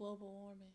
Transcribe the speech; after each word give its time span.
Global 0.00 0.32
warming. 0.32 0.72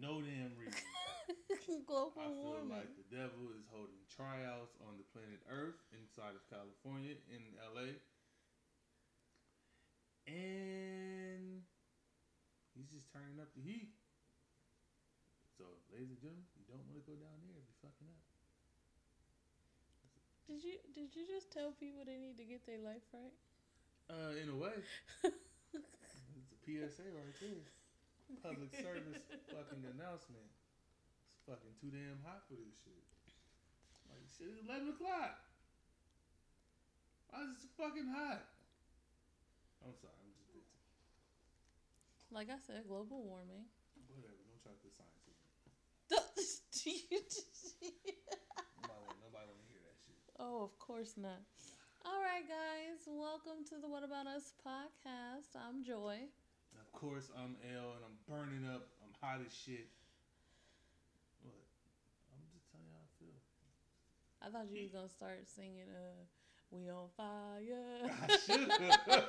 No 0.00 0.24
damn 0.24 0.56
reason. 0.56 1.84
Global 1.84 2.16
I 2.16 2.32
feel 2.32 2.64
warming. 2.64 2.72
like 2.72 2.88
the 2.96 3.04
devil 3.12 3.52
is 3.52 3.68
holding 3.68 4.00
tryouts 4.08 4.72
on 4.88 4.96
the 4.96 5.04
planet 5.12 5.44
Earth 5.52 5.76
inside 5.92 6.32
of 6.32 6.40
California 6.48 7.12
in 7.28 7.44
LA. 7.60 8.00
And 10.24 11.60
he's 12.72 12.88
just 12.88 13.12
turning 13.12 13.36
up 13.36 13.52
the 13.52 13.60
heat. 13.60 13.92
So, 15.60 15.68
ladies 15.92 16.08
and 16.08 16.24
gentlemen, 16.24 16.48
you 16.56 16.64
don't 16.72 16.80
want 16.88 16.96
to 16.96 17.04
go 17.04 17.20
down 17.20 17.36
there 17.44 17.52
and 17.52 17.68
be 17.68 17.76
fucking 17.84 18.08
up. 18.08 18.24
Did 20.48 20.64
you 20.64 20.80
did 20.96 21.12
you 21.12 21.28
just 21.28 21.52
tell 21.52 21.76
people 21.76 22.00
they 22.08 22.16
need 22.16 22.40
to 22.40 22.48
get 22.48 22.64
their 22.64 22.80
life 22.80 23.04
right? 23.12 23.36
Uh, 24.08 24.32
in 24.40 24.48
a 24.48 24.56
way, 24.56 24.80
PSA 26.66 27.06
right 27.12 27.36
there. 27.42 27.66
Public 28.40 28.70
service 28.72 29.20
fucking 29.50 29.82
announcement. 29.92 30.48
It's 31.28 31.36
fucking 31.44 31.74
too 31.82 31.90
damn 31.92 32.16
hot 32.24 32.46
for 32.48 32.54
this 32.56 32.72
shit. 32.80 33.02
Like 34.08 34.24
shit, 34.32 34.48
it's 34.56 34.62
eleven 34.64 34.88
o'clock. 34.94 35.42
Why 37.28 37.44
is 37.50 37.60
it 37.64 37.72
fucking 37.76 38.08
hot? 38.08 38.46
I'm 39.84 39.92
sorry, 39.98 40.14
I'm 40.22 40.32
just 40.32 40.48
bitching. 40.54 40.80
Like 42.32 42.48
I 42.48 42.56
said, 42.62 42.86
global 42.88 43.20
warming. 43.26 43.66
Whatever, 44.16 44.40
don't 44.48 44.60
try 44.62 44.72
to 44.72 44.80
put 44.80 44.94
science 44.96 45.24
in. 45.28 45.36
Do 46.12 46.88
you 47.10 47.20
just- 47.26 47.76
Nobody, 48.80 49.16
nobody 49.20 49.46
want 49.50 49.60
to 49.60 49.68
hear 49.72 49.82
that 49.84 49.96
shit. 50.04 50.16
oh, 50.38 50.62
of 50.64 50.72
course 50.78 51.18
not. 51.18 51.42
All 52.06 52.20
right, 52.22 52.46
guys, 52.46 53.02
welcome 53.06 53.64
to 53.68 53.76
the 53.80 53.88
What 53.88 54.04
About 54.04 54.26
Us 54.26 54.54
podcast. 54.64 55.52
I'm 55.58 55.82
Joy. 55.84 56.30
Of 56.92 57.00
course, 57.00 57.30
I'm 57.36 57.56
L, 57.74 57.96
and 57.96 58.04
I'm 58.04 58.16
burning 58.28 58.68
up. 58.68 58.86
I'm 59.02 59.12
hot 59.20 59.40
as 59.44 59.52
shit. 59.52 59.88
What? 61.42 61.56
I'm 62.30 62.44
just 62.52 62.70
telling 62.70 62.86
you 62.86 62.92
how 62.94 63.02
I 63.02 63.10
feel. 63.18 63.38
I 64.42 64.46
thought 64.52 64.70
you 64.70 64.82
was 64.82 64.92
gonna 64.92 65.08
start 65.08 65.48
singing 65.48 65.88
uh 65.90 66.22
We 66.70 66.88
on 66.90 67.08
fire. 67.16 68.06
I 68.22 68.36
should 68.46 68.70
oh, 68.70 69.26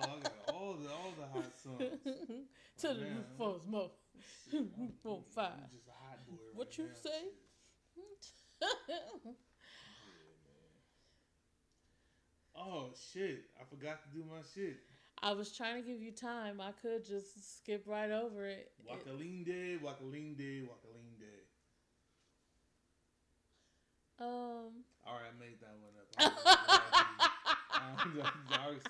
I 0.00 0.20
got 0.22 0.54
all 0.54 0.74
the 0.74 0.88
all 0.90 1.12
the 1.18 1.26
hot 1.26 1.52
songs. 1.62 2.00
to 2.78 2.88
the 2.88 2.94
man. 2.94 3.24
for 3.36 3.58
smoke. 3.60 3.96
On 5.04 5.22
fire. 5.34 5.52
I'm 5.58 5.70
just 5.70 5.88
a 5.88 5.92
hot 5.92 6.24
boy 6.26 6.36
right 6.38 6.54
What 6.54 6.78
you 6.78 6.84
now. 6.84 6.94
say? 7.02 7.20
Shit. 8.22 9.02
Oh 12.56 12.90
shit! 13.12 13.50
I 13.60 13.64
forgot 13.68 14.02
to 14.04 14.08
do 14.16 14.24
my 14.24 14.40
shit. 14.54 14.78
I 15.22 15.32
was 15.32 15.52
trying 15.52 15.82
to 15.82 15.88
give 15.88 16.02
you 16.02 16.12
time. 16.12 16.60
I 16.60 16.72
could 16.82 17.04
just 17.04 17.58
skip 17.58 17.84
right 17.86 18.10
over 18.10 18.46
it. 18.46 18.72
It- 18.78 18.88
Wakaline 18.90 19.44
day, 19.46 19.78
wakaline 19.82 20.36
day, 20.36 20.62
wakaline 20.62 21.18
day. 21.18 21.42
um, 24.20 24.84
All 25.06 25.14
right, 25.16 25.26
I 25.28 25.34
made 25.40 25.58
that 25.60 25.74
one 25.80 25.94
up. 25.98 26.08
I, 27.74 27.94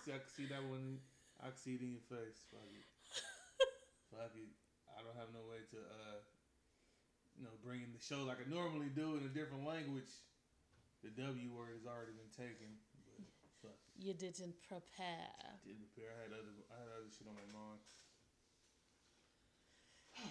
can 0.05 0.20
see 0.36 0.47
that 0.47 0.62
one. 0.69 0.98
I 1.41 1.48
can 1.48 1.56
see 1.56 1.75
it 1.75 1.83
in 1.83 1.91
your 1.97 2.06
face. 2.11 2.44
Fuck 2.50 2.66
it. 2.75 2.86
Fuck 4.11 4.34
it. 4.36 4.50
I 4.91 5.03
don't 5.03 5.16
have 5.16 5.31
no 5.34 5.42
way 5.50 5.62
to, 5.75 5.78
uh, 5.78 6.19
you 7.38 7.44
know, 7.44 7.55
bring 7.64 7.83
in 7.83 7.91
the 7.94 8.03
show 8.03 8.22
like 8.27 8.38
I 8.38 8.47
normally 8.50 8.91
do 8.94 9.16
in 9.19 9.25
a 9.27 9.33
different 9.33 9.66
language. 9.66 10.11
The 11.03 11.11
W 11.20 11.50
word 11.53 11.75
has 11.77 11.84
already 11.86 12.14
been 12.16 12.31
taken. 12.33 12.78
But 13.97 14.03
fuck 14.03 14.05
it. 14.05 14.06
you 14.06 14.14
didn't 14.14 14.55
prepare. 14.66 15.31
Didn't 15.65 15.87
prepare. 15.94 16.10
I 16.12 16.22
had 16.27 16.32
other, 16.32 16.55
I 16.71 16.77
had 16.81 16.88
other 16.99 17.10
shit 17.10 17.27
on 17.28 17.34
my 17.34 17.49
mind. 17.53 17.81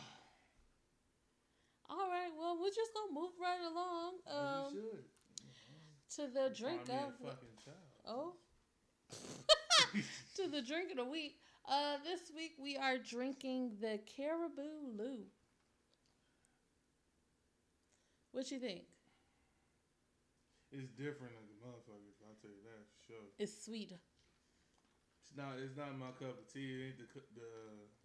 All 1.90 2.10
right, 2.10 2.32
well, 2.38 2.58
we're 2.60 2.70
just 2.74 2.92
gonna 2.94 3.14
move 3.14 3.32
right 3.40 3.62
along 3.62 4.14
um, 4.28 4.74
you 4.74 4.82
should. 4.82 5.06
to 6.16 6.28
the 6.34 6.50
drink 6.56 6.88
Find 6.88 7.00
me 7.00 7.04
a 7.04 7.08
of 7.08 7.14
fucking 7.20 7.58
child. 7.64 7.92
oh 8.08 8.34
to 10.36 10.48
the 10.50 10.62
drink 10.62 10.92
of 10.92 10.98
the 10.98 11.06
week. 11.06 11.38
Uh, 11.70 11.98
this 12.04 12.32
week 12.36 12.56
we 12.60 12.76
are 12.78 12.98
drinking 12.98 13.78
the 13.80 14.00
Caribou 14.08 14.98
Lou. 14.98 15.24
What 18.32 18.50
you 18.52 18.60
think? 18.60 18.84
It's 20.72 20.90
different 20.98 21.38
than 21.38 21.46
the 21.46 21.60
motherfuckers. 21.62 22.18
I'll 22.26 22.34
tell 22.42 22.50
you 22.50 22.64
that 22.66 22.82
for 22.90 23.03
sure. 23.14 23.30
It's 23.38 23.54
sweet. 23.66 23.92
It's 23.94 25.34
not. 25.38 25.62
It's 25.62 25.78
not 25.78 25.94
my 25.98 26.12
cup 26.18 26.38
of 26.42 26.48
tea. 26.52 26.74
It 26.74 26.86
ain't 26.88 26.98
the 26.98 27.22
the. 27.38 27.50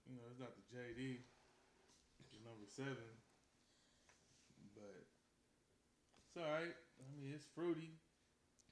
You 0.09 0.17
know, 0.17 0.25
it's 0.31 0.41
not 0.41 0.53
the 0.57 0.65
JD. 0.73 1.21
The 2.33 2.39
number 2.45 2.65
seven. 2.69 3.09
But 4.75 5.05
it's 6.27 6.37
all 6.37 6.45
right. 6.53 6.73
I 7.01 7.05
mean, 7.21 7.33
it's 7.35 7.45
fruity. 7.55 7.93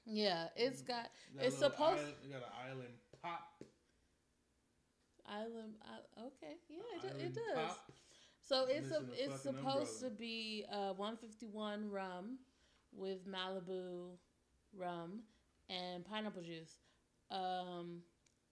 Yeah, 0.05 0.47
it's 0.55 0.81
got. 0.81 1.09
Got 1.35 1.45
It's 1.45 1.57
supposed- 1.57 1.99
Island, 1.99 2.15
it 2.23 2.31
got 2.31 2.41
an 2.41 2.53
island 2.71 2.93
pop. 3.21 3.63
Island. 5.29 5.75
I, 5.83 6.21
okay, 6.27 6.55
yeah, 6.69 6.77
it, 6.95 7.01
do- 7.01 7.25
it 7.25 7.33
does. 7.35 7.67
pop. 7.67 7.91
So 8.39 8.65
it's 8.69 8.91
a, 8.91 9.01
it's 9.11 9.41
supposed 9.41 10.01
umbrella. 10.01 10.03
to 10.03 10.09
be 10.11 10.65
uh, 10.71 10.93
151 10.93 11.89
rum 11.91 12.37
with 12.95 13.27
Malibu 13.27 14.11
rum 14.73 15.19
and 15.69 16.05
pineapple 16.05 16.41
juice. 16.43 16.77
Um, 17.31 18.01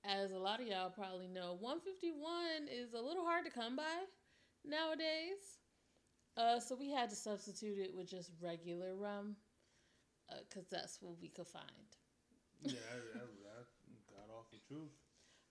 as 0.03 0.31
a 0.31 0.37
lot 0.37 0.61
of 0.61 0.67
y'all 0.67 0.89
probably 0.89 1.27
know, 1.27 1.57
151 1.59 2.67
is 2.71 2.93
a 2.93 3.01
little 3.01 3.25
hard 3.25 3.45
to 3.45 3.51
come 3.51 3.75
by 3.75 4.05
nowadays. 4.63 5.59
Uh, 6.37 6.59
so 6.59 6.75
we 6.75 6.91
had 6.91 7.09
to 7.09 7.15
substitute 7.15 7.79
it 7.79 7.95
with 7.95 8.09
just 8.09 8.31
regular 8.41 8.95
rum 8.95 9.35
because 10.49 10.67
that's 10.69 11.01
what 11.01 11.15
we 11.21 11.29
could 11.29 11.47
find. 11.47 11.89
Yeah, 12.61 12.73
that, 13.13 13.29
that, 13.45 13.65
that 13.87 14.03
got 14.11 14.33
off 14.33 14.51
the 14.51 14.59
truth. 14.67 14.91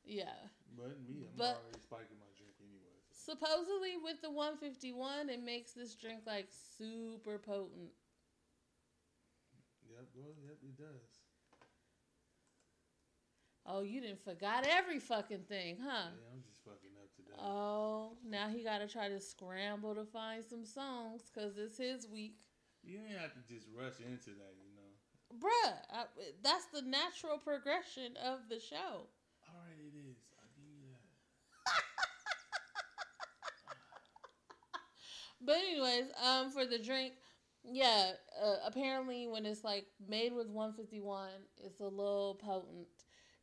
Yeah. 0.04 0.36
But 0.76 1.00
me, 1.08 1.24
I'm 1.24 1.36
But- 1.36 1.62
already 1.64 1.80
spiking 1.80 2.18
my 2.20 2.28
drink 2.36 2.54
anyway. 2.60 2.92
So. 3.10 3.32
Supposedly 3.32 3.96
with 4.02 4.20
the 4.20 4.30
151, 4.30 5.30
it 5.30 5.42
makes 5.42 5.72
this 5.72 5.94
drink 5.94 6.20
like 6.26 6.48
super 6.50 7.38
potent. 7.38 7.94
Yep, 9.88 10.06
go. 10.14 10.34
Yep, 10.44 10.58
it 10.62 10.76
does. 10.76 11.23
Oh, 13.66 13.80
you 13.82 14.00
didn't 14.00 14.22
forgot 14.22 14.66
every 14.68 14.98
fucking 14.98 15.44
thing, 15.48 15.78
huh? 15.82 16.10
Yeah, 16.12 16.28
I'm 16.34 16.42
just 16.44 16.60
fucking 16.64 16.92
up 17.00 17.08
today. 17.16 17.32
Oh, 17.40 18.12
now 18.28 18.48
he 18.48 18.62
got 18.62 18.78
to 18.78 18.88
try 18.88 19.08
to 19.08 19.20
scramble 19.20 19.94
to 19.94 20.04
find 20.04 20.44
some 20.44 20.66
songs 20.66 21.22
because 21.32 21.56
it's 21.56 21.78
his 21.78 22.06
week. 22.06 22.36
you 22.82 22.98
didn't 22.98 23.18
have 23.20 23.32
to 23.32 23.40
just 23.48 23.66
rush 23.74 24.00
into 24.00 24.30
that, 24.36 24.52
you 24.60 24.68
know. 24.76 24.92
Bruh, 25.40 25.72
I, 25.90 26.04
that's 26.42 26.66
the 26.66 26.82
natural 26.82 27.38
progression 27.38 28.16
of 28.22 28.40
the 28.50 28.60
show. 28.60 29.08
All 29.48 29.60
right, 29.66 29.80
it 29.80 29.96
is. 29.96 30.18
I 30.38 30.44
give 30.54 30.66
you 30.68 30.84
that. 30.92 31.72
But 35.40 35.56
anyways, 35.56 36.06
um, 36.24 36.50
for 36.50 36.64
the 36.66 36.78
drink, 36.78 37.14
yeah, 37.64 38.12
uh, 38.42 38.56
apparently 38.66 39.26
when 39.26 39.46
it's 39.46 39.64
like 39.64 39.86
made 40.08 40.32
with 40.32 40.48
151, 40.48 41.28
it's 41.64 41.80
a 41.80 41.84
little 41.84 42.38
potent 42.42 42.86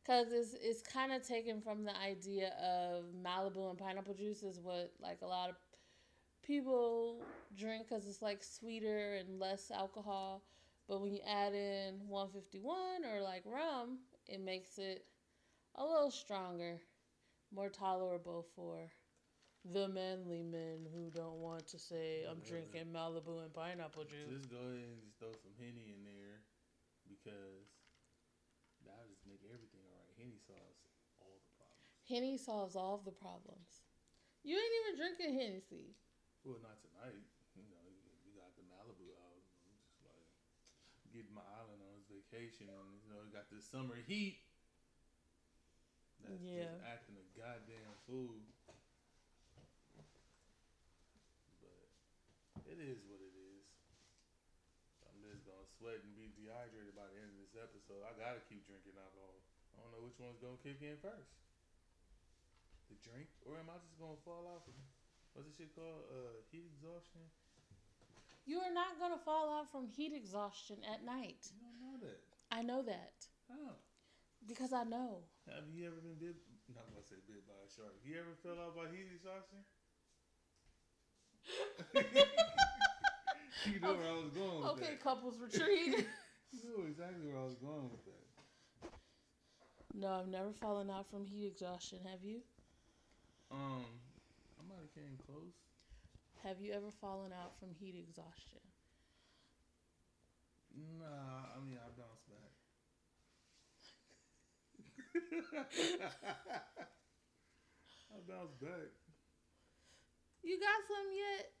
because 0.02 0.32
it's 0.32 0.54
it's 0.60 0.82
kind 0.82 1.12
of 1.12 1.26
taken 1.26 1.60
from 1.60 1.84
the 1.84 1.96
idea 1.96 2.52
of 2.62 3.04
Malibu 3.24 3.70
and 3.70 3.78
pineapple 3.78 4.14
juice 4.14 4.42
is 4.42 4.60
what 4.60 4.92
like 5.00 5.18
a 5.22 5.26
lot 5.26 5.50
of 5.50 5.56
people 6.42 7.22
drink 7.56 7.88
because 7.88 8.06
it's 8.06 8.22
like 8.22 8.42
sweeter 8.42 9.14
and 9.14 9.38
less 9.38 9.70
alcohol. 9.70 10.42
But 10.88 11.00
when 11.00 11.12
you 11.12 11.20
add 11.26 11.54
in 11.54 12.00
151 12.08 12.74
or 13.04 13.22
like 13.22 13.44
rum, 13.46 13.98
it 14.26 14.40
makes 14.40 14.78
it 14.78 15.04
a 15.76 15.84
little 15.84 16.10
stronger, 16.10 16.80
more 17.54 17.68
tolerable 17.68 18.44
for 18.54 18.90
the 19.72 19.86
manly 19.86 20.42
men 20.42 20.90
who 20.92 21.08
don't 21.14 21.38
want 21.38 21.66
to 21.68 21.78
say 21.78 22.26
I'm 22.28 22.42
drinking 22.42 22.90
Malibu 22.92 23.46
and 23.46 23.54
pineapple 23.54 24.02
juice. 24.04 24.26
Just 24.42 24.50
go 24.50 24.58
ahead 24.58 24.90
and 24.90 25.00
just 25.00 25.14
throw 25.22 25.30
some 25.38 25.54
henny 25.54 25.94
in 25.94 26.02
there 26.02 26.42
because 27.06 27.70
that'll 28.82 29.06
just 29.06 29.22
make 29.22 29.46
everything 29.46 29.86
all 29.86 29.94
right. 30.02 30.12
Henny 30.18 30.42
solves 30.42 30.82
all 31.22 31.30
the 31.38 31.54
problems. 31.54 32.01
Henny 32.12 32.36
solves 32.36 32.76
all 32.76 33.00
of 33.00 33.08
the 33.08 33.16
problems. 33.16 33.88
You 34.44 34.60
ain't 34.60 34.76
even 34.84 35.00
drinking 35.00 35.32
Hennessy. 35.32 35.96
Well, 36.44 36.60
not 36.60 36.76
tonight. 36.84 37.24
You 37.56 37.64
know, 37.72 37.80
we 38.28 38.36
got 38.36 38.52
the 38.52 38.68
Malibu 38.68 39.16
out. 39.16 39.40
I'm 39.64 39.72
just 39.80 39.96
like 40.04 40.28
getting 41.08 41.32
my 41.32 41.46
island 41.56 41.80
on 41.80 41.96
his 41.96 42.04
vacation, 42.12 42.68
and 42.68 43.00
you 43.00 43.08
know, 43.08 43.24
we 43.24 43.32
got 43.32 43.48
this 43.48 43.64
summer 43.64 43.96
heat. 43.96 44.44
That's 46.20 46.36
Yeah. 46.44 46.68
just 46.68 46.84
acting 46.84 47.16
a 47.16 47.24
goddamn 47.32 47.96
fool. 48.04 48.44
But 51.64 51.88
it 52.68 52.76
is 52.76 53.00
what 53.08 53.24
it 53.24 53.32
is. 53.32 53.64
I'm 55.08 55.16
just 55.24 55.48
gonna 55.48 55.64
sweat 55.80 56.04
and 56.04 56.12
be 56.12 56.28
dehydrated 56.36 56.92
by 56.92 57.08
the 57.08 57.16
end 57.24 57.32
of 57.32 57.40
this 57.40 57.56
episode. 57.56 58.04
I 58.04 58.12
gotta 58.20 58.44
keep 58.52 58.68
drinking 58.68 59.00
alcohol. 59.00 59.40
I 59.72 59.80
don't 59.80 59.96
know 59.96 60.04
which 60.04 60.20
one's 60.20 60.38
gonna 60.44 60.60
kick 60.60 60.84
in 60.84 61.00
first. 61.00 61.41
Drink, 63.02 63.28
or 63.46 63.58
am 63.58 63.68
I 63.68 63.78
just 63.82 63.98
gonna 63.98 64.18
fall 64.24 64.62
from 64.64 64.74
what's 65.34 65.48
this 65.50 65.56
shit 65.58 65.74
called? 65.74 66.06
Uh, 66.10 66.38
heat 66.50 66.64
exhaustion. 66.70 67.22
You 68.46 68.58
are 68.58 68.72
not 68.74 68.98
gonna 68.98 69.18
fall 69.22 69.50
out 69.50 69.70
from 69.70 69.86
heat 69.86 70.12
exhaustion 70.14 70.78
at 70.86 71.04
night. 71.04 71.50
You 71.54 71.60
don't 71.62 71.78
know 71.82 71.96
that. 72.02 72.22
I 72.50 72.62
know 72.62 72.82
that 72.82 73.26
How? 73.48 73.78
because 74.46 74.72
I 74.72 74.84
know. 74.84 75.22
Have 75.46 75.70
you 75.74 75.86
ever 75.86 75.98
been 76.02 76.18
bit? 76.18 76.36
Not 76.74 76.86
gonna 76.94 77.04
say 77.06 77.16
bit 77.26 77.42
by 77.46 77.58
a 77.58 77.68
shark. 77.70 77.94
You 78.04 78.18
ever 78.18 78.34
fell 78.42 78.58
out 78.62 78.74
by 78.76 78.86
heat 78.94 79.06
exhaustion? 79.14 79.62
you 83.66 83.80
know 83.80 83.94
where 83.94 84.08
I 84.10 84.14
was 84.22 84.30
going 84.30 84.62
with 84.62 84.70
Okay, 84.78 84.90
that. 84.94 85.02
couples 85.02 85.38
retreat. 85.38 86.06
You 86.52 86.68
know 86.68 86.84
exactly 86.86 87.26
where 87.26 87.40
I 87.40 87.44
was 87.44 87.54
going 87.54 87.88
with 87.90 88.04
that. 88.04 88.90
no, 89.94 90.08
I've 90.20 90.28
never 90.28 90.52
fallen 90.52 90.90
out 90.90 91.08
from 91.10 91.24
heat 91.24 91.46
exhaustion. 91.46 92.00
Have 92.04 92.22
you? 92.22 92.42
Um, 93.52 93.84
I 94.56 94.62
might 94.64 94.80
have 94.80 94.94
came 94.94 95.18
close. 95.28 95.52
Have 96.42 96.60
you 96.60 96.72
ever 96.72 96.90
fallen 96.90 97.32
out 97.32 97.52
from 97.60 97.68
heat 97.78 97.94
exhaustion? 97.94 98.64
Nah, 100.98 101.52
I 101.52 101.60
mean 101.60 101.76
I 101.76 101.88
bounced 101.92 102.26
back. 102.32 102.56
I 108.10 108.20
bounced 108.26 108.58
back. 108.60 108.88
You 110.42 110.58
got 110.58 110.82
some 110.88 111.12
yet? 111.12 111.52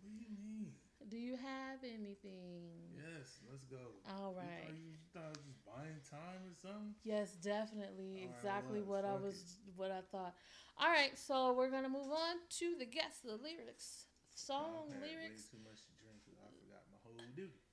What 0.00 0.08
do 0.08 0.24
you 0.24 0.30
mean? 0.30 0.77
Do 1.08 1.16
you 1.16 1.36
have 1.36 1.80
anything? 1.84 2.92
Yes, 2.92 3.40
let's 3.48 3.64
go. 3.64 3.96
All 4.04 4.36
right. 4.36 4.44
You 4.44 4.44
right. 4.44 4.68
thought 4.68 4.76
you 4.76 4.92
thought 5.12 5.24
I 5.24 5.32
was 5.32 5.44
just 5.48 5.64
buying 5.64 6.00
time 6.04 6.44
or 6.44 6.52
something? 6.52 6.92
Yes, 7.00 7.32
definitely. 7.40 8.20
All 8.20 8.28
right, 8.28 8.36
exactly 8.36 8.80
well, 8.84 9.00
what 9.00 9.04
I 9.08 9.16
was 9.16 9.56
what 9.76 9.90
I 9.90 10.04
thought. 10.12 10.36
All 10.76 10.92
right, 10.92 11.16
so 11.16 11.56
we're 11.56 11.70
gonna 11.72 11.88
move 11.88 12.12
on 12.12 12.44
to 12.60 12.76
the 12.78 12.84
guess 12.84 13.24
the 13.24 13.40
lyrics. 13.40 14.12
Song 14.36 14.92
I 14.92 15.00
lyrics. 15.00 15.48
Too 15.48 15.64
much 15.64 15.80
to 15.88 15.92
drink. 15.96 16.20
I 16.28 16.52
forgot 16.60 16.84
my 16.92 17.00
whole 17.02 17.16
duty. 17.34 17.64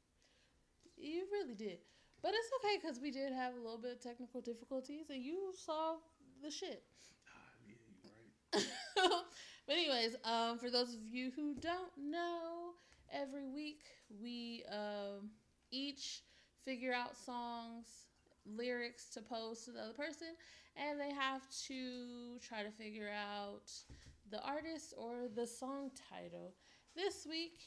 You 0.95 1.27
really 1.31 1.55
did. 1.55 1.79
But 2.23 2.33
it's 2.33 2.49
okay 2.63 2.79
because 2.81 2.99
we 2.99 3.11
did 3.11 3.33
have 3.33 3.53
a 3.53 3.61
little 3.61 3.77
bit 3.77 3.91
of 3.91 4.01
technical 4.01 4.41
difficulties 4.41 5.11
and 5.11 5.21
you 5.21 5.51
solved 5.53 6.07
the 6.41 6.49
shit. 6.49 6.83
Ah, 7.27 7.51
yeah, 7.67 7.75
you 7.85 7.99
right. 8.01 9.21
but 9.67 9.75
anyways, 9.75 10.15
um, 10.23 10.57
for 10.57 10.71
those 10.71 10.93
of 10.93 11.05
you 11.05 11.31
who 11.35 11.53
don't 11.59 11.91
know, 11.97 12.73
every 13.13 13.47
week 13.47 13.81
we 14.21 14.63
um, 14.71 15.29
each 15.71 16.23
figure 16.63 16.93
out 16.93 17.15
songs, 17.15 17.87
lyrics 18.45 19.09
to 19.09 19.21
pose 19.21 19.63
to 19.65 19.71
the 19.71 19.79
other 19.81 19.93
person, 19.93 20.29
and 20.75 20.99
they 20.99 21.11
have 21.13 21.41
to 21.67 22.37
try 22.47 22.63
to 22.63 22.71
figure 22.71 23.09
out 23.09 23.71
the 24.31 24.41
artist 24.41 24.93
or 24.97 25.27
the 25.33 25.45
song 25.45 25.91
title. 26.11 26.53
This 26.95 27.25
week 27.29 27.59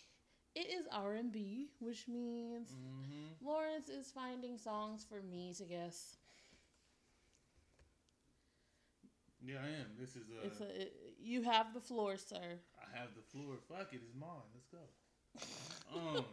it 0.55 0.67
is 0.69 0.87
R&B, 0.91 1.69
which 1.81 2.09
means 2.09 2.71
Mm-hmm. 2.73 3.47
Lawrence 3.47 3.89
is 3.89 4.11
finding 4.11 4.59
songs 4.59 5.07
for 5.09 5.23
me 5.23 5.55
to 5.59 5.65
guess. 5.65 6.17
Yeah, 9.41 9.57
I 9.63 9.69
am. 9.81 9.87
This 9.99 10.17
is 10.17 10.25
uh, 10.31 10.45
It's 10.47 10.61
a, 10.61 10.83
it, 10.83 10.93
you 11.21 11.43
have 11.43 11.73
the 11.73 11.81
floor, 11.81 12.17
sir. 12.17 12.59
I 12.77 12.99
have 12.99 13.11
the 13.15 13.23
floor. 13.23 13.55
Fuck 13.69 13.93
it, 13.93 14.01
it's 14.03 14.15
mine. 14.19 14.49
Let's 14.53 14.67
go. 14.67 14.79
Um, 15.95 16.25
I'm 16.25 16.27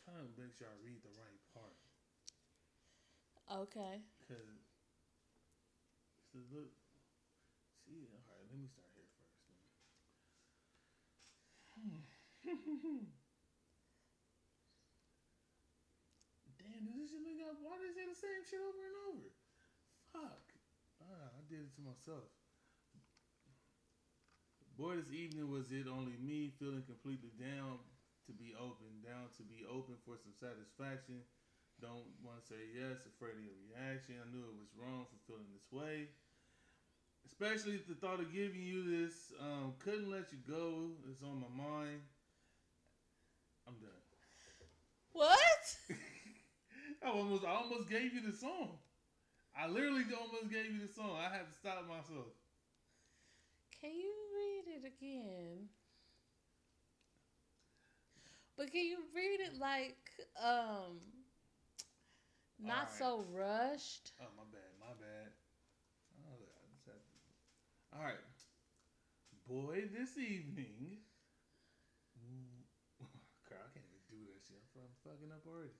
trying 0.04 0.26
to 0.26 0.32
make 0.40 0.54
sure 0.56 0.66
I 0.70 0.76
read 0.84 1.02
the 1.02 1.12
right 1.18 1.40
part 1.54 1.76
Okay. 3.50 4.02
because 4.20 4.58
look. 6.50 6.72
See, 7.86 8.10
all 8.12 8.20
right. 8.26 8.44
Let 8.50 8.58
me 8.58 8.66
start 8.68 8.90
here 8.94 9.06
first. 9.16 9.38
then. 9.46 9.56
Damn, 16.58 16.84
does 16.84 16.96
this 16.98 17.10
shit 17.14 17.22
look 17.22 17.38
up? 17.46 17.56
Why 17.62 17.78
they 17.78 17.92
say 17.94 18.04
the 18.08 18.16
same 18.18 18.42
shit 18.44 18.60
over 18.60 18.82
and 18.82 18.96
over? 19.12 19.30
Fuck. 20.12 20.46
Ah, 21.02 21.30
I 21.36 21.40
did 21.48 21.60
it 21.62 21.72
to 21.76 21.82
myself. 21.84 22.32
Boy, 24.76 25.00
this 25.00 25.08
evening 25.08 25.48
was 25.48 25.72
it 25.72 25.88
only 25.88 26.20
me 26.20 26.52
feeling 26.60 26.84
completely 26.84 27.32
down 27.40 27.80
to 28.28 28.32
be 28.36 28.52
open, 28.60 29.00
down 29.00 29.32
to 29.40 29.42
be 29.48 29.64
open 29.64 29.96
for 30.04 30.20
some 30.20 30.36
satisfaction. 30.36 31.24
Don't 31.80 32.04
want 32.20 32.44
to 32.44 32.44
say 32.44 32.60
yes, 32.76 33.00
afraid 33.08 33.40
of 33.40 33.44
your 33.48 33.56
reaction. 33.72 34.20
I 34.20 34.28
knew 34.28 34.44
it 34.44 34.60
was 34.60 34.68
wrong 34.76 35.08
for 35.08 35.16
feeling 35.24 35.48
this 35.48 35.64
way. 35.72 36.12
Especially 37.24 37.80
the 37.88 37.96
thought 37.96 38.20
of 38.20 38.28
giving 38.28 38.60
you 38.60 38.84
this. 38.84 39.32
Um, 39.40 39.72
couldn't 39.80 40.12
let 40.12 40.28
you 40.28 40.44
go. 40.44 40.92
It's 41.08 41.24
on 41.24 41.40
my 41.40 41.52
mind. 41.56 42.04
I'm 43.64 43.80
done. 43.80 44.04
What? 45.16 45.64
I 47.00 47.16
almost, 47.16 47.48
I 47.48 47.64
almost 47.64 47.88
gave 47.88 48.12
you 48.12 48.20
the 48.20 48.36
song. 48.36 48.76
I 49.56 49.72
literally 49.72 50.04
almost 50.12 50.52
gave 50.52 50.68
you 50.68 50.84
the 50.84 50.92
song. 50.92 51.16
I 51.16 51.32
had 51.32 51.48
to 51.48 51.56
stop 51.64 51.88
myself. 51.88 52.28
Can 53.86 53.94
you 53.94 54.14
read 54.34 54.66
it 54.66 54.82
again? 54.82 55.70
But 58.58 58.72
can 58.72 58.82
you 58.84 58.98
read 59.14 59.38
it 59.38 59.60
like 59.60 60.10
um 60.42 60.98
not 62.58 62.90
Alright. 62.90 62.98
so 62.98 63.22
rushed? 63.30 64.10
Oh 64.18 64.26
my 64.36 64.42
bad, 64.50 64.74
my 64.82 64.90
bad. 64.98 65.30
Oh, 66.18 66.34
I 66.34 66.66
just 66.74 66.82
had 66.86 66.98
to- 66.98 67.96
All 67.96 68.02
right, 68.02 68.18
boy, 69.46 69.86
this 69.94 70.18
evening. 70.18 70.98
God, 73.48 73.62
I 73.62 73.70
can't 73.70 73.86
even 73.86 74.02
do 74.10 74.18
shit. 74.48 74.58
I'm 74.74 74.82
I'm 74.82 74.94
fucking 75.06 75.30
up 75.30 75.46
already. 75.46 75.70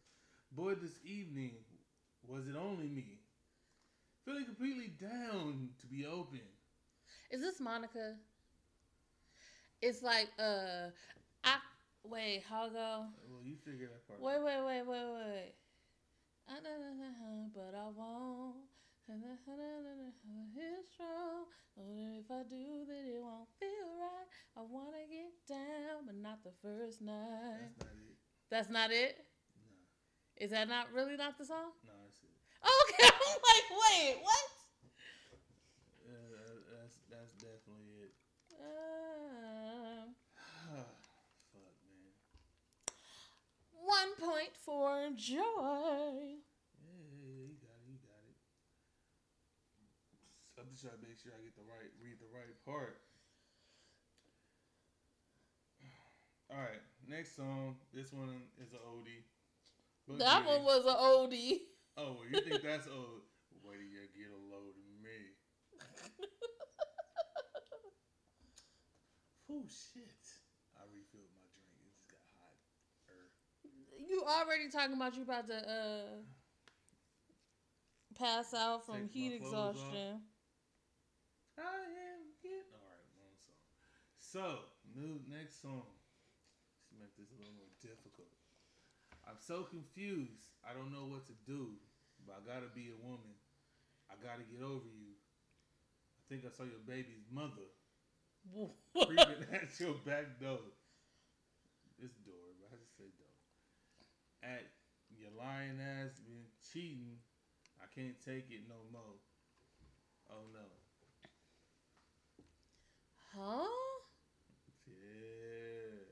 Boy, 0.52 0.78
this 0.78 0.94
evening 1.02 1.58
was 2.22 2.46
it 2.46 2.54
only 2.54 2.86
me, 2.86 3.18
feeling 4.24 4.44
completely 4.44 4.94
down 4.94 5.70
to 5.80 5.86
be 5.88 6.06
open. 6.06 6.38
Is 7.30 7.40
this 7.40 7.60
Monica? 7.60 8.14
It's 9.82 10.02
like 10.02 10.28
uh 10.38 10.90
I 11.44 11.56
wait, 12.04 12.42
how 12.48 12.68
go? 12.68 13.06
Well, 13.28 13.42
you 13.44 13.56
figure 13.56 13.88
that 13.88 14.06
part. 14.06 14.20
Wait, 14.20 14.42
wait, 14.42 14.64
wait, 14.64 14.82
wait, 14.86 15.06
wait. 15.14 15.54
Nah, 16.48 16.62
nah, 16.62 16.78
nah, 16.78 17.48
But 17.54 17.74
I 17.76 17.88
won't. 17.90 18.66
It's 19.08 20.90
strong. 20.90 21.46
If 21.76 22.30
I 22.30 22.42
do, 22.48 22.82
then 22.88 23.06
it 23.06 23.22
won't 23.22 23.48
feel 23.60 23.86
right. 24.00 24.26
I 24.56 24.62
wanna 24.62 25.06
get 25.08 25.30
down, 25.46 26.06
but 26.06 26.16
not 26.16 26.42
the 26.42 26.50
first 26.62 27.02
night. 27.02 27.70
That's 27.70 27.78
not 27.78 27.94
it. 27.94 28.16
That's 28.50 28.70
not 28.70 28.90
it. 28.90 29.14
No, 29.54 30.44
Is 30.44 30.50
that 30.50 30.68
not 30.68 30.92
really 30.92 31.16
not 31.16 31.38
the 31.38 31.44
song? 31.44 31.70
no, 31.84 31.92
that's 32.02 32.18
it. 32.22 32.34
Okay, 32.66 33.06
I'm 33.14 33.38
like, 33.46 33.66
wait, 33.70 34.18
what? 34.22 34.46
Uh, 36.06 36.66
that's 36.74 36.98
that's 37.10 37.32
definitely 37.38 38.10
Um, 38.60 40.14
Fuck, 40.66 40.92
man. 41.52 42.12
one 43.74 44.12
point 44.18 44.56
for 44.56 45.10
joy. 45.14 46.40
Yeah, 46.82 47.46
you 47.46 47.56
got 47.60 47.76
it. 47.78 47.88
You 47.88 47.98
got 48.02 48.22
it. 48.26 48.36
I'm 50.58 50.68
just 50.70 50.82
trying 50.82 50.98
to 50.98 51.02
make 51.06 51.18
sure 51.20 51.32
I 51.36 51.40
get 51.44 51.54
the 51.54 51.66
right, 51.68 51.90
read 52.02 52.18
the 52.18 52.30
right 52.32 52.56
part. 52.64 53.00
All 56.50 56.58
right, 56.58 56.82
next 57.08 57.36
song. 57.36 57.76
This 57.92 58.12
one 58.12 58.42
is 58.62 58.72
an 58.72 58.78
oldie. 58.86 59.26
That 60.18 60.46
one 60.46 60.62
was 60.62 60.86
an 60.86 60.94
oldie. 60.94 61.62
Oh, 61.98 62.22
you 62.30 62.40
think 62.40 62.62
that's 62.62 62.86
old? 62.86 63.26
Wait 63.64 63.78
till 63.78 63.88
you 63.88 64.06
get 64.14 64.30
a 64.30 64.38
of 64.54 64.76
me. 65.02 65.34
Oh 69.46 69.62
shit! 69.70 70.26
I 70.74 70.82
refilled 70.90 71.30
my 71.38 71.46
drink. 71.54 71.70
It 71.78 71.94
just 71.94 72.10
got 72.10 72.18
hot. 72.34 72.58
Er. 73.06 73.30
You 74.02 74.26
already 74.26 74.66
talking 74.70 74.98
about 74.98 75.14
you 75.14 75.22
about 75.22 75.46
to 75.46 75.58
uh 75.62 76.18
pass 78.18 78.50
out 78.54 78.86
from 78.86 79.06
Take 79.06 79.14
heat 79.14 79.32
off. 79.38 79.46
exhaustion. 79.46 80.18
I 81.56 81.62
am 81.62 82.22
getting 82.42 82.74
all 82.74 82.82
right. 82.90 83.06
Wrong 83.14 83.38
song. 83.46 83.62
So 84.18 84.46
new 84.98 85.22
next 85.30 85.62
song. 85.62 85.94
Let's 86.82 86.90
make 86.98 87.14
this 87.14 87.30
a 87.30 87.38
little 87.38 87.54
more 87.54 87.70
difficult. 87.78 88.34
I'm 89.30 89.38
so 89.38 89.62
confused. 89.62 90.50
I 90.66 90.74
don't 90.74 90.90
know 90.90 91.06
what 91.06 91.26
to 91.30 91.36
do, 91.46 91.78
but 92.26 92.34
I 92.34 92.40
gotta 92.42 92.70
be 92.74 92.90
a 92.90 92.98
woman. 92.98 93.38
I 94.10 94.18
gotta 94.18 94.42
get 94.42 94.62
over 94.62 94.90
you. 94.90 95.14
I 96.18 96.22
think 96.26 96.42
I 96.42 96.50
saw 96.50 96.66
your 96.66 96.82
baby's 96.82 97.30
mother 97.30 97.75
creeping 98.52 99.44
at 99.52 99.80
your 99.80 99.94
back 100.04 100.38
door. 100.40 100.60
It's 101.98 102.14
door, 102.26 102.52
but 102.60 102.70
I 102.72 102.76
just 102.80 102.96
say 102.96 103.04
door. 103.18 103.32
At 104.42 104.66
your 105.10 105.30
lying 105.36 105.80
ass 105.80 106.18
been 106.20 106.46
cheating 106.72 107.18
I 107.80 107.86
can't 107.94 108.16
take 108.24 108.50
it 108.50 108.62
no 108.68 108.76
more. 108.92 109.16
Oh 110.30 110.46
no. 110.52 110.66
Huh? 113.34 113.66
Yeah. 114.86 116.06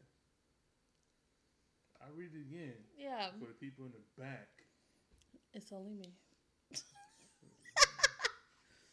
I 2.00 2.06
read 2.14 2.30
it 2.34 2.40
again 2.40 2.84
Yeah. 2.98 3.30
for 3.38 3.46
the 3.46 3.54
people 3.54 3.86
in 3.86 3.92
the 3.92 4.22
back. 4.22 4.48
It's 5.54 5.72
only 5.72 5.94
me. 5.94 6.12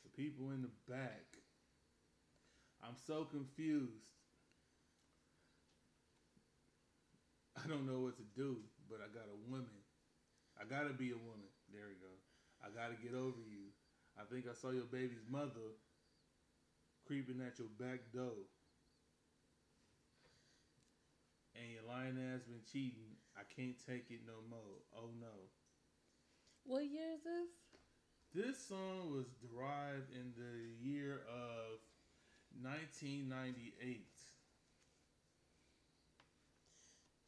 The 0.04 0.10
people 0.10 0.52
in 0.52 0.62
the 0.62 0.72
back. 0.88 1.31
I'm 2.84 2.98
so 3.08 3.26
confused. 3.26 4.10
I 7.58 7.68
don't 7.68 7.86
know 7.86 8.00
what 8.02 8.18
to 8.18 8.26
do, 8.36 8.58
but 8.90 9.00
I 9.00 9.08
got 9.14 9.30
a 9.30 9.38
woman. 9.50 9.86
I 10.60 10.66
gotta 10.66 10.94
be 10.94 11.12
a 11.12 11.18
woman. 11.18 11.50
There 11.72 11.86
we 11.88 11.96
go. 12.02 12.14
I 12.64 12.74
gotta 12.74 12.98
get 12.98 13.14
over 13.14 13.42
you. 13.46 13.70
I 14.18 14.24
think 14.26 14.46
I 14.50 14.54
saw 14.54 14.72
your 14.72 14.90
baby's 14.90 15.26
mother 15.30 15.78
creeping 17.06 17.42
at 17.46 17.60
your 17.60 17.70
back 17.80 18.00
door. 18.14 18.50
And 21.54 21.70
your 21.70 21.86
lying 21.88 22.18
ass 22.34 22.42
been 22.44 22.66
cheating. 22.72 23.20
I 23.38 23.42
can't 23.46 23.78
take 23.86 24.10
it 24.10 24.22
no 24.26 24.42
more. 24.50 24.82
Oh 24.96 25.10
no. 25.20 25.50
What 26.66 26.86
year 26.86 27.14
is 27.14 27.24
this? 27.24 27.52
This 28.34 28.58
song 28.68 29.12
was 29.12 29.28
derived 29.44 30.10
in 30.14 30.32
the 30.38 30.72
year 30.80 31.22
of 31.28 31.84
1998. 32.60 34.06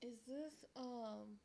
Is 0.02 0.20
this 0.28 0.66
um 0.76 1.40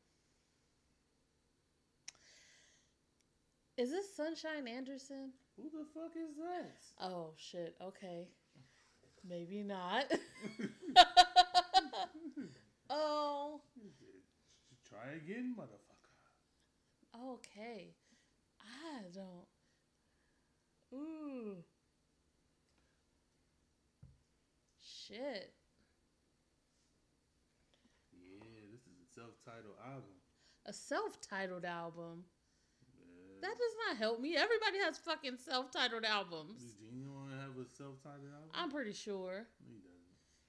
Is 3.76 3.90
this 3.90 4.12
Sunshine 4.16 4.66
Anderson? 4.66 5.30
Who 5.56 5.70
the 5.70 5.84
fuck 5.94 6.16
is 6.16 6.36
that? 6.36 6.80
Oh 7.00 7.34
shit, 7.36 7.76
okay. 7.80 8.26
Maybe 9.28 9.62
not. 9.62 10.04
oh, 12.90 13.60
Try 14.88 15.12
again, 15.16 15.54
motherfucker. 15.56 16.10
okay. 17.34 17.94
I 18.60 19.02
don't. 19.14 19.46
Ooh. 20.94 21.62
Shit. 25.08 25.54
Yeah, 28.12 28.60
this 28.70 28.82
is 28.82 29.00
a 29.00 29.08
self-titled 29.14 29.80
album. 29.82 30.12
A 30.66 30.72
self-titled 30.72 31.64
album. 31.64 32.24
Yeah. 33.00 33.40
That 33.40 33.56
does 33.56 33.74
not 33.88 33.96
help 33.96 34.20
me. 34.20 34.36
Everybody 34.36 34.76
has 34.84 34.98
fucking 34.98 35.38
self-titled 35.38 36.04
albums. 36.04 36.60
Does 36.60 36.74
Ginuwine 36.74 37.40
have 37.40 37.56
a 37.56 37.64
self-titled 37.64 38.28
album? 38.34 38.50
I'm 38.52 38.70
pretty 38.70 38.92
sure. 38.92 39.46
No, 39.64 39.72
he 39.72 39.78
doesn't. 39.80 39.98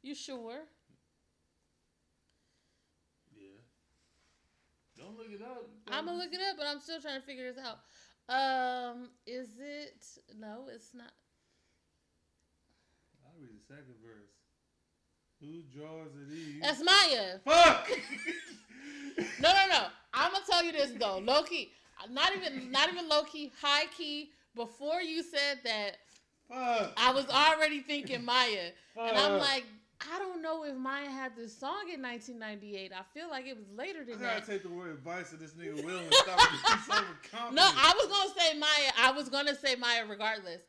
You 0.01 0.13
sure? 0.13 0.67
Yeah. 3.33 3.63
Don't 4.97 5.17
look 5.17 5.31
it 5.31 5.41
up. 5.41 5.69
I'm 5.87 6.05
gonna 6.05 6.17
look 6.17 6.33
it 6.33 6.41
up, 6.41 6.57
but 6.57 6.67
I'm 6.67 6.81
still 6.81 6.99
trying 6.99 7.21
to 7.21 7.25
figure 7.25 7.53
this 7.53 7.63
out. 7.63 7.79
Um, 8.27 9.11
is 9.25 9.57
it? 9.57 10.03
No, 10.37 10.67
it's 10.69 10.93
not. 10.93 11.13
I'll 13.23 13.39
read 13.39 13.55
the 13.55 13.63
second 13.65 13.95
verse. 14.03 14.38
Who 15.41 15.61
draws 15.73 16.09
these? 16.29 16.61
That's 16.61 16.81
Mya. 16.81 17.39
Fuck! 17.45 17.89
No, 19.41 19.51
no, 19.51 19.67
no. 19.69 19.83
I'm 20.13 20.31
gonna 20.31 20.45
tell 20.49 20.63
you 20.63 20.71
this 20.71 20.91
though, 20.97 21.17
low 21.17 21.43
key. 21.43 21.71
Not 22.09 22.31
even, 22.35 22.71
not 22.71 22.87
even 22.87 23.09
low 23.09 23.23
key, 23.23 23.51
high 23.61 23.85
key. 23.97 24.29
Before 24.55 25.01
you 25.01 25.23
said 25.23 25.59
that, 25.65 25.97
Fuck! 26.47 26.93
I 26.95 27.11
was 27.11 27.25
already 27.27 27.81
thinking 27.81 28.23
Mya, 28.23 28.71
and 28.97 29.17
I'm 29.17 29.39
like, 29.39 29.65
I 30.13 30.17
don't 30.19 30.41
know 30.41 30.63
if 30.63 30.73
Mya 30.75 31.09
had 31.11 31.35
this 31.35 31.57
song 31.57 31.89
in 31.93 32.01
1998. 32.01 32.93
I 32.93 33.01
feel 33.13 33.29
like 33.29 33.45
it 33.45 33.57
was 33.57 33.65
later 33.75 33.99
I 34.01 34.05
than 34.05 34.19
gotta 34.19 34.39
that. 34.39 34.45
take 34.47 34.63
the 34.63 34.69
word 34.69 34.91
advice 34.91 35.33
of 35.33 35.39
this 35.39 35.51
nigga 35.51 35.83
Will 35.83 35.99
and 35.99 36.13
stop 36.13 36.39
being 36.49 36.61
so. 37.31 37.49
No, 37.51 37.63
I 37.63 37.93
was 37.97 38.07
gonna 38.07 38.39
say 38.39 38.57
Mya. 38.57 38.91
I 38.97 39.11
was 39.11 39.27
gonna 39.27 39.55
say 39.55 39.75
Mya 39.75 40.05
regardless. 40.09 40.61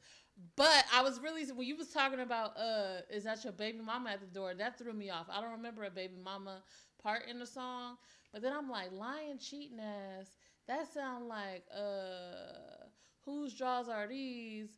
But 0.57 0.85
I 0.93 1.03
was 1.03 1.21
really 1.21 1.45
when 1.53 1.67
you 1.67 1.77
was 1.77 1.89
talking 1.89 2.21
about 2.21 2.57
uh 2.57 3.01
is 3.11 3.25
that 3.25 3.45
your 3.45 3.53
baby 3.53 3.79
mama 3.79 4.11
at 4.11 4.21
the 4.21 4.27
door, 4.27 4.55
that 4.55 4.79
threw 4.79 4.93
me 4.93 5.11
off. 5.11 5.27
I 5.31 5.41
don't 5.41 5.53
remember 5.53 5.85
a 5.85 5.91
baby 5.91 6.17
mama 6.23 6.63
part 7.03 7.27
in 7.29 7.39
the 7.39 7.47
song. 7.47 7.97
But 8.33 8.43
then 8.43 8.53
I'm 8.53 8.71
like, 8.71 8.93
lying 8.93 9.39
cheating 9.39 9.81
ass, 9.81 10.37
that 10.69 10.93
sound 10.93 11.29
like 11.29 11.65
uh 11.75 12.87
whose 13.25 13.55
draws 13.55 13.89
are 13.89 14.07
these? 14.07 14.71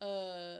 Uh 0.00 0.58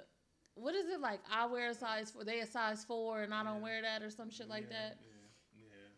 what 0.55 0.75
is 0.75 0.89
it 0.89 1.01
like 1.01 1.21
I 1.31 1.47
wear 1.47 1.71
a 1.71 1.75
size 1.75 2.11
four 2.11 2.25
they 2.25 2.41
a 2.41 2.47
size 2.47 2.85
four 2.85 3.23
and 3.23 3.35
I 3.35 3.43
don't 3.43 3.61
wear 3.61 3.83
that 3.83 4.03
or 4.03 4.11
some 4.11 4.31
shit 4.31 4.49
like 4.49 4.65
Yeah, 4.71 4.79
that. 4.79 4.99
Yeah, 5.01 5.67
yeah. 5.67 5.89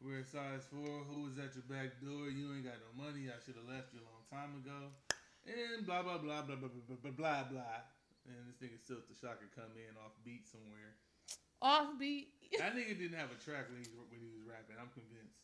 We're 0.00 0.20
a 0.20 0.24
size 0.24 0.66
four. 0.70 1.04
Who 1.04 1.22
was 1.22 1.38
at 1.38 1.54
your 1.54 1.64
back 1.68 2.00
door? 2.02 2.28
You 2.28 2.54
ain't 2.54 2.64
got 2.64 2.74
no 2.80 3.04
money. 3.04 3.28
I 3.28 3.40
should 3.44 3.56
have 3.56 3.68
left 3.68 3.94
you 3.94 4.00
a 4.00 4.04
long 4.04 4.24
time 4.30 4.60
ago. 4.60 4.90
And 5.46 5.86
blah 5.86 6.02
blah 6.02 6.18
blah 6.18 6.42
blah 6.42 6.56
blah 6.56 6.70
blah 6.70 6.96
blah 7.02 7.10
blah 7.10 7.42
blah. 7.50 7.78
And 8.26 8.46
this 8.46 8.62
nigga 8.62 8.78
Silkk 8.78 9.08
the 9.10 9.14
Shocker 9.18 9.50
come 9.54 9.74
in 9.74 9.96
off 9.98 10.14
beat 10.24 10.46
somewhere. 10.46 10.94
Offbeat. 11.62 12.26
That 12.58 12.76
nigga 12.76 12.98
didn't 13.00 13.16
have 13.16 13.32
a 13.32 13.40
track 13.42 13.64
when 13.72 13.80
he 13.80 13.88
when 13.96 14.20
he 14.20 14.28
was 14.28 14.44
rapping. 14.44 14.76
I'm 14.76 14.92
convinced. 14.92 15.40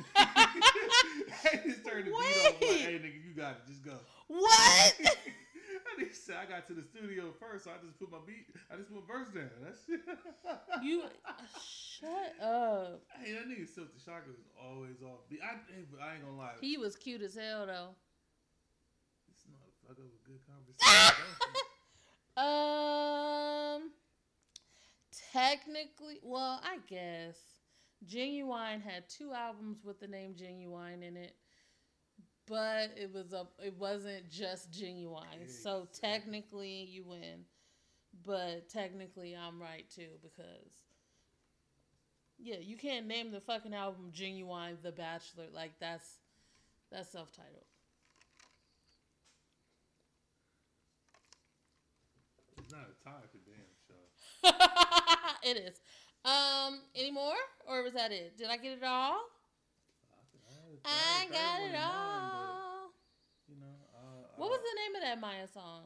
I 0.16 1.68
just 1.68 1.84
turned 1.84 2.08
the 2.08 2.16
beat 2.16 2.16
off. 2.16 2.60
Like, 2.64 2.80
hey 2.80 2.96
nigga, 2.96 3.20
you 3.20 3.36
got 3.36 3.60
it. 3.60 3.68
Just 3.68 3.84
go. 3.84 3.92
what? 4.26 4.94
I 5.04 6.00
nigga 6.00 6.14
said 6.16 6.36
I 6.40 6.48
got 6.48 6.66
to 6.68 6.72
the 6.72 6.82
studio 6.82 7.34
first, 7.38 7.64
so 7.64 7.72
I 7.72 7.84
just 7.84 7.98
put 8.00 8.10
my 8.10 8.24
beat. 8.26 8.48
I 8.72 8.76
just 8.76 8.88
put 8.88 9.04
my 9.04 9.14
verse 9.14 9.28
down. 9.34 9.52
That's 9.60 9.84
you 10.82 11.04
shut 12.00 12.32
up. 12.40 13.02
Hey, 13.20 13.32
that 13.32 13.44
nigga 13.44 13.68
Silkk 13.68 13.92
the 13.92 14.00
Shocker 14.00 14.32
was 14.32 14.48
always 14.56 15.02
off 15.04 15.28
beat. 15.28 15.40
I, 15.44 15.60
I 16.00 16.14
ain't 16.14 16.24
gonna 16.24 16.38
lie. 16.38 16.56
He 16.62 16.78
was 16.78 16.96
cute 16.96 17.20
as 17.20 17.34
hell 17.34 17.66
though. 17.66 17.94
Was 19.90 19.98
a 19.98 20.28
good 20.28 20.40
conversation. 20.46 21.24
Um, 22.36 23.90
technically, 25.32 26.20
well, 26.22 26.60
I 26.62 26.78
guess 26.88 27.36
Ginuwine 28.08 28.80
had 28.80 29.08
two 29.10 29.32
albums 29.34 29.84
with 29.84 30.00
the 30.00 30.06
name 30.06 30.34
Ginuwine 30.34 31.02
in 31.06 31.16
it, 31.16 31.34
but 32.46 32.92
it 32.96 33.12
was 33.12 33.32
a 33.32 33.46
it 33.62 33.74
wasn't 33.78 34.30
just 34.30 34.70
Ginuwine. 34.70 35.50
So 35.50 35.88
technically, 35.92 36.88
you 36.88 37.04
win, 37.04 37.44
but 38.24 38.68
technically, 38.70 39.36
I'm 39.36 39.60
right 39.60 39.84
too 39.90 40.08
because. 40.22 40.70
Yeah, 42.42 42.56
you 42.62 42.78
can't 42.78 43.06
name 43.06 43.32
the 43.32 43.40
fucking 43.40 43.74
album 43.74 44.12
Ginuwine 44.16 44.80
The 44.82 44.92
Bachelor. 44.92 45.48
Like 45.52 45.72
that's 45.78 46.20
that's 46.90 47.10
self-titled. 47.10 47.66
It's 52.70 52.78
not 52.78 52.86
a 52.86 52.94
tie 53.02 53.26
for 53.32 53.38
damn 53.42 53.66
show. 53.82 53.98
it 55.50 55.56
is. 55.56 55.80
Um, 56.24 56.82
any 56.94 57.10
more, 57.10 57.34
or 57.68 57.82
was 57.82 57.94
that 57.94 58.12
it? 58.12 58.38
Did 58.38 58.46
I 58.48 58.58
get 58.58 58.78
it 58.78 58.84
all? 58.84 59.18
I 60.84 61.24
a 61.24 61.26
third- 61.26 61.32
got 61.32 61.58
it 61.58 61.62
one 61.62 61.66
in 61.66 61.72
mind, 61.72 61.82
all. 61.82 62.92
but, 63.48 63.52
You 63.52 63.60
know, 63.60 63.66
uh, 63.92 64.22
What 64.36 64.46
uh, 64.46 64.50
was 64.50 64.60
the 64.60 64.78
name 64.78 64.94
of 64.94 65.02
that 65.02 65.18
Mya 65.20 65.48
song? 65.52 65.82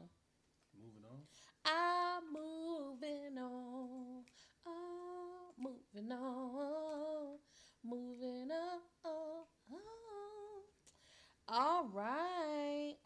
Moving 0.77 1.05
on. 1.09 1.25
I'm 1.65 2.23
moving 2.31 3.37
on. 3.39 4.23
I'm 4.67 5.57
moving 5.57 6.11
on. 6.11 7.39
Moving 7.83 8.51
on. 8.51 9.41
All 11.49 11.87
right. 11.91 12.97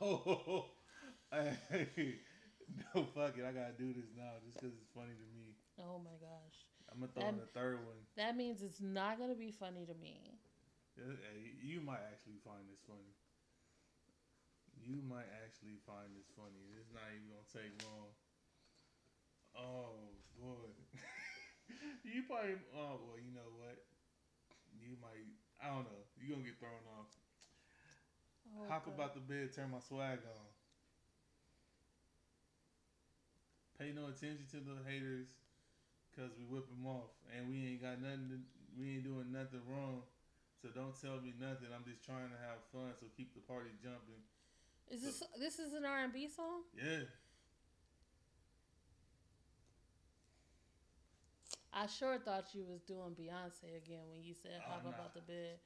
Oh, 0.00 0.16
yeah. 0.40 0.56
oh, 0.56 0.64
no, 2.94 3.04
fuck 3.14 3.36
it. 3.38 3.44
I 3.44 3.52
gotta 3.52 3.72
do 3.76 3.92
this 3.92 4.10
now 4.16 4.38
just 4.44 4.58
because 4.58 4.74
it's 4.74 4.90
funny 4.94 5.14
to 5.14 5.26
me. 5.34 5.54
Oh 5.78 5.98
my 5.98 6.14
gosh. 6.20 6.56
I'm 6.92 7.00
gonna 7.00 7.12
throw 7.12 7.28
in 7.28 7.36
the 7.36 7.46
third 7.46 7.78
one. 7.84 7.96
That 8.16 8.36
means 8.36 8.62
it's 8.62 8.80
not 8.80 9.18
going 9.18 9.30
to 9.30 9.36
be 9.36 9.50
funny 9.50 9.84
to 9.86 9.94
me. 9.94 10.38
You 11.60 11.80
might 11.80 12.02
actually 12.12 12.38
find 12.44 12.68
this 12.70 12.78
funny. 12.86 13.14
You 14.78 15.02
might 15.02 15.26
actually 15.42 15.78
find 15.86 16.14
this 16.14 16.28
funny. 16.36 16.70
It's 16.78 16.92
not 16.92 17.02
even 17.10 17.26
gonna 17.30 17.48
take 17.50 17.72
long. 17.82 18.12
Oh 19.56 20.10
boy, 20.38 20.70
you 22.04 22.22
probably. 22.26 22.58
Oh 22.74 23.00
well, 23.02 23.18
you 23.18 23.32
know 23.32 23.50
what? 23.54 23.78
You 24.78 24.96
might. 25.00 25.26
I 25.62 25.72
don't 25.72 25.84
know. 25.84 26.04
You 26.20 26.34
gonna 26.34 26.44
get 26.44 26.58
thrown 26.58 26.84
off. 26.98 27.08
Oh, 28.54 28.66
Hop 28.68 28.84
God. 28.84 28.94
about 28.94 29.14
the 29.14 29.20
bed, 29.20 29.52
turn 29.54 29.70
my 29.70 29.80
swag 29.80 30.18
on. 30.26 30.53
Pay 33.78 33.90
no 33.90 34.06
attention 34.06 34.46
to 34.54 34.62
the 34.62 34.78
haters, 34.86 35.34
cause 36.14 36.30
we 36.38 36.46
whip 36.46 36.70
them 36.70 36.86
off, 36.86 37.10
and 37.34 37.50
we 37.50 37.74
ain't 37.74 37.82
got 37.82 37.98
nothing. 37.98 38.30
To, 38.30 38.38
we 38.78 38.98
ain't 38.98 39.04
doing 39.04 39.34
nothing 39.34 39.62
wrong. 39.66 40.06
So 40.62 40.70
don't 40.70 40.94
tell 40.94 41.18
me 41.20 41.34
nothing. 41.36 41.68
I'm 41.74 41.84
just 41.84 42.06
trying 42.06 42.30
to 42.30 42.38
have 42.38 42.62
fun. 42.70 42.94
So 42.96 43.10
keep 43.16 43.34
the 43.34 43.42
party 43.42 43.74
jumping. 43.82 44.22
Is 44.88 45.02
this 45.02 45.22
this 45.38 45.58
is 45.58 45.74
an 45.74 45.84
R 45.84 46.04
and 46.06 46.12
B 46.12 46.28
song? 46.30 46.62
Yeah. 46.72 47.10
I 51.74 51.90
sure 51.90 52.22
thought 52.22 52.54
you 52.54 52.62
was 52.62 52.86
doing 52.86 53.18
Beyonce 53.18 53.74
again 53.74 54.06
when 54.14 54.22
you 54.22 54.32
said 54.32 54.62
Oh, 54.62 54.78
hop 54.78 54.86
up 54.86 54.94
nah. 54.94 55.10
out 55.10 55.14
the 55.14 55.26
bed. 55.26 55.58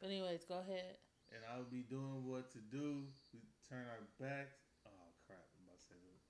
But 0.00 0.12
anyways, 0.12 0.44
go 0.44 0.60
ahead. 0.60 1.00
And 1.32 1.40
I'll 1.48 1.64
be 1.64 1.80
doing 1.88 2.28
what 2.28 2.52
to 2.52 2.60
do. 2.70 3.08
We 3.32 3.40
turn 3.64 3.88
our 3.88 4.04
backs. 4.20 4.60
Oh 4.84 5.08
crap! 5.26 5.40
I'm 5.56 5.64
about 5.64 5.80
to 5.80 5.86
say 5.88 5.96
that. 5.96 6.20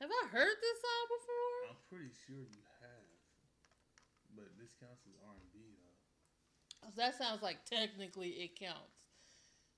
Have 0.00 0.10
I 0.12 0.28
heard 0.28 0.56
this 0.60 0.78
song 0.84 1.04
before? 1.08 1.56
I'm 1.72 1.82
pretty 1.88 2.12
sure 2.28 2.44
you 2.44 2.64
have. 2.84 3.08
But 4.36 4.52
this 4.60 4.76
counts 4.76 5.08
as 5.08 5.16
R 5.24 5.32
and 5.32 5.52
B 5.56 5.72
though. 5.72 6.92
That 7.00 7.16
sounds 7.16 7.40
like 7.40 7.64
technically 7.64 8.36
it 8.44 8.60
counts. 8.60 9.08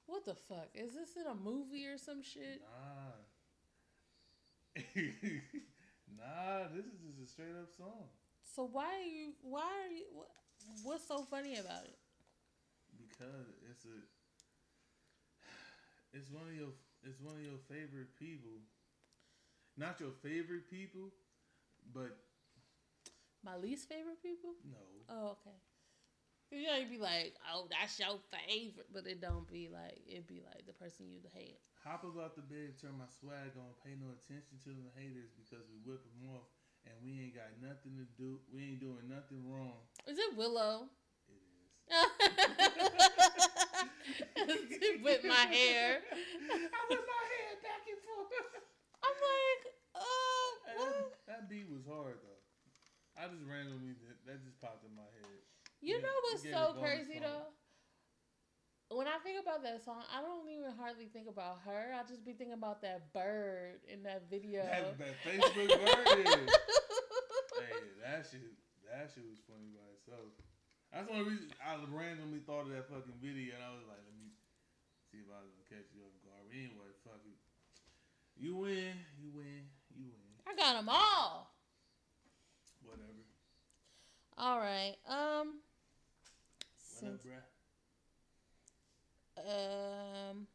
What 0.07 0.25
the 0.25 0.35
fuck? 0.35 0.75
Is 0.75 0.95
this 0.95 1.15
in 1.15 1.31
a 1.31 1.35
movie 1.35 1.87
or 1.87 1.99
some 1.99 2.23
shit? 2.23 2.63
Nah. 2.67 3.15
nah, 6.19 6.67
this 6.75 6.87
is 6.87 6.99
just 6.99 7.23
a 7.23 7.27
straight 7.31 7.55
up 7.55 7.71
song. 7.77 8.11
So 8.43 8.67
why 8.73 8.91
are 8.99 9.07
you? 9.07 9.35
Why 9.43 9.71
are 9.71 9.93
you? 9.93 10.07
What, 10.11 10.29
what's 10.83 11.07
so 11.07 11.23
funny 11.31 11.59
about 11.59 11.85
it? 11.85 11.99
Because 12.99 13.55
it's 13.71 13.85
a 13.85 14.03
it's 16.17 16.31
one 16.31 16.49
of 16.49 16.57
your 16.59 16.75
it's 17.05 17.21
one 17.21 17.37
of 17.37 17.43
your 17.43 17.63
favorite 17.71 18.17
people. 18.19 18.67
Not 19.79 20.03
your 20.03 20.11
favorite 20.27 20.67
people, 20.67 21.15
but 21.95 22.19
My 23.47 23.55
least 23.55 23.87
favorite 23.89 24.19
people? 24.19 24.59
no. 24.67 24.83
Oh, 25.09 25.39
okay. 25.39 25.55
You 26.51 26.67
know, 26.67 26.75
you'd 26.83 26.91
be 26.91 26.99
like, 26.99 27.39
"Oh, 27.47 27.69
that's 27.71 27.97
your 28.01 28.19
favorite," 28.35 28.89
but 28.93 29.07
it 29.07 29.21
don't 29.21 29.47
be 29.47 29.69
like 29.71 30.03
it'd 30.09 30.27
be 30.27 30.43
like 30.43 30.67
the 30.67 30.73
person 30.73 31.07
you 31.07 31.21
hate. 31.33 31.61
Hop 31.85 32.03
about 32.03 32.35
the 32.35 32.43
bed, 32.43 32.75
turn 32.81 32.99
my 32.99 33.07
swag 33.07 33.55
on, 33.55 33.71
pay 33.87 33.95
no 33.95 34.11
attention 34.11 34.59
to 34.67 34.71
the 34.75 34.91
haters 34.99 35.31
because 35.39 35.63
we 35.71 35.79
whip 35.87 36.03
them 36.03 36.27
off 36.35 36.51
and 36.85 36.95
we 37.05 37.13
ain't 37.23 37.37
got 37.39 37.55
nothing 37.63 37.95
to 38.01 38.05
do. 38.19 38.41
We 38.51 38.65
ain't 38.75 38.81
doing 38.81 39.07
nothing 39.07 39.47
wrong. 39.47 39.79
Is 40.09 40.19
it 40.19 40.35
Willow? 40.37 40.91
It 41.31 41.39
is. 41.39 41.87
With 45.05 45.23
my 45.25 45.47
hair, 45.47 46.03
I 46.11 46.13
whip 46.91 47.07
my 47.07 47.25
hair 47.31 47.55
back 47.63 47.87
and 47.87 48.03
forth. 48.03 48.67
Like, 49.19 49.63
oh, 49.99 50.49
what? 50.79 50.95
that, 51.27 51.27
that 51.27 51.43
beat 51.51 51.67
was 51.67 51.85
hard 51.87 52.19
though. 52.23 52.43
I 53.19 53.27
just 53.27 53.43
randomly 53.43 53.99
that 54.31 54.39
just 54.47 54.63
popped 54.63 54.87
in 54.87 54.95
my 54.95 55.09
head. 55.19 55.43
You 55.83 55.99
Yeah, 55.99 56.07
know 56.07 56.17
what's 56.31 56.47
so 56.47 56.79
crazy 56.79 57.19
though? 57.19 57.51
When 58.89 59.05
I 59.05 59.21
think 59.21 59.37
about 59.37 59.61
that 59.69 59.85
song, 59.85 60.01
I 60.09 60.25
don't 60.25 60.49
even 60.49 60.73
hardly 60.73 61.13
think 61.13 61.29
about 61.29 61.61
her. 61.69 61.93
I 61.93 62.09
just 62.09 62.25
be 62.25 62.33
thinking 62.33 62.57
about 62.57 62.81
that 62.81 63.13
bird 63.13 63.85
in 63.85 64.01
that 64.09 64.33
video. 64.33 64.65
That, 64.65 64.97
that 64.97 65.13
Facebook 65.21 65.69
bird. 65.69 66.25
hey, 67.61 67.85
that 68.01 68.25
shit, 68.25 68.49
that 68.89 69.13
shit 69.13 69.29
was 69.29 69.45
funny 69.45 69.69
by 69.77 69.85
itself. 69.93 70.33
That's 70.89 71.05
the 71.05 71.21
only 71.21 71.37
reason 71.37 71.53
I 71.61 71.77
randomly 71.93 72.41
thought 72.41 72.65
of 72.65 72.73
that 72.73 72.89
fucking 72.89 73.21
video, 73.21 73.61
and 73.61 73.61
I 73.61 73.77
was 73.77 73.85
like, 73.85 74.01
let 74.01 74.17
me 74.17 74.33
see 75.13 75.21
if 75.21 75.29
I 75.29 75.37
was 75.45 75.53
gonna 75.53 75.69
catch 75.69 75.93
you 75.93 76.01
off 76.09 76.17
guard. 76.25 76.49
But 76.49 76.57
anyway, 76.57 76.89
fuck 77.05 77.21
it. 77.29 77.37
You 78.41 78.55
win, 78.55 78.95
you 79.21 79.31
win, 79.35 79.67
you 79.97 80.05
win. 80.05 80.15
I 80.47 80.55
got 80.55 80.75
them 80.75 80.89
all. 80.89 81.53
Whatever. 82.85 83.25
All 84.37 84.61
right. 84.61 84.95
Um. 85.09 85.55
What 87.01 87.15
up, 87.15 87.21
bruh? 89.45 90.31
um. 90.31 90.47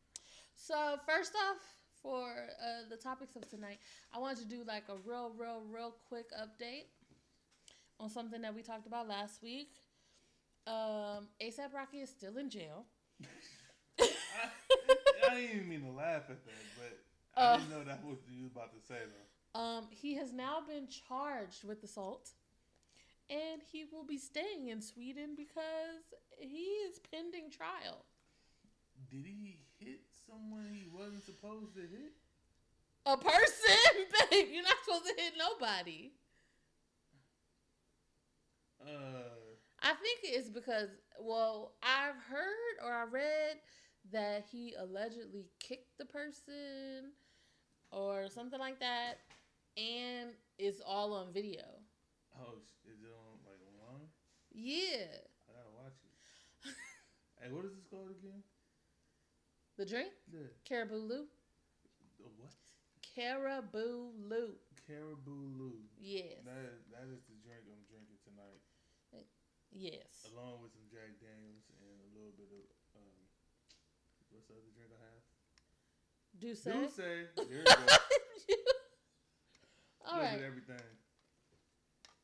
So 0.55 0.97
first 1.05 1.33
off, 1.35 1.57
for 2.01 2.29
uh, 2.61 2.89
the 2.89 2.95
topics 2.95 3.35
of 3.35 3.49
tonight, 3.49 3.79
I 4.15 4.19
wanted 4.19 4.37
to 4.39 4.45
do 4.45 4.63
like 4.65 4.83
a 4.87 4.95
real, 5.05 5.33
real, 5.37 5.61
real 5.69 5.95
quick 6.07 6.27
update 6.31 6.85
on 7.99 8.09
something 8.09 8.41
that 8.43 8.55
we 8.55 8.61
talked 8.61 8.87
about 8.87 9.09
last 9.09 9.43
week. 9.43 9.71
Um, 10.67 11.27
ASAP 11.41 11.73
Rocky 11.73 11.97
is 11.97 12.09
still 12.09 12.37
in 12.37 12.49
jail. 12.49 12.85
I, 13.99 14.07
I 15.29 15.35
didn't 15.35 15.55
even 15.55 15.69
mean 15.69 15.81
to 15.81 15.91
laugh 15.91 16.23
at 16.29 16.45
that, 16.45 16.63
but 16.77 16.97
I 17.35 17.41
Uh. 17.41 17.57
didn't 17.57 17.69
know 17.71 17.83
that 17.83 18.03
was 18.03 18.17
what 18.19 18.33
you 18.35 18.43
was 18.43 18.51
about 18.51 18.73
to 18.73 18.81
say 18.81 18.99
though. 18.99 19.59
Um, 19.59 19.87
he 19.91 20.15
has 20.15 20.33
now 20.33 20.61
been 20.67 20.87
charged 20.87 21.63
with 21.63 21.83
assault, 21.83 22.31
and 23.29 23.61
he 23.71 23.85
will 23.85 24.03
be 24.05 24.17
staying 24.17 24.67
in 24.67 24.81
Sweden 24.81 25.35
because 25.35 26.13
he 26.39 26.63
is 26.87 26.99
pending 27.11 27.51
trial. 27.51 28.05
Did 29.11 29.25
he 29.25 29.59
hit 29.79 30.01
someone 30.27 30.69
he 30.73 30.87
wasn't 30.91 31.23
supposed 31.23 31.75
to 31.75 31.81
hit? 31.81 32.13
A 33.05 33.17
person, 33.17 34.07
babe, 34.31 34.47
you're 34.51 34.63
not 34.63 34.77
supposed 34.83 35.05
to 35.05 35.21
hit 35.21 35.33
nobody. 35.37 36.13
Uh, 38.81 39.29
I 39.81 39.93
think 39.93 40.19
it's 40.23 40.49
because, 40.49 40.89
well, 41.19 41.73
I've 41.83 42.15
heard 42.29 42.83
or 42.83 42.93
I 42.93 43.03
read 43.05 43.57
that 44.11 44.45
he 44.51 44.73
allegedly 44.77 45.45
kicked 45.59 45.97
the 45.97 46.05
person 46.05 47.11
or 47.93 48.27
something 48.29 48.59
like 48.59 48.79
that, 48.79 49.21
and 49.77 50.33
it's 50.57 50.81
all 50.81 51.13
on 51.13 51.31
video. 51.33 51.61
oh, 52.41 52.57
is 52.89 52.99
it 53.05 53.13
on 53.13 53.37
like 53.45 53.61
online? 53.69 54.09
Yeah, 54.51 55.21
I 55.45 55.53
gotta 55.53 55.73
watch 55.77 55.97
it. 56.01 56.13
hey, 57.41 57.49
what 57.53 57.65
is 57.65 57.73
this 57.77 57.85
called 57.89 58.09
again? 58.09 58.41
the 59.77 59.85
drink, 59.85 60.13
The, 60.29 60.49
Caribou 60.69 61.01
Lou, 61.01 61.25
the 62.21 62.29
what? 62.37 62.53
Caribou 63.01 64.13
Lou. 64.29 64.53
Caribou 64.85 65.41
Lou. 65.57 65.77
Yes, 65.97 66.45
That 66.45 66.61
is, 66.69 66.81
that 66.93 67.07
is 67.09 67.21
the 67.25 67.37
drink 67.41 67.65
I'm 67.71 67.81
drinking 67.89 68.19
tonight, 68.21 68.61
uh, 69.17 69.25
yes. 69.73 70.29
along 70.29 70.61
with 70.61 70.73
some 70.77 70.85
Jack 70.93 71.17
Daniels 71.17 71.65
and 71.81 71.97
a 72.05 72.09
little 72.13 72.33
bit 72.37 72.49
of 72.53 72.65
um. 73.01 73.17
What's 74.29 74.45
the 74.49 74.57
other 74.57 74.69
drink 74.77 74.89
I 74.93 75.01
have? 75.01 75.23
Do 76.43 76.49
Do 76.49 76.55
say. 76.55 76.87
say. 76.93 77.23
There 77.37 77.59
you 77.59 77.63
go. 77.63 77.71
All 80.05 80.19
right. 80.19 80.41
everything. 80.45 80.75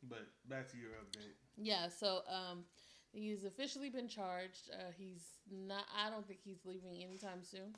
But 0.10 0.28
back 0.50 0.68
to 0.72 0.78
your 0.78 0.90
update. 0.92 1.36
Yeah, 1.58 1.88
so 1.88 2.24
um 2.28 2.66
he's 3.14 3.46
officially 3.46 3.90
been 3.90 4.10
charged. 4.10 4.70
Uh 4.74 4.92
he's 4.98 5.40
not 5.50 5.86
I 5.98 6.10
don't 6.10 6.28
think 6.28 6.42
he's 6.44 6.66
leaving 6.66 7.02
anytime 7.02 7.44
soon. 7.44 7.76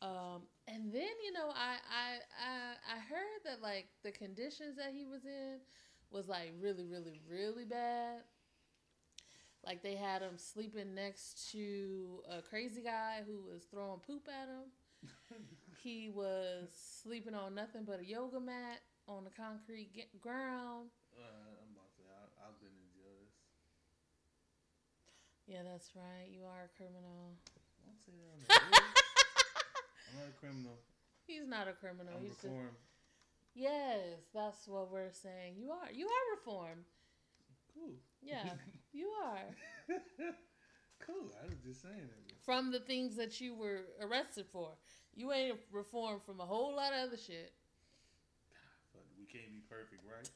Um 0.00 0.42
and 0.68 0.92
then, 0.92 1.10
you 1.24 1.32
know, 1.32 1.50
I 1.50 1.78
I 1.90 2.18
I 2.40 2.94
I 2.94 2.98
heard 3.00 3.40
that 3.46 3.60
like 3.60 3.88
the 4.04 4.12
conditions 4.12 4.76
that 4.76 4.92
he 4.94 5.04
was 5.04 5.24
in 5.24 5.58
was 6.12 6.28
like 6.28 6.52
really 6.60 6.86
really 6.86 7.20
really 7.28 7.64
bad. 7.64 8.20
Like 9.66 9.82
they 9.82 9.96
had 9.96 10.22
him 10.22 10.38
sleeping 10.38 10.94
next 10.94 11.50
to 11.50 12.22
a 12.30 12.42
crazy 12.42 12.80
guy 12.80 13.22
who 13.26 13.42
was 13.52 13.64
throwing 13.64 13.98
poop 14.06 14.28
at 14.28 14.46
him. 14.48 14.70
He 15.82 16.10
was 16.10 16.68
sleeping 17.02 17.34
on 17.34 17.54
nothing 17.54 17.84
but 17.86 18.00
a 18.00 18.04
yoga 18.04 18.40
mat 18.40 18.80
on 19.06 19.24
the 19.24 19.30
concrete 19.30 19.92
g- 19.94 20.10
ground. 20.20 20.90
Uh, 21.14 21.22
I'm 21.22 21.70
about 21.72 21.88
to 21.88 22.02
say 22.02 22.06
I, 22.10 22.48
I've 22.48 22.58
been 22.60 22.74
in 22.74 22.90
jail. 22.92 23.24
Yeah, 25.46 25.62
that's 25.70 25.94
right. 25.94 26.28
You 26.28 26.44
are 26.44 26.66
a 26.68 26.72
criminal. 26.76 27.38
Don't 27.86 28.00
say 28.04 28.12
that 28.18 28.28
on 28.34 28.40
the 28.42 28.76
air. 28.76 28.92
I'm 30.10 30.18
not 30.18 30.28
a 30.28 30.36
criminal. 30.40 30.76
He's 31.26 31.46
not 31.46 31.68
a 31.68 31.72
criminal. 31.72 32.12
I'm 32.16 32.22
He's 32.22 32.32
just, 32.32 32.44
reformed. 32.44 32.76
yes, 33.54 34.00
that's 34.34 34.66
what 34.66 34.90
we're 34.90 35.12
saying. 35.12 35.54
You 35.56 35.70
are. 35.72 35.88
You 35.92 36.06
are 36.06 36.24
reformed. 36.36 36.84
Cool. 37.72 37.94
Yeah, 38.20 38.50
you 38.92 39.08
are. 39.24 39.54
cool. 41.04 41.32
I 41.42 41.46
was 41.48 41.58
just 41.64 41.82
saying 41.82 41.96
that. 41.96 42.34
From 42.44 42.70
the 42.72 42.80
things 42.80 43.16
that 43.16 43.40
you 43.40 43.54
were 43.54 43.80
arrested 44.00 44.46
for, 44.52 44.70
you 45.14 45.32
ain't 45.32 45.58
reformed 45.72 46.22
from 46.24 46.40
a 46.40 46.46
whole 46.46 46.74
lot 46.76 46.92
of 46.92 47.08
other 47.08 47.16
shit. 47.16 47.52
Fuck, 48.92 49.02
we 49.18 49.26
can't 49.26 49.52
be 49.52 49.60
perfect, 49.68 50.02
right? 50.04 50.28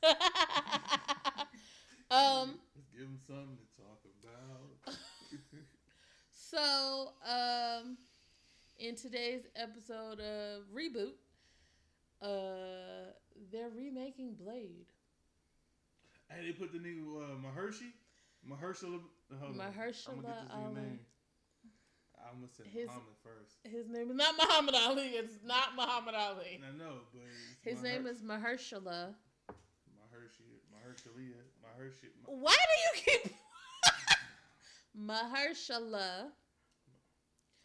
um. 2.11 2.59
Let's 2.75 2.89
give 2.91 3.03
them 3.03 3.19
something 3.27 3.57
to 3.57 3.83
talk 3.83 4.01
about. 4.23 4.95
So, 6.53 7.13
um, 7.27 7.97
in 8.79 8.95
today's 8.95 9.45
episode 9.57 10.21
of 10.21 10.65
Reboot, 10.71 11.15
uh, 12.21 13.13
they're 13.51 13.71
remaking 13.71 14.35
Blade. 14.35 14.85
hey, 16.29 16.47
they 16.47 16.53
put 16.53 16.75
the 16.75 16.79
new 16.79 17.23
uh, 17.23 17.37
Mahershi, 17.41 17.93
Mahershala. 18.47 19.01
Hold. 19.41 19.61
I'm 19.61 19.73
Mahershala 19.73 20.23
get 20.23 20.51
Ali. 20.51 20.75
name. 20.75 21.01
I'm 22.25 22.41
gonna 22.41 22.49
say 22.53 22.65
His- 22.65 22.87
Muhammad 22.89 23.17
first. 23.23 23.57
His 23.65 23.89
name 23.89 24.11
is 24.11 24.17
not 24.17 24.37
Muhammad 24.37 24.75
Ali. 24.75 25.09
It's 25.17 25.43
not 25.45 25.75
Muhammad 25.77 26.15
Ali. 26.15 26.61
I 26.63 26.77
know, 26.77 27.01
but 27.13 27.23
His 27.63 27.83
Maher- 27.83 27.89
name 27.93 28.07
is 28.07 28.23
Mahershala. 28.23 29.15
Mahershi, 29.99 30.61
Mahershalia, 30.73 31.43
Mahershi. 31.65 32.09
Ma- 32.23 32.33
Why 32.35 32.57
do 32.57 32.77
you 33.11 33.19
keep? 33.23 33.35
Mahershala. 34.97 36.31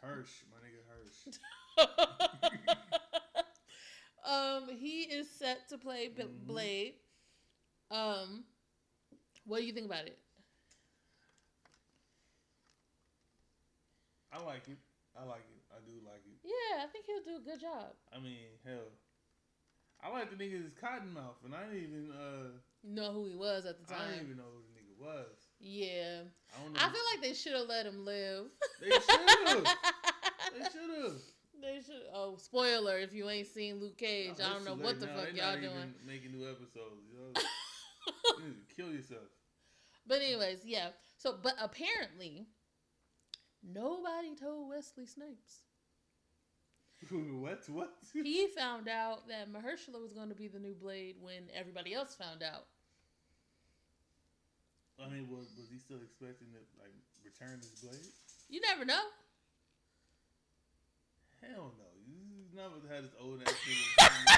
Hirsch, 0.02 0.44
my 0.52 0.58
nigga 0.64 0.82
Hirsch. 0.88 1.38
um, 4.26 4.70
he 4.78 5.02
is 5.04 5.30
set 5.30 5.68
to 5.70 5.78
play 5.78 6.08
B- 6.08 6.24
Mhm. 6.24 6.46
Blade. 6.48 6.94
Um, 7.92 8.46
what 9.46 9.60
do 9.60 9.66
you 9.66 9.74
think 9.74 9.86
about 9.88 10.06
it? 10.08 10.18
I 14.32 14.44
like 14.44 14.68
it. 14.68 14.78
I 15.16 15.26
like 15.26 15.46
it. 15.50 15.62
I 15.72 15.80
do 15.86 15.94
like 16.06 16.24
it. 16.26 16.38
Yeah, 16.44 16.84
I 16.84 16.88
think 16.88 17.06
he'll 17.06 17.24
do 17.24 17.42
a 17.42 17.46
good 17.46 17.60
job. 17.60 17.96
I 18.14 18.20
mean, 18.20 18.54
hell. 18.66 18.92
I 20.04 20.10
like 20.10 20.30
the 20.30 20.38
nigga's 20.38 20.72
Cottonmouth, 20.78 21.42
and 21.44 21.56
I 21.56 21.64
didn't 21.66 21.84
even 21.90 22.12
uh, 22.12 22.54
Know 22.84 23.12
who 23.12 23.26
he 23.26 23.36
was 23.36 23.66
at 23.66 23.80
the 23.80 23.86
time. 23.86 24.02
I 24.02 24.12
didn't 24.12 24.26
even 24.26 24.38
know 24.38 24.44
who 24.54 24.62
the 24.62 24.80
nigga 24.80 24.96
was. 25.06 25.36
Yeah, 25.60 26.22
I 26.56 26.64
don't 26.64 26.74
know. 26.74 26.80
I 26.80 26.90
feel 26.90 27.02
like 27.14 27.22
they 27.22 27.34
should 27.34 27.54
have 27.54 27.68
let 27.68 27.86
him 27.86 28.06
live. 28.06 28.46
they 28.80 28.90
should 28.90 29.48
have. 29.48 29.64
they 30.54 30.64
should 30.72 31.04
have. 31.04 31.14
They 31.62 31.82
should. 31.84 32.04
Oh, 32.14 32.38
spoiler! 32.38 33.00
If 33.00 33.14
you 33.14 33.30
ain't 33.30 33.48
seen 33.48 33.80
Luke 33.80 33.98
Cage, 33.98 34.36
I 34.44 34.54
don't 34.54 34.64
know 34.64 34.76
what 34.76 35.00
the 35.00 35.08
fuck 35.08 35.34
y'all 35.34 35.60
doing. 35.60 35.96
Making 36.06 36.34
new 36.34 36.48
episodes, 36.48 37.02
you 37.12 37.34
know. 37.34 37.42
you 38.46 38.54
kill 38.76 38.94
yourself. 38.94 39.28
But 40.06 40.22
anyways, 40.22 40.60
yeah. 40.64 40.90
So, 41.18 41.36
but 41.42 41.56
apparently, 41.60 42.46
nobody 43.74 44.36
told 44.36 44.70
Wesley 44.70 45.06
Snipes. 45.06 45.64
what? 47.12 47.64
What? 47.70 47.94
He 48.14 48.48
found 48.48 48.88
out 48.88 49.28
that 49.28 49.52
Mahershala 49.52 50.02
was 50.02 50.14
going 50.14 50.30
to 50.30 50.36
be 50.36 50.48
the 50.48 50.60
new 50.60 50.74
Blade 50.74 51.16
when 51.22 51.44
everybody 51.54 51.94
else 51.94 52.16
found 52.16 52.42
out. 52.42 52.66
I 55.00 55.10
mean, 55.10 55.28
was 55.30 55.54
was 55.58 55.70
he 55.72 55.78
still 55.78 56.02
expecting 56.02 56.48
to 56.54 56.60
like 56.82 56.94
return 57.24 57.60
his 57.60 57.70
blade? 57.82 58.02
You 58.50 58.62
never 58.62 58.84
know. 58.84 59.04
Hell 61.42 61.72
no. 61.78 61.86
You 62.08 62.18
never 62.56 62.82
had 62.92 63.04
this 63.04 63.14
old 63.22 63.42
ass 63.44 63.54
nigga 63.68 64.34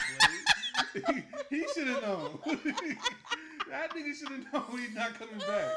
blade. 1.06 1.24
he 1.50 1.66
should 1.74 1.88
have 1.88 2.02
known. 2.02 2.40
that 3.70 3.92
nigga 3.96 4.14
should 4.14 4.30
have 4.30 4.54
known 4.54 4.64
when 4.70 4.82
he's 4.82 4.96
not 4.96 5.18
coming 5.18 5.38
back. 5.40 5.72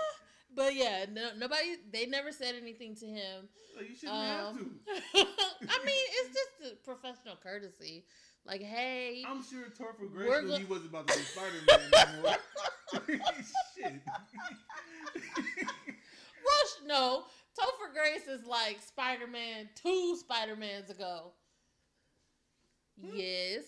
But 0.54 0.74
yeah, 0.74 1.06
no, 1.10 1.30
nobody. 1.38 1.76
They 1.90 2.06
never 2.06 2.32
said 2.32 2.54
anything 2.60 2.94
to 2.96 3.06
him. 3.06 3.48
Like, 3.76 3.88
you 3.88 3.96
shouldn't 3.96 4.18
have 4.18 4.54
to. 4.54 4.60
Um, 4.60 4.80
I 5.14 5.84
mean, 5.84 6.04
it's 6.20 6.28
just 6.28 6.72
a 6.72 6.76
professional 6.84 7.36
courtesy. 7.42 8.04
Like, 8.44 8.60
hey, 8.60 9.24
I'm 9.26 9.42
sure 9.42 9.66
Topher 9.66 10.10
We're 10.12 10.42
Grace 10.42 10.42
knew 10.42 10.50
go- 10.50 10.56
he 10.58 10.64
wasn't 10.64 10.90
about 10.90 11.08
to 11.08 11.16
be 11.18 11.24
Spider 11.24 11.54
Man 11.68 12.08
anymore. 12.08 12.36
Shit. 13.76 14.00
well, 16.44 16.64
no, 16.86 17.24
Topher 17.58 17.92
Grace 17.94 18.26
is 18.26 18.44
like 18.44 18.80
Spider 18.80 19.26
Man 19.28 19.68
two 19.74 20.16
Spider 20.18 20.56
Mans 20.56 20.90
ago. 20.90 21.32
Hmm. 23.00 23.16
Yes, 23.16 23.64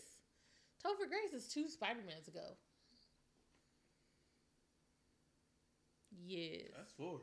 Topher 0.85 1.09
Grace 1.09 1.33
is 1.33 1.49
two 1.49 1.69
Spider 1.69 2.01
Mans 2.07 2.27
ago. 2.29 2.57
Yes, 6.27 6.71
That's 6.77 6.93
four. 6.93 7.21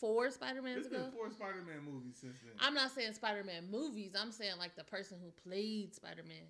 four 0.00 0.30
Spider 0.30 0.62
Mans 0.62 0.88
There's 0.88 1.02
been 1.02 1.12
four 1.12 1.30
Spider 1.30 1.62
Man 1.66 1.84
movies 1.84 2.16
since 2.20 2.38
then. 2.42 2.52
I'm 2.60 2.74
not 2.74 2.90
saying 2.90 3.14
Spider 3.14 3.44
Man 3.44 3.70
movies. 3.70 4.12
I'm 4.18 4.32
saying 4.32 4.54
like 4.58 4.76
the 4.76 4.84
person 4.84 5.18
who 5.22 5.30
played 5.48 5.94
Spider 5.94 6.22
Man, 6.26 6.46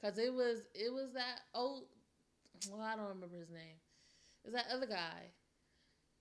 because 0.00 0.18
it 0.18 0.32
was 0.32 0.60
it 0.74 0.92
was 0.92 1.12
that 1.14 1.40
old. 1.54 1.84
Well, 2.70 2.80
I 2.80 2.96
don't 2.96 3.08
remember 3.08 3.36
his 3.38 3.50
name. 3.50 3.76
Is 4.44 4.52
that 4.52 4.66
other 4.72 4.86
guy? 4.86 5.30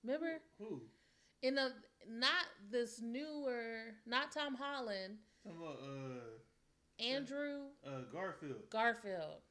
Remember 0.03 0.39
Who? 0.59 0.81
in 1.41 1.55
the 1.55 1.71
not 2.09 2.45
this 2.71 3.01
newer, 3.01 3.95
not 4.05 4.31
Tom 4.31 4.55
Holland, 4.55 5.17
Talking 5.43 5.59
about 5.61 5.79
uh, 5.83 7.03
Andrew 7.03 7.61
uh, 7.85 8.01
Garfield. 8.11 8.69
Garfield. 8.69 9.41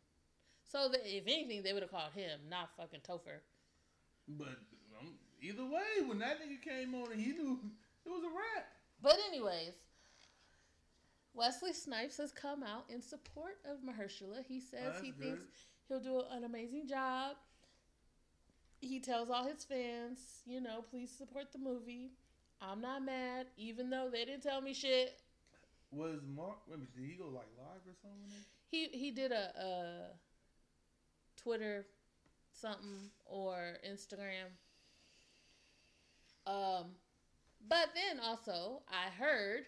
So 0.66 0.88
that 0.88 1.00
if 1.04 1.24
anything, 1.26 1.62
they 1.62 1.72
would 1.74 1.82
have 1.82 1.90
called 1.90 2.12
him, 2.14 2.40
not 2.48 2.70
fucking 2.76 3.00
Topher. 3.00 3.40
But 4.26 4.58
either 5.42 5.64
way, 5.64 6.06
when 6.06 6.18
that 6.20 6.38
nigga 6.40 6.60
came 6.62 6.94
on 6.94 7.12
and 7.12 7.20
he 7.20 7.32
knew 7.32 7.58
it 8.06 8.08
was 8.08 8.22
a 8.22 8.28
rap. 8.28 8.66
But 9.02 9.16
anyways, 9.28 9.74
Wesley 11.34 11.72
Snipes 11.72 12.18
has 12.18 12.32
come 12.32 12.62
out 12.62 12.84
in 12.88 13.02
support 13.02 13.58
of 13.64 13.78
Mahershala. 13.78 14.44
He 14.46 14.60
says 14.60 14.94
Oh, 14.98 15.02
he 15.02 15.10
that's 15.10 15.22
thinks 15.22 15.44
he'll 15.88 16.00
do 16.00 16.22
an 16.30 16.44
amazing 16.44 16.86
job. 16.88 17.36
He 18.80 19.00
tells 19.00 19.30
all 19.30 19.46
his 19.46 19.64
fans, 19.64 20.18
you 20.44 20.60
know, 20.60 20.82
please 20.82 21.10
support 21.10 21.52
the 21.52 21.58
movie. 21.58 22.10
I'm 22.60 22.80
not 22.80 23.04
mad, 23.04 23.46
even 23.56 23.90
though 23.90 24.08
they 24.10 24.24
didn't 24.24 24.42
tell 24.42 24.60
me 24.60 24.74
shit. 24.74 25.20
Was 25.90 26.20
Mark? 26.34 26.58
Wait 26.68 26.78
did 26.94 27.04
he 27.04 27.14
go 27.14 27.26
like 27.26 27.48
live 27.58 27.82
or 27.86 27.94
something? 28.00 28.30
He 28.70 28.86
he 28.86 29.10
did 29.10 29.30
a, 29.32 29.52
a 29.60 30.06
Twitter 31.36 31.86
something 32.52 33.10
or 33.26 33.76
Instagram. 33.88 34.48
Um, 36.46 36.86
but 37.68 37.88
then 37.94 38.20
also 38.20 38.82
I 38.88 39.10
heard 39.10 39.64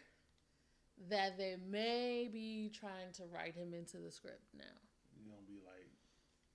that 1.11 1.37
they 1.39 1.57
may 1.69 2.29
be 2.33 2.71
trying 2.73 3.13
to 3.15 3.25
write 3.33 3.55
him 3.55 3.75
into 3.75 3.99
the 3.99 4.11
script 4.11 4.43
now. 4.57 4.65
You 5.17 5.31
gonna 5.31 5.47
be 5.47 5.61
like, 5.65 5.91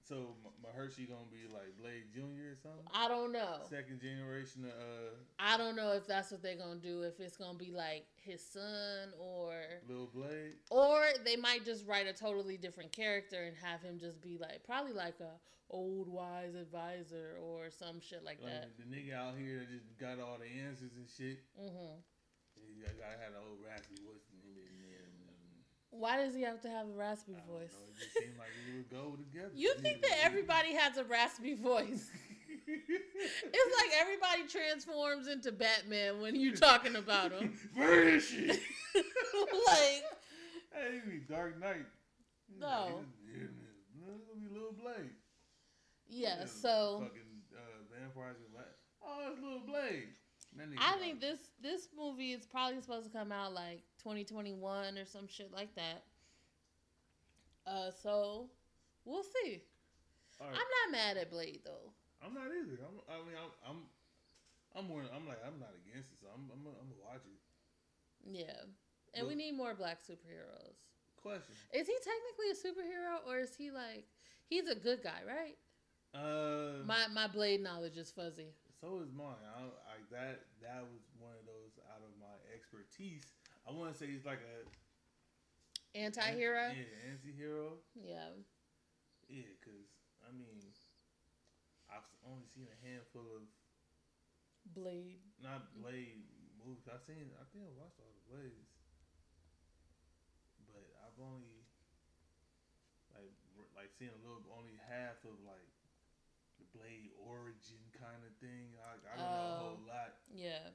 so 0.09 0.33
M- 0.43 0.51
Mahershala 0.65 1.09
gonna 1.09 1.29
be 1.31 1.45
like 1.53 1.77
Blade 1.79 2.11
Junior 2.13 2.51
or 2.51 2.57
something? 2.61 2.81
I 2.93 3.07
don't 3.07 3.31
know. 3.31 3.61
Second 3.69 4.01
generation 4.01 4.65
of 4.65 4.71
uh, 4.71 5.13
I 5.37 5.55
don't 5.57 5.75
know 5.75 5.93
if 5.93 6.07
that's 6.07 6.31
what 6.31 6.41
they're 6.41 6.57
gonna 6.57 6.79
do. 6.81 7.03
If 7.03 7.19
it's 7.19 7.37
gonna 7.37 7.57
be 7.57 7.71
like 7.71 8.05
his 8.17 8.41
son 8.43 9.13
or 9.19 9.53
Little 9.87 10.09
Blade. 10.13 10.53
or 10.71 11.05
they 11.23 11.35
might 11.35 11.63
just 11.63 11.85
write 11.85 12.07
a 12.07 12.13
totally 12.13 12.57
different 12.57 12.91
character 12.91 13.43
and 13.43 13.55
have 13.63 13.81
him 13.81 13.99
just 13.99 14.19
be 14.21 14.37
like 14.41 14.63
probably 14.65 14.93
like 14.93 15.19
a 15.21 15.37
old 15.69 16.09
wise 16.09 16.55
advisor 16.55 17.37
or 17.39 17.69
some 17.69 18.01
shit 18.01 18.25
like 18.25 18.41
Like 18.41 18.51
that. 18.51 18.69
the 18.81 18.89
nigga 18.89 19.13
out 19.13 19.37
here 19.37 19.59
that 19.59 19.69
just 19.69 19.85
got 19.99 20.17
all 20.19 20.37
the 20.41 20.49
answers 20.65 20.91
and 20.97 21.05
shit. 21.07 21.39
Mm-hmm. 21.61 22.01
Gotta 22.97 23.21
have 23.21 23.37
the 23.37 23.39
old 23.45 23.61
raspy 23.61 24.01
voice 24.01 24.25
in 24.33 24.41
him. 24.41 24.57
And, 24.57 25.13
and, 25.29 25.61
Why 25.91 26.17
does 26.17 26.35
he 26.35 26.41
have 26.43 26.61
to 26.61 26.69
have 26.69 26.87
a 26.87 26.91
raspy 26.91 27.33
I 27.35 27.39
don't 27.39 27.47
voice? 27.59 27.73
know, 27.73 27.89
it 27.91 27.99
just 27.99 28.13
seemed 28.17 28.37
like 28.37 28.49
it 28.67 28.75
would 28.77 28.89
go 28.89 29.15
together. 29.15 29.51
You 29.55 29.73
think 29.79 30.01
that 30.03 30.17
everybody 30.23 30.73
has 30.75 30.97
a 30.97 31.03
raspy 31.03 31.55
voice? 31.55 32.09
It's 32.71 33.77
like 33.81 33.99
everybody 33.99 34.47
transforms 34.47 35.27
into 35.27 35.51
Batman 35.51 36.21
when 36.21 36.35
you're 36.39 36.55
talking 36.55 36.95
about 36.95 37.31
him. 37.31 37.57
Where 37.73 38.07
is 38.07 38.23
she? 38.27 38.47
like, 38.47 40.03
Hey, 40.71 41.01
be 41.09 41.17
Dark 41.27 41.59
Knight. 41.59 41.85
No. 42.59 43.01
It's 43.35 43.47
gonna 44.05 44.39
be 44.39 44.53
Lil 44.53 44.73
Blade. 44.73 45.09
yeah. 46.07 46.45
So 46.45 46.99
fucking 47.03 47.21
uh, 47.55 47.59
vampires 47.99 48.37
and 48.45 48.53
like, 48.55 48.65
oh, 49.03 49.31
it's 49.31 49.41
Lil 49.41 49.61
Blade. 49.65 50.09
I 50.79 50.97
think 50.97 51.19
this 51.21 51.39
this 51.61 51.87
movie 51.97 52.33
is 52.33 52.45
probably 52.45 52.81
supposed 52.81 53.11
to 53.11 53.17
come 53.17 53.31
out 53.31 53.53
like 53.53 53.83
2021 54.03 54.97
or 54.97 55.05
some 55.05 55.27
shit 55.27 55.51
like 55.53 55.73
that. 55.75 56.03
Uh, 57.67 57.91
so 58.01 58.47
we'll 59.05 59.23
see. 59.23 59.61
Right. 60.39 60.49
I'm 60.49 60.55
not 60.55 60.91
mad 60.91 61.17
at 61.17 61.29
Blade 61.29 61.59
though. 61.65 61.91
I'm 62.25 62.33
not 62.33 62.47
either. 62.47 62.79
I'm, 62.83 62.99
I 63.07 63.17
mean, 63.27 63.35
I'm, 63.35 63.51
I'm, 63.67 63.79
I'm 64.75 64.87
more. 64.87 65.01
I'm 65.15 65.27
like, 65.27 65.39
I'm 65.45 65.59
not 65.59 65.71
against 65.85 66.11
it. 66.11 66.17
So 66.21 66.27
I'm, 66.33 66.47
I'm, 66.51 66.63
I'm 66.65 66.87
gonna 66.87 67.03
watch 67.05 67.23
it. 67.27 67.39
Yeah, 68.31 68.67
and 69.13 69.27
we 69.27 69.35
need 69.35 69.53
more 69.55 69.73
black 69.73 69.99
superheroes. 70.03 70.75
Question. 71.21 71.55
Is 71.73 71.87
he 71.87 71.95
technically 71.99 72.51
a 72.51 72.57
superhero 72.57 73.19
or 73.27 73.39
is 73.39 73.55
he 73.55 73.71
like 73.71 74.07
he's 74.47 74.67
a 74.67 74.75
good 74.75 75.03
guy, 75.03 75.19
right? 75.27 75.57
Uh, 76.15 76.83
My 76.85 77.07
my 77.13 77.27
blade 77.27 77.61
knowledge 77.61 77.97
is 77.97 78.11
fuzzy. 78.11 78.55
so 78.81 78.99
is 79.03 79.11
mine. 79.15 79.39
I, 79.43 79.63
I 79.67 79.95
that 80.11 80.41
that 80.63 80.81
was 80.83 81.03
one 81.19 81.35
of 81.39 81.45
those 81.45 81.75
out 81.91 82.01
of 82.03 82.11
my 82.19 82.31
expertise. 82.55 83.27
I 83.69 83.71
want 83.71 83.93
to 83.93 83.97
say 83.97 84.09
he's 84.09 84.25
like 84.25 84.41
a 84.41 84.65
Anti-hero? 85.97 86.73
Yeah, 86.73 87.09
anti-hero. 87.13 87.81
Yeah. 87.97 88.33
Yeah, 89.29 89.45
because 89.61 89.85
I 90.25 90.33
mean, 90.33 90.61
I've 91.89 92.05
only 92.25 92.45
seen 92.49 92.65
a 92.69 92.77
handful 92.81 93.25
of 93.37 93.45
Blade. 94.73 95.21
not 95.41 95.73
Blade 95.77 96.25
movies. 96.61 96.85
I've 96.89 97.01
seen. 97.05 97.29
I 97.37 97.45
think 97.53 97.65
I 97.65 97.73
watched 97.77 97.97
all 98.01 98.09
the 98.13 98.25
Blades, 98.29 98.69
but 100.69 100.85
I've 101.05 101.17
only 101.21 101.65
like 103.17 103.33
like 103.73 103.89
seen 103.97 104.13
a 104.13 104.19
little, 104.21 104.45
only 104.53 104.77
half 104.89 105.21
of 105.25 105.37
like 105.45 105.73
the 106.61 106.65
Blade 106.73 107.09
origin 107.17 107.81
kind 107.97 108.21
of 108.25 108.33
thing. 108.37 108.77
I, 108.77 108.93
I 109.09 109.13
don't 109.17 109.25
know 109.25 109.41
a 109.41 109.49
Oh. 109.49 109.61
whole 109.73 109.85
lot. 109.89 110.21
Yeah. 110.29 110.69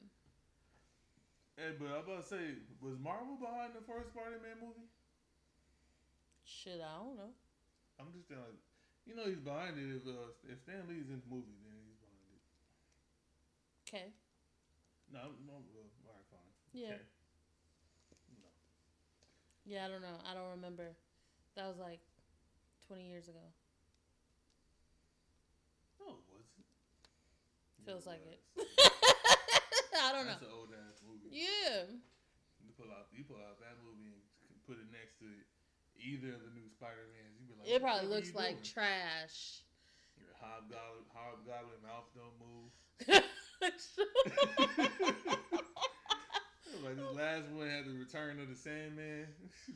Hey, 1.57 1.79
but 1.79 1.87
I'm 1.87 2.03
about 2.03 2.23
to 2.23 2.27
say, 2.27 2.59
was 2.83 2.99
Marvel 2.99 3.39
behind 3.39 3.79
the 3.79 3.85
first 3.87 4.11
Spider-Man 4.11 4.59
movie? 4.59 4.91
Shit, 6.43 6.83
I 6.83 6.99
don't 6.99 7.15
know. 7.15 7.31
I'm 8.03 8.11
just 8.11 8.27
saying, 8.27 8.43
like, 8.43 8.59
you 9.07 9.15
know, 9.15 9.31
he's 9.31 9.39
behind 9.39 9.79
it. 9.79 9.87
If 9.87 10.03
uh, 10.03 10.35
if 10.51 10.59
Stan 10.67 10.83
Lee's 10.91 11.07
in 11.07 11.23
the 11.23 11.31
movie, 11.31 11.55
then 11.63 11.79
he's 11.79 11.95
behind 12.03 12.27
it. 12.35 12.43
Okay. 13.87 14.09
No, 15.15 15.31
no, 15.47 15.63
well, 15.71 15.87
all 16.03 16.19
right, 16.19 16.27
fine. 16.27 16.51
Yeah. 16.75 16.99
Okay. 16.99 17.07
No. 18.43 18.51
Yeah, 19.63 19.87
I 19.87 19.89
don't 19.89 20.03
know. 20.03 20.19
I 20.27 20.35
don't 20.35 20.51
remember. 20.59 20.99
That 21.55 21.69
was 21.69 21.79
like 21.79 22.01
20 22.89 23.07
years 23.07 23.29
ago. 23.29 23.47
No, 26.03 26.19
it 26.19 26.27
wasn't. 26.27 26.67
Feels 27.87 28.07
like 28.07 28.27
was. 28.27 28.67
it. 28.67 28.91
I 30.03 30.11
don't 30.13 30.27
That's 30.27 30.43
know. 30.43 30.49
an 30.51 30.55
old 30.55 30.71
ass 30.75 30.99
movie. 31.07 31.31
Yeah. 31.31 31.87
You 32.63 32.71
pull 32.75 32.91
out, 32.91 33.07
you 33.15 33.23
pull 33.25 33.39
out 33.39 33.59
that 33.63 33.79
movie 33.87 34.11
and 34.11 34.19
put 34.67 34.79
it 34.83 34.91
next 34.91 35.19
to 35.23 35.27
either 36.03 36.35
of 36.35 36.43
the 36.43 36.51
new 36.55 36.67
Spider 36.69 37.07
Mans. 37.15 37.39
You 37.39 37.47
be 37.47 37.55
like, 37.55 37.69
It 37.69 37.73
"What 37.79 37.79
the 37.79 37.85
probably 37.87 38.09
looks 38.11 38.35
like 38.35 38.59
doing?" 38.63 38.75
trash. 38.75 39.63
Your 40.19 40.35
hobgoblin, 40.39 41.07
hobgoblin 41.15 41.79
mouth 41.87 42.11
don't 42.15 42.35
move. 42.43 42.71
like 46.85 46.97
this 46.97 47.15
last 47.17 47.49
one 47.55 47.69
had 47.71 47.87
the 47.87 47.95
return 47.97 48.41
of 48.41 48.49
the 48.49 48.55
Sandman, 48.59 49.27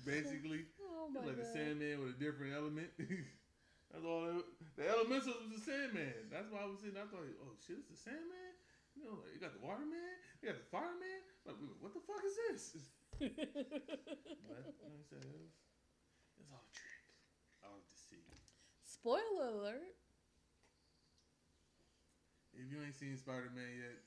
basically. 0.04 0.66
oh 0.82 1.08
my 1.08 1.20
like 1.24 1.36
god. 1.38 1.46
Sandman 1.54 2.00
with 2.04 2.16
a 2.16 2.18
different 2.20 2.52
element. 2.54 2.88
That's 2.98 4.04
all. 4.04 4.26
It, 4.28 4.44
the 4.76 4.84
elementals 4.88 5.36
was 5.40 5.50
the 5.56 5.62
Sandman. 5.64 6.12
That's 6.30 6.50
why 6.52 6.60
I 6.62 6.66
was 6.68 6.80
sitting. 6.80 6.98
I 7.00 7.06
thought, 7.08 7.24
oh 7.24 7.54
shit, 7.66 7.78
it's 7.80 7.88
the 7.88 7.96
Sandman. 7.96 8.52
You 8.98 9.06
know, 9.06 9.14
like 9.22 9.30
you 9.30 9.38
got 9.38 9.54
the 9.54 9.62
Waterman, 9.62 10.18
you 10.42 10.50
got 10.50 10.58
the 10.58 10.66
Fireman. 10.74 11.22
Like, 11.46 11.54
what 11.78 11.94
the 11.94 12.02
fuck 12.02 12.18
is 12.26 12.34
this? 12.50 12.62
But 14.48 14.74
like 14.82 14.94
I 14.98 15.02
said, 15.06 15.22
it 15.22 15.30
was, 15.38 15.54
it 16.34 16.42
was 16.42 16.50
all 16.50 16.66
a 16.66 16.72
trick, 16.74 17.06
all 17.62 17.78
deceit. 17.86 18.26
Spoiler 18.82 19.54
alert. 19.54 19.94
If 22.54 22.66
you 22.70 22.82
ain't 22.82 22.94
seen 22.94 23.16
Spider 23.16 23.50
Man 23.54 23.70
yet, 23.70 24.02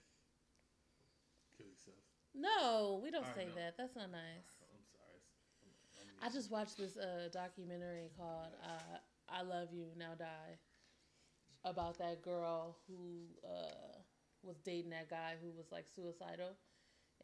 kill 1.55 1.67
yourself. 1.71 2.03
No, 2.35 2.99
we 3.03 3.11
don't 3.11 3.23
I 3.25 3.35
say 3.35 3.45
know. 3.47 3.55
that. 3.55 3.75
That's 3.77 3.95
not 3.95 4.11
nice. 4.11 4.47
I'm 4.75 4.83
sorry. 4.91 5.19
I'm, 5.63 6.07
I'm 6.19 6.27
I 6.27 6.33
just 6.33 6.51
watched 6.51 6.77
this 6.77 6.97
uh, 6.97 7.29
documentary 7.31 8.11
called 8.17 8.51
uh, 8.63 8.97
"I 9.29 9.41
Love 9.43 9.69
You 9.71 9.87
Now 9.97 10.15
Die" 10.19 10.55
about 11.63 11.97
that 11.99 12.21
girl 12.23 12.75
who 12.87 13.27
uh, 13.47 14.00
was 14.43 14.57
dating 14.63 14.91
that 14.91 15.09
guy 15.09 15.33
who 15.41 15.51
was 15.55 15.71
like 15.71 15.85
suicidal, 15.95 16.57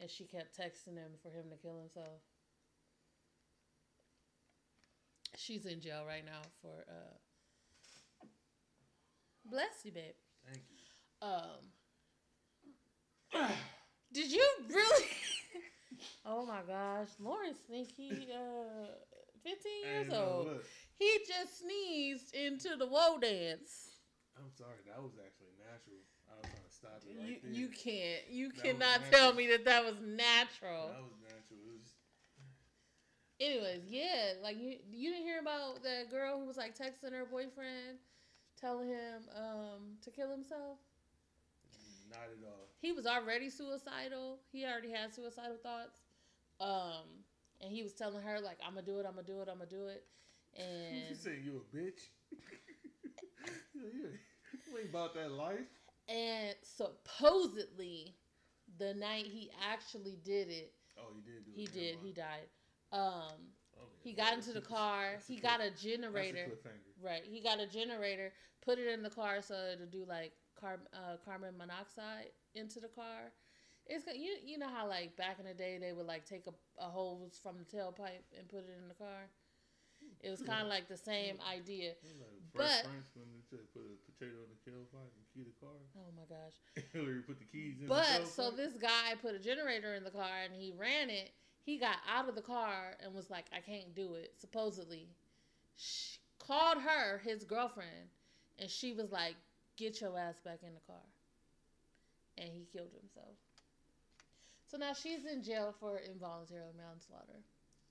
and 0.00 0.10
she 0.10 0.24
kept 0.24 0.58
texting 0.58 0.96
him 0.96 1.12
for 1.22 1.30
him 1.30 1.50
to 1.50 1.56
kill 1.56 1.78
himself. 1.78 2.20
She's 5.36 5.66
in 5.66 5.80
jail 5.80 6.04
right 6.06 6.24
now 6.24 6.42
for. 6.60 6.84
Uh, 6.88 7.16
bless 9.44 9.84
you, 9.84 9.92
babe. 9.92 10.14
thank 10.44 10.64
you. 10.70 10.78
Um, 11.26 11.72
did 14.12 14.30
you 14.30 14.44
really? 14.68 15.06
oh 16.26 16.46
my 16.46 16.60
gosh, 16.66 17.08
Lawrence 17.18 17.58
think 17.68 17.88
he 17.96 18.28
uh 18.32 18.86
fifteen 19.42 19.84
years 19.84 20.12
old. 20.12 20.60
He 20.98 21.18
just 21.26 21.60
sneezed 21.60 22.34
into 22.34 22.76
the 22.76 22.86
woe 22.86 23.18
dance. 23.20 23.98
I'm 24.36 24.50
sorry. 24.56 24.82
That 24.86 25.02
was 25.02 25.12
actually 25.18 25.54
natural. 25.58 26.02
Stop 26.78 27.02
it 27.10 27.16
right 27.18 27.42
You 27.42 27.50
you 27.50 27.68
can't 27.68 28.30
you 28.30 28.50
That 28.50 28.62
cannot 28.62 29.00
tell 29.10 29.32
me 29.32 29.48
that 29.48 29.64
that 29.64 29.84
was 29.84 29.96
natural. 30.00 30.94
That 30.94 31.02
was 31.02 31.18
natural. 31.22 31.58
It 31.58 31.66
was 31.66 31.92
Anyways, 33.40 33.82
yeah, 33.86 34.32
like 34.42 34.58
you 34.58 34.78
you 34.90 35.10
didn't 35.10 35.24
hear 35.24 35.38
about 35.40 35.82
that 35.84 36.10
girl 36.10 36.40
who 36.40 36.46
was 36.46 36.56
like 36.56 36.76
texting 36.76 37.12
her 37.12 37.24
boyfriend, 37.24 37.98
telling 38.60 38.88
him 38.88 39.22
um 39.36 39.96
to 40.02 40.10
kill 40.10 40.30
himself. 40.30 40.78
not 42.10 42.26
at 42.30 42.44
all. 42.44 42.66
he 42.80 42.92
was 42.92 43.06
already 43.06 43.48
suicidal. 43.48 44.38
He 44.50 44.64
already 44.64 44.90
had 44.90 45.14
suicidal 45.14 45.56
thoughts. 45.62 46.00
Um, 46.60 47.06
and 47.60 47.70
he 47.70 47.84
was 47.84 47.92
telling 47.92 48.22
her 48.22 48.40
like, 48.40 48.58
"I'm 48.66 48.74
gonna 48.74 48.86
do 48.86 48.98
it. 48.98 49.06
I'm 49.06 49.14
gonna 49.14 49.26
do 49.26 49.40
it. 49.40 49.48
I'm 49.48 49.58
gonna 49.58 49.70
do 49.70 49.86
it." 49.86 50.04
And 50.58 51.06
She 51.08 51.14
saying 51.14 51.42
you 51.44 51.62
a 51.62 51.76
bitch. 51.76 52.08
you, 53.74 53.82
you, 53.82 54.08
you 54.66 54.78
ain't 54.78 54.88
about 54.88 55.14
that 55.14 55.30
life. 55.30 55.77
And 56.08 56.54
supposedly, 56.62 58.14
the 58.78 58.94
night 58.94 59.26
he 59.26 59.50
actually 59.70 60.18
did 60.24 60.48
it, 60.48 60.72
Oh, 60.98 61.12
he 61.14 61.20
did 61.20 61.44
do 61.44 61.52
he 61.54 61.66
did. 61.66 61.96
He 62.02 62.12
died. 62.12 62.48
Um, 62.92 63.52
he 64.02 64.12
got 64.12 64.34
into 64.34 64.52
the 64.52 64.60
car. 64.60 65.18
He 65.26 65.36
got 65.36 65.60
a 65.60 65.70
generator. 65.70 66.48
Right. 67.02 67.22
He 67.24 67.40
got 67.40 67.60
a 67.60 67.66
generator. 67.66 68.32
Put 68.64 68.78
it 68.78 68.88
in 68.88 69.02
the 69.02 69.10
car 69.10 69.40
so 69.40 69.74
to 69.78 69.86
do 69.86 70.04
like 70.08 70.32
car, 70.60 70.78
uh, 70.92 71.16
carbon 71.24 71.56
monoxide 71.56 72.30
into 72.54 72.80
the 72.80 72.88
car. 72.88 73.32
It's 73.86 74.04
you 74.06 74.36
you 74.44 74.58
know 74.58 74.68
how 74.68 74.86
like 74.88 75.16
back 75.16 75.38
in 75.38 75.46
the 75.46 75.54
day 75.54 75.78
they 75.80 75.92
would 75.92 76.06
like 76.06 76.26
take 76.26 76.46
a, 76.46 76.82
a 76.82 76.88
hose 76.88 77.38
from 77.42 77.56
the 77.58 77.64
tailpipe 77.64 78.26
and 78.38 78.48
put 78.48 78.58
it 78.60 78.76
in 78.80 78.88
the 78.88 78.94
car. 78.94 79.30
It 80.20 80.30
was 80.30 80.42
kind 80.42 80.62
of 80.62 80.68
like 80.68 80.88
the 80.88 80.96
same 80.96 81.36
idea. 81.52 81.92
But- 82.54 82.84
Fresh 82.84 83.12
when 83.14 83.28
they 83.32 83.42
said 83.50 83.60
put 83.72 83.82
a 83.82 83.96
potato 84.10 84.42
in 84.44 84.50
the 84.50 84.60
tailpipe 84.70 85.12
and 85.14 85.26
key 85.34 85.44
the 85.44 85.56
car. 85.64 85.76
Oh 85.96 86.12
my 86.16 86.24
gosh! 86.28 86.56
Hillary 86.92 87.22
put 87.22 87.38
the 87.38 87.44
keys 87.44 87.80
in. 87.80 87.88
But 87.88 88.26
so 88.26 88.50
this 88.50 88.74
guy 88.74 89.14
put 89.20 89.34
a 89.34 89.38
generator 89.38 89.94
in 89.94 90.04
the 90.04 90.10
car 90.10 90.44
and 90.44 90.54
he 90.54 90.72
ran 90.76 91.10
it. 91.10 91.32
He 91.64 91.78
got 91.78 91.96
out 92.08 92.28
of 92.28 92.34
the 92.34 92.42
car 92.42 92.96
and 93.02 93.14
was 93.14 93.30
like, 93.30 93.46
"I 93.52 93.60
can't 93.60 93.94
do 93.94 94.14
it." 94.14 94.34
Supposedly, 94.38 95.08
she 95.76 96.18
called 96.38 96.78
her 96.82 97.18
his 97.18 97.44
girlfriend, 97.44 98.08
and 98.58 98.70
she 98.70 98.92
was 98.94 99.12
like, 99.12 99.36
"Get 99.76 100.00
your 100.00 100.18
ass 100.18 100.40
back 100.44 100.60
in 100.62 100.72
the 100.74 100.80
car." 100.86 101.04
And 102.38 102.48
he 102.48 102.66
killed 102.72 102.92
himself. 102.98 103.36
So 104.70 104.76
now 104.76 104.92
she's 104.92 105.24
in 105.24 105.42
jail 105.42 105.74
for 105.80 105.98
involuntary 105.98 106.72
manslaughter. 106.76 107.40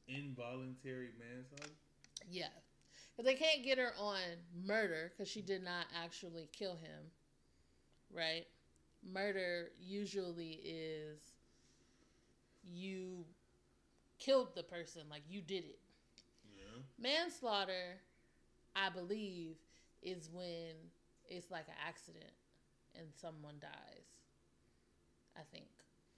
involuntary 0.07 1.09
manslaughter. 1.19 1.73
Yeah, 2.29 2.47
but 3.17 3.25
they 3.25 3.33
can't 3.33 3.63
get 3.63 3.77
her 3.79 3.91
on 3.99 4.19
murder 4.65 5.11
because 5.11 5.29
she 5.29 5.41
did 5.41 5.63
not 5.63 5.87
actually 6.03 6.47
kill 6.53 6.75
him. 6.75 7.11
Right? 8.15 8.45
Murder 9.03 9.71
usually 9.79 10.61
is 10.63 11.19
you 12.63 13.25
killed 14.19 14.55
the 14.55 14.63
person, 14.63 15.01
like 15.09 15.23
you 15.27 15.41
did 15.41 15.65
it. 15.65 15.79
Yeah. 16.55 16.81
Manslaughter, 16.99 17.97
I 18.75 18.89
believe, 18.89 19.55
is 20.01 20.29
when 20.31 20.75
it's 21.27 21.51
like 21.51 21.67
an 21.67 21.75
accident 21.85 22.31
and 22.95 23.07
someone 23.19 23.55
dies. 23.59 24.05
I 25.35 25.41
think. 25.51 25.67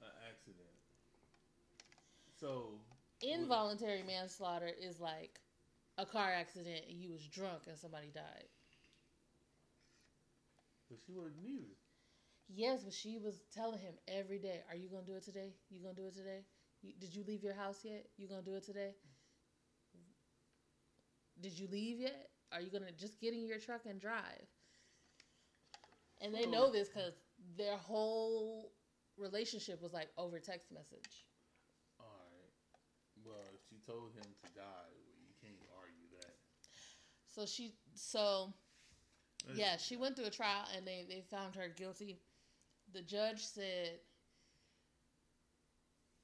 An 0.02 0.08
accident. 0.30 0.66
So 2.40 2.72
Involuntary 3.22 4.04
manslaughter 4.04 4.70
is 4.82 5.00
like 5.00 5.42
a 6.00 6.06
car 6.06 6.32
accident 6.32 6.86
and 6.90 7.00
you 7.02 7.12
was 7.12 7.28
drunk 7.28 7.64
and 7.68 7.78
somebody 7.78 8.12
died. 8.12 8.48
but 10.90 11.00
she 11.06 11.14
wasn't 11.14 11.44
neither. 11.44 11.76
Yes, 12.50 12.84
but 12.84 12.94
she 12.94 13.18
was 13.18 13.42
telling 13.54 13.80
him 13.80 13.96
every 14.08 14.40
day, 14.40 14.64
"Are 14.70 14.76
you 14.76 14.90
gonna 14.90 15.06
do 15.06 15.16
it 15.16 15.24
today? 15.24 15.56
You 15.70 15.80
gonna 15.82 15.96
do 15.96 16.08
it 16.08 16.16
today? 16.16 16.46
You, 16.82 16.94
did 16.94 17.16
you 17.16 17.24
leave 17.24 17.44
your 17.44 17.54
house 17.54 17.84
yet? 17.86 18.10
You 18.18 18.28
gonna 18.28 18.42
do 18.44 18.56
it 18.56 18.64
today? 18.64 18.96
Did 21.42 21.58
you 21.58 21.68
leave 21.68 22.00
yet? 22.00 22.30
Are 22.52 22.62
you 22.62 22.70
gonna 22.72 22.92
just 22.92 23.20
get 23.20 23.34
in 23.34 23.46
your 23.46 23.60
truck 23.60 23.86
and 23.86 24.00
drive?" 24.00 24.48
And 26.22 26.34
they 26.34 26.46
know 26.46 26.72
this 26.72 26.90
because 26.90 27.14
their 27.58 27.78
whole 27.78 28.74
relationship 29.18 29.82
was 29.82 29.94
like 29.94 30.10
over 30.18 30.40
text 30.40 30.72
message. 30.72 31.26
All 32.00 32.26
right. 32.32 32.54
Well, 33.24 33.52
if 33.54 33.62
she 33.70 33.80
told 33.86 34.14
him 34.14 34.34
to 34.42 34.48
die, 34.56 34.92
well, 35.06 35.18
you 35.20 35.34
can't 35.42 35.68
argue 35.78 36.08
that. 36.20 36.38
So 37.40 37.46
she, 37.46 37.72
so 37.96 38.54
yeah, 39.56 39.78
she 39.78 39.96
went 39.96 40.18
through 40.18 40.26
a 40.26 40.30
trial 40.30 40.66
and 40.76 40.86
they 40.86 41.06
they 41.08 41.24
found 41.32 41.56
her 41.56 41.70
guilty. 41.70 42.20
The 42.94 43.02
judge 43.02 43.40
said 43.40 44.00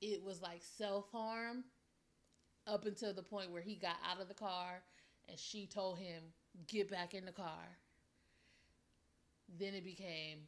it 0.01 0.21
was 0.21 0.41
like 0.41 0.59
self 0.61 1.09
harm 1.13 1.63
up 2.67 2.85
until 2.85 3.13
the 3.13 3.23
point 3.23 3.49
where 3.49 3.61
he 3.61 3.75
got 3.75 3.95
out 4.05 4.21
of 4.21 4.27
the 4.27 4.33
car 4.33 4.83
and 5.29 5.39
she 5.39 5.67
told 5.67 5.99
him 5.99 6.21
get 6.67 6.91
back 6.91 7.13
in 7.13 7.23
the 7.23 7.31
car. 7.31 7.77
Then 9.57 9.73
it 9.73 9.85
became 9.85 10.39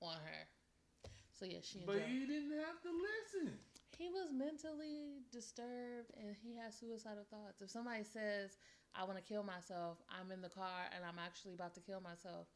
on 0.00 0.14
her. 0.14 1.10
So 1.38 1.44
yeah, 1.44 1.58
she. 1.62 1.82
But 1.84 2.08
you 2.08 2.26
didn't 2.26 2.58
have 2.58 2.80
to 2.84 2.88
listen. 2.88 3.52
He 3.98 4.08
was 4.08 4.32
mentally 4.32 5.24
disturbed 5.30 6.12
and 6.18 6.34
he 6.42 6.56
had 6.56 6.72
suicidal 6.72 7.26
thoughts. 7.30 7.60
If 7.60 7.68
somebody 7.68 8.02
says, 8.02 8.56
I 8.94 9.04
want 9.04 9.16
to 9.18 9.24
kill 9.24 9.42
myself, 9.42 9.98
I'm 10.08 10.30
in 10.32 10.42
the 10.42 10.48
car 10.48 10.88
and 10.94 11.04
I'm 11.04 11.18
actually 11.24 11.54
about 11.54 11.74
to 11.74 11.80
kill 11.80 12.00
myself, 12.00 12.46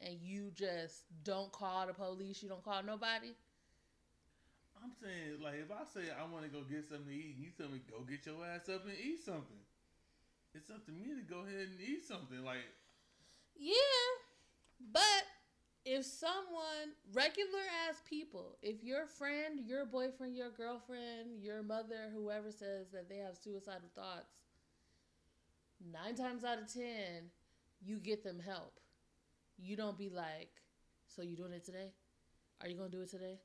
and 0.00 0.16
you 0.20 0.50
just 0.54 1.04
don't 1.24 1.52
call 1.52 1.86
the 1.86 1.94
police, 1.94 2.42
you 2.42 2.48
don't 2.48 2.64
call 2.64 2.82
nobody, 2.82 3.34
I'm 4.82 4.90
saying, 4.98 5.38
like, 5.38 5.62
if 5.62 5.70
I 5.70 5.86
say 5.86 6.10
I 6.10 6.26
want 6.26 6.42
to 6.42 6.50
go 6.50 6.66
get 6.66 6.82
something 6.82 7.06
to 7.06 7.14
eat, 7.14 7.38
and 7.38 7.44
you 7.44 7.50
tell 7.54 7.70
me 7.70 7.78
go 7.86 8.02
get 8.02 8.26
your 8.26 8.42
ass 8.42 8.66
up 8.68 8.82
and 8.82 8.98
eat 8.98 9.22
something. 9.22 9.62
It's 10.54 10.70
up 10.70 10.84
to 10.86 10.92
me 10.92 11.14
to 11.14 11.22
go 11.22 11.46
ahead 11.46 11.70
and 11.70 11.80
eat 11.80 12.04
something. 12.04 12.42
Like, 12.42 12.66
yeah. 13.54 14.10
But 14.92 15.22
if 15.86 16.04
someone, 16.04 16.98
regular 17.14 17.62
ass 17.88 18.02
people, 18.10 18.58
if 18.60 18.82
your 18.82 19.06
friend, 19.06 19.62
your 19.64 19.86
boyfriend, 19.86 20.34
your 20.34 20.50
girlfriend, 20.50 21.38
your 21.40 21.62
mother, 21.62 22.10
whoever 22.12 22.50
says 22.50 22.90
that 22.92 23.08
they 23.08 23.18
have 23.18 23.38
suicidal 23.38 23.88
thoughts, 23.94 24.34
nine 25.90 26.14
times 26.14 26.44
out 26.44 26.58
of 26.58 26.72
ten, 26.72 27.30
you 27.84 27.98
get 27.98 28.22
them 28.22 28.38
help. 28.38 28.78
You 29.58 29.76
don't 29.76 29.98
be 29.98 30.08
like, 30.08 30.50
so 31.06 31.22
you 31.22 31.36
doing 31.36 31.52
it 31.52 31.64
today? 31.64 31.92
Are 32.60 32.68
you 32.68 32.76
gonna 32.76 32.90
do 32.90 33.00
it 33.02 33.10
today? 33.10 33.38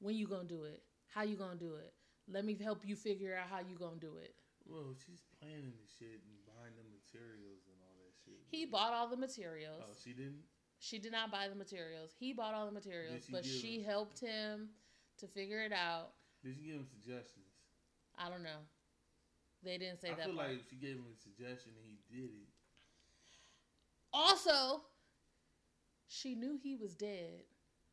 When 0.00 0.14
you 0.14 0.26
gonna 0.26 0.44
do 0.48 0.64
it? 0.64 0.82
How 1.12 1.22
you 1.22 1.36
gonna 1.36 1.56
do 1.56 1.74
it? 1.74 1.92
Let 2.28 2.44
me 2.44 2.56
help 2.62 2.86
you 2.86 2.96
figure 2.96 3.36
out 3.36 3.48
how 3.48 3.60
you 3.60 3.76
gonna 3.78 4.00
do 4.00 4.16
it. 4.22 4.34
Well, 4.66 4.94
she's 4.94 5.22
planning 5.38 5.72
the 5.76 5.86
shit 5.98 6.20
and 6.24 6.38
buying 6.46 6.72
the 6.76 6.84
materials 6.88 7.66
and 7.68 7.76
all 7.84 7.96
that 8.00 8.14
shit. 8.24 8.40
He 8.48 8.64
bought 8.64 8.92
all 8.92 9.08
the 9.08 9.16
materials. 9.16 9.82
Oh, 9.84 9.92
she 10.02 10.12
didn't. 10.12 10.42
She 10.78 10.98
did 10.98 11.12
not 11.12 11.30
buy 11.30 11.48
the 11.48 11.54
materials. 11.54 12.12
He 12.18 12.32
bought 12.32 12.54
all 12.54 12.66
the 12.66 12.72
materials, 12.72 13.24
she 13.26 13.32
but 13.32 13.44
she 13.44 13.78
him- 13.78 13.84
helped 13.84 14.20
him 14.20 14.70
to 15.18 15.26
figure 15.28 15.60
it 15.60 15.72
out. 15.72 16.12
Did 16.42 16.56
she 16.56 16.62
give 16.66 16.76
him 16.76 16.86
suggestions? 16.86 17.46
I 18.18 18.28
don't 18.28 18.42
know. 18.42 18.60
They 19.64 19.78
didn't 19.78 20.00
say 20.00 20.08
I 20.08 20.14
that 20.14 20.22
I 20.22 20.26
feel 20.26 20.36
part. 20.36 20.48
like 20.50 20.60
she 20.68 20.76
gave 20.76 20.96
him 20.96 21.08
a 21.08 21.16
suggestion 21.22 21.72
and 21.72 21.88
he 21.88 22.20
did 22.20 22.30
it. 22.30 22.48
Also, 24.12 24.82
she 26.06 26.34
knew 26.34 26.58
he 26.62 26.76
was 26.76 26.94
dead. 26.94 27.42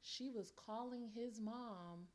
She 0.04 0.30
was 0.30 0.52
calling 0.56 1.10
his 1.16 1.40
mom, 1.40 2.08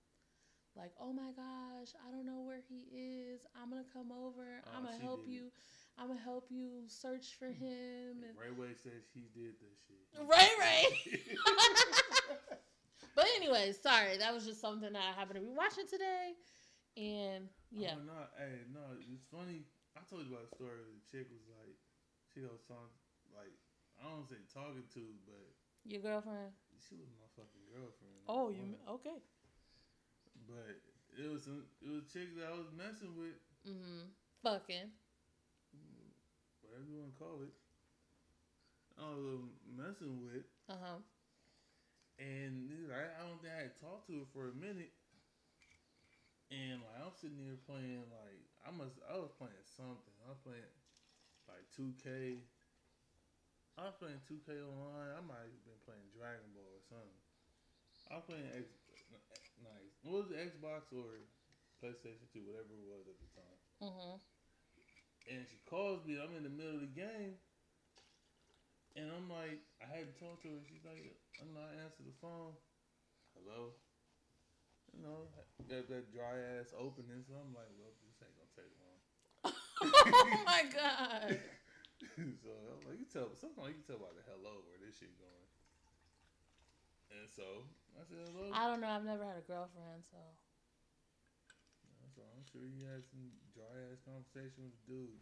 like, 0.77 0.93
"Oh 1.01 1.13
my 1.13 1.33
gosh, 1.33 1.95
I 2.07 2.11
don't 2.11 2.27
know 2.27 2.43
where 2.43 2.61
he 2.69 2.85
is. 2.93 3.41
I'm 3.61 3.71
gonna 3.71 3.85
come 3.93 4.13
over. 4.13 4.63
Oh, 4.65 4.71
I'm 4.77 4.85
gonna 4.85 4.99
help 4.99 5.25
did 5.25 5.33
it. 5.33 5.35
you. 5.35 5.51
I'm 5.99 6.09
gonna 6.09 6.21
help 6.21 6.47
you 6.51 6.85
search 6.89 7.35
for 7.39 7.47
mm-hmm. 7.47 7.65
him." 7.65 8.25
And 8.27 8.37
Ray 8.39 8.51
Way 8.51 8.75
says 8.75 9.03
she 9.13 9.27
did 9.35 9.55
this 9.59 9.79
shit. 9.87 10.27
Ray 10.29 10.49
Ray. 10.61 11.21
but 13.17 13.27
anyway, 13.37 13.73
sorry, 13.73 14.19
that 14.19 14.35
was 14.35 14.47
just 14.47 14.61
something 14.61 14.93
that 14.93 15.03
I 15.03 15.19
happened 15.19 15.41
to 15.41 15.47
be 15.47 15.53
watching 15.57 15.87
today, 15.87 16.35
and 16.97 17.49
yeah, 17.71 17.95
Oh, 17.97 18.05
no, 18.09 18.19
hey, 18.41 18.65
no, 18.73 18.83
it's 18.99 19.27
funny. 19.29 19.69
I 19.97 20.01
told 20.09 20.25
you 20.25 20.33
about 20.33 20.49
a 20.49 20.53
story 20.57 20.77
where 20.81 20.93
the 20.97 21.05
chick 21.09 21.29
was 21.33 21.45
like, 21.49 21.77
she 22.33 22.41
was 22.45 22.61
talking, 22.69 22.93
like, 23.33 23.53
I 24.01 24.09
don't 24.09 24.29
say 24.29 24.41
talking 24.53 24.85
to, 24.97 25.03
but 25.25 25.47
your 25.89 26.01
girlfriend. 26.05 26.53
she 26.81 26.97
was 27.01 27.09
my 27.17 27.29
fucking 27.37 27.67
girlfriend. 27.73 28.21
Oh, 28.29 28.49
you 28.53 28.77
woman. 28.77 29.01
okay? 29.01 29.19
But 30.49 30.77
it 31.17 31.27
was 31.33 31.45
some, 31.49 31.65
it 31.81 31.89
was 31.89 32.05
a 32.05 32.11
chick 32.13 32.37
that 32.37 32.49
I 32.49 32.55
was 32.57 32.69
messing 32.77 33.17
with, 33.17 33.37
Mm-hmm. 33.67 34.13
Fucking. 34.45 34.93
whatever 36.63 36.87
you 36.87 37.01
want 37.03 37.11
to 37.13 37.19
call 37.19 37.43
it. 37.43 37.55
I 39.01 39.11
was 39.11 39.49
messing 39.67 40.23
with, 40.25 40.47
Uh 40.71 40.77
huh. 40.81 41.01
and 42.21 42.71
I, 42.93 43.11
I 43.21 43.23
don't 43.29 43.41
think 43.43 43.53
I 43.53 43.63
had 43.69 43.77
talked 43.81 44.07
to 44.09 44.21
her 44.23 44.29
for 44.33 44.49
a 44.49 44.55
minute. 44.57 44.93
And 46.51 46.79
like 46.79 46.99
I'm 47.03 47.15
sitting 47.19 47.43
there 47.43 47.59
playing 47.67 48.07
like 48.11 48.43
I 48.63 48.71
must 48.71 48.95
I 49.03 49.19
was 49.19 49.35
playing 49.35 49.67
something. 49.67 50.15
I 50.23 50.31
was 50.31 50.43
playing 50.47 50.71
like 51.51 51.67
2K. 51.75 52.39
I 53.77 53.91
was 53.91 53.99
playing 53.99 54.23
2K 54.25 54.63
online. 54.63 55.11
I 55.15 55.23
might 55.27 55.51
have 55.51 55.67
been 55.67 55.83
playing 55.83 56.07
Dragon 56.15 56.49
Ball 56.55 56.71
or 56.71 56.85
something. 56.87 57.21
I 58.09 58.23
was 58.23 58.27
playing 58.31 58.47
X 58.55 58.71
nice. 59.63 59.95
What 60.03 60.27
was 60.27 60.31
it, 60.31 60.39
Xbox 60.39 60.95
or 60.95 61.27
PlayStation 61.83 62.27
2, 62.33 62.47
whatever 62.47 62.73
it 62.73 62.87
was 62.89 63.05
at 63.11 63.19
the 63.19 63.31
time. 63.37 63.59
Mm-hmm. 63.83 64.17
And 65.27 65.43
she 65.45 65.59
calls 65.67 66.07
me. 66.07 66.17
I'm 66.23 66.35
in 66.39 66.47
the 66.47 66.53
middle 66.53 66.79
of 66.79 66.85
the 66.87 66.95
game. 66.95 67.37
And 68.97 69.13
I'm 69.13 69.29
like, 69.29 69.61
I 69.83 69.87
hadn't 69.91 70.17
talked 70.17 70.47
to 70.47 70.55
her. 70.57 70.63
She's 70.65 70.87
like, 70.87 71.05
I'm 71.43 71.53
not 71.53 71.69
answer 71.85 72.01
the 72.07 72.17
phone. 72.23 72.57
Hello? 73.37 73.77
You 74.97 75.05
know, 75.05 75.29
got 75.69 75.85
that 75.93 76.09
dry 76.09 76.41
ass 76.57 76.73
opening. 76.73 77.21
So 77.29 77.37
I'm 77.37 77.53
like, 77.53 77.69
well, 77.77 77.93
this 78.01 78.17
ain't 78.25 78.33
gonna 78.33 78.57
take 78.57 78.73
long. 78.81 78.99
oh 79.53 80.41
my 80.49 80.65
god. 80.73 81.37
so 82.43 82.51
I'm 82.73 82.81
like, 82.89 82.97
you 82.97 83.05
tell, 83.05 83.29
sometimes 83.37 83.77
you 83.77 83.85
can 83.85 83.87
tell 83.87 84.01
by 84.01 84.09
the 84.17 84.25
hello 84.25 84.65
where 84.65 84.81
this 84.81 84.97
shit 84.97 85.13
going. 85.21 85.49
And 87.13 87.29
so 87.29 87.69
I 88.01 88.09
said, 88.09 88.25
hello. 88.33 88.49
I 88.57 88.73
don't 88.73 88.81
know. 88.81 88.89
I've 88.89 89.05
never 89.05 89.25
had 89.25 89.37
a 89.37 89.45
girlfriend, 89.45 90.01
so. 90.01 90.21
So 92.17 92.25
I'm 92.33 92.49
sure 92.49 92.65
you 92.65 92.89
had 92.89 93.05
some 93.05 93.29
dry 93.53 93.69
ass 93.93 94.01
conversation 94.01 94.65
with 94.65 94.73
the 94.73 94.85
dude. 94.89 95.21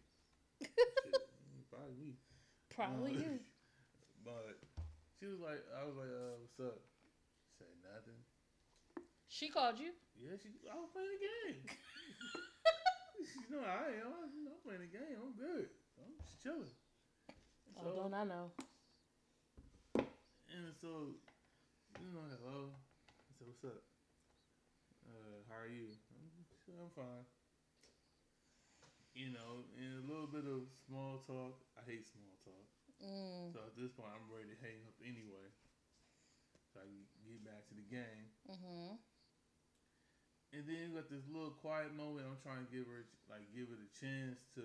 Shit, 0.62 1.26
probably 1.74 1.98
me. 1.98 2.14
Probably 2.70 3.12
Uh, 3.18 3.22
you. 3.26 3.32
But 4.22 4.62
she 5.18 5.26
was 5.26 5.42
like, 5.42 5.58
I 5.74 5.82
was 5.82 5.98
like, 5.98 6.14
uh, 6.14 6.38
what's 6.38 6.62
up? 6.62 6.78
Said 7.58 7.74
nothing. 7.82 8.22
She 9.34 9.50
called 9.50 9.82
you. 9.82 9.90
Yeah, 10.14 10.38
she. 10.38 10.46
I 10.70 10.78
was 10.78 10.94
playing 10.94 11.10
the 11.10 11.22
game. 11.26 11.58
you 13.18 13.46
know, 13.50 13.66
I 13.66 13.90
am. 13.98 14.14
I'm, 14.14 14.30
I'm 14.46 14.62
playing 14.62 14.86
the 14.86 14.94
game. 14.94 15.18
I'm 15.18 15.34
good. 15.34 15.66
I'm 15.98 16.14
just 16.22 16.38
chilling. 16.38 16.70
And 17.74 17.82
Oh, 17.82 18.06
don't 18.06 18.14
I 18.14 18.22
know? 18.22 18.54
and 20.54 20.70
so, 20.78 21.18
you 21.98 22.14
know, 22.14 22.22
hello. 22.30 22.78
I 23.10 23.30
said, 23.34 23.50
what's 23.50 23.66
up? 23.66 23.82
Uh, 25.02 25.42
how 25.50 25.58
are 25.58 25.66
you? 25.66 25.90
I'm, 26.14 26.86
I'm 26.86 26.94
fine. 26.94 27.26
You 29.18 29.34
know, 29.34 29.66
and 29.74 29.98
a 29.98 30.06
little 30.06 30.30
bit 30.30 30.46
of 30.46 30.70
small 30.86 31.26
talk. 31.26 31.58
I 31.74 31.82
hate 31.82 32.06
small 32.06 32.38
talk. 32.46 32.66
Mm. 33.02 33.50
So 33.50 33.58
at 33.66 33.74
this 33.74 33.90
point, 33.98 34.14
I'm 34.14 34.30
ready 34.30 34.54
to 34.54 34.58
hang 34.62 34.78
up 34.86 34.94
anyway. 35.02 35.50
So 36.70 36.78
I 36.78 36.86
can 36.86 37.02
get 37.26 37.42
back 37.42 37.66
to 37.66 37.74
the 37.74 37.86
game. 37.90 38.30
Mm-hmm. 38.46 38.94
And 40.54 40.62
then 40.70 40.78
you 40.86 40.94
got 40.94 41.10
this 41.10 41.26
little 41.26 41.50
quiet 41.58 41.90
moment. 41.98 42.30
I'm 42.30 42.38
trying 42.38 42.62
to 42.62 42.70
give 42.70 42.86
her, 42.86 43.10
like, 43.26 43.42
give 43.50 43.74
it 43.74 43.82
a 43.82 43.90
chance 43.98 44.46
to, 44.54 44.62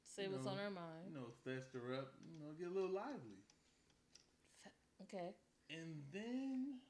Say 0.00 0.28
what's 0.28 0.48
know, 0.48 0.52
on 0.52 0.58
her 0.58 0.70
mind. 0.72 1.04
you 1.04 1.12
know, 1.12 1.28
fester 1.44 1.92
up, 1.92 2.16
you 2.24 2.40
know, 2.40 2.56
get 2.56 2.68
a 2.68 2.74
little 2.74 2.94
lively. 2.94 3.44
Okay. 5.02 5.36
And 5.68 6.04
then 6.12 6.80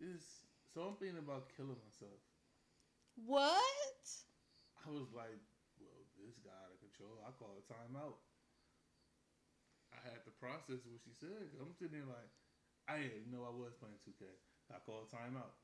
it's 0.00 0.48
so 0.72 0.88
I'm 0.88 0.96
thinking 0.96 1.20
about 1.20 1.52
killing 1.52 1.76
myself. 1.84 2.16
What? 3.14 4.08
I 4.82 4.88
was 4.88 5.12
like, 5.12 5.36
well, 5.78 6.00
this 6.16 6.40
got 6.40 6.56
out 6.56 6.72
of 6.72 6.80
control. 6.80 7.20
I 7.22 7.30
call 7.36 7.60
a 7.60 7.64
timeout. 7.68 8.16
I 9.92 10.00
had 10.00 10.24
to 10.24 10.32
process 10.40 10.80
what 10.88 10.98
she 11.04 11.12
said. 11.12 11.52
I'm 11.60 11.76
sitting 11.76 11.92
there 12.00 12.08
like, 12.08 12.32
I 12.88 12.98
didn't 13.06 13.30
know 13.30 13.44
I 13.46 13.52
was 13.54 13.76
playing 13.78 13.94
2K. 14.00 14.00
I 14.01 14.01
call 14.84 15.06
timeout. 15.10 15.54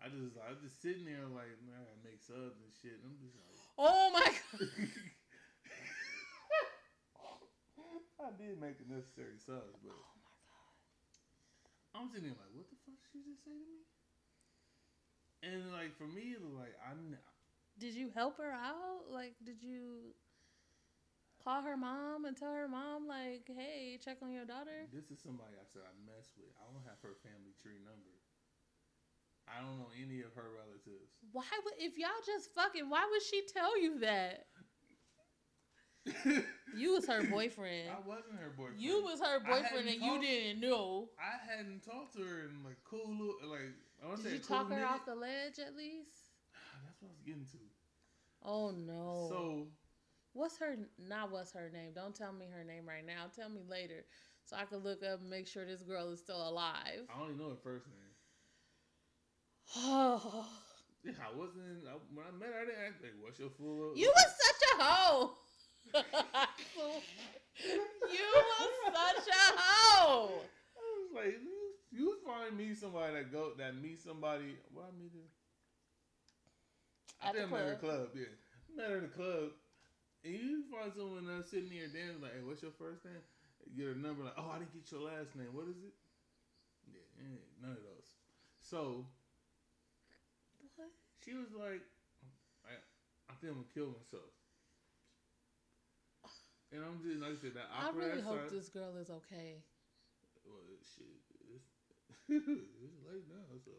I 0.00 0.08
just, 0.08 0.32
I 0.40 0.48
was 0.48 0.60
just 0.64 0.80
sitting 0.80 1.04
there 1.04 1.28
like, 1.28 1.52
man, 1.60 1.76
I 1.76 1.84
gotta 1.84 2.00
make 2.04 2.24
subs 2.24 2.56
and 2.64 2.72
shit. 2.80 2.96
And 3.04 3.12
I'm 3.12 3.18
just 3.20 3.36
like, 3.36 3.58
Oh 3.76 4.08
my 4.12 4.24
god. 4.24 4.68
I 8.20 8.28
did 8.36 8.60
make 8.60 8.76
the 8.80 8.88
necessary 8.88 9.36
subs, 9.40 9.76
but 9.84 9.92
Oh 9.92 10.16
my 10.16 10.32
god. 10.48 12.00
I'm 12.00 12.08
sitting 12.08 12.28
there 12.32 12.36
like, 12.40 12.52
what 12.56 12.68
the 12.72 12.76
fuck 12.84 12.96
did 12.96 13.08
she 13.12 13.20
just 13.28 13.44
say 13.44 13.52
to 13.56 13.64
me? 13.68 13.84
And 15.44 15.72
like 15.72 15.96
for 15.96 16.08
me, 16.08 16.32
it 16.36 16.40
was 16.40 16.52
like 16.56 16.76
I, 16.84 16.92
kn- 16.96 17.20
Did 17.80 17.94
you 17.96 18.08
help 18.12 18.36
her 18.40 18.52
out? 18.52 19.08
Like, 19.08 19.36
did 19.44 19.60
you 19.62 20.12
call 21.42 21.62
her 21.62 21.76
mom 21.76 22.24
and 22.24 22.36
tell 22.36 22.52
her 22.52 22.68
mom, 22.68 23.08
like, 23.08 23.48
hey, 23.48 23.98
check 24.02 24.18
on 24.22 24.32
your 24.32 24.44
daughter? 24.44 24.86
this 24.92 25.10
is 25.10 25.18
somebody 25.22 25.56
I 25.56 25.66
said 25.72 25.82
I 25.84 25.92
mess 26.04 26.30
with. 26.36 26.52
I 26.60 26.68
don't 26.72 26.84
have 26.84 27.00
her 27.02 27.16
family 27.24 27.56
tree 27.60 27.80
number. 27.84 28.12
I 29.48 29.58
don't 29.64 29.78
know 29.80 29.90
any 29.98 30.20
of 30.20 30.32
her 30.34 30.46
relatives. 30.54 31.10
Why 31.32 31.48
would, 31.64 31.74
if 31.78 31.98
y'all 31.98 32.22
just 32.24 32.54
fucking, 32.54 32.88
why 32.88 33.08
would 33.10 33.22
she 33.22 33.42
tell 33.52 33.80
you 33.80 33.98
that? 34.00 34.46
You 36.76 36.92
was 36.92 37.06
her 37.08 37.24
boyfriend. 37.24 37.90
I 37.90 37.98
wasn't 38.06 38.38
her 38.38 38.50
boyfriend. 38.56 38.80
You 38.80 39.02
was 39.02 39.20
her 39.20 39.40
boyfriend 39.40 39.88
and 39.88 40.00
you 40.00 40.20
didn't 40.20 40.60
know. 40.60 41.08
I 41.18 41.34
hadn't 41.50 41.82
talked 41.82 42.14
to 42.14 42.22
her 42.22 42.46
in 42.46 42.62
like 42.64 42.78
cool 42.84 43.10
little 43.10 43.34
like. 43.50 43.74
I 44.02 44.06
want 44.06 44.18
to 44.18 44.22
Did 44.22 44.30
say 44.30 44.36
you 44.36 44.42
cool 44.46 44.56
talk 44.56 44.68
her 44.68 44.76
minute. 44.76 44.88
off 44.88 45.04
the 45.04 45.16
ledge 45.16 45.58
at 45.58 45.74
least? 45.76 46.30
That's 46.86 47.02
what 47.02 47.08
I 47.08 47.12
was 47.12 47.22
getting 47.26 47.44
to. 47.44 47.58
Oh 48.44 48.70
no. 48.70 49.26
So 49.28 49.66
what's 50.32 50.58
her 50.58 50.76
not 50.98 51.30
what's 51.30 51.52
her 51.52 51.70
name? 51.72 51.92
Don't 51.94 52.14
tell 52.14 52.32
me 52.32 52.46
her 52.52 52.64
name 52.64 52.86
right 52.88 53.04
now. 53.06 53.26
Tell 53.34 53.48
me 53.48 53.62
later. 53.68 54.04
So 54.44 54.56
I 54.56 54.64
can 54.64 54.78
look 54.78 55.02
up 55.02 55.20
and 55.20 55.30
make 55.30 55.46
sure 55.46 55.64
this 55.64 55.82
girl 55.82 56.10
is 56.10 56.20
still 56.20 56.48
alive. 56.48 57.06
I 57.08 57.20
only 57.20 57.34
know 57.34 57.50
her 57.50 57.56
first 57.62 57.86
name. 57.86 57.96
Oh. 59.76 60.46
Yeah, 61.02 61.12
I 61.24 61.34
wasn't. 61.34 61.88
I, 61.88 61.96
when 62.12 62.26
I 62.26 62.30
met 62.30 62.52
her, 62.52 62.60
I 62.60 62.64
didn't 62.66 62.84
ask 62.86 63.02
like, 63.02 63.16
"What's 63.22 63.38
your 63.40 63.48
full?" 63.48 63.96
You 63.96 64.12
was 64.14 64.32
such 64.36 64.62
a 64.78 64.82
hoe. 64.84 65.32
you 68.12 68.26
was 68.36 69.24
such 69.24 69.28
a 69.28 69.56
hoe. 69.56 70.42
I 70.76 70.80
was 71.00 71.10
like, 71.14 71.36
you, 71.90 72.16
find 72.26 72.56
me 72.56 72.74
somebody 72.74 73.14
that 73.14 73.32
go 73.32 73.52
that 73.56 73.80
meet 73.80 74.00
somebody. 74.00 74.56
What 74.72 74.92
I 74.92 74.98
meet 74.98 75.12
her? 75.14 75.24
I 77.22 77.28
At 77.28 77.32
think 77.32 77.44
I 77.44 77.50
met 77.50 77.64
her 77.64 77.72
at 77.72 77.80
the 77.80 77.86
club. 77.86 77.96
club. 77.96 78.08
Yeah, 78.14 78.76
met 78.76 78.90
her 78.90 78.96
at 78.96 79.02
the 79.02 79.08
club, 79.16 79.50
and 80.24 80.34
you 80.34 80.64
find 80.70 80.92
someone 80.94 81.26
that's 81.26 81.50
sitting 81.50 81.70
there 81.70 81.88
dancing 81.88 82.20
like, 82.20 82.34
"Hey, 82.34 82.44
what's 82.44 82.62
your 82.62 82.74
first 82.78 83.04
name?" 83.04 83.22
get 83.76 83.86
her 83.86 83.94
number. 83.94 84.24
Like, 84.24 84.38
oh, 84.38 84.50
I 84.50 84.58
didn't 84.58 84.72
get 84.72 84.90
your 84.90 85.04
last 85.04 85.36
name. 85.36 85.52
What 85.52 85.68
is 85.68 85.78
it? 85.84 85.94
Yeah, 86.88 87.38
none 87.60 87.76
of 87.76 87.84
those. 87.84 88.08
So 88.58 89.04
What? 90.76 90.88
she 91.24 91.34
was 91.34 91.52
like, 91.52 91.84
I, 92.64 92.80
I 93.28 93.32
think 93.38 93.52
I'm 93.52 93.60
gonna 93.62 93.74
kill 93.74 93.92
myself. 93.92 94.32
And 96.72 96.86
I'm 96.86 97.02
just 97.02 97.18
like 97.18 97.34
I 97.34 97.40
said, 97.42 97.54
that 97.58 97.66
I 97.74 97.90
really 97.90 98.22
hope 98.22 98.46
this 98.48 98.70
girl 98.70 98.94
is 98.96 99.10
okay. 99.10 99.58
Well, 100.46 100.62
shit, 100.86 101.18
it's, 101.50 101.66
it's 102.30 103.02
late 103.06 103.26
now, 103.26 103.42
so 103.58 103.74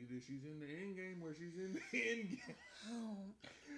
either 0.00 0.18
she's 0.20 0.44
in 0.48 0.58
the 0.58 0.68
end 0.68 0.96
game 0.96 1.20
or 1.20 1.36
she's 1.36 1.56
in 1.60 1.76
the 1.76 1.84
end 2.10 2.40
game. 2.40 2.58
Oh. 2.88 3.20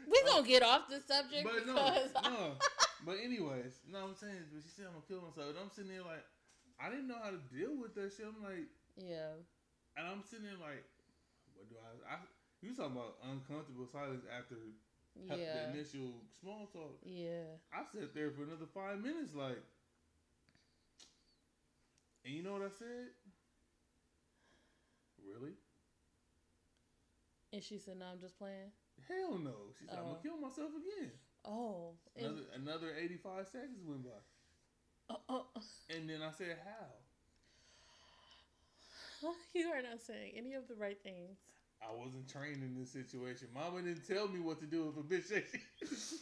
We 0.07 0.23
gonna 0.27 0.47
get 0.47 0.63
off 0.63 0.89
the 0.89 1.03
subject 1.03 1.43
But 1.43 1.67
no, 1.67 1.75
because 1.75 2.15
no. 2.23 2.55
But 3.05 3.19
anyways, 3.19 3.83
no, 3.91 4.07
I'm 4.07 4.15
saying, 4.15 4.47
but 4.55 4.63
she 4.63 4.71
said 4.71 4.87
I'm 4.87 4.95
gonna 4.95 5.11
kill 5.11 5.23
myself, 5.27 5.51
and 5.51 5.59
I'm 5.59 5.71
sitting 5.75 5.91
there 5.91 6.07
like, 6.07 6.23
I 6.79 6.87
didn't 6.87 7.11
know 7.11 7.19
how 7.19 7.35
to 7.35 7.43
deal 7.51 7.75
with 7.75 7.99
that 7.99 8.15
shit. 8.15 8.27
I'm 8.27 8.39
like, 8.39 8.71
yeah, 8.95 9.35
and 9.99 10.07
I'm 10.07 10.23
sitting 10.23 10.47
there 10.47 10.59
like, 10.63 10.87
what 11.59 11.67
do 11.67 11.75
I? 11.83 12.15
I 12.15 12.23
you 12.63 12.75
talking 12.75 12.95
about 12.95 13.19
uncomfortable 13.27 13.91
silence 13.91 14.23
after 14.31 14.55
the 14.55 15.75
initial 15.75 16.15
small 16.39 16.71
talk? 16.71 16.95
yeah. 17.03 17.59
I 17.75 17.83
sat 17.91 18.15
there 18.15 18.31
for 18.31 18.47
another 18.47 18.71
five 18.71 19.03
minutes, 19.03 19.35
like, 19.35 19.59
and 22.25 22.35
you 22.35 22.43
know 22.43 22.55
what 22.55 22.63
I 22.63 22.71
said? 22.79 23.11
Really? 25.19 25.59
And 27.53 27.63
she 27.63 27.79
said, 27.79 27.99
"No, 27.99 28.07
I'm 28.07 28.21
just 28.21 28.39
playing." 28.39 28.73
Hell 29.09 29.39
no. 29.39 29.73
She 29.79 29.87
said, 29.87 29.99
I'm 29.99 30.05
Oh. 30.05 30.09
gonna 30.13 30.23
kill 30.23 30.37
myself 30.39 30.71
again. 30.71 31.13
Oh, 31.45 31.95
Another 32.17 32.43
another 32.55 32.95
85 32.97 33.49
seconds 33.49 33.85
went 33.85 34.05
by, 34.05 34.11
oh, 35.11 35.21
oh. 35.29 35.47
and 35.91 36.09
then 36.09 36.23
I 36.23 36.31
said, 36.31 36.57
how? 36.65 36.87
you 39.55 39.67
are 39.69 39.83
not 39.83 40.01
saying 40.01 40.33
any 40.37 40.55
of 40.55 40.69
the 40.69 40.77
right 40.77 41.03
things. 41.03 41.39
I 41.83 41.93
wasn't 41.93 42.29
trained 42.31 42.63
in 42.63 42.79
this 42.79 42.93
situation. 42.93 43.49
Mama 43.53 43.83
didn't 43.83 44.07
tell 44.07 44.29
me 44.29 44.39
what 44.39 44.61
to 44.61 44.67
do 44.67 44.89
if 44.89 44.97
a 44.97 45.03
bitch 45.03 45.25
said 45.25 45.45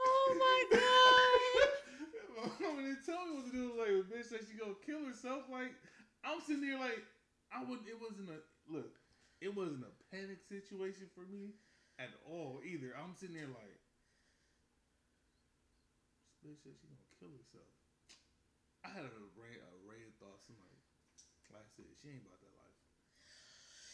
oh 0.00 0.36
my 0.38 0.64
god! 0.76 2.50
Mama 2.60 2.82
didn't 2.82 3.04
tell 3.06 3.24
me 3.26 3.36
what 3.36 3.46
to 3.46 3.52
do. 3.52 3.72
Like 3.78 3.88
a 3.88 4.02
bitch 4.12 4.26
said 4.28 4.40
she 4.50 4.58
gonna 4.58 4.74
kill 4.84 5.04
herself. 5.06 5.44
Like 5.50 5.72
I'm 6.24 6.40
sitting 6.46 6.60
there 6.68 6.78
like 6.78 7.02
I 7.54 7.62
wouldn't. 7.62 7.86
It 7.86 8.02
wasn't 8.02 8.34
a 8.34 8.42
look. 8.66 8.98
It 9.38 9.54
wasn't 9.54 9.86
a 9.86 9.94
panic 10.10 10.42
situation 10.42 11.06
for 11.14 11.22
me 11.30 11.54
at 12.02 12.10
all 12.26 12.58
either. 12.66 12.90
I'm 12.98 13.14
sitting 13.14 13.38
there 13.38 13.46
like 13.46 13.78
this 16.42 16.58
bitch 16.58 16.58
said 16.66 16.74
she 16.76 16.90
gonna 16.90 17.14
kill 17.16 17.30
herself. 17.30 17.70
I 18.82 18.90
had 18.90 19.06
a 19.06 19.12
array, 19.38 19.54
a 19.56 19.70
array 19.86 20.02
of 20.04 20.12
thoughts. 20.18 20.50
I'm 20.50 20.58
like, 20.58 20.82
like 21.54 21.64
I 21.64 21.72
said, 21.78 21.88
she 22.02 22.10
ain't 22.12 22.26
about 22.26 22.42
that 22.42 22.54
life. 22.58 22.78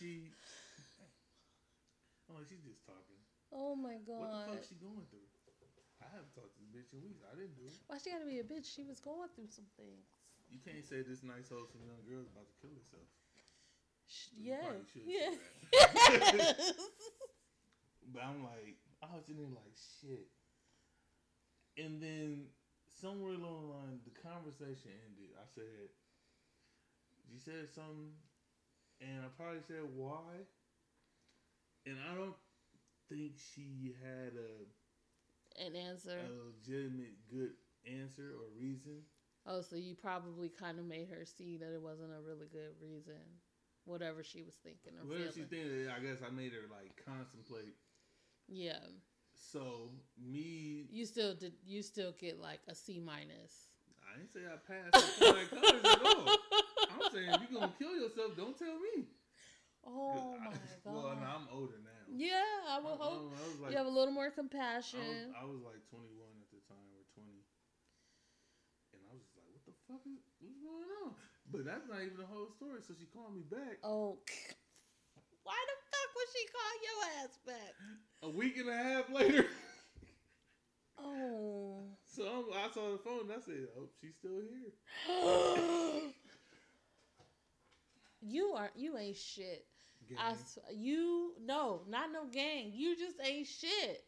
She. 0.01 0.33
I'm 2.27 2.41
like, 2.41 2.49
she's 2.49 2.65
just 2.65 2.83
talking. 2.89 3.21
Oh 3.53 3.77
my 3.77 4.01
god. 4.03 4.25
What 4.25 4.33
the 4.33 4.43
fuck 4.57 4.65
she 4.65 4.81
going 4.81 5.05
through? 5.13 5.29
I 6.01 6.09
haven't 6.09 6.33
talked 6.33 6.57
to 6.57 6.61
this 6.65 6.73
bitch 6.73 6.91
in 6.97 7.05
weeks. 7.05 7.21
I 7.29 7.37
didn't 7.37 7.61
do 7.61 7.69
it. 7.69 7.77
Why 7.87 8.01
she 8.01 8.09
gotta 8.09 8.25
be 8.25 8.41
a 8.41 8.47
bitch? 8.47 8.67
She 8.67 8.83
was 8.83 8.99
going 9.05 9.29
through 9.37 9.53
some 9.53 9.69
things. 9.77 10.09
You 10.49 10.59
can't 10.59 10.83
say 10.83 11.05
this 11.05 11.23
nice 11.23 11.53
wholesome 11.53 11.85
young 11.87 12.03
girl's 12.09 12.27
about 12.33 12.49
to 12.49 12.57
kill 12.59 12.73
herself. 12.75 13.07
Yeah, 14.39 14.57
probably 14.63 14.81
should 14.93 15.05
say 15.05 16.37
yeah. 16.39 16.53
But 18.13 18.23
I'm 18.25 18.43
like, 18.43 18.77
I 19.03 19.07
was 19.15 19.29
in 19.29 19.37
there 19.37 19.47
like 19.47 19.77
shit. 20.01 20.27
And 21.79 22.03
then 22.03 22.47
somewhere 23.01 23.35
along 23.35 23.63
the 23.63 23.73
line, 23.75 24.01
the 24.05 24.11
conversation 24.21 24.91
ended. 25.07 25.31
I 25.39 25.47
said, 25.55 25.89
you 27.31 27.39
said 27.39 27.71
something, 27.73 28.11
and 29.01 29.23
I 29.25 29.29
probably 29.37 29.63
said 29.63 29.87
why. 29.95 30.43
And 31.87 31.97
I 32.11 32.15
don't 32.15 32.35
think 33.09 33.33
she 33.55 33.95
had 34.03 34.33
a, 34.35 35.65
An 35.65 35.77
answer. 35.77 36.19
a 36.19 36.51
legitimate 36.51 37.15
good 37.31 37.53
answer 37.87 38.35
or 38.37 38.51
reason. 38.61 39.03
Oh, 39.47 39.63
so 39.63 39.77
you 39.77 39.95
probably 39.95 40.49
kind 40.51 40.79
of 40.79 40.85
made 40.85 41.09
her 41.09 41.25
see 41.25 41.57
that 41.57 41.73
it 41.73 41.81
wasn't 41.81 42.11
a 42.13 42.21
really 42.21 42.47
good 42.53 42.75
reason, 42.83 43.23
whatever 43.91 44.23
she 44.23 44.43
was 44.43 44.55
thinking 44.63 44.95
or 44.97 45.03
Whatever 45.05 45.35
she 45.35 45.43
feeling. 45.43 45.51
thinking, 45.51 45.91
I 45.91 45.99
guess 45.99 46.23
I 46.23 46.31
made 46.31 46.53
her 46.55 46.71
like 46.71 46.95
contemplate. 47.05 47.75
Yeah, 48.49 48.79
So 49.35 49.91
me, 50.19 50.87
you 50.91 51.05
still 51.07 51.35
did. 51.35 51.53
You 51.67 51.83
still 51.83 52.15
get 52.19 52.41
like 52.41 52.61
a 52.69 52.75
C 52.75 52.99
minus. 53.03 53.71
I 54.07 54.19
didn't 54.19 54.33
say 54.35 54.43
I 54.47 54.59
passed 54.59 54.95
flying 55.19 55.47
colors 55.55 55.85
at 55.87 56.03
all. 56.03 56.27
I'm 56.91 57.03
saying 57.15 57.31
if 57.31 57.41
you're 57.51 57.61
gonna 57.61 57.75
kill 57.79 57.95
yourself, 57.95 58.35
don't 58.37 58.59
tell 58.59 58.75
me. 58.79 59.07
Oh 59.87 60.35
I- 60.35 60.45
my 60.45 60.51
god. 60.51 60.59
Well, 60.91 61.15
no, 61.15 61.27
I'm 61.31 61.47
older 61.55 61.79
now. 61.79 62.03
Yeah, 62.11 62.43
I 62.67 62.81
will 62.83 62.99
I, 62.99 63.05
hope 63.07 63.31
I 63.31 63.47
was 63.47 63.59
like, 63.63 63.71
you 63.71 63.79
have 63.79 63.87
a 63.87 63.95
little 63.95 64.11
more 64.11 64.27
I, 64.27 64.35
was, 64.35 64.41
compassion. 64.43 65.31
I 65.39 65.47
was 65.47 65.63
like 65.63 65.79
21 65.95 66.11
at 66.43 66.51
the 66.51 66.59
time, 66.67 66.91
or 66.99 67.07
20, 67.15 67.31
and 68.99 69.03
I 69.07 69.15
was 69.15 69.23
just 69.23 69.39
like, 69.39 69.47
what 69.55 69.63
the 69.63 69.77
fuck 69.87 70.03
is 70.11 70.19
what's 70.43 70.59
going 70.59 70.91
on? 71.07 71.15
But 71.53 71.65
that's 71.65 71.89
not 71.89 71.99
even 72.03 72.17
the 72.19 72.27
whole 72.27 72.49
story. 72.57 72.81
So 72.87 72.95
she 72.99 73.07
called 73.07 73.35
me 73.35 73.43
back 73.51 73.79
Oh, 73.83 74.19
why 75.43 75.57
the 75.67 75.77
fuck 75.91 76.11
would 76.17 76.31
she 76.33 76.47
call 76.47 76.73
your 76.87 77.25
ass 77.25 77.39
back? 77.47 77.75
a 78.23 78.29
week 78.31 78.57
and 78.59 78.69
a 78.69 78.77
half 78.77 79.11
later. 79.11 79.47
Oh. 81.03 81.81
so 82.05 82.25
I'm, 82.27 82.45
I 82.53 82.69
saw 82.75 82.93
the 82.93 82.99
phone. 82.99 83.21
and 83.23 83.33
I 83.33 83.41
said, 83.41 83.69
oh, 83.79 83.89
she's 84.03 84.15
still 84.19 84.43
here. 84.53 84.71
you 88.21 88.53
are 88.55 88.71
you 88.77 88.99
ain't 88.99 89.17
shit. 89.17 89.65
I 90.19 90.31
Gang. 90.33 90.35
s- 90.35 90.59
you 90.75 91.33
no, 91.43 91.83
not 91.89 92.13
no 92.13 92.27
gang. 92.31 92.73
You 92.75 92.97
just 92.99 93.17
ain't 93.25 93.47
shit. 93.47 94.05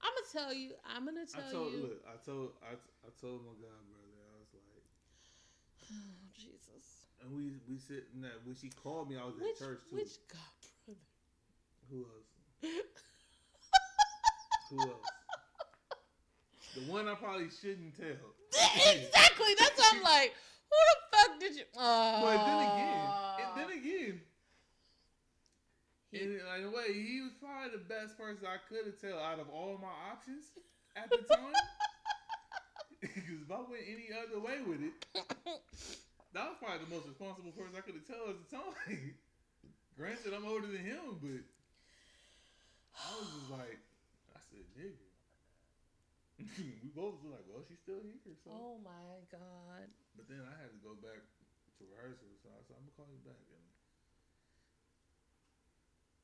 I'm 0.00 0.12
gonna 0.16 0.32
tell 0.46 0.54
you. 0.54 0.70
I'm 0.96 1.04
gonna 1.04 1.26
tell 1.26 1.42
I 1.46 1.52
told 1.52 1.72
you. 1.74 1.80
look, 1.82 2.02
I 2.08 2.16
told 2.24 2.52
I, 2.62 2.72
I 3.04 3.10
told 3.20 3.42
my 3.44 3.52
god 3.60 3.84
brother, 3.84 4.16
I 4.16 4.40
was 4.40 4.48
like, 4.54 4.84
Oh, 5.90 5.94
Jesus. 6.34 7.06
and 7.22 7.34
we 7.36 7.52
we 7.68 7.78
sitting 7.78 8.22
that 8.22 8.40
when 8.44 8.54
she 8.56 8.70
called 8.70 9.10
me, 9.10 9.16
I 9.16 9.24
was 9.24 9.34
at 9.36 9.58
church 9.58 9.80
too. 9.90 9.96
which 9.96 10.18
god 10.30 10.40
brother? 10.86 11.00
Who 11.90 11.98
else? 12.06 12.30
Who 14.70 14.78
else? 14.80 15.08
The 16.76 16.82
one 16.92 17.08
I 17.08 17.14
probably 17.14 17.48
shouldn't 17.50 17.96
tell. 17.96 18.06
exactly. 18.94 19.54
That's 19.58 19.76
what 19.78 19.94
I'm 19.96 20.02
like. 20.14 20.32
Who 20.70 20.76
the 20.86 21.16
fuck 21.16 21.40
did 21.40 21.56
you? 21.56 21.64
Oh. 21.76 22.20
But 22.22 22.46
then 22.46 22.60
again, 22.70 23.10
and 23.42 23.50
then 23.58 23.70
again, 23.78 24.20
He- 26.12 26.18
in, 26.18 26.38
in 26.38 26.64
a 26.64 26.70
way, 26.70 26.92
he 26.92 27.20
was 27.22 27.32
probably 27.40 27.70
the 27.76 27.82
best 27.84 28.16
person 28.16 28.46
I 28.46 28.58
could 28.68 28.86
have 28.86 29.00
tell 29.00 29.18
out 29.18 29.40
of 29.40 29.48
all 29.50 29.78
my 29.82 29.90
options 30.12 30.52
at 30.94 31.10
the 31.10 31.18
time. 31.34 31.52
Because 33.00 33.42
if 33.42 33.50
I 33.50 33.56
went 33.58 33.82
any 33.88 34.08
other 34.14 34.38
way 34.40 34.58
with 34.66 34.82
it, 34.82 34.92
that 36.32 36.44
was 36.46 36.56
probably 36.62 36.84
the 36.86 36.92
most 36.94 37.06
responsible 37.10 37.50
person 37.52 37.74
I 37.74 37.82
could 37.82 37.98
have 37.98 38.06
told 38.06 38.30
at 38.34 38.38
the 38.42 38.50
time. 38.50 39.14
Granted, 39.98 40.32
I'm 40.32 40.46
older 40.46 40.70
than 40.70 40.86
him, 40.86 41.18
but 41.20 41.44
I 42.94 43.08
was 43.18 43.28
just 43.34 43.50
like, 43.50 43.80
I 44.32 44.40
said, 44.48 44.64
nigga. 44.78 45.10
we 46.82 46.88
both 46.96 47.20
were 47.20 47.36
like, 47.36 47.44
well, 47.50 47.60
she's 47.68 47.82
still 47.84 48.00
here. 48.00 48.16
So. 48.24 48.48
oh 48.48 48.80
my 48.80 49.20
god. 49.28 49.92
But 50.16 50.24
then 50.30 50.40
I 50.40 50.54
had 50.56 50.72
to 50.72 50.80
go 50.80 50.96
back 50.96 51.20
to 51.20 51.82
rehearsal, 51.84 52.32
so 52.40 52.48
I 52.48 52.64
said, 52.64 52.80
I'm 52.80 52.88
gonna 52.88 52.96
call 52.96 53.10
you 53.12 53.20
back. 53.26 53.40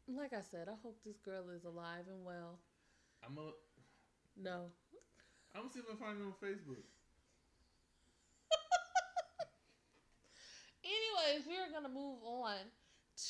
And 0.06 0.16
Like 0.16 0.32
I 0.32 0.40
said, 0.40 0.72
I 0.72 0.76
hope 0.80 0.96
this 1.04 1.20
girl 1.20 1.50
is 1.52 1.64
alive 1.68 2.08
and 2.08 2.24
well. 2.24 2.62
I'm 3.20 3.36
gonna, 3.36 3.52
No. 4.38 4.72
I'm 5.52 5.68
gonna 5.68 5.74
see 5.74 5.84
if 5.84 5.90
I 5.90 5.96
find 6.00 6.16
her 6.16 6.28
on 6.32 6.36
Facebook. 6.40 6.84
Anyways, 10.86 11.46
we 11.46 11.56
are 11.56 11.70
gonna 11.72 11.92
move 11.92 12.18
on 12.24 12.56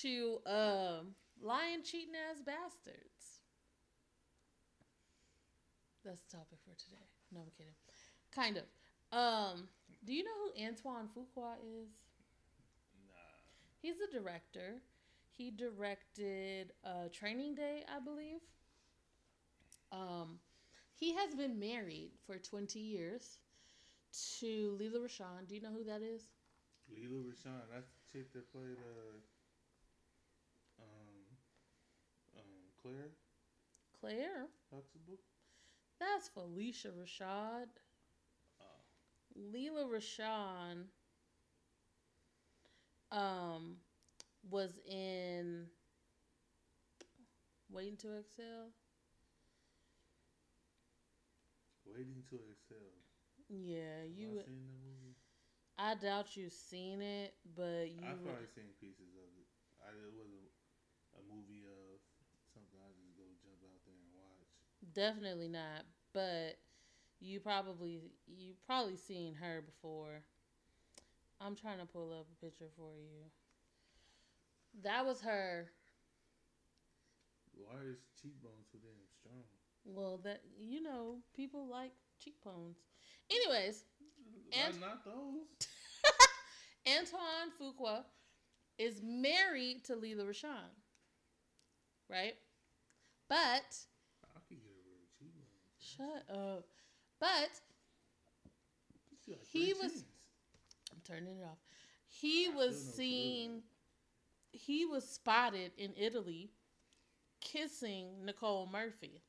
to 0.02 0.38
um 0.46 1.14
lying, 1.42 1.82
cheating 1.82 2.14
ass 2.30 2.40
bastards. 2.44 3.40
That's 6.04 6.20
the 6.22 6.36
topic 6.36 6.58
for 6.64 6.74
today. 6.76 7.08
No, 7.32 7.40
I'm 7.40 7.50
kidding. 7.56 7.72
Kind 8.32 8.58
of. 8.58 8.64
Um, 9.16 9.68
do 10.04 10.12
you 10.12 10.22
know 10.22 10.30
who 10.44 10.64
Antoine 10.64 11.08
Fuqua 11.08 11.54
is? 11.64 11.88
Nah. 13.08 13.14
He's 13.82 13.96
a 14.00 14.12
director. 14.12 14.82
He 15.36 15.50
directed 15.50 16.72
uh, 16.84 17.08
Training 17.12 17.54
Day, 17.56 17.82
I 17.94 17.98
believe. 18.02 18.40
Um, 19.92 20.38
he 20.94 21.14
has 21.14 21.34
been 21.34 21.58
married 21.58 22.12
for 22.26 22.38
20 22.38 22.78
years 22.78 23.38
to 24.40 24.76
Lela 24.80 25.00
Rochon. 25.00 25.46
Do 25.48 25.54
you 25.54 25.60
know 25.60 25.72
who 25.72 25.84
that 25.84 26.02
is? 26.02 26.22
Lela 26.88 27.22
Rochon, 27.22 27.68
that's 27.72 27.88
the 27.90 28.00
chick 28.12 28.32
that 28.32 28.50
played 28.52 28.78
uh, 28.78 29.18
um, 30.78 31.36
um, 32.36 32.70
Claire 32.80 33.10
Claire. 34.00 34.48
Huxtable. 34.70 35.18
That's 35.98 36.28
Phylicia 36.30 36.90
Rashad. 36.92 37.68
Oh. 38.60 38.82
Lela 39.34 39.84
Rochon 39.86 40.88
um 43.10 43.76
was 44.50 44.78
in 44.86 45.66
Waiting 47.70 47.96
to 47.98 48.16
Exhale. 48.18 48.72
Waiting 51.86 52.22
to 52.28 52.36
Exhale. 52.50 53.00
Yeah, 53.48 54.04
Have 54.18 54.18
you 54.18 54.40
I 54.40 54.44
seen 54.44 54.66
that 54.66 54.78
movie? 54.82 55.14
I 55.78 55.94
doubt 55.94 56.36
you've 56.36 56.52
seen 56.52 57.00
it, 57.02 57.34
but 57.54 57.90
you 57.90 58.00
I've 58.04 58.22
probably 58.22 58.46
seen 58.48 58.72
pieces 58.80 59.12
of 59.16 59.28
it. 59.36 59.48
I, 59.80 59.88
it 59.92 60.12
wasn't 60.16 60.48
a 61.16 61.22
movie 61.28 61.64
of 61.68 62.00
something 62.52 62.80
I 62.80 62.90
just 62.96 63.16
go 63.16 63.24
jump 63.44 63.60
out 63.64 63.80
there 63.84 63.96
and 63.96 64.12
watch. 64.16 64.48
definitely 64.92 65.48
not, 65.48 65.84
but 66.12 66.58
you 67.20 67.40
probably 67.40 68.12
you 68.26 68.54
probably 68.66 68.96
seen 68.96 69.34
her 69.34 69.62
before. 69.62 70.22
I'm 71.40 71.54
trying 71.56 71.78
to 71.78 71.86
pull 71.86 72.12
up 72.12 72.26
a 72.32 72.44
picture 72.44 72.68
for 72.76 72.96
you. 72.98 73.30
That 74.82 75.04
was 75.04 75.20
her. 75.22 75.72
Why 77.54 77.74
are 77.74 77.88
his 77.88 78.04
cheekbones 78.20 78.68
so 78.70 78.78
damn 78.78 79.06
strong? 79.18 79.44
Well, 79.84 80.18
that 80.24 80.42
you 80.58 80.82
know, 80.82 81.18
people 81.34 81.66
like 81.66 81.92
cheekbones. 82.18 82.76
Anyways, 83.30 83.84
Why 84.56 84.86
not 84.88 85.04
those? 85.04 85.68
Antoine 86.86 87.50
Fuqua 87.60 88.04
is 88.78 89.00
married 89.02 89.84
to 89.84 89.96
Lela 89.96 90.24
Rochon. 90.24 90.70
Right? 92.10 92.34
But 93.28 93.36
I 94.24 94.38
could 94.48 94.58
get 94.62 94.70
over 94.70 94.94
her 94.94 95.08
cheekbones. 95.18 95.78
shut 95.78 96.36
up. 96.36 96.66
But 97.18 97.50
He 99.50 99.72
was- 99.72 99.92
chins. 99.92 100.04
I'm 100.92 101.00
turning 101.04 101.38
it 101.38 101.44
off. 101.44 101.58
He 102.06 102.46
I 102.46 102.54
was 102.54 102.54
still 102.54 102.56
know 102.56 102.76
what 102.76 102.76
to 102.76 102.84
do 102.84 102.96
seen 102.96 103.62
he 104.52 104.86
was 104.86 105.06
spotted 105.08 105.72
in 105.76 105.92
Italy 105.96 106.50
kissing 107.40 108.24
Nicole 108.24 108.66
Murphy. 108.66 109.22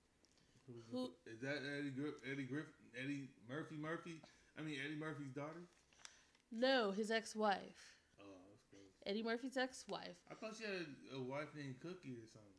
Who- 0.92 1.12
is 1.26 1.40
that 1.42 1.58
Eddie 1.80 1.90
Griff, 1.92 2.16
Eddie 2.30 2.44
Griff, 2.44 2.66
Eddie 3.02 3.30
Murphy 3.50 3.76
Murphy? 3.78 4.22
I 4.58 4.62
mean 4.62 4.78
Eddie 4.84 4.96
Murphy's 5.00 5.32
daughter. 5.32 5.64
No, 6.52 6.92
his 6.92 7.12
ex-wife. 7.12 7.98
Oh, 8.20 8.24
that's 8.50 8.64
close. 8.70 8.92
Eddie 9.06 9.24
Murphy's 9.24 9.58
ex-wife. 9.58 10.18
I 10.32 10.36
thought 10.36 10.56
she 10.58 10.64
had 10.64 10.86
a 11.16 11.22
wife 11.22 11.50
named 11.56 11.76
Cookie 11.82 12.16
or 12.18 12.28
something. 12.28 12.54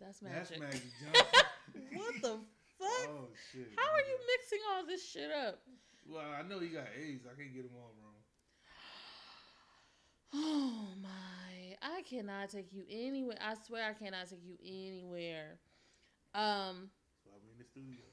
That's 0.00 0.22
magic. 0.22 0.48
That's 0.48 0.60
Magic 0.60 0.82
Johnson. 1.00 1.98
what 1.98 2.14
the 2.22 2.36
fuck? 2.78 3.08
Oh 3.08 3.28
shit. 3.52 3.68
How 3.76 3.92
are 3.92 4.00
you 4.00 4.16
mixing 4.36 4.58
all 4.72 4.86
this 4.86 5.04
shit 5.06 5.30
up? 5.30 5.60
Well, 6.08 6.24
I 6.24 6.42
know 6.42 6.58
he 6.58 6.68
got 6.68 6.88
AIDS. 6.98 7.24
I 7.26 7.36
can't 7.40 7.54
get 7.54 7.64
them 7.64 7.76
all 7.76 7.92
wrong. 8.00 8.16
Oh 10.32 10.86
my. 11.02 11.76
I 11.82 12.02
cannot 12.02 12.50
take 12.50 12.72
you 12.72 12.84
anywhere. 12.88 13.36
I 13.40 13.54
swear 13.66 13.88
I 13.90 13.92
cannot 13.94 14.28
take 14.30 14.44
you 14.44 14.56
anywhere. 14.64 15.58
Um 16.34 16.90
So 17.24 17.30
I'm 17.34 17.42
in 17.50 17.58
the 17.58 17.64
studio. 17.64 18.04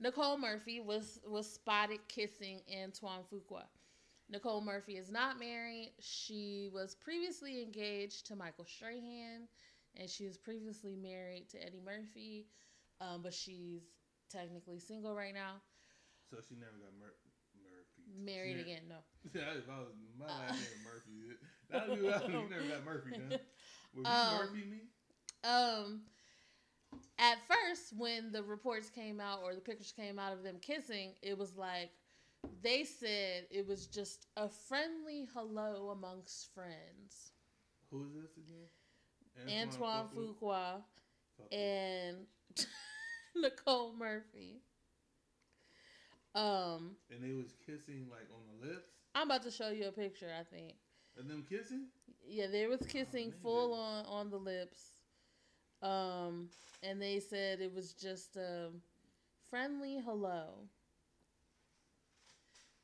Nicole 0.00 0.38
Murphy 0.38 0.80
was 0.80 1.20
was 1.26 1.50
spotted 1.52 2.00
kissing 2.08 2.60
Antoine 2.82 3.22
Fuqua. 3.32 3.64
Nicole 4.30 4.60
Murphy 4.60 4.96
is 4.96 5.10
not 5.10 5.38
married. 5.40 5.92
She 6.00 6.68
was 6.72 6.94
previously 6.94 7.62
engaged 7.62 8.26
to 8.26 8.36
Michael 8.36 8.66
Strahan, 8.66 9.48
and 9.96 10.08
she 10.08 10.26
was 10.26 10.36
previously 10.36 10.94
married 10.96 11.48
to 11.50 11.64
Eddie 11.64 11.80
Murphy, 11.84 12.46
um, 13.00 13.22
but 13.22 13.32
she's 13.32 13.82
technically 14.30 14.78
single 14.78 15.14
right 15.14 15.32
now. 15.34 15.62
So 16.30 16.36
she 16.46 16.54
never 16.56 16.76
got 16.76 16.92
Mur- 17.00 17.16
Murphy. 17.64 18.04
Married 18.22 18.60
again, 18.60 18.82
no. 18.88 18.96
Yeah, 19.34 19.56
if 19.56 19.68
I 19.68 19.78
was 19.80 19.94
my 20.18 20.26
Uh, 20.26 20.28
last 20.28 20.60
name 20.60 20.84
Murphy. 20.84 21.36
That 21.70 21.88
would 21.88 22.00
be 22.00 22.04
you 22.04 22.48
never 22.48 22.68
got 22.68 22.84
Murphy, 22.84 23.10
huh? 23.16 23.38
Would 23.94 24.06
you 24.06 24.12
Um, 24.12 24.36
Murphy 24.38 24.64
me? 24.64 24.80
Um, 25.44 26.02
at 27.18 27.38
first, 27.48 27.92
when 27.96 28.30
the 28.32 28.42
reports 28.42 28.90
came 28.90 29.20
out 29.20 29.40
or 29.42 29.54
the 29.54 29.60
pictures 29.60 29.92
came 29.94 30.18
out 30.18 30.32
of 30.32 30.42
them 30.42 30.56
kissing, 30.60 31.12
it 31.22 31.36
was 31.36 31.56
like 31.56 31.90
they 32.62 32.84
said 32.84 33.46
it 33.50 33.66
was 33.66 33.86
just 33.86 34.26
a 34.36 34.48
friendly 34.48 35.28
hello 35.34 35.90
amongst 35.90 36.52
friends. 36.54 37.32
Who 37.90 38.04
is 38.04 38.12
this 38.14 38.36
again? 38.36 39.62
Antoine 39.62 40.06
Fuqua? 40.08 40.34
Fuqua 40.40 40.82
Fuqua. 41.40 41.56
and 41.56 42.16
Nicole 43.36 43.92
Murphy. 43.96 44.62
Um, 46.34 46.92
And 47.10 47.22
they 47.22 47.32
was 47.34 47.54
kissing 47.66 48.06
like 48.10 48.28
on 48.32 48.42
the 48.60 48.66
lips. 48.68 48.90
I'm 49.14 49.28
about 49.28 49.42
to 49.44 49.50
show 49.50 49.70
you 49.70 49.86
a 49.88 49.92
picture. 49.92 50.30
I 50.38 50.44
think. 50.44 50.74
And 51.18 51.28
them 51.28 51.44
kissing? 51.48 51.86
Yeah, 52.26 52.46
they 52.46 52.66
was 52.66 52.80
kissing 52.88 53.30
nigga. 53.30 53.42
full 53.42 53.74
on 53.74 54.04
on 54.06 54.30
the 54.30 54.36
lips. 54.36 54.97
Um, 55.82 56.48
and 56.82 57.00
they 57.00 57.20
said 57.20 57.60
it 57.60 57.74
was 57.74 57.92
just 57.92 58.36
a 58.36 58.70
friendly 59.50 60.00
hello. 60.04 60.68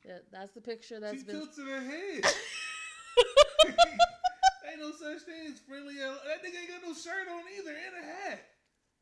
Yeah, 0.05 0.19
that's 0.31 0.51
the 0.53 0.61
picture 0.61 0.99
that's 0.99 1.19
she 1.19 1.23
been. 1.23 1.35
He 1.35 1.41
tilted 1.41 1.67
her 1.67 1.81
head. 1.81 2.25
ain't 4.69 4.79
no 4.79 4.91
such 4.91 5.23
thing 5.23 5.47
as 5.47 5.59
friendly. 5.59 5.95
hello. 5.95 6.17
That 6.25 6.43
nigga 6.43 6.59
ain't 6.61 6.69
got 6.69 6.87
no 6.87 6.93
shirt 6.93 7.27
on 7.31 7.43
either 7.57 7.71
and 7.71 8.03
a 8.03 8.05
hat. 8.05 8.43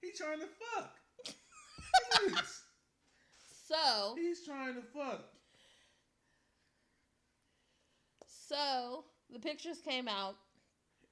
He 0.02 0.12
trying 0.12 0.40
to 0.40 0.46
fuck. 0.46 0.96
Look 1.26 2.32
at 2.32 2.36
this. 2.42 2.62
so, 3.68 4.16
He's 4.18 4.46
trying 4.46 4.76
to 4.76 4.82
fuck. 4.82 5.24
so 8.28 9.06
the 9.32 9.40
pictures 9.40 9.80
came 9.80 10.08
out, 10.08 10.36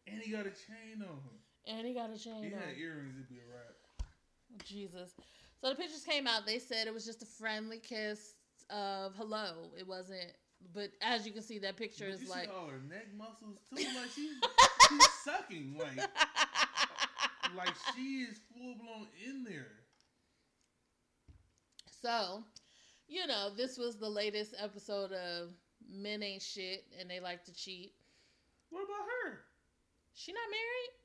And 0.08 0.22
he 0.22 0.32
got 0.32 0.42
a 0.46 0.52
chain 0.52 1.02
on 1.02 1.18
him. 1.18 1.41
And 1.68 1.86
he 1.88 1.94
got 1.94 2.10
a 2.14 2.18
chain. 2.18 2.44
He 2.44 2.50
had 2.50 2.78
earrings, 2.80 3.16
it'd 3.16 3.30
be 3.30 3.36
a 3.38 3.48
wrap. 3.52 3.76
Jesus. 4.66 5.14
So 5.62 5.70
the 5.70 5.76
pictures 5.76 6.04
came 6.04 6.28
out. 6.28 6.46
They 6.46 6.60
said 6.60 6.88
it 6.88 6.94
was 6.94 7.06
just 7.06 7.22
a 7.22 7.26
friendly 7.26 7.78
kiss 7.80 8.34
of 8.70 9.14
hello. 9.16 9.70
It 9.78 9.88
wasn't. 9.88 10.32
But 10.74 10.92
as 11.02 11.26
you 11.26 11.32
can 11.34 11.42
see, 11.42 11.60
that 11.60 11.76
picture 11.78 12.06
But 12.10 12.22
is 12.22 12.30
like. 12.30 12.50
all 12.50 12.68
her 12.68 12.82
neck 12.90 13.08
muscles 13.18 13.60
too. 13.76 13.84
Like 13.84 14.10
she's 14.16 14.34
she's 14.90 15.10
sucking. 15.24 15.76
Like 15.80 16.10
like 17.56 17.74
she 17.96 18.22
is 18.22 18.40
full 18.54 18.76
blown 18.76 19.08
in 19.26 19.44
there. 19.44 19.68
So, 22.02 22.44
you 23.08 23.28
know, 23.28 23.50
this 23.56 23.78
was 23.78 23.98
the 23.98 24.10
latest 24.10 24.56
episode 24.62 25.12
of 25.12 25.50
Men 25.92 26.24
Ain't 26.24 26.42
Shit 26.42 26.86
and 27.00 27.10
They 27.10 27.20
Like 27.20 27.44
to 27.46 27.54
Cheat. 27.54 27.94
What 28.70 28.84
about 28.84 29.06
her? 29.26 29.42
She 30.14 30.32
not 30.34 30.50
married? 30.50 31.01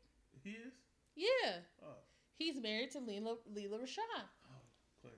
He 0.47 0.53
is. 0.53 0.73
Yeah. 1.17 1.53
Oh, 1.83 1.97
He's 2.39 2.61
married 2.61 2.93
to 2.93 3.01
Lela, 3.01 3.37
Lela 3.53 3.79
Rochon, 3.79 3.99
oh, 4.15 4.63
Claire, 5.01 5.15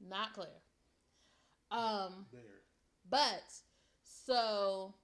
not 0.00 0.32
Claire. 0.32 0.62
Um, 1.70 2.26
there. 2.32 2.42
but 3.10 3.42
so 4.02 4.94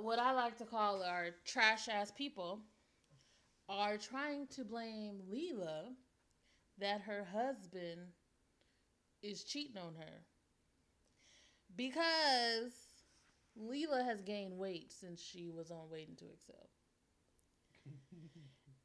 what 0.00 0.18
I 0.18 0.32
like 0.32 0.56
to 0.58 0.64
call 0.64 1.02
our 1.02 1.30
trash 1.44 1.88
ass 1.88 2.10
people 2.10 2.60
are 3.68 3.98
trying 3.98 4.46
to 4.48 4.64
blame 4.64 5.20
Lela 5.28 5.92
that 6.78 7.02
her 7.02 7.26
husband 7.32 8.00
is 9.22 9.44
cheating 9.44 9.78
on 9.78 9.94
her 9.94 10.22
because 11.76 12.72
Lela 13.56 14.04
has 14.04 14.20
gained 14.22 14.56
weight 14.56 14.92
since 14.92 15.20
she 15.20 15.50
was 15.50 15.70
on 15.70 15.90
Waiting 15.90 16.16
to 16.16 16.24
Exhale. 16.26 16.70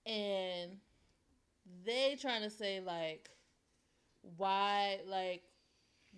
And 0.10 0.78
they 1.86 2.18
trying 2.20 2.42
to 2.42 2.50
say 2.50 2.80
like 2.80 3.30
why 4.38 5.00
like 5.08 5.44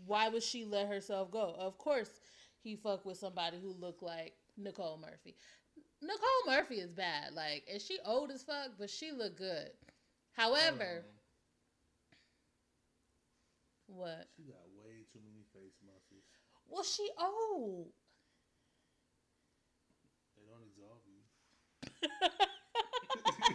why 0.06 0.30
would 0.30 0.44
she 0.44 0.66
let 0.66 0.88
herself 0.88 1.32
go? 1.32 1.56
Of 1.60 1.78
course 1.78 2.20
he 2.64 2.76
fucked 2.76 3.06
with 3.06 3.18
somebody 3.18 3.58
who 3.62 3.74
looked 3.74 4.04
like 4.04 4.36
nicole 4.58 4.98
murphy. 4.98 5.36
Nicole 6.02 6.46
murphy 6.48 6.76
is 6.76 6.92
bad 6.92 7.34
like 7.34 7.66
and 7.72 7.82
she 7.82 8.00
old 8.06 8.32
as 8.32 8.44
fuck 8.44 8.72
but 8.80 8.90
she 8.90 9.12
look 9.12 9.38
good. 9.38 9.72
However 10.34 11.06
what? 13.88 14.28
She 14.36 14.44
got 14.44 14.64
way 14.74 15.04
too 15.12 15.20
many 15.26 15.44
face 15.54 15.78
muscles. 15.86 16.24
well 16.70 16.84
she 16.84 17.10
old. 17.20 17.90
They 20.38 20.44
don't 20.48 20.64
exalt 20.64 21.04
you. 21.06 22.48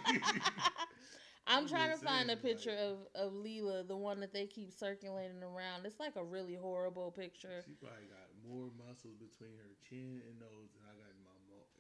I'm 1.47 1.69
trying 1.69 1.93
to 1.97 2.05
find 2.05 2.31
a 2.31 2.37
picture 2.37 2.71
like- 2.75 2.81
of, 2.81 2.99
of 3.15 3.33
Leela, 3.35 3.87
the 3.87 3.97
one 3.97 4.21
that 4.21 4.33
they 4.33 4.47
keep 4.47 4.73
circulating 4.73 5.43
around. 5.43 5.87
It's 5.87 6.01
like 6.01 6.17
a 6.17 6.25
really 6.25 6.55
horrible 6.55 7.11
picture. 7.13 7.63
She 7.65 7.75
probably 7.79 8.07
got 8.11 8.27
more 8.43 8.69
muscles 8.77 9.15
between 9.19 9.55
her 9.59 9.71
chin 9.89 10.23
and 10.27 10.41
nose 10.41 10.71
than 10.75 10.83
I 10.85 10.95
got 10.99 11.11
in 11.15 11.23
my 11.23 11.35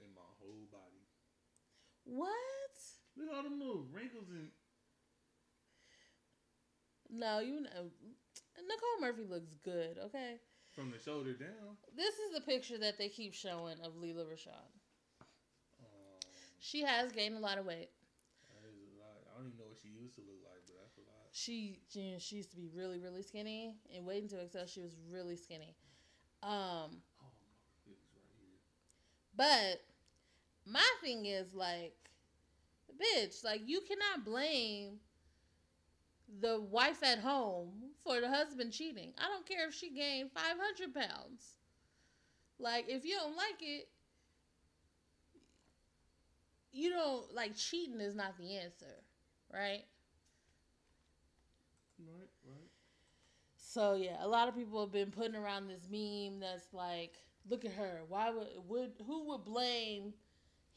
in 0.04 0.10
my 0.14 0.30
whole 0.38 0.66
body. 0.70 1.02
What? 2.04 2.30
Look 3.16 3.28
at 3.30 3.34
all 3.34 3.42
them 3.42 3.58
little 3.58 3.84
wrinkles 3.92 4.28
and 4.30 4.50
No, 7.10 7.40
you 7.40 7.60
know, 7.62 7.90
Nicole 8.58 9.00
Murphy 9.00 9.24
looks 9.28 9.54
good. 9.64 9.98
Okay. 9.98 10.36
From 10.74 10.90
the 10.92 10.98
shoulder 10.98 11.32
down. 11.32 11.80
This 11.96 12.14
is 12.14 12.34
the 12.34 12.40
picture 12.42 12.78
that 12.78 12.98
they 12.98 13.08
keep 13.08 13.32
showing 13.32 13.80
of 13.82 13.96
Lela 13.96 14.24
Rochon. 14.24 14.68
Um, 15.80 16.20
She 16.60 16.82
has 16.82 17.12
gained 17.12 17.34
a 17.36 17.40
lot 17.40 17.56
of 17.58 17.64
weight. 17.64 17.88
that 18.52 18.68
is 18.68 18.76
a 18.76 18.92
lot. 19.00 19.24
I 19.32 19.38
don't 19.38 19.46
even 19.48 19.58
know 19.58 19.68
what 19.72 19.78
she 19.80 19.88
used 20.07 20.16
to 20.16 20.22
look 20.22 20.40
like, 20.44 20.62
but 20.66 20.76
that's 20.80 20.96
a 20.98 21.04
lot. 21.07 21.28
She 21.32 21.80
she, 21.92 22.16
she 22.18 22.36
used 22.36 22.50
to 22.50 22.57
be 22.57 22.68
really 22.74 22.98
really 22.98 23.22
skinny, 23.22 23.74
and 23.94 24.07
waiting 24.07 24.28
to 24.30 24.40
exhale, 24.40 24.66
she 24.66 24.80
was 24.80 24.96
really 25.11 25.36
skinny. 25.36 25.76
Um, 26.42 27.02
Oh, 27.22 27.32
right 27.86 27.96
but 29.36 29.82
my 30.66 30.86
thing 31.02 31.26
is 31.26 31.54
like, 31.54 31.94
bitch, 33.00 33.44
like 33.44 33.62
you 33.66 33.80
cannot 33.82 34.24
blame 34.24 35.00
the 36.40 36.61
wife 36.61 37.02
at 37.02 37.18
home 37.18 37.90
for 38.04 38.20
the 38.20 38.28
husband 38.28 38.72
cheating. 38.72 39.12
I 39.18 39.26
don't 39.28 39.44
care 39.46 39.66
if 39.68 39.74
she 39.74 39.90
gained 39.90 40.30
five 40.32 40.57
hundred 40.59 40.94
pounds. 40.94 41.57
Like 42.59 42.86
if 42.88 43.04
you 43.04 43.16
don't 43.16 43.36
like 43.36 43.61
it, 43.62 43.88
you 46.72 46.90
don't 46.90 47.34
like 47.34 47.57
cheating 47.57 48.00
is 48.00 48.14
not 48.14 48.36
the 48.38 48.57
answer? 48.57 49.02
Right, 49.52 49.84
right. 52.44 52.70
So 53.76 53.92
yeah, 53.92 54.16
a 54.24 54.26
lot 54.26 54.48
of 54.48 54.56
people 54.56 54.80
have 54.80 54.90
been 54.90 55.10
putting 55.10 55.36
around 55.36 55.68
this 55.68 55.84
meme 55.92 56.40
that's 56.40 56.72
like, 56.72 57.12
look 57.44 57.66
at 57.66 57.72
her. 57.72 58.00
Why 58.08 58.30
would 58.30 58.48
would 58.66 58.92
who 59.04 59.28
would 59.28 59.44
blame 59.44 60.14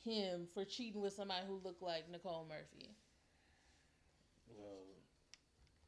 him 0.04 0.48
for 0.54 0.66
cheating 0.66 1.00
with 1.00 1.14
somebody 1.14 1.48
who 1.48 1.62
looked 1.64 1.82
like 1.82 2.12
Nicole 2.12 2.46
Murphy? 2.50 2.92
Well, 4.52 5.00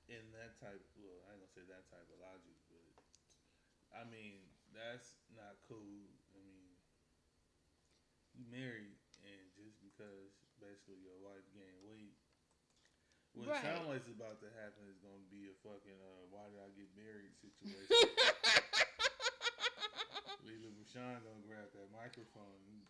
in 0.08 0.24
that 0.40 0.56
type, 0.56 0.80
well, 0.96 1.20
I 1.28 1.36
gonna 1.36 1.52
say 1.52 1.68
that 1.68 1.84
type 1.92 2.08
of 2.08 2.16
logic, 2.24 2.56
but 2.72 2.96
I 3.92 4.08
mean 4.08 4.48
that's 4.72 5.20
not 5.36 5.60
cool. 5.68 6.08
I 6.32 6.40
mean, 6.40 6.80
you 8.32 8.48
married, 8.48 8.96
and 9.20 9.52
just 9.60 9.84
because 9.84 10.32
basically 10.64 11.04
your 11.04 11.20
wife 11.20 11.41
what 13.42 13.58
Right. 13.58 13.66
it 13.66 13.74
sounds 13.74 13.90
like 13.90 14.06
is 14.06 14.14
about 14.14 14.38
to 14.46 14.50
happen 14.54 14.86
is 14.86 15.02
gonna 15.02 15.26
be 15.34 15.50
a 15.50 15.56
fucking 15.66 15.98
uh, 15.98 16.30
why 16.30 16.46
did 16.54 16.62
I 16.62 16.70
get 16.78 16.94
married 16.94 17.34
situation. 17.42 17.90
Lela 20.46 20.70
Rochon 20.78 21.18
gonna 21.26 21.42
grab 21.46 21.74
that 21.74 21.90
microphone. 21.90 22.86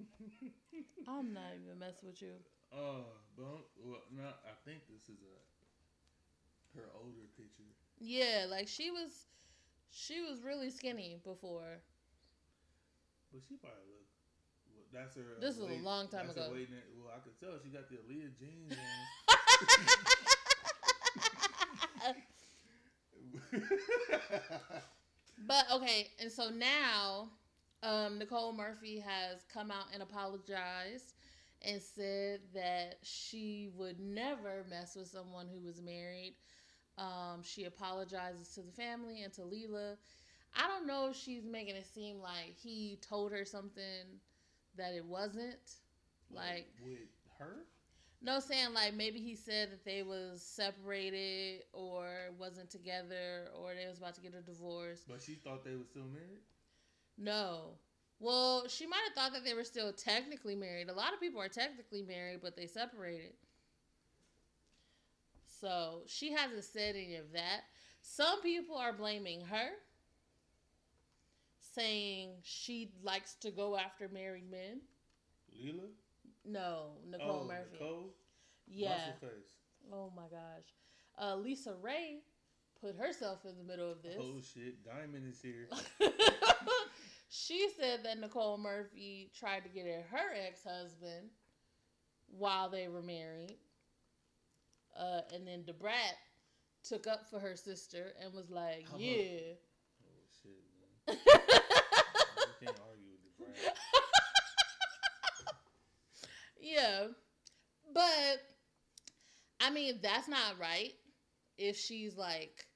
I'm 1.08 1.32
not 1.32 1.54
even 1.54 1.78
messing 1.78 2.08
with 2.10 2.22
you. 2.22 2.34
Uh, 2.72 3.06
but 3.36 3.66
well, 3.78 4.02
no, 4.10 4.26
I 4.46 4.54
think 4.64 4.86
this 4.90 5.08
is 5.08 5.18
a 5.22 5.34
her 6.78 6.86
older 6.94 7.26
picture. 7.36 7.66
Yeah, 7.98 8.46
like 8.48 8.68
she 8.68 8.90
was, 8.90 9.26
she 9.90 10.20
was 10.20 10.42
really 10.42 10.70
skinny 10.70 11.18
before. 11.24 11.82
But 13.32 13.42
she 13.48 13.56
probably 13.56 13.86
look. 13.90 14.06
That's 14.92 15.14
her. 15.16 15.22
This 15.40 15.56
was 15.56 15.70
a 15.70 15.82
long 15.82 16.08
time 16.08 16.28
ago. 16.30 16.50
weight 16.52 16.68
well, 16.98 17.12
I 17.14 17.20
could 17.20 17.38
tell 17.38 17.58
she 17.62 17.70
got 17.70 17.88
the 17.88 17.96
Aaliyah 17.96 18.36
jeans. 18.38 18.74
But 25.46 25.66
okay, 25.72 26.08
and 26.20 26.30
so 26.30 26.50
now 26.50 27.30
um, 27.82 28.18
Nicole 28.18 28.52
Murphy 28.52 29.00
has 29.00 29.44
come 29.52 29.70
out 29.70 29.86
and 29.92 30.02
apologized 30.02 31.14
and 31.62 31.80
said 31.80 32.40
that 32.54 32.96
she 33.02 33.70
would 33.74 34.00
never 34.00 34.64
mess 34.68 34.96
with 34.96 35.08
someone 35.08 35.46
who 35.52 35.66
was 35.66 35.80
married. 35.80 36.34
Um, 36.98 37.42
she 37.42 37.64
apologizes 37.64 38.48
to 38.54 38.62
the 38.62 38.72
family 38.72 39.22
and 39.22 39.32
to 39.34 39.44
Lela. 39.44 39.96
I 40.54 40.66
don't 40.66 40.86
know 40.86 41.08
if 41.10 41.16
she's 41.16 41.44
making 41.44 41.76
it 41.76 41.86
seem 41.86 42.20
like 42.20 42.54
he 42.56 42.98
told 43.00 43.32
her 43.32 43.44
something 43.44 44.20
that 44.76 44.94
it 44.94 45.04
wasn't. 45.04 45.58
Like 46.32 46.68
with 46.84 46.98
her. 47.38 47.64
no 48.22 48.38
saying 48.38 48.72
like 48.72 48.94
maybe 48.94 49.18
he 49.18 49.34
said 49.34 49.72
that 49.72 49.84
they 49.84 50.04
was 50.04 50.42
separated 50.42 51.64
or 51.72 52.06
wasn't 52.38 52.70
together 52.70 53.48
or 53.60 53.74
they 53.74 53.88
was 53.88 53.98
about 53.98 54.14
to 54.14 54.20
get 54.20 54.34
a 54.34 54.42
divorce. 54.42 55.00
But 55.08 55.20
she 55.22 55.34
thought 55.34 55.64
they 55.64 55.74
were 55.74 55.84
still 55.84 56.04
married. 56.04 56.38
No. 57.18 57.72
Well, 58.20 58.68
she 58.68 58.86
might 58.86 59.00
have 59.06 59.14
thought 59.14 59.32
that 59.32 59.44
they 59.44 59.54
were 59.54 59.64
still 59.64 59.92
technically 59.92 60.54
married. 60.54 60.88
A 60.88 60.92
lot 60.92 61.14
of 61.14 61.20
people 61.20 61.40
are 61.40 61.48
technically 61.48 62.02
married, 62.02 62.40
but 62.42 62.54
they 62.54 62.66
separated. 62.66 63.32
So 65.60 66.02
she 66.06 66.30
hasn't 66.32 66.64
said 66.64 66.96
any 66.96 67.16
of 67.16 67.32
that. 67.32 67.62
Some 68.02 68.40
people 68.42 68.76
are 68.76 68.92
blaming 68.92 69.42
her, 69.46 69.70
saying 71.74 72.30
she 72.42 72.92
likes 73.02 73.34
to 73.36 73.50
go 73.50 73.76
after 73.76 74.08
married 74.08 74.50
men. 74.50 74.80
Lela. 75.52 75.88
No, 76.44 76.92
Nicole 77.08 77.42
oh, 77.44 77.46
Murphy. 77.46 77.72
Nicole. 77.72 78.14
Yeah. 78.66 79.12
Oh 79.92 80.12
my 80.16 80.22
gosh. 80.30 80.64
Uh, 81.18 81.36
LisaRaye 81.36 82.20
put 82.80 82.96
herself 82.96 83.44
in 83.44 83.56
the 83.58 83.64
middle 83.64 83.90
of 83.90 84.02
this. 84.02 84.16
Oh 84.18 84.40
shit! 84.40 84.84
Diamond 84.84 85.28
is 85.28 85.40
here. 85.42 85.68
she 87.28 87.68
said 87.78 88.04
that 88.04 88.18
Nicole 88.18 88.58
Murphy 88.58 89.30
tried 89.38 89.64
to 89.64 89.68
get 89.68 89.86
at 89.86 90.06
her 90.10 90.32
ex 90.46 90.62
husband 90.64 91.30
while 92.28 92.70
they 92.70 92.88
were 92.88 93.02
married. 93.02 93.56
Uh, 94.98 95.20
and 95.34 95.46
then 95.46 95.64
Da 95.64 95.72
Brat 95.72 96.16
took 96.82 97.06
up 97.06 97.28
for 97.30 97.38
her 97.38 97.56
sister 97.56 98.12
and 98.22 98.32
was 98.32 98.50
like, 98.50 98.88
How 98.90 98.98
Yeah. 98.98 99.54
You 102.60 102.66
can't 102.66 102.78
argue 102.88 103.10
with 103.10 103.22
the 103.24 103.44
brand. 103.44 103.76
yeah. 106.60 107.06
But, 107.92 108.42
I 109.60 109.70
mean, 109.70 110.00
that's 110.02 110.28
not 110.28 110.58
right. 110.60 110.92
If 111.58 111.76
she's 111.76 112.16
like 112.16 112.66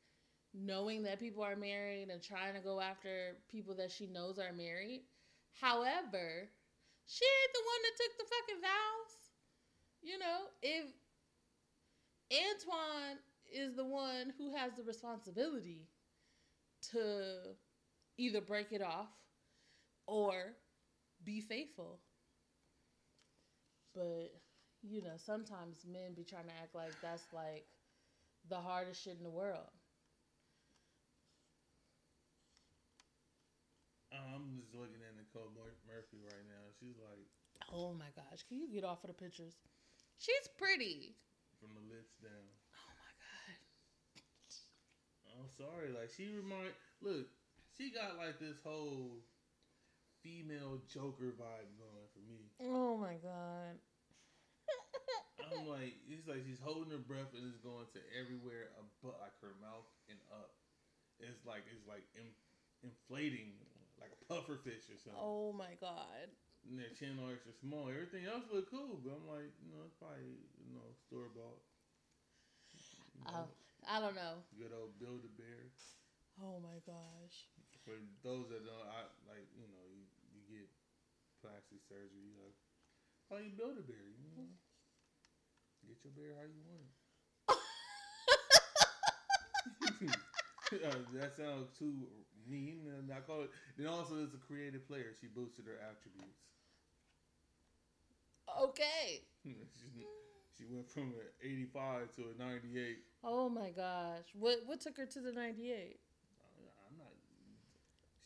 knowing 0.55 1.03
that 1.03 1.19
people 1.19 1.43
are 1.43 1.57
married 1.57 2.09
and 2.11 2.23
trying 2.23 2.55
to 2.55 2.61
go 2.61 2.81
after 2.81 3.37
people 3.51 3.75
that 3.75 3.91
she 3.91 4.07
knows 4.07 4.39
are 4.39 4.53
married. 4.53 5.03
However, 5.61 6.49
she 7.07 7.25
ain't 7.25 7.53
the 7.53 7.67
one 7.67 7.83
that 7.83 7.97
took 7.99 8.19
the 8.19 8.25
fucking 8.31 8.63
vows. 8.63 9.15
You 10.03 10.19
know, 10.19 10.39
if 10.63 10.87
Antoine 12.33 13.19
is 13.53 13.75
the 13.75 13.85
one 13.85 14.33
who 14.39 14.55
has 14.55 14.73
the 14.77 14.83
responsibility 14.83 15.89
to 16.93 17.57
either 18.17 18.41
break 18.41 18.73
it 18.73 18.83
off 18.83 19.09
or 20.07 20.55
be 21.25 21.41
faithful. 21.41 22.01
But, 23.95 24.35
you 24.83 25.03
know, 25.03 25.17
sometimes 25.17 25.85
men 25.87 26.15
be 26.15 26.25
trying 26.25 26.47
to 26.47 26.57
act 26.63 26.75
like 26.75 26.93
that's 27.01 27.33
like 27.33 27.67
the 28.49 28.57
hardest 28.57 29.03
shit 29.03 29.17
in 29.17 29.25
the 29.25 29.31
world. 29.31 29.71
Um, 34.13 34.35
I'm 34.35 34.61
just 34.63 34.75
looking 34.75 35.03
at 35.03 35.15
Nicole 35.19 35.51
Mur- 35.55 35.79
Murphy 35.87 36.23
right 36.23 36.47
now. 36.47 36.71
She's 36.79 36.99
like 37.03 37.27
Oh 37.73 37.95
my 37.95 38.11
gosh, 38.15 38.45
can 38.49 38.59
you 38.61 38.69
get 38.69 38.85
off 38.85 39.03
of 39.05 39.09
the 39.09 39.15
pictures? 39.15 39.55
She's 40.19 40.47
pretty. 40.59 41.17
from 41.61 41.75
the 41.75 41.83
lips 41.95 42.15
down. 42.23 42.47
Oh 42.77 42.93
my 42.95 43.13
god. 43.19 43.57
I'm 45.35 45.51
sorry, 45.51 45.91
like 45.91 46.11
she 46.15 46.31
remind. 46.31 46.71
Look, 47.01 47.27
she 47.77 47.91
got 47.91 48.17
like 48.17 48.39
this 48.39 48.59
whole 48.63 49.19
female 50.23 50.81
Joker 50.87 51.35
vibe 51.35 51.71
going 51.77 52.09
for 52.15 52.23
me. 52.25 52.49
Oh 52.63 52.97
my 52.97 53.19
god. 53.21 53.77
I'm 55.45 55.69
like, 55.69 55.93
it's 56.09 56.25
like 56.25 56.41
she's 56.47 56.63
holding 56.63 56.91
her 56.91 57.03
breath 57.03 57.37
and 57.37 57.45
it's 57.45 57.61
going 57.61 57.85
to 57.93 58.01
everywhere, 58.17 58.73
but 59.05 59.21
like 59.21 59.37
her 59.45 59.53
mouth 59.61 59.87
and 60.09 60.19
up. 60.33 60.57
It's 61.21 61.45
like 61.47 61.69
it's 61.71 61.85
like 61.87 62.03
in, 62.17 62.27
inflating 62.83 63.55
like 64.01 64.11
a 64.17 64.21
puffer 64.27 64.59
fish 64.65 64.89
or 64.91 64.99
something. 64.99 65.21
Oh 65.21 65.53
my 65.53 65.77
god. 65.79 66.33
And 66.65 66.81
their 66.81 66.91
chin 66.97 67.21
all 67.21 67.29
extra 67.29 67.53
small. 67.61 67.93
Everything 67.93 68.25
else 68.25 68.49
look 68.49 68.73
cool, 68.73 68.99
but 69.05 69.13
I'm 69.13 69.29
like, 69.29 69.53
you 69.61 69.69
know, 69.69 69.85
it's 69.85 69.99
probably 70.01 70.41
you 70.65 70.73
know 70.73 70.89
store 71.07 71.29
bought. 71.37 71.61
Oh, 73.29 73.47
I 73.85 74.01
don't 74.01 74.17
know. 74.17 74.41
Good 74.57 74.73
old 74.73 74.97
Build 74.99 75.23
a 75.29 75.33
Bear. 75.37 75.69
Oh 76.43 76.59
my 76.59 76.81
gosh. 76.87 77.47
For 77.85 78.01
those 78.25 78.49
that 78.49 78.65
don't, 78.65 78.89
I 78.89 79.05
like 79.29 79.45
you 79.53 79.69
know 79.69 79.85
you, 79.93 80.09
you 80.33 80.41
get 80.49 80.69
plastic 81.45 81.85
surgery. 81.85 82.33
You 82.33 82.33
like, 82.41 82.57
how 83.29 83.37
you 83.37 83.53
build 83.53 83.77
a 83.77 83.85
bear? 83.85 84.01
You 84.01 84.25
know, 84.33 84.49
get 85.85 86.01
your 86.01 86.17
bear 86.17 86.33
how 86.41 86.49
you 86.49 86.65
want 86.65 86.89
it. 86.89 86.97
uh, 90.89 91.05
that 91.21 91.37
sounds 91.37 91.69
too 91.77 92.09
mean, 92.49 92.81
and 92.89 93.11
I 93.13 93.21
call 93.21 93.43
it. 93.43 93.51
Then 93.77 93.87
also, 93.87 94.17
as 94.23 94.35
a 94.35 94.41
creative 94.41 94.87
player, 94.87 95.13
she 95.21 95.27
boosted 95.27 95.67
her 95.67 95.79
attributes. 95.81 96.41
okay. 98.61 99.23
she, 99.45 99.53
she 100.57 100.65
went 100.71 100.89
from 100.91 101.15
an 101.15 101.29
85 101.43 102.17
to 102.17 102.23
a 102.23 102.43
98. 102.43 102.99
Oh 103.23 103.49
my 103.49 103.71
gosh. 103.71 104.25
What 104.39 104.59
what 104.67 104.81
took 104.81 104.97
her 104.97 105.07
to 105.07 105.21
the 105.21 105.33
98? 105.33 105.99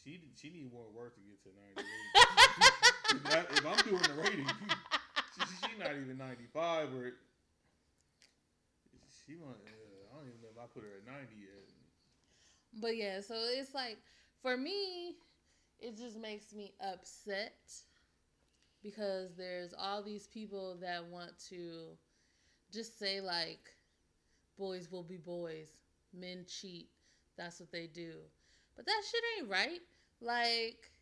She 0.04 0.20
she 0.40 0.50
need 0.50 0.72
more 0.72 0.86
work 0.94 1.14
to 1.16 1.20
get 1.22 1.42
to 1.42 1.50
98. 1.76 1.84
if, 3.10 3.22
that- 3.30 3.58
if 3.58 3.66
I'm 3.66 3.84
doing 3.88 4.02
the 4.02 4.22
rating, 4.22 4.46
she, 4.46 5.68
she 5.68 5.78
not 5.78 5.90
even 5.90 6.16
95. 6.18 6.94
Or 6.94 7.12
she 9.26 9.34
want. 9.36 9.56
Uh, 9.66 10.14
I 10.14 10.18
don't 10.18 10.28
even 10.28 10.40
know 10.40 10.48
if 10.52 10.58
I 10.58 10.66
put 10.72 10.82
her 10.84 10.96
at 10.98 11.06
90 11.06 11.34
yet. 11.38 11.68
But 12.80 12.96
yeah, 12.96 13.20
so 13.20 13.34
it's 13.58 13.74
like 13.74 13.98
for 14.42 14.56
me, 14.56 15.16
it 15.80 15.96
just 15.96 16.16
makes 16.18 16.52
me 16.54 16.72
upset 16.80 17.54
because 18.82 19.34
there's 19.36 19.74
all 19.76 20.02
these 20.02 20.26
people 20.28 20.76
that 20.80 21.04
want 21.06 21.32
to 21.50 21.96
just 22.72 22.98
say 22.98 23.20
like 23.20 23.70
boys 24.58 24.90
will 24.90 25.02
be 25.02 25.16
boys, 25.16 25.68
men 26.12 26.44
cheat, 26.48 26.88
that's 27.36 27.60
what 27.60 27.70
they 27.72 27.86
do. 27.86 28.14
But 28.78 28.86
that 28.86 29.02
shit 29.10 29.24
ain't 29.38 29.50
right. 29.50 29.80
Like 30.22 30.92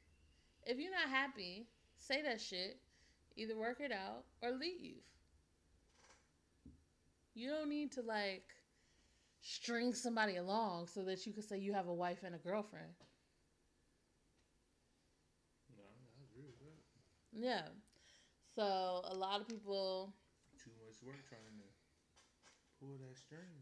if 0.65 0.79
you're 0.79 0.91
not 0.91 1.11
happy, 1.11 1.69
say 1.99 2.23
that 2.23 2.41
shit. 2.41 2.79
Either 3.37 3.55
work 3.57 3.81
it 3.81 3.93
out 3.93 4.25
or 4.43 4.53
leave. 4.53 5.03
You 7.35 7.51
don't 7.51 7.69
need 7.69 7.93
to 7.93 8.01
like 8.03 8.47
string 9.43 9.93
somebody 9.93 10.37
along 10.37 10.87
so 10.89 11.05
that 11.05 11.27
you 11.27 11.35
can 11.35 11.43
say 11.43 11.59
you 11.59 11.75
have 11.75 11.87
a 11.87 11.95
wife 11.95 12.23
and 12.25 12.35
a 12.35 12.39
girlfriend. 12.39 12.95
No, 15.77 15.85
I 15.85 16.25
agree 16.33 16.47
with 16.49 16.59
that. 16.61 16.81
Yeah. 17.39 17.69
So 18.55 19.03
a 19.05 19.15
lot 19.15 19.43
of 19.43 19.49
people 19.49 20.15
Too 20.65 20.71
much 20.81 20.97
work 21.05 21.29
trying 21.29 21.45
to 21.61 21.69
pull 22.81 22.97
that 23.05 23.17
string. 23.19 23.61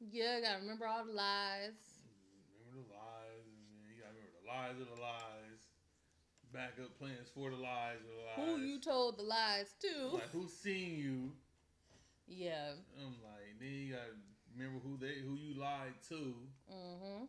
yeah, 0.00 0.40
gotta 0.40 0.60
remember 0.60 0.86
all 0.86 1.04
the 1.04 1.12
lies. 1.12 1.78
Remember 2.58 2.82
the 2.82 2.92
lies, 2.92 3.46
and 3.46 3.62
then 3.70 3.86
you 3.86 4.02
gotta 4.02 4.14
remember 4.18 4.33
the 4.44 4.50
lies 4.50 4.80
of 4.80 4.86
the 4.94 5.00
lies. 5.00 5.60
Backup 6.52 6.96
plans 6.98 7.28
for 7.34 7.50
the 7.50 7.56
lies 7.56 7.98
of 7.98 8.14
the 8.14 8.44
lies. 8.44 8.56
Who 8.56 8.64
you 8.64 8.80
told 8.80 9.18
the 9.18 9.22
lies 9.22 9.74
to. 9.80 10.14
Like 10.14 10.30
who's 10.30 10.52
seen 10.52 10.96
you? 10.96 11.32
Yeah. 12.28 12.72
I'm 12.96 13.16
like, 13.22 13.58
then 13.58 13.68
you 13.68 13.92
gotta 13.94 14.14
remember 14.56 14.80
who 14.84 14.96
they 14.96 15.20
who 15.20 15.34
you 15.34 15.60
lied 15.60 15.94
to. 16.10 16.34
Mm-hmm. 16.72 17.24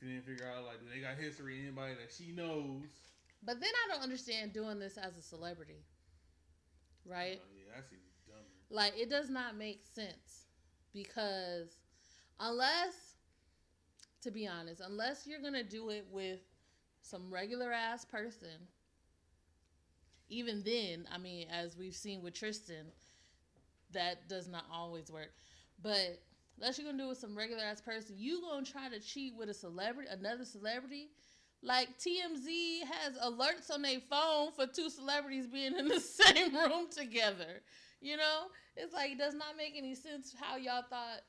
And 0.00 0.10
then 0.10 0.22
figure 0.22 0.46
out 0.46 0.64
like, 0.64 0.80
do 0.80 0.86
they 0.94 1.00
got 1.00 1.16
history? 1.18 1.60
Anybody 1.62 1.94
that 1.94 2.12
she 2.16 2.32
knows? 2.32 2.86
But 3.42 3.60
then 3.60 3.70
I 3.70 3.94
don't 3.94 4.02
understand 4.02 4.52
doing 4.52 4.78
this 4.78 4.96
as 4.96 5.16
a 5.16 5.22
celebrity. 5.22 5.84
Right? 7.04 7.40
Oh, 7.42 7.48
yeah, 7.56 7.74
that's 7.74 7.92
even 7.92 8.04
dumber. 8.28 8.42
Like 8.70 8.92
it 8.96 9.10
does 9.10 9.28
not 9.28 9.56
make 9.56 9.82
sense 9.92 10.46
because 10.92 11.78
unless 12.38 13.05
to 14.26 14.32
be 14.32 14.46
honest, 14.46 14.82
unless 14.84 15.26
you're 15.26 15.40
going 15.40 15.54
to 15.54 15.62
do 15.62 15.90
it 15.90 16.04
with 16.10 16.40
some 17.00 17.32
regular 17.32 17.72
ass 17.72 18.04
person, 18.04 18.68
even 20.28 20.62
then, 20.64 21.06
I 21.12 21.18
mean, 21.18 21.46
as 21.48 21.76
we've 21.76 21.94
seen 21.94 22.22
with 22.22 22.34
Tristan, 22.34 22.86
that 23.92 24.28
does 24.28 24.48
not 24.48 24.64
always 24.72 25.10
work. 25.10 25.30
But 25.80 26.20
unless 26.58 26.76
you're 26.76 26.86
to 26.98 27.02
do 27.02 27.06
it 27.06 27.10
with 27.10 27.18
some 27.18 27.38
regular 27.38 27.62
ass 27.62 27.80
person, 27.80 28.16
you 28.18 28.40
to 28.64 28.70
try 28.70 28.88
to 28.88 28.98
cheat 28.98 29.34
with 29.36 29.48
a 29.48 29.54
celebrity, 29.54 30.10
another 30.10 30.44
celebrity? 30.44 31.10
Like 31.62 31.88
TMZ 31.98 32.80
has 32.90 33.16
alerts 33.24 33.70
on 33.72 33.82
their 33.82 34.00
phone 34.10 34.50
for 34.52 34.66
two 34.66 34.90
celebrities 34.90 35.46
being 35.46 35.76
in 35.76 35.86
the 35.86 36.00
same 36.24 36.54
room 36.54 36.88
together. 36.90 37.62
You 38.00 38.16
know, 38.16 38.46
it's 38.76 38.92
like 38.92 39.12
it 39.12 39.18
does 39.18 39.34
not 39.34 39.56
make 39.56 39.74
any 39.76 39.94
sense 39.94 40.34
how 40.38 40.56
y'all 40.56 40.82
thought 40.90 41.20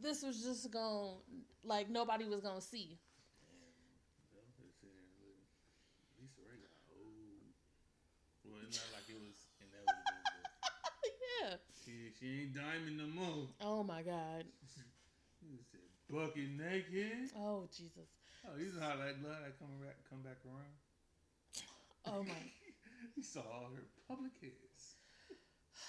this 0.00 0.22
was 0.22 0.42
just 0.42 0.70
going 0.70 1.16
like 1.64 1.90
nobody 1.90 2.24
was 2.26 2.40
gonna 2.40 2.60
see. 2.60 2.98
I'm 3.46 3.58
oh 4.34 4.46
just 4.58 4.80
sitting 4.80 4.96
there 4.96 5.22
looking. 5.22 5.46
LisaRaye 6.18 6.58
got 6.62 6.74
old. 6.90 7.54
Well, 8.44 8.60
it's 8.66 8.78
not 8.78 8.90
like 8.94 9.06
it 9.08 9.18
was 9.18 9.38
inevitable, 9.62 10.02
yeah. 11.42 11.56
she 11.78 12.10
she 12.18 12.26
ain't 12.42 12.54
diamond 12.54 12.98
no 12.98 13.08
more. 13.08 13.46
Oh 13.60 13.82
my 13.82 14.02
god. 14.02 14.44
He 14.60 14.66
said 14.66 14.88
bucket 16.10 16.50
naked. 16.58 17.30
Oh 17.38 17.66
Jesus. 17.70 18.10
Oh, 18.44 18.58
you 18.58 18.72
know 18.74 18.80
how 18.80 18.96
that 18.96 19.22
love 19.22 19.38
that 19.44 19.58
come 19.58 19.78
back 19.80 19.96
come 20.10 20.20
back 20.22 20.38
around. 20.44 20.76
Oh 22.06 22.22
my. 22.22 22.34
you 23.16 23.22
saw 23.22 23.40
all 23.40 23.70
her 23.74 23.82
public 24.08 24.32
hits. 24.40 24.96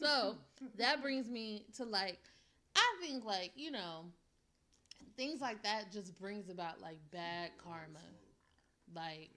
So 0.00 0.36
that 0.76 1.02
brings 1.02 1.28
me 1.28 1.64
to 1.76 1.84
like, 1.84 2.20
I 2.78 3.06
think 3.06 3.24
like 3.24 3.52
you 3.56 3.70
know, 3.70 4.04
things 5.16 5.40
like 5.40 5.62
that 5.64 5.92
just 5.92 6.18
brings 6.18 6.48
about 6.48 6.80
like 6.80 6.98
bad 7.12 7.50
karma. 7.62 7.98
Like, 8.94 9.30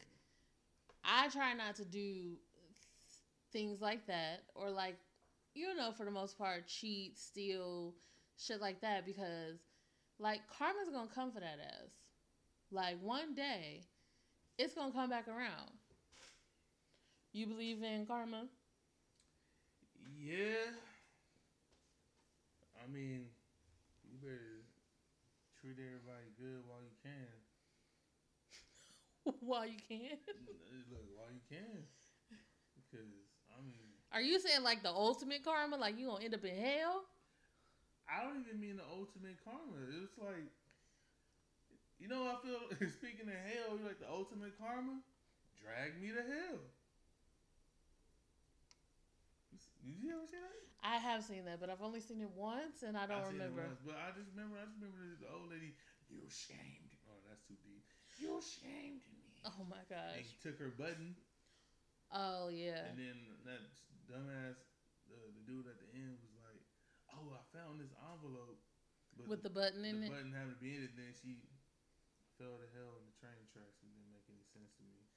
I 1.04 1.28
try 1.30 1.54
not 1.54 1.76
to 1.78 1.86
do 1.86 2.38
things 3.52 3.82
like 3.82 4.08
that 4.08 4.44
or 4.56 4.70
like, 4.70 4.96
you 5.54 5.76
know, 5.76 5.92
for 5.92 6.06
the 6.06 6.12
most 6.12 6.38
part, 6.38 6.68
cheat, 6.68 7.18
steal, 7.18 7.94
shit 8.38 8.62
like 8.62 8.80
that 8.82 9.06
because 9.06 9.58
like 10.20 10.42
karma's 10.48 10.90
gonna 10.94 11.10
come 11.14 11.32
for 11.32 11.40
that 11.40 11.60
ass. 11.66 11.90
Like 12.72 12.98
one 13.02 13.34
day, 13.34 13.82
it's 14.58 14.74
gonna 14.74 14.94
come 14.94 15.10
back 15.10 15.28
around. 15.28 15.72
You 17.34 17.48
believe 17.48 17.82
in 17.82 18.06
karma? 18.06 18.46
Yeah. 20.18 20.72
I 22.82 22.90
mean, 22.90 23.30
you 24.10 24.18
better 24.18 24.66
treat 25.62 25.78
everybody 25.78 26.34
good 26.42 26.66
while 26.66 26.82
you 26.82 26.98
can. 27.06 27.30
While 29.46 29.70
you 29.70 29.78
can. 29.88 30.18
Look, 30.90 31.06
while 31.14 31.30
you 31.30 31.46
can. 31.46 31.86
Because, 32.74 33.06
I 33.54 33.62
mean, 33.62 33.78
Are 34.12 34.22
you 34.22 34.40
saying 34.42 34.64
like 34.64 34.82
the 34.82 34.90
ultimate 34.90 35.46
karma? 35.46 35.78
Like 35.78 35.94
you 36.00 36.08
gonna 36.08 36.26
end 36.26 36.34
up 36.34 36.44
in 36.44 36.58
hell? 36.58 37.06
I 38.10 38.26
don't 38.26 38.42
even 38.42 38.60
mean 38.60 38.78
the 38.82 38.88
ultimate 38.90 39.38
karma. 39.46 39.78
It's 40.02 40.18
like, 40.18 40.50
you 42.02 42.10
know, 42.10 42.26
I 42.26 42.42
feel, 42.42 42.66
speaking 42.98 43.30
of 43.30 43.38
hell, 43.46 43.78
you're 43.78 43.88
like 43.88 44.02
the 44.02 44.10
ultimate 44.10 44.58
karma? 44.58 44.98
Drag 45.62 46.02
me 46.02 46.10
to 46.10 46.24
hell. 46.26 46.58
Did 49.54 49.62
you 49.84 50.12
ever 50.14 50.26
see 50.28 50.38
that? 50.38 50.58
I 50.84 50.98
have 50.98 51.24
seen 51.24 51.46
that, 51.46 51.60
but 51.60 51.70
I've 51.70 51.82
only 51.82 52.02
seen 52.02 52.22
it 52.22 52.30
once, 52.34 52.82
and 52.82 52.98
I 52.98 53.06
don't 53.06 53.22
I 53.22 53.28
remember. 53.30 53.62
once, 53.70 53.80
but 53.86 53.96
I 53.98 54.10
just 54.18 54.30
remember, 54.34 54.58
I 54.58 54.66
just 54.66 54.78
remember 54.82 55.14
the 55.22 55.30
old 55.30 55.50
lady. 55.50 55.74
You 56.10 56.26
shamed. 56.28 56.92
Oh, 57.08 57.22
that's 57.30 57.42
too 57.48 57.56
deep. 57.64 57.86
You 58.18 58.42
shamed 58.42 59.06
me. 59.14 59.42
Oh 59.46 59.66
my 59.70 59.82
And 59.90 59.90
gosh. 59.90 60.26
he 60.26 60.38
took 60.42 60.58
her 60.60 60.70
button, 60.70 61.16
Oh 62.12 62.50
yeah. 62.50 62.84
and 62.92 62.98
then 63.00 63.18
that 63.48 63.62
dumbass, 64.10 64.60
the, 65.08 65.18
the 65.34 65.42
dude 65.48 65.66
at 65.66 65.80
the 65.80 65.90
end 65.96 66.20
was 66.20 66.34
like, 66.36 66.62
"Oh, 67.10 67.32
I 67.34 67.42
found 67.56 67.80
this 67.80 67.94
envelope, 68.12 68.60
but 69.16 69.26
With 69.30 69.42
the 69.42 69.50
button 69.50 69.86
in 69.86 70.02
the 70.02 70.08
it. 70.08 70.12
button 70.14 70.34
happened 70.36 70.60
to 70.60 70.62
be 70.62 70.76
in 70.76 70.84
it." 70.84 70.94
Then 71.00 71.14
she 71.16 71.40
fell 72.38 72.60
to 72.60 72.68
hell 72.76 73.00
in 73.00 73.06
the 73.08 73.16
train 73.18 73.48
tracks. 73.50 73.80
It 73.82 73.90
didn't 73.96 74.12
make 74.12 74.28
any 74.30 74.44
sense 74.52 74.76
to 74.78 74.84
me. 74.84 75.08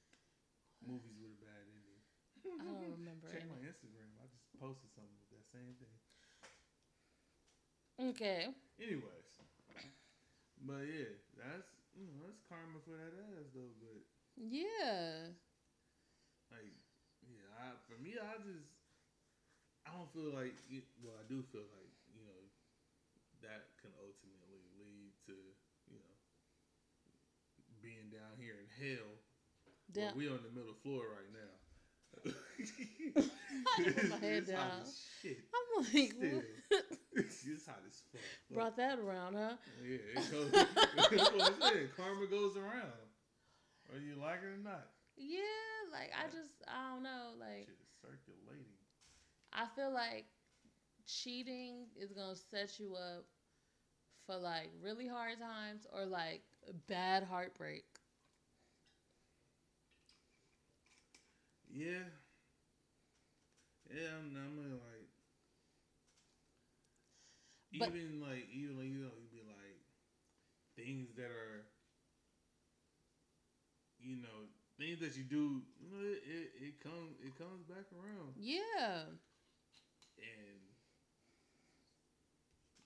Movies 0.81 1.17
with 1.19 1.35
a 1.35 1.41
bad 1.43 1.65
ending. 1.69 2.01
I 2.45 2.65
don't 2.65 2.81
remember 2.97 3.29
Check 3.33 3.43
any. 3.45 3.51
my 3.51 3.61
Instagram. 3.67 4.14
Posted 4.65 4.89
something 4.97 5.21
with 5.21 5.29
that 5.37 5.45
same 5.53 5.77
thing. 5.77 5.93
Okay. 8.01 8.49
Anyways, 8.81 9.29
but 10.65 10.89
yeah, 10.89 11.13
that's 11.37 11.69
you 11.93 12.09
know 12.09 12.25
that's 12.25 12.41
karma 12.49 12.81
for 12.81 12.97
that 12.97 13.13
ass 13.13 13.53
though. 13.53 13.77
But 13.77 14.01
Yeah. 14.41 15.37
like, 16.49 16.73
yeah, 17.29 17.45
I, 17.61 17.77
for 17.85 18.01
me, 18.01 18.17
I 18.17 18.41
just 18.41 18.73
I 19.85 19.93
don't 19.93 20.09
feel 20.17 20.33
like 20.33 20.57
it, 20.73 20.89
well, 21.05 21.13
I 21.21 21.29
do 21.29 21.45
feel 21.53 21.69
like 21.69 21.93
you 22.17 22.25
know 22.25 22.41
that 23.45 23.69
can 23.85 23.93
ultimately 24.01 24.65
lead 24.81 25.13
to 25.29 25.37
you 25.93 26.01
know 26.01 26.17
being 27.85 28.09
down 28.09 28.33
here 28.41 28.57
in 28.57 28.69
hell. 28.81 29.13
Well, 29.93 30.09
Down. 30.09 30.17
we 30.17 30.25
on 30.33 30.41
the 30.41 30.51
middle 30.57 30.75
floor 30.81 31.05
right 31.13 31.29
now. 31.37 31.54
Put 33.15 34.11
my 34.11 34.17
head 34.17 34.47
down. 34.47 34.83
I'm 35.25 35.85
like, 35.85 36.15
it's 37.13 37.67
hot 37.67 37.81
as 37.87 38.03
fuck. 38.13 38.21
brought 38.53 38.77
that 38.77 38.99
around, 38.99 39.35
huh? 39.35 39.55
Yeah, 39.83 39.99
it 40.17 40.31
goes. 40.31 40.51
that's 40.53 41.33
what 41.33 41.55
I. 41.63 41.73
Karma 41.97 42.27
goes 42.27 42.57
around, 42.57 42.93
whether 43.89 44.05
you 44.05 44.17
like 44.21 44.41
it 44.43 44.47
or 44.47 44.63
not. 44.63 44.89
Yeah, 45.17 45.41
like 45.93 46.11
I 46.19 46.27
just 46.27 46.63
I 46.67 46.93
don't 46.93 47.03
know, 47.03 47.35
like 47.39 47.67
Shit 47.67 47.79
is 47.81 47.93
circulating. 48.01 48.75
I 49.53 49.67
feel 49.77 49.93
like 49.93 50.27
cheating 51.07 51.87
is 51.97 52.13
gonna 52.13 52.35
set 52.35 52.79
you 52.79 52.97
up 52.97 53.25
for 54.27 54.37
like 54.37 54.71
really 54.83 55.07
hard 55.07 55.39
times 55.39 55.87
or 55.93 56.05
like 56.05 56.43
bad 56.89 57.23
heartbreak. 57.23 57.85
Yeah. 61.71 62.07
Yeah, 63.91 64.17
I'm, 64.19 64.33
I'm 64.37 64.55
gonna 64.57 64.81
like. 64.81 65.09
But- 67.75 67.91
even 67.91 68.23
like 68.23 68.47
even 68.55 68.79
like, 68.79 68.87
you 68.87 69.03
know 69.03 69.11
you'd 69.19 69.35
be 69.35 69.43
like 69.43 69.83
things 70.79 71.11
that 71.19 71.27
are 71.27 71.67
you 73.99 74.15
know 74.23 74.47
things 74.79 75.01
that 75.03 75.17
you 75.19 75.27
do 75.27 75.59
you 75.83 75.91
know, 75.91 75.99
it, 76.07 76.23
it, 76.23 76.49
it 76.71 76.75
comes 76.79 77.19
it 77.19 77.35
comes 77.35 77.67
back 77.67 77.91
around 77.99 78.31
Yeah. 78.39 79.11
and 80.23 80.59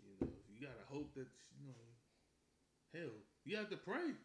you 0.01 0.09
know 0.17 0.33
you 0.49 0.57
gotta 0.65 0.85
hope 0.89 1.13
that 1.21 1.29
you 1.61 1.69
know 1.69 1.85
hell 2.97 3.13
you 3.45 3.57
have 3.61 3.69
to 3.69 3.77
pray 3.77 4.17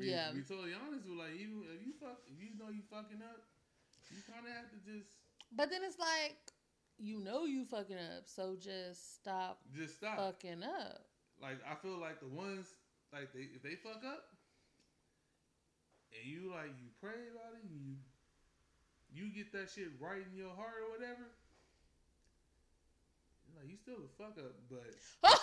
be, 0.00 0.08
Yeah. 0.08 0.32
be 0.32 0.40
totally 0.48 0.72
honest 0.72 1.04
with 1.04 1.18
like 1.20 1.36
even 1.36 1.60
if 1.76 1.84
you 1.84 1.92
fuck 2.00 2.24
if 2.24 2.40
you 2.40 2.56
know 2.56 2.72
you 2.72 2.80
fucking 2.88 3.20
up 3.20 3.44
you 4.08 4.24
kind 4.24 4.48
of 4.48 4.52
have 4.56 4.72
to 4.72 4.80
just 4.80 5.12
But 5.54 5.70
then 5.70 5.80
it's 5.84 5.98
like, 5.98 6.36
you 6.98 7.18
know 7.20 7.44
you 7.44 7.64
fucking 7.64 7.96
up, 7.96 8.24
so 8.26 8.56
just 8.60 9.14
stop 9.14 9.60
just 9.76 9.96
stop 9.96 10.16
fucking 10.18 10.62
up. 10.62 11.06
like 11.40 11.58
I 11.70 11.74
feel 11.76 11.98
like 11.98 12.20
the 12.20 12.26
ones 12.28 12.74
like 13.12 13.32
they 13.32 13.46
if 13.54 13.62
they 13.62 13.76
fuck 13.76 14.02
up 14.04 14.24
and 16.12 16.26
you 16.28 16.50
like 16.50 16.72
you 16.78 16.88
pray 17.00 17.28
about 17.32 17.54
it 17.54 17.62
and 17.62 17.70
you 17.72 17.96
you 19.14 19.30
get 19.32 19.52
that 19.52 19.70
shit 19.70 19.88
right 20.00 20.22
in 20.30 20.36
your 20.36 20.54
heart 20.56 20.82
or 20.84 20.90
whatever 20.98 21.30
like 23.56 23.68
you 23.70 23.76
still 23.76 24.02
a 24.02 24.08
fuck 24.18 24.36
up 24.38 24.54
but 24.68 24.94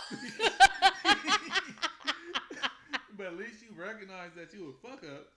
but 3.17 3.25
at 3.27 3.37
least 3.37 3.61
you 3.63 3.69
recognize 3.81 4.31
that 4.35 4.53
you 4.53 4.75
a 4.75 4.87
fuck 4.87 5.03
up 5.03 5.27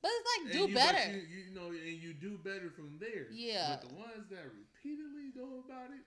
But 0.00 0.10
it's 0.14 0.28
like 0.30 0.44
do 0.54 0.62
you, 0.70 0.74
better. 0.74 1.06
you, 1.10 1.26
you 1.26 1.50
know 1.54 1.68
and 1.74 1.98
you 1.98 2.14
do 2.14 2.38
better 2.38 2.70
from 2.70 2.98
there 3.02 3.26
Yeah. 3.34 3.74
but 3.74 3.88
the 3.88 3.94
ones 3.94 4.30
that 4.30 4.46
repeatedly 4.54 5.34
go 5.34 5.64
about 5.66 5.90
it 5.90 6.06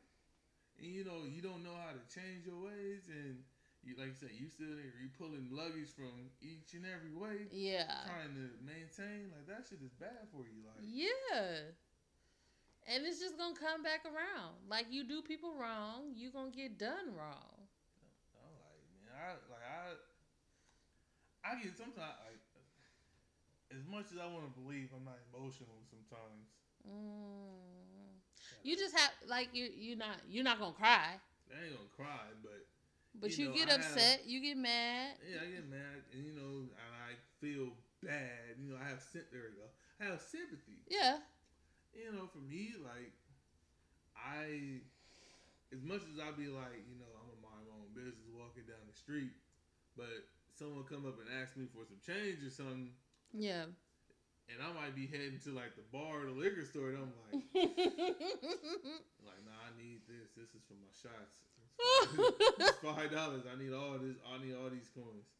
and 0.80 0.90
you 0.90 1.04
know 1.04 1.28
you 1.28 1.44
don't 1.44 1.64
know 1.64 1.76
how 1.76 1.92
to 1.92 2.04
change 2.08 2.48
your 2.48 2.56
ways 2.64 3.12
and 3.12 3.44
you 3.84 4.00
like 4.00 4.16
you 4.16 4.20
said 4.20 4.32
you 4.32 4.48
still 4.48 4.72
there 4.80 4.96
you 4.96 5.12
pulling 5.18 5.52
luggage 5.52 5.92
from 5.92 6.32
each 6.40 6.72
and 6.78 6.88
every 6.88 7.12
way 7.12 7.52
yeah. 7.52 8.08
trying 8.08 8.32
to 8.32 8.48
maintain 8.64 9.28
like 9.36 9.44
that 9.50 9.68
shit 9.68 9.84
is 9.84 9.92
bad 10.00 10.24
for 10.32 10.48
you 10.48 10.64
like 10.64 10.82
Yeah. 10.82 11.76
And 12.90 13.06
it's 13.06 13.22
just 13.22 13.38
gonna 13.38 13.54
come 13.54 13.86
back 13.86 14.10
around. 14.10 14.58
Like 14.66 14.90
you 14.90 15.06
do 15.06 15.22
people 15.22 15.54
wrong, 15.54 16.18
you 16.18 16.34
gonna 16.34 16.50
get 16.50 16.82
done 16.82 17.14
wrong. 17.14 17.62
I'm 18.34 18.58
like 18.58 18.82
man 19.06 19.14
I 19.22 19.30
like 19.54 19.66
I 19.66 19.82
I 21.46 21.62
get 21.62 21.78
sometimes 21.78 22.18
like 22.26 22.41
as 23.72 23.84
much 23.88 24.12
as 24.12 24.20
I 24.20 24.28
want 24.28 24.46
to 24.48 24.54
believe 24.60 24.90
I'm 24.96 25.06
not 25.06 25.20
emotional 25.34 25.80
sometimes 25.90 26.48
Mm. 26.82 28.18
You 28.64 28.74
just 28.78 28.98
have 28.98 29.12
like 29.30 29.50
you 29.54 29.70
you 29.70 29.96
not 29.96 30.18
you're 30.30 30.44
not 30.44 30.58
gonna 30.58 30.74
cry, 30.74 31.14
I 31.46 31.54
ain't 31.62 31.74
gonna 31.78 31.94
cry 31.96 32.26
but 32.42 32.66
but 33.22 33.30
You 33.38 33.38
you, 33.38 33.50
know, 33.50 33.56
get 33.56 33.70
I 33.70 33.72
have- 33.74 33.82
upset, 33.82 34.26
you 34.26 34.40
get 34.42 34.58
mad. 34.58 35.14
Yeah, 35.22 35.44
I 35.44 35.48
get 35.52 35.70
mad, 35.70 36.02
and 36.14 36.26
you 36.26 36.34
know, 36.34 36.66
and 36.74 36.92
I 37.06 37.14
feel 37.38 37.76
bad. 38.02 38.58
You 38.58 38.72
know, 38.74 38.78
I 38.82 38.88
have 38.90 39.04
there 39.14 39.52
we 39.52 39.62
go. 39.62 39.68
I 40.00 40.10
have 40.10 40.22
sympathy. 40.22 40.80
Yeah. 40.90 41.20
You 41.94 42.14
know, 42.18 42.26
for 42.32 42.40
me, 42.40 42.74
like 42.82 43.12
I, 44.16 44.80
as 45.76 45.84
much 45.84 46.02
as 46.08 46.18
I 46.18 46.32
be 46.32 46.48
like, 46.48 46.82
you 46.88 46.98
know, 46.98 47.12
I'm 47.20 47.30
a 47.30 47.38
mind 47.44 47.68
my 47.68 47.76
own 47.78 47.92
business 47.94 48.26
walking 48.34 48.64
down 48.66 48.82
the 48.90 48.96
street, 48.96 49.36
but 49.98 50.24
someone 50.56 50.88
come 50.88 51.06
up 51.06 51.20
and 51.20 51.28
ask 51.30 51.58
me 51.58 51.68
for 51.70 51.84
some 51.86 52.00
change 52.00 52.42
or 52.42 52.50
something, 52.50 52.90
Yeah. 53.34 53.66
and 54.52 54.58
I 54.60 54.70
might 54.76 54.96
be 54.96 55.08
heading 55.08 55.40
to 55.48 55.52
like 55.56 55.76
the 55.80 55.88
bar 55.92 56.24
or 56.24 56.26
the 56.28 56.36
liquor 56.36 56.66
store, 56.66 56.90
and 56.92 57.00
I'm 57.00 57.14
like, 57.32 57.40
like, 59.24 59.42
nah, 59.48 59.60
I 59.64 59.72
need 59.80 60.04
this. 60.08 60.36
This 60.36 60.52
is 60.52 60.64
for 60.68 60.76
my 60.80 60.92
shots. 60.92 61.40
It's 62.62 62.78
five 62.84 63.10
dollars. 63.10 63.48
I 63.50 63.56
need 63.58 63.74
all 63.74 63.98
this. 63.98 64.20
I 64.28 64.38
need 64.44 64.54
all 64.54 64.70
these 64.70 64.92
coins. 64.94 65.32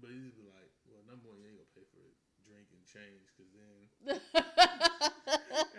But 0.00 0.12
just 0.12 0.36
be 0.36 0.44
like, 0.46 0.70
well, 0.88 1.02
number 1.08 1.28
one, 1.28 1.40
you 1.40 1.48
ain't 1.52 1.58
gonna 1.58 1.72
pay 1.76 1.84
for 1.88 2.04
it, 2.04 2.16
drink 2.44 2.68
and 2.68 2.84
change, 2.84 3.32
because 3.32 3.48
then 3.56 3.80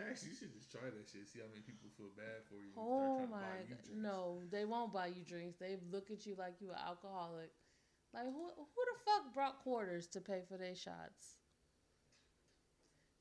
actually 0.10 0.34
you 0.34 0.38
should 0.38 0.54
just 0.54 0.74
try 0.74 0.90
that 0.90 1.06
shit. 1.06 1.30
See 1.30 1.38
how 1.40 1.50
many 1.54 1.62
people 1.62 1.86
feel 1.98 2.10
bad 2.18 2.42
for 2.50 2.58
you. 2.58 2.74
oh 2.78 3.22
trying 3.22 3.30
to 3.30 3.34
buy 3.34 3.46
my 3.46 3.62
you 3.70 3.78
god. 3.78 3.94
No, 3.94 4.42
they 4.50 4.66
won't 4.66 4.90
buy 4.92 5.08
you 5.14 5.22
drinks. 5.22 5.58
They 5.62 5.78
look 5.94 6.10
at 6.10 6.26
you 6.26 6.34
like 6.38 6.58
you 6.60 6.72
an 6.74 6.82
alcoholic. 6.82 7.54
Like 8.14 8.26
who 8.26 8.50
who 8.56 8.82
the 8.86 9.00
fuck 9.06 9.34
brought 9.34 9.60
quarters 9.60 10.08
to 10.08 10.22
pay 10.22 10.42
for 10.48 10.58
their 10.58 10.76
shots? 10.76 11.38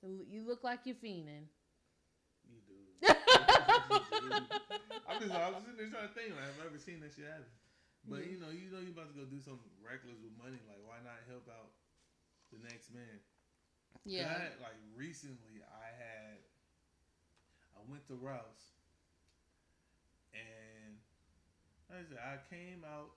You 0.03 0.47
look 0.47 0.63
like 0.63 0.81
you're 0.85 0.95
fiending. 0.95 1.49
You 2.47 2.61
do. 2.63 2.79
I'm 5.09 5.19
just, 5.19 5.35
I 5.35 5.51
was 5.51 5.63
sitting 5.67 5.79
there 5.79 5.91
trying 5.91 6.09
to 6.09 6.15
think. 6.15 6.31
Like, 6.35 6.47
I've 6.47 6.63
never 6.63 6.79
seen 6.79 7.01
that 7.03 7.11
shit 7.15 7.27
happen. 7.27 7.51
But 8.07 8.23
Yeah. 8.23 8.31
you 8.31 8.39
know, 8.39 8.51
you 8.55 8.71
know, 8.71 8.79
you're 8.79 8.95
about 8.95 9.11
to 9.11 9.19
go 9.19 9.27
do 9.27 9.41
something 9.43 9.67
reckless 9.83 10.19
with 10.23 10.31
money. 10.39 10.63
Like, 10.67 10.79
why 10.87 11.03
not 11.03 11.19
help 11.27 11.51
out 11.51 11.75
the 12.55 12.59
next 12.63 12.95
man? 12.95 13.19
I 13.19 14.11
Yeah. 14.15 14.31
had, 14.31 14.61
like 14.63 14.79
recently, 14.95 15.59
I 15.67 15.91
had, 15.91 16.39
I 17.75 17.83
went 17.91 18.07
to 18.07 18.15
Rouse, 18.15 18.79
and 20.31 20.99
like 21.91 21.99
I 21.99 22.05
said, 22.07 22.19
I 22.23 22.39
came 22.47 22.85
out. 22.87 23.11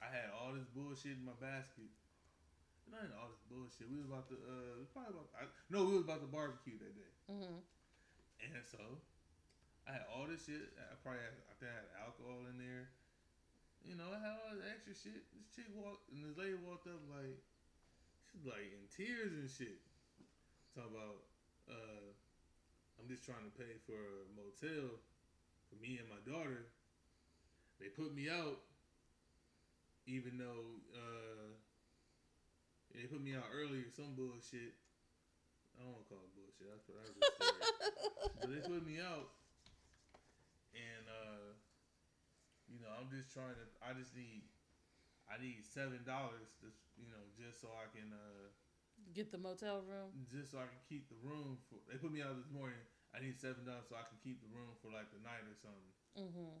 I 0.00 0.08
had 0.08 0.32
all 0.32 0.56
this 0.56 0.66
bullshit 0.72 1.20
in 1.20 1.24
my 1.28 1.36
basket. 1.38 1.92
Not 2.90 3.06
all 3.14 3.30
this 3.30 3.44
bullshit. 3.46 3.86
We 3.86 4.02
was 4.02 4.10
about 4.10 4.26
to, 4.34 4.36
uh, 4.40 4.82
probably 4.90 5.14
about. 5.14 5.30
I, 5.36 5.46
no, 5.70 5.86
we 5.86 5.94
was 6.00 6.04
about 6.08 6.24
to 6.24 6.30
barbecue 6.32 6.74
that 6.82 6.94
day. 6.98 7.12
hmm 7.30 7.62
And 8.42 8.64
so 8.66 8.82
I 9.86 9.94
had 9.94 10.04
all 10.10 10.26
this 10.26 10.42
shit. 10.48 10.74
I 10.74 10.98
probably 10.98 11.22
had, 11.22 11.36
I 11.46 11.54
think 11.60 11.70
I 11.70 11.76
had 11.84 11.88
alcohol 12.02 12.50
in 12.50 12.58
there. 12.58 12.90
You 13.86 13.94
know, 13.94 14.10
I 14.10 14.18
had 14.18 14.34
all 14.42 14.50
this 14.58 14.66
extra 14.66 14.92
shit. 14.96 15.22
This 15.32 15.46
chick 15.54 15.70
walked, 15.72 16.10
and 16.10 16.26
this 16.26 16.36
lady 16.36 16.58
walked 16.58 16.90
up 16.90 17.00
like, 17.08 17.38
she's 18.28 18.44
like 18.44 18.74
in 18.74 18.84
tears 18.90 19.32
and 19.32 19.48
shit. 19.48 19.80
Talk 20.74 20.90
about, 20.90 21.30
uh, 21.70 22.10
I'm 22.98 23.06
just 23.06 23.22
trying 23.24 23.46
to 23.46 23.54
pay 23.54 23.78
for 23.86 23.96
a 23.96 24.26
motel 24.34 24.98
for 25.70 25.78
me 25.78 26.02
and 26.02 26.10
my 26.10 26.20
daughter. 26.26 26.68
They 27.78 27.88
put 27.88 28.12
me 28.12 28.28
out, 28.28 28.60
even 30.10 30.34
though 30.42 30.82
uh, 30.90 31.54
they 32.90 33.06
put 33.06 33.22
me 33.22 33.38
out 33.38 33.46
earlier. 33.54 33.86
Some 33.94 34.18
bullshit. 34.18 34.74
I 35.78 35.86
don't 35.86 35.94
want 35.94 36.02
to 36.04 36.10
call 36.10 36.22
it 36.26 36.34
bullshit. 36.34 36.66
That's 36.66 36.84
what 36.90 36.98
I 36.98 37.06
was. 37.14 37.22
So 38.42 38.44
they 38.52 38.60
put 38.66 38.82
me 38.82 38.98
out, 38.98 39.30
and 40.74 41.04
uh, 41.06 41.54
you 42.66 42.82
know, 42.82 42.90
I'm 42.98 43.06
just 43.08 43.30
trying 43.30 43.54
to. 43.54 43.64
I 43.80 43.94
just 43.94 44.12
need, 44.12 44.44
I 45.30 45.38
need 45.38 45.62
seven 45.62 46.02
dollars, 46.02 46.50
to 46.60 46.68
you 46.98 47.06
know, 47.08 47.22
just 47.38 47.62
so 47.62 47.70
I 47.70 47.86
can, 47.94 48.10
uh, 48.10 48.50
Get 49.16 49.32
the 49.32 49.40
motel 49.40 49.80
room. 49.86 50.12
just 50.28 50.52
so 50.52 50.60
I 50.60 50.68
can 50.68 50.82
keep 50.84 51.08
the 51.08 51.16
room. 51.24 51.56
For 51.70 51.80
they 51.88 51.96
put 51.96 52.12
me 52.12 52.20
out 52.20 52.36
this 52.36 52.50
morning. 52.52 52.76
I 53.16 53.22
need 53.22 53.40
seven 53.40 53.64
dollars 53.64 53.88
so 53.88 53.96
I 53.96 54.04
can 54.06 54.18
keep 54.20 54.42
the 54.44 54.50
room 54.52 54.74
for 54.82 54.90
like 54.92 55.08
the 55.14 55.22
night 55.24 55.46
or 55.46 55.56
something. 55.58 55.94
hmm 56.14 56.60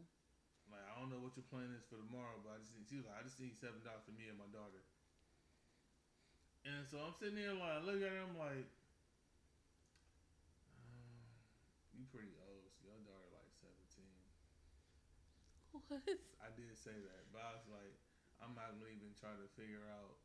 Like 0.70 0.86
I 0.86 0.94
don't 0.98 1.10
know 1.10 1.18
what 1.20 1.34
your 1.36 1.46
plan 1.50 1.70
is 1.74 1.84
for 1.90 1.98
tomorrow, 2.00 2.38
but 2.42 2.56
I 2.56 2.58
just 2.62 2.72
need. 2.74 2.86
She 2.88 2.96
was 3.02 3.06
like, 3.10 3.18
I 3.20 3.24
just 3.26 3.38
need 3.42 3.54
seven 3.58 3.82
dollars 3.82 4.06
for 4.06 4.14
me 4.14 4.30
and 4.30 4.38
my 4.38 4.48
daughter. 4.54 4.82
And 6.64 6.84
so 6.88 7.00
I'm 7.00 7.16
sitting 7.16 7.40
there 7.40 7.56
like, 7.56 7.80
I 7.80 7.80
look 7.80 8.04
at 8.04 8.12
her, 8.12 8.20
I'm 8.20 8.36
like, 8.36 8.68
um, 10.76 11.24
you 11.96 12.04
pretty 12.12 12.36
old. 12.36 12.68
So 12.76 12.84
your 12.84 13.00
daughter 13.00 13.32
like 13.32 13.48
17. 13.56 14.04
What? 15.72 16.20
I 16.42 16.48
did 16.52 16.74
say 16.76 16.92
that, 16.94 17.22
but 17.32 17.40
I 17.46 17.50
was 17.56 17.66
like, 17.70 17.94
I'm 18.42 18.52
not 18.56 18.76
gonna 18.76 18.92
even 18.92 19.12
try 19.16 19.32
to 19.32 19.46
figure 19.56 19.84
out 19.88 20.18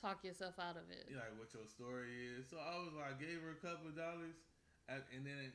Talk 0.00 0.24
yourself 0.26 0.58
out 0.58 0.74
of 0.74 0.90
it. 0.90 1.06
like 1.14 1.30
what 1.38 1.52
your 1.54 1.68
story 1.70 2.34
is. 2.34 2.50
So 2.50 2.58
I 2.58 2.74
was 2.82 2.90
like, 2.96 3.14
I 3.14 3.16
gave 3.20 3.38
her 3.44 3.54
a 3.54 3.60
couple 3.62 3.86
of 3.86 3.94
dollars, 3.94 4.34
and, 4.90 4.98
and 5.14 5.22
then 5.22 5.52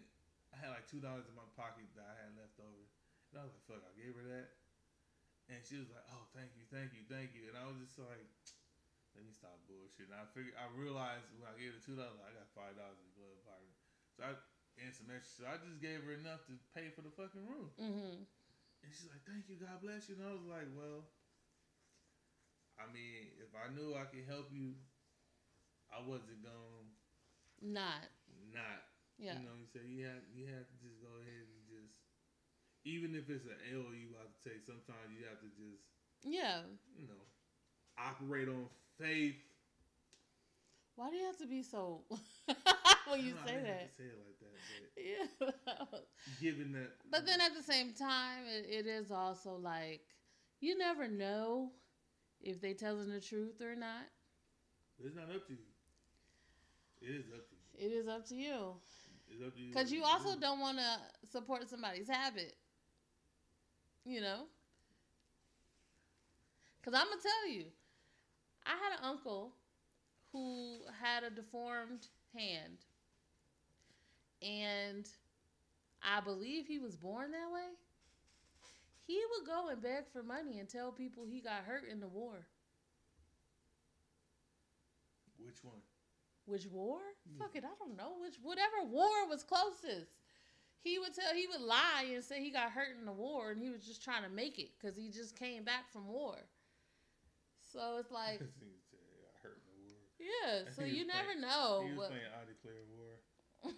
I 0.54 0.56
had 0.56 0.72
like 0.72 0.88
two 0.88 1.04
dollars 1.04 1.28
in 1.28 1.36
my 1.36 1.46
pocket 1.60 1.86
that 2.00 2.08
I 2.08 2.16
had 2.26 2.32
left 2.40 2.56
over, 2.64 2.86
and 3.32 3.40
I 3.40 3.44
was 3.46 3.54
like, 3.54 3.66
fuck, 3.68 3.84
I 3.84 3.94
gave 3.98 4.14
her 4.16 4.26
that, 4.38 4.48
and 5.52 5.60
she 5.64 5.80
was 5.80 5.90
like, 5.92 6.06
oh, 6.12 6.26
thank 6.36 6.52
you, 6.56 6.64
thank 6.72 6.92
you, 6.96 7.04
thank 7.08 7.36
you, 7.36 7.48
and 7.52 7.56
I 7.60 7.66
was 7.68 7.80
just 7.84 8.00
like, 8.00 8.28
let 9.16 9.26
me 9.26 9.34
stop 9.34 9.58
bullshit. 9.66 10.08
And 10.12 10.18
I 10.18 10.30
figured, 10.32 10.54
I 10.60 10.70
realized 10.78 11.26
when 11.36 11.50
I 11.50 11.56
gave 11.58 11.74
her 11.74 11.82
two 11.82 11.98
dollars, 11.98 12.22
I 12.22 12.32
got 12.38 12.46
five 12.54 12.78
dollars 12.78 13.02
in 13.02 13.08
the 13.10 13.16
glove 13.18 13.40
pocket, 13.48 13.74
so 14.16 14.20
I 14.28 14.32
and 14.78 14.94
some 14.94 15.10
extra. 15.10 15.42
So 15.42 15.44
I 15.50 15.58
just 15.58 15.82
gave 15.82 16.06
her 16.06 16.14
enough 16.14 16.46
to 16.46 16.54
pay 16.78 16.94
for 16.94 17.02
the 17.02 17.10
fucking 17.18 17.42
room. 17.50 17.74
hmm 17.82 18.22
And 18.86 18.88
she's 18.94 19.10
like, 19.10 19.26
"Thank 19.26 19.50
you, 19.50 19.58
God 19.58 19.82
bless 19.82 20.06
you." 20.06 20.22
And 20.22 20.24
I 20.24 20.38
was 20.38 20.46
like, 20.46 20.70
"Well, 20.78 21.10
I 22.78 22.86
mean, 22.94 23.34
if 23.42 23.50
I 23.58 23.74
knew 23.74 23.98
I 23.98 24.06
could 24.06 24.22
help 24.30 24.54
you, 24.54 24.78
I 25.90 25.98
wasn't 26.06 26.46
gonna 26.46 26.94
Not. 27.62 28.06
not." 28.54 28.86
Yeah. 29.18 29.42
You 29.42 29.50
know, 29.50 29.58
you 29.58 29.66
say 29.66 29.82
you 29.82 30.06
have 30.06 30.22
you 30.30 30.46
have 30.54 30.70
to 30.70 30.76
just 30.78 31.02
go 31.02 31.10
ahead 31.26 31.47
even 32.88 33.12
if 33.16 33.28
it's 33.30 33.44
an 33.44 33.60
L 33.76 33.92
you 33.92 34.16
have 34.16 34.32
to 34.32 34.40
take. 34.48 34.64
Sometimes 34.64 35.12
you 35.20 35.28
have 35.28 35.40
to 35.44 35.50
just, 35.60 35.84
Yeah. 36.24 36.62
you 36.96 37.08
know, 37.08 37.24
operate 38.00 38.48
on 38.48 38.66
faith. 38.98 39.36
Why 40.96 41.10
do 41.12 41.16
you 41.18 41.26
have 41.26 41.38
to 41.38 41.46
be 41.48 41.62
so 41.62 42.02
when 43.08 43.24
you 43.24 43.34
No, 43.36 43.42
I 43.44 43.48
say 43.48 43.56
that? 43.62 43.90
say 43.98 44.06
it 44.06 44.18
like 44.18 44.40
that, 44.40 44.56
Yeah. 44.98 46.00
given 46.42 46.72
that. 46.74 46.92
But 47.12 47.26
then 47.26 47.40
at 47.42 47.54
the 47.54 47.62
same 47.62 47.94
time, 47.94 48.46
it, 48.48 48.66
it 48.70 48.88
is 48.88 49.12
also 49.12 49.56
like 49.62 50.02
you 50.60 50.78
never 50.78 51.08
know 51.08 51.72
if 52.42 52.62
they 52.62 52.74
telling 52.74 53.10
the 53.10 53.20
truth 53.22 53.62
or 53.62 53.76
not. 53.76 54.06
it's 55.04 55.16
not 55.16 55.26
up 55.36 55.46
to 55.48 55.54
you. 55.54 55.60
It 57.02 57.12
is 57.14 57.26
up 57.36 57.48
to 57.50 57.56
you. 57.56 57.88
It 57.88 57.92
is 57.94 58.08
up 58.08 58.26
to 58.30 58.36
you 58.36 58.74
It's 59.30 59.44
up 59.46 59.54
to 59.54 59.62
you. 59.62 59.68
because 59.70 59.92
you 59.92 60.04
also 60.04 60.34
do. 60.34 60.40
don't 60.42 60.60
want 60.60 60.80
to 60.80 61.28
support 61.30 61.70
somebody's 61.70 62.10
habit. 62.10 62.56
You 64.08 64.22
know. 64.22 64.44
Because 66.80 66.98
I'm 66.98 67.10
gonna 67.10 67.22
tell 67.22 67.54
you, 67.54 67.66
I 68.66 68.70
had 68.70 68.98
an 68.98 69.04
uncle 69.04 69.52
who 70.32 70.80
had 71.02 71.24
a 71.24 71.30
deformed 71.30 72.08
hand, 72.34 72.78
and 74.42 75.06
I 76.02 76.22
believe 76.22 76.66
he 76.66 76.80
was 76.80 76.96
born 76.96 77.32
that 77.32 77.52
way. 77.54 77.68
He 79.06 79.22
would 79.32 79.46
go 79.46 79.68
and 79.68 79.82
beg 79.82 80.06
for 80.14 80.24
money 80.24 80.60
and 80.60 80.70
tell 80.70 80.94
people 80.94 81.26
he 81.26 81.42
got 81.42 81.66
hurt 81.66 81.90
in 81.92 82.00
the 82.00 82.08
war. 82.08 82.48
Which 85.38 85.64
one? 85.64 85.82
Which 86.46 86.66
war? 86.68 87.00
Hmm. 87.30 87.40
Fuck 87.40 87.56
it, 87.56 87.66
I 87.66 87.76
don't 87.78 87.98
know. 87.98 88.14
Which 88.22 88.36
whatever 88.42 88.84
war 88.90 89.28
was 89.28 89.44
closest. 89.44 90.17
He 90.84 91.00
would 91.00 91.14
tell 91.14 91.34
he 91.34 91.48
would 91.48 91.62
lie 91.62 92.06
and 92.14 92.24
say 92.24 92.40
he 92.42 92.52
got 92.52 92.72
hurt 92.72 92.96
in 93.00 93.06
the 93.06 93.12
war 93.12 93.52
and 93.52 93.60
he 93.62 93.70
was 93.70 93.86
just 93.86 94.02
trying 94.04 94.24
to 94.24 94.30
make 94.30 94.58
it 94.60 94.70
because 94.80 94.96
he 94.96 95.10
just 95.10 95.36
came 95.36 95.64
back 95.64 95.90
from 95.92 96.08
war. 96.08 96.36
So 97.74 97.98
it's 98.00 98.12
like, 98.24 98.40
This 98.40 98.56
nigga 98.64 98.80
said, 98.90 99.00
I 99.28 99.36
hurt 99.44 99.60
in 99.60 99.66
the 99.68 99.76
war. 99.84 100.00
yeah. 100.20 100.64
So 100.76 100.84
you 100.84 101.06
never 101.06 101.34
playing- 101.36 101.42
know. 101.42 101.82
he 101.84 101.90
was 101.92 101.98
what- 101.98 102.10
playing 102.10 102.32
Audi 102.40 102.54
Player 102.62 102.86
War. 102.96 103.20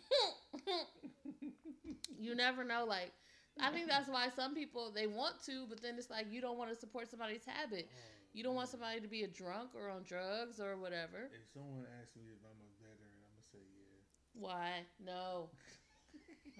you 2.19 2.35
never 2.35 2.63
know. 2.63 2.85
Like, 2.87 3.11
I 3.59 3.71
think 3.71 3.87
that's 3.89 4.07
why 4.09 4.27
some 4.35 4.53
people 4.53 4.91
they 4.93 5.07
want 5.07 5.41
to, 5.45 5.65
but 5.67 5.81
then 5.81 5.95
it's 5.97 6.09
like 6.09 6.27
you 6.31 6.41
don't 6.41 6.57
want 6.57 6.69
to 6.69 6.75
support 6.75 7.09
somebody's 7.09 7.45
habit. 7.45 7.89
Oh, 7.89 7.95
you 8.33 8.43
don't 8.43 8.55
want 8.55 8.69
somebody 8.69 8.99
to 9.01 9.07
be 9.07 9.23
a 9.23 9.27
drunk 9.27 9.71
or 9.75 9.89
on 9.89 10.03
drugs 10.03 10.59
or 10.59 10.77
whatever. 10.77 11.29
If 11.33 11.47
someone 11.53 11.85
asks 12.01 12.15
me 12.15 12.29
if 12.31 12.39
I'm 12.45 12.59
a 12.61 12.69
veteran, 12.77 13.09
I'm 13.09 13.33
gonna 13.33 13.47
say 13.51 13.65
yeah. 13.73 14.05
Why? 14.33 14.85
No. 15.03 15.49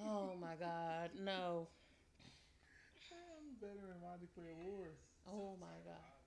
Oh 0.05 0.35
my 0.39 0.55
God, 0.55 1.11
no. 1.19 1.67
I'm 3.11 3.55
veteran 3.59 3.91
of 3.91 4.03
Audi 4.03 4.27
Player 4.35 4.55
War. 4.55 4.87
Oh 5.27 5.57
my 5.59 5.77
God. 5.85 6.19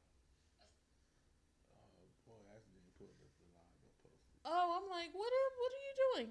Oh 1.71 2.09
boy, 2.27 2.43
I 2.53 2.59
didn't 2.61 2.93
put 2.99 3.09
up 3.09 3.17
the 3.21 3.29
live 3.33 3.55
I 3.57 3.65
posted. 3.81 4.13
Oh, 4.45 4.67
I'm 4.77 4.89
like, 4.91 5.11
what? 5.15 5.31
Are, 5.33 5.51
what 5.61 5.71
are 5.73 5.85
you 5.87 5.95
doing? 6.05 6.29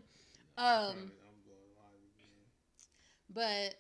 Um, 0.58 1.12
I'm 1.26 1.40
going 1.48 1.72
live 1.78 2.04
again. 2.14 2.44
But 3.34 3.76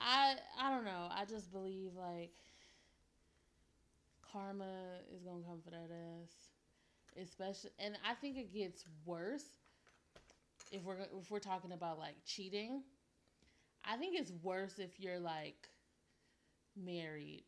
I, 0.00 0.36
I 0.60 0.70
don't 0.70 0.84
know. 0.84 1.08
I 1.10 1.24
just 1.24 1.52
believe 1.52 1.90
like 1.96 2.32
karma 4.32 5.00
is 5.14 5.22
gonna 5.22 5.44
come 5.46 5.60
for 5.64 5.70
that 5.70 5.90
ass, 5.90 6.32
especially. 7.20 7.70
And 7.78 7.96
I 8.08 8.14
think 8.14 8.36
it 8.36 8.52
gets 8.52 8.84
worse 9.04 9.44
if 10.72 10.82
we're 10.84 11.00
if 11.18 11.30
we're 11.30 11.38
talking 11.38 11.72
about 11.72 11.98
like 11.98 12.16
cheating. 12.24 12.82
I 13.84 13.96
think 13.96 14.18
it's 14.18 14.32
worse 14.42 14.78
if 14.78 14.98
you're 15.00 15.18
like 15.20 15.68
married. 16.76 17.44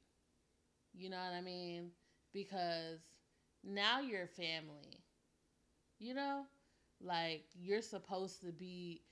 You 0.94 1.10
know 1.10 1.18
what 1.18 1.34
I 1.36 1.40
mean? 1.40 1.90
Because 2.32 3.00
now 3.64 4.00
you're 4.00 4.26
family. 4.26 5.04
You 5.98 6.14
know? 6.14 6.44
Like 7.00 7.44
you're 7.54 7.82
supposed 7.82 8.42
to 8.42 8.52
be 8.52 9.02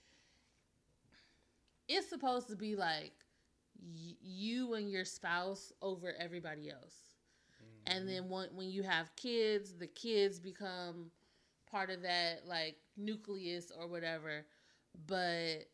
it's 1.88 2.08
supposed 2.08 2.48
to 2.48 2.56
be 2.56 2.76
like 2.76 3.12
y- 3.80 4.16
you 4.20 4.74
and 4.74 4.90
your 4.90 5.04
spouse 5.04 5.72
over 5.82 6.14
everybody 6.18 6.70
else. 6.70 6.96
And 7.86 8.00
mm-hmm. 8.00 8.08
then 8.08 8.28
when, 8.28 8.48
when 8.54 8.70
you 8.70 8.82
have 8.82 9.14
kids, 9.16 9.74
the 9.74 9.86
kids 9.86 10.38
become 10.38 11.10
part 11.70 11.90
of 11.90 12.02
that 12.02 12.42
like 12.46 12.76
nucleus 12.98 13.70
or 13.76 13.88
whatever. 13.88 14.46
But 15.06 15.68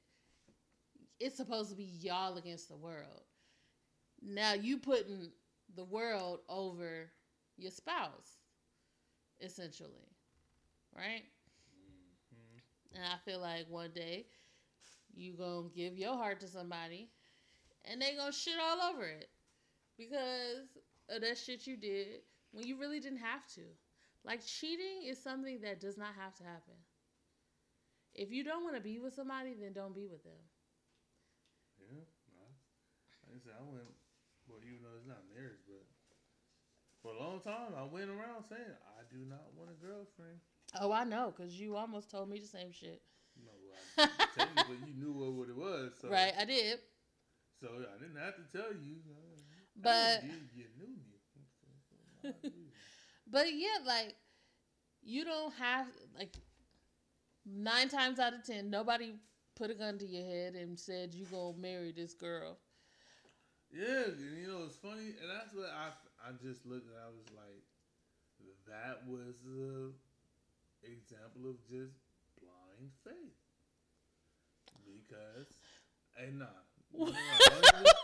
it's 1.21 1.37
supposed 1.37 1.71
to 1.71 1.77
be 1.77 1.85
y'all 2.01 2.37
against 2.37 2.69
the 2.69 2.77
world. 2.77 3.23
Now 4.23 4.55
you 4.55 4.79
putting 4.79 5.33
the 5.77 5.85
world 5.85 6.41
over 6.49 7.13
your 7.57 7.71
spouse, 7.71 8.39
essentially, 9.41 10.09
right? 10.97 11.25
Mhm. 12.33 12.63
And 12.93 13.05
I 13.05 13.19
feel 13.19 13.41
like 13.41 13.69
one 13.69 13.93
day 13.93 14.29
you 15.15 15.35
gonna 15.35 15.71
give 15.71 15.99
your 15.99 16.17
heart 16.17 16.41
to 16.41 16.49
somebody, 16.49 17.13
and 17.85 18.03
they 18.03 18.17
gonna 18.17 18.33
shit 18.33 18.59
all 18.59 18.81
over 18.83 19.05
it 19.07 19.31
because 19.97 20.79
of 21.09 21.23
that 21.23 21.39
shit 21.39 21.67
you 21.67 21.77
did 21.77 22.25
when 22.53 22.67
you 22.67 22.77
really 22.79 23.01
didn't 23.01 23.19
have 23.21 23.47
to. 23.55 23.77
Like 24.25 24.45
cheating 24.45 25.05
is 25.05 25.23
something 25.23 25.61
that 25.63 25.81
does 25.81 25.99
not 25.99 26.15
have 26.17 26.35
to 26.37 26.45
happen. 26.45 26.84
If 28.15 28.31
you 28.31 28.45
don't 28.45 28.63
want 28.63 28.77
to 28.77 28.81
be 28.83 28.99
with 28.99 29.15
somebody, 29.15 29.55
then 29.61 29.73
don't 29.73 29.95
be 29.95 30.07
with 30.07 30.23
them. 30.23 30.39
Yeah, 31.81 31.99
I- 32.39 32.55
like 33.27 33.37
I 33.37 33.45
said, 33.45 33.53
I 33.59 33.63
went. 33.65 33.91
Well, 34.47 34.61
even 34.63 34.83
though 34.83 34.97
it's 34.97 35.07
not 35.09 35.25
marriage, 35.35 35.59
but 35.67 35.83
for 37.03 37.15
a 37.15 37.19
long 37.19 37.41
time, 37.41 37.73
I 37.77 37.83
went 37.85 38.11
around 38.11 38.45
saying 38.49 38.61
I 38.99 39.03
do 39.11 39.25
not 39.25 39.51
want 39.57 39.71
a 39.71 39.79
girlfriend. 39.85 40.39
Oh, 40.81 40.93
I 40.93 41.05
know, 41.05 41.33
cause 41.37 41.53
you 41.53 41.77
almost 41.77 42.11
told 42.11 42.29
me 42.29 42.39
the 42.39 42.47
same 42.47 42.73
shit. 42.73 43.01
No, 43.43 43.51
I 43.99 44.07
didn't 44.07 44.35
tell 44.37 44.47
you, 44.47 44.79
but 44.79 44.89
you 44.89 44.95
knew 44.95 45.13
what, 45.13 45.33
what 45.33 45.49
it 45.49 45.57
was. 45.57 45.93
So, 46.01 46.09
right, 46.09 46.33
I 46.39 46.45
did. 46.45 46.79
So 47.61 47.69
I 47.69 47.99
didn't 47.99 48.17
have 48.21 48.37
to 48.37 48.45
tell 48.57 48.73
you. 48.73 48.97
But- 49.81 50.23
you, 50.25 50.31
you 50.55 50.65
knew 50.79 50.89
me. 50.89 52.53
But 53.27 53.47
yeah, 53.55 53.79
like 53.87 54.15
you 55.03 55.25
don't 55.25 55.53
have 55.55 55.87
like 56.17 56.35
nine 57.47 57.89
times 57.89 58.19
out 58.19 58.35
of 58.35 58.45
ten, 58.45 58.71
nobody 58.71 59.15
put 59.57 59.71
a 59.71 59.75
gun 59.75 59.99
to 59.99 60.07
your 60.07 60.25
head 60.25 60.55
and 60.55 60.79
said 60.79 61.15
you 61.15 61.25
gonna 61.27 61.57
marry 61.59 61.93
this 61.93 62.15
girl. 62.15 62.59
Yeah, 63.73 64.05
and 64.07 64.39
you 64.39 64.49
know 64.49 64.65
it's 64.67 64.77
funny, 64.77 65.15
and 65.21 65.31
that's 65.31 65.55
what 65.55 65.67
I 65.67 65.91
I 66.27 66.33
just 66.43 66.65
looked 66.67 66.89
at. 66.89 66.97
I 66.97 67.11
was 67.11 67.27
like, 67.35 67.65
that 68.67 69.07
was 69.07 69.37
a 69.47 69.91
example 70.87 71.51
of 71.51 71.57
just 71.69 71.97
blind 72.41 72.91
faith. 73.05 73.37
Because, 74.85 75.49
and 76.21 76.39
nah, 76.39 76.47
you 76.93 77.05
what, 77.07 77.15
don't, 77.15 77.85
look, 77.85 77.97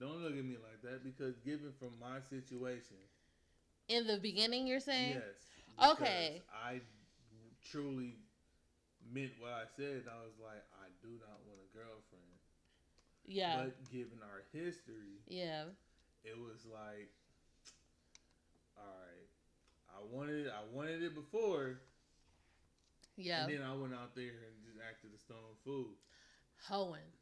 don't 0.00 0.22
look 0.22 0.38
at 0.38 0.44
me 0.44 0.56
like 0.62 0.82
that. 0.82 1.04
Because 1.04 1.36
given 1.38 1.72
from 1.78 1.92
my 2.00 2.20
situation, 2.20 2.96
In 3.88 4.06
the 4.06 4.18
beginning, 4.18 4.66
you're 4.66 4.80
saying, 4.80 5.14
yes, 5.14 5.92
Okay. 5.92 6.42
I 6.52 6.80
truly 7.70 8.16
meant 9.12 9.32
what 9.38 9.52
I 9.52 9.64
said. 9.76 10.04
I 10.10 10.18
was 10.24 10.36
like, 10.40 10.62
I 10.80 10.88
do 11.02 11.18
not 11.20 11.40
want 11.46 11.60
a 11.62 11.70
girlfriend. 11.76 12.38
yeah, 13.26 13.62
But 13.66 13.88
given 13.90 14.22
our 14.22 14.42
history, 14.52 15.22
yeah, 15.28 15.64
it 16.24 16.36
was 16.38 16.64
like, 16.66 17.10
all 18.76 18.84
right, 18.84 19.28
I 19.90 20.02
wanted, 20.14 20.48
I 20.48 20.62
wanted 20.72 21.02
it 21.02 21.14
before, 21.14 21.80
yeah, 23.16 23.44
and 23.44 23.48
then 23.48 23.62
I 23.62 23.74
went 23.74 23.94
out 23.94 24.14
there 24.14 24.24
and 24.48 24.62
just 24.64 24.78
acted 24.80 25.10
a 25.14 25.18
stone 25.18 25.56
fool. 25.64 25.94
hoeing. 26.68 27.12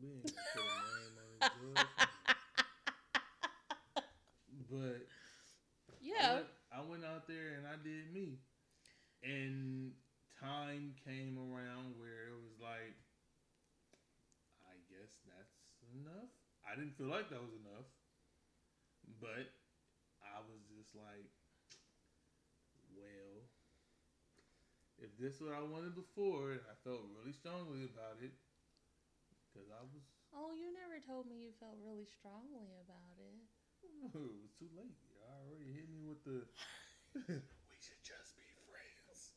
We 0.00 0.08
ain't 0.12 0.36
put 0.52 0.62
a 0.64 0.74
name 0.80 1.18
on 1.18 1.30
it, 1.36 1.44
George. 1.52 1.88
but 4.70 5.06
I 6.18 6.20
Yeah, 6.20 6.32
went, 6.32 6.46
I 6.72 6.80
went 6.82 7.04
out 7.04 7.26
there 7.28 7.54
and 7.56 7.66
I 7.66 7.76
did 7.82 8.12
me, 8.12 8.38
and 9.22 9.92
time 10.40 10.94
came 11.02 11.34
around 11.34 11.98
where 11.98 12.30
it 12.30 12.38
was 12.38 12.54
like, 12.62 12.94
I 14.66 14.78
guess 14.86 15.18
that's 15.26 15.74
enough. 15.98 16.30
I 16.62 16.78
didn't 16.78 16.94
feel 16.94 17.10
like 17.10 17.30
that 17.30 17.42
was 17.42 17.54
enough, 17.58 17.88
but 19.18 19.50
I 20.22 20.38
was 20.46 20.62
just 20.70 20.94
like, 20.94 21.26
well, 22.94 23.46
if 24.98 25.10
this 25.18 25.38
is 25.38 25.42
what 25.42 25.54
I 25.58 25.62
wanted 25.64 25.94
before, 25.98 26.54
and 26.54 26.62
I 26.70 26.74
felt 26.86 27.02
really 27.18 27.34
strongly 27.34 27.82
about 27.86 28.22
it, 28.22 28.34
because 29.50 29.70
I 29.74 29.82
was, 29.82 30.04
Oh, 30.36 30.52
you 30.52 30.68
never 30.76 31.00
told 31.00 31.24
me 31.26 31.40
you 31.40 31.56
felt 31.56 31.80
really 31.82 32.04
strongly 32.04 32.76
about 32.84 33.16
it. 33.16 33.38
it 34.12 34.34
was 34.38 34.52
too 34.60 34.68
late. 34.76 34.94
You 35.08 35.18
already 35.24 35.72
hit 35.72 35.88
me 35.88 36.04
with 36.04 36.20
the, 36.22 36.44
we 37.26 37.78
should 37.80 38.02
just 38.04 38.36
be 38.36 38.44
friends. 38.68 39.32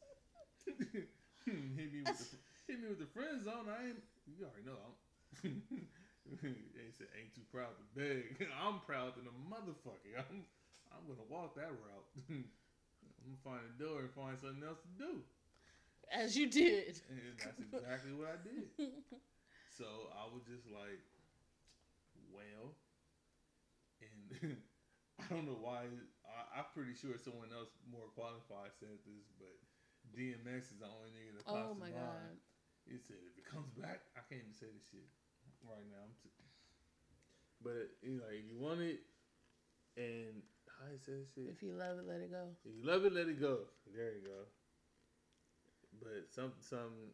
Hmm, 1.42 1.74
hit 1.74 1.90
me 1.90 2.06
with 2.06 2.22
the, 2.22 2.38
hit 2.70 2.78
me 2.82 2.88
with 2.90 3.02
the 3.02 3.10
friend 3.10 3.42
zone. 3.42 3.66
I 3.66 3.90
ain't, 3.90 4.02
you 4.30 4.46
already 4.46 4.62
know. 4.62 4.78
I'm, 4.78 4.94
they 6.78 6.94
said 6.94 7.10
ain't 7.18 7.34
too 7.34 7.46
proud 7.50 7.74
to 7.82 7.86
beg. 7.98 8.46
I'm 8.62 8.80
proud 8.86 9.18
than 9.18 9.26
a 9.26 9.36
motherfucker. 9.50 10.22
I'm, 10.22 10.46
I'm 10.94 11.04
gonna 11.10 11.26
walk 11.30 11.56
that 11.56 11.74
route. 11.74 12.10
I'm 12.30 12.46
gonna 13.26 13.42
find 13.44 13.64
a 13.66 13.74
door 13.82 14.02
and 14.06 14.12
find 14.14 14.38
something 14.38 14.62
else 14.62 14.80
to 14.86 14.94
do. 15.02 15.12
As 16.12 16.38
you 16.38 16.46
did. 16.46 17.02
And 17.10 17.40
that's 17.40 17.60
exactly 17.60 18.14
what 18.14 18.30
I 18.30 18.38
did. 18.44 18.68
So 19.72 19.86
I 20.14 20.28
was 20.30 20.44
just 20.46 20.68
like, 20.70 21.00
well, 22.30 22.76
and 24.02 24.58
I 25.20 25.26
don't 25.30 25.46
know 25.46 25.58
why. 25.60 25.88
I, 26.28 26.60
I'm 26.60 26.70
pretty 26.76 26.94
sure 26.96 27.16
someone 27.18 27.52
else 27.56 27.72
more 27.88 28.08
qualified 28.16 28.72
said 28.80 29.00
this, 29.08 29.26
but 29.40 29.56
DMX 30.16 30.72
is 30.72 30.80
the 30.80 30.90
only 30.90 31.12
nigga 31.16 31.38
that 31.38 31.46
pops 31.46 31.72
Oh 31.72 31.74
my 31.76 31.90
god. 31.92 32.38
He 32.86 32.98
said 32.98 33.18
if 33.24 33.38
it 33.38 33.46
comes 33.46 33.72
back, 33.78 34.04
I 34.18 34.22
can't 34.28 34.42
even 34.44 34.56
say 34.56 34.68
this 34.72 34.88
shit 34.90 35.08
right 35.64 35.86
now. 35.90 36.04
I'm 36.04 36.16
t- 36.20 36.34
but 37.62 37.94
you 38.02 38.18
know, 38.18 38.30
if 38.34 38.46
you 38.50 38.58
want 38.58 38.82
it, 38.82 39.06
and 39.98 40.42
how 40.66 40.90
he 40.90 40.98
said 40.98 41.22
this 41.22 41.32
shit. 41.34 41.46
If 41.46 41.62
you 41.62 41.74
love 41.74 42.00
it, 42.00 42.08
let 42.08 42.22
it 42.22 42.32
go. 42.32 42.58
If 42.66 42.74
you 42.74 42.84
love 42.84 43.06
it, 43.06 43.14
let 43.14 43.30
it 43.30 43.40
go. 43.40 43.70
There 43.86 44.18
you 44.18 44.26
go. 44.26 44.42
But 46.02 46.26
some 46.34 46.54
some 46.60 47.14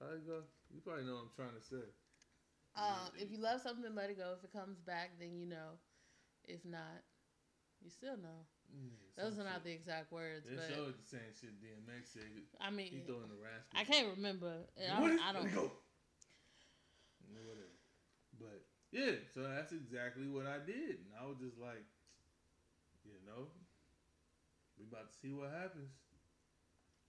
how 0.00 0.10
it 0.12 0.26
go? 0.26 0.42
You 0.72 0.80
probably 0.82 1.04
know 1.04 1.22
what 1.22 1.30
I'm 1.30 1.36
trying 1.36 1.54
to 1.56 1.62
say. 1.64 1.86
Um, 2.76 3.14
if 3.16 3.30
you 3.30 3.38
love 3.38 3.60
something, 3.60 3.94
let 3.94 4.10
it 4.10 4.18
go. 4.18 4.34
If 4.36 4.42
it 4.42 4.52
comes 4.52 4.80
back, 4.80 5.12
then 5.20 5.38
you 5.38 5.46
know. 5.46 5.78
If 6.44 6.64
not, 6.64 7.06
you 7.80 7.88
still 7.88 8.16
know. 8.16 8.44
Mm, 8.74 8.90
Those 9.16 9.38
are 9.38 9.44
not 9.44 9.62
shit. 9.62 9.64
the 9.64 9.72
exact 9.72 10.10
words, 10.10 10.48
They 10.48 10.56
but 10.56 10.66
showed 10.68 10.94
the 10.98 11.06
same 11.06 11.30
shit 11.38 11.54
DMX 11.62 12.12
said. 12.12 12.22
I 12.60 12.70
mean, 12.70 12.90
He 12.90 12.98
throwing 13.06 13.30
the 13.30 13.38
raspy. 13.38 13.76
I 13.78 13.84
can't 13.84 14.08
remember. 14.16 14.66
I? 14.76 15.18
I 15.22 15.32
don't. 15.32 15.46
it 15.46 15.54
go. 15.54 15.70
Whatever. 17.30 17.70
But 18.38 18.60
yeah, 18.90 19.12
so 19.34 19.42
that's 19.42 19.72
exactly 19.72 20.26
what 20.26 20.46
I 20.46 20.58
did, 20.66 21.06
and 21.06 21.14
I 21.20 21.26
was 21.26 21.36
just 21.38 21.58
like, 21.58 21.84
you 23.04 23.12
know, 23.26 23.46
we 24.78 24.84
about 24.90 25.10
to 25.10 25.16
see 25.22 25.32
what 25.32 25.50
happens. 25.50 25.90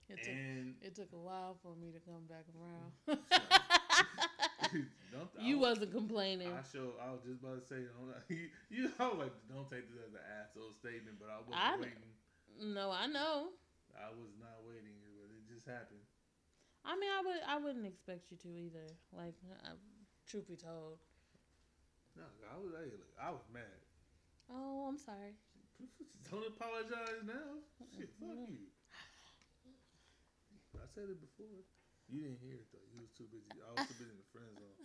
It 0.08 0.22
took, 0.22 0.32
And 0.32 0.74
it 0.82 0.94
took 0.94 1.12
a 1.12 1.18
while 1.18 1.56
for 1.62 1.74
me 1.74 1.90
to 1.90 1.98
come 1.98 2.26
back 2.28 2.46
around. 2.54 3.18
don't 5.12 5.30
you 5.40 5.56
I- 5.58 5.60
wasn't 5.60 5.92
complaining. 5.92 6.48
I 6.52 6.62
show. 6.72 6.92
I 7.00 7.12
was 7.12 7.22
just 7.26 7.40
about 7.42 7.60
to 7.62 7.66
say, 7.66 7.80
don't, 7.88 8.12
you, 8.28 8.48
you 8.70 8.90
I 8.98 9.08
was 9.08 9.18
like, 9.28 9.34
don't 9.48 9.68
take 9.70 9.88
this 9.88 10.00
as 10.06 10.12
an 10.14 10.24
asshole 10.42 10.72
statement, 10.76 11.16
but 11.20 11.28
I 11.32 11.38
wasn't 11.44 11.56
I- 11.60 11.76
waiting. 11.80 12.74
no, 12.74 12.90
I 12.90 13.06
know. 13.06 13.52
I 13.96 14.12
was 14.12 14.32
not 14.36 14.60
waiting, 14.68 14.92
but 15.16 15.32
it 15.32 15.44
just 15.48 15.64
happened. 15.64 16.04
I 16.84 16.94
mean, 16.94 17.10
I 17.10 17.20
would. 17.24 17.40
I 17.48 17.56
wouldn't 17.58 17.86
expect 17.86 18.30
you 18.30 18.36
to 18.44 18.48
either. 18.48 18.86
Like, 19.10 19.34
uh, 19.64 19.74
truth 20.28 20.46
be 20.46 20.54
told. 20.54 21.00
No, 22.14 22.22
I 22.46 22.54
was. 22.60 22.70
I 23.18 23.30
was 23.32 23.42
mad. 23.52 23.80
Oh, 24.52 24.86
I'm 24.86 24.96
sorry. 24.98 25.34
Don't 26.30 26.46
apologize 26.46 27.24
now. 27.26 27.58
Shit, 27.96 28.08
fuck 28.20 28.36
you. 28.48 28.70
I 30.76 30.86
said 30.94 31.08
it 31.10 31.20
before. 31.20 31.64
You 32.08 32.20
didn't 32.22 32.38
hear 32.40 32.54
it 32.54 32.66
though. 32.72 32.86
You 32.94 33.00
was 33.02 33.10
too 33.16 33.26
busy. 33.32 33.58
I 33.62 33.72
was 33.74 33.86
too 33.88 33.94
busy 33.98 34.10
in 34.10 34.18
the 34.22 34.30
friend 34.32 34.52
zone. 34.58 34.78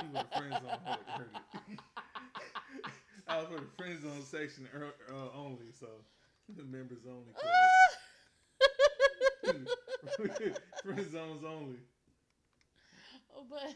People 0.00 0.16
in 0.18 0.22
the 0.26 0.32
friend 0.34 0.52
zone 0.60 0.80
heard, 0.84 1.30
it. 1.68 1.80
I 3.28 3.38
was 3.38 3.48
for 3.48 3.60
the 3.60 3.70
friend 3.76 4.00
zone 4.02 4.22
section 4.22 4.68
er, 4.74 4.94
uh, 5.10 5.30
only, 5.36 5.70
so 5.72 5.86
the 6.56 6.64
members 6.64 7.06
only. 7.06 7.32
friend 10.84 11.12
zones 11.12 11.44
only. 11.44 11.78
Oh, 13.36 13.44
but 13.48 13.74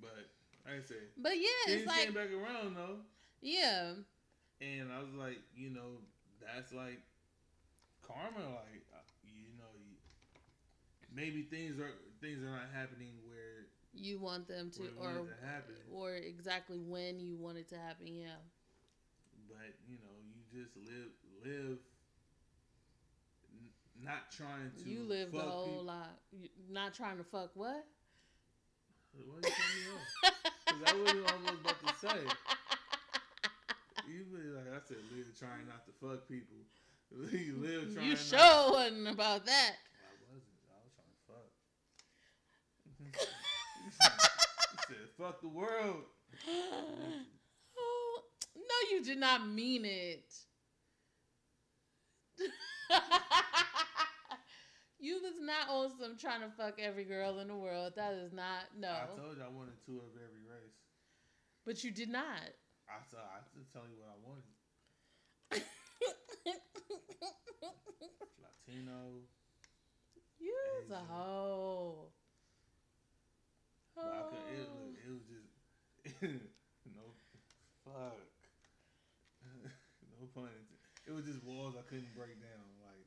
But 0.00 0.28
I 0.66 0.80
say, 0.80 0.94
but 1.16 1.36
yeah, 1.36 1.74
it's 1.74 1.86
like 1.86 2.04
came 2.04 2.14
back 2.14 2.30
around 2.32 2.74
though, 2.76 3.00
yeah, 3.42 3.92
and 4.60 4.92
I 4.92 5.00
was 5.00 5.12
like, 5.14 5.38
you 5.54 5.70
know, 5.70 6.00
that's 6.40 6.72
like 6.72 7.00
karma. 8.06 8.44
Like, 8.44 8.84
uh, 8.92 9.04
you 9.24 9.52
know, 9.58 9.70
you, 9.78 9.96
maybe 11.14 11.42
things 11.42 11.78
are 11.78 11.92
things 12.20 12.42
are 12.42 12.50
not 12.50 12.68
happening 12.74 13.12
where 13.26 13.66
you 13.92 14.18
want 14.18 14.46
them 14.46 14.70
to, 14.70 14.82
or 15.00 15.12
to 15.12 15.26
or 15.92 16.14
exactly 16.14 16.78
when 16.78 17.18
you 17.20 17.36
want 17.36 17.58
it 17.58 17.68
to 17.70 17.76
happen. 17.76 18.06
Yeah. 18.06 18.38
but 19.48 19.74
you 19.88 19.96
know 19.98 20.14
you 20.22 20.42
just 20.62 20.76
live 20.76 21.10
live 21.44 21.78
n- 23.52 24.04
not 24.04 24.30
trying 24.30 24.70
to 24.82 24.88
You 24.88 25.12
a 25.12 25.26
fuck 25.26 25.42
whole 25.42 25.66
people. 25.66 25.84
lot. 25.84 26.10
You, 26.32 26.48
not 26.70 26.94
trying 26.94 27.18
to 27.18 27.24
fuck 27.24 27.50
what? 27.54 27.84
Why 29.12 29.36
you 29.36 29.42
cut 29.42 29.52
me 29.52 29.82
off? 29.90 30.34
Because 30.64 30.80
that 30.84 30.98
wasn't 31.02 31.24
what 31.24 31.34
I 31.34 31.50
was 31.50 31.60
about 31.60 31.86
to 31.86 32.08
say. 32.08 32.20
You 34.08 34.26
really 34.32 34.50
like 34.50 34.66
I 34.74 34.82
said, 34.82 34.96
live 35.14 35.30
trying 35.38 35.70
not 35.70 35.86
to 35.86 35.92
fuck 36.02 36.26
people. 36.26 36.58
you 37.30 37.54
live 37.62 37.94
trying. 37.94 38.10
You 38.10 38.16
sure 38.16 38.72
wasn't 38.74 39.06
about 39.06 39.46
that. 39.46 39.78
I 39.78 40.10
wasn't. 40.26 40.50
I 40.66 40.82
was 40.82 40.90
trying 40.98 41.14
to 41.14 41.20
fuck. 41.30 41.46
you 42.98 42.99
said, 44.90 45.08
"Fuck 45.18 45.40
the 45.40 45.48
world." 45.48 46.04
oh, 46.48 48.22
no, 48.56 48.90
you 48.90 49.02
did 49.04 49.18
not 49.18 49.46
mean 49.48 49.84
it. 49.84 50.32
you 54.98 55.20
was 55.22 55.34
not 55.40 55.68
on 55.68 55.90
some 55.98 56.16
trying 56.16 56.40
to 56.40 56.48
fuck 56.56 56.78
every 56.78 57.04
girl 57.04 57.38
in 57.38 57.48
the 57.48 57.56
world. 57.56 57.92
That 57.96 58.14
is 58.14 58.32
not 58.32 58.64
no. 58.78 58.88
I 58.90 59.06
told 59.16 59.36
you 59.36 59.42
I 59.44 59.48
wanted 59.48 59.74
two 59.84 59.98
of 59.98 60.14
every 60.16 60.42
race. 60.48 60.78
But 61.66 61.84
you 61.84 61.90
did 61.90 62.08
not. 62.08 62.24
I 62.88 63.02
told 63.10 63.22
I 63.22 63.40
just 63.56 63.72
tell 63.72 63.82
you 63.82 63.96
what 63.98 64.08
I 64.08 64.16
wanted. 64.26 64.44
Latino. 68.42 69.22
you 70.38 70.54
was 70.80 70.90
a 70.90 71.12
hoe. 71.12 72.12
But 74.02 74.12
I 74.14 74.22
could, 74.28 74.44
it, 74.48 74.66
Oh. 74.66 74.74
was- 74.84 74.96
it 75.00 75.10
was 75.10 75.24
just 75.28 75.50
no 76.96 77.04
fuck. 77.84 78.16
no 79.62 80.26
pun 80.34 80.48
intended. 80.48 80.78
It 81.06 81.12
was 81.12 81.24
just 81.24 81.42
walls 81.44 81.74
I 81.78 81.82
couldn't 81.88 82.14
break 82.14 82.40
down. 82.40 82.66
Like 82.80 83.06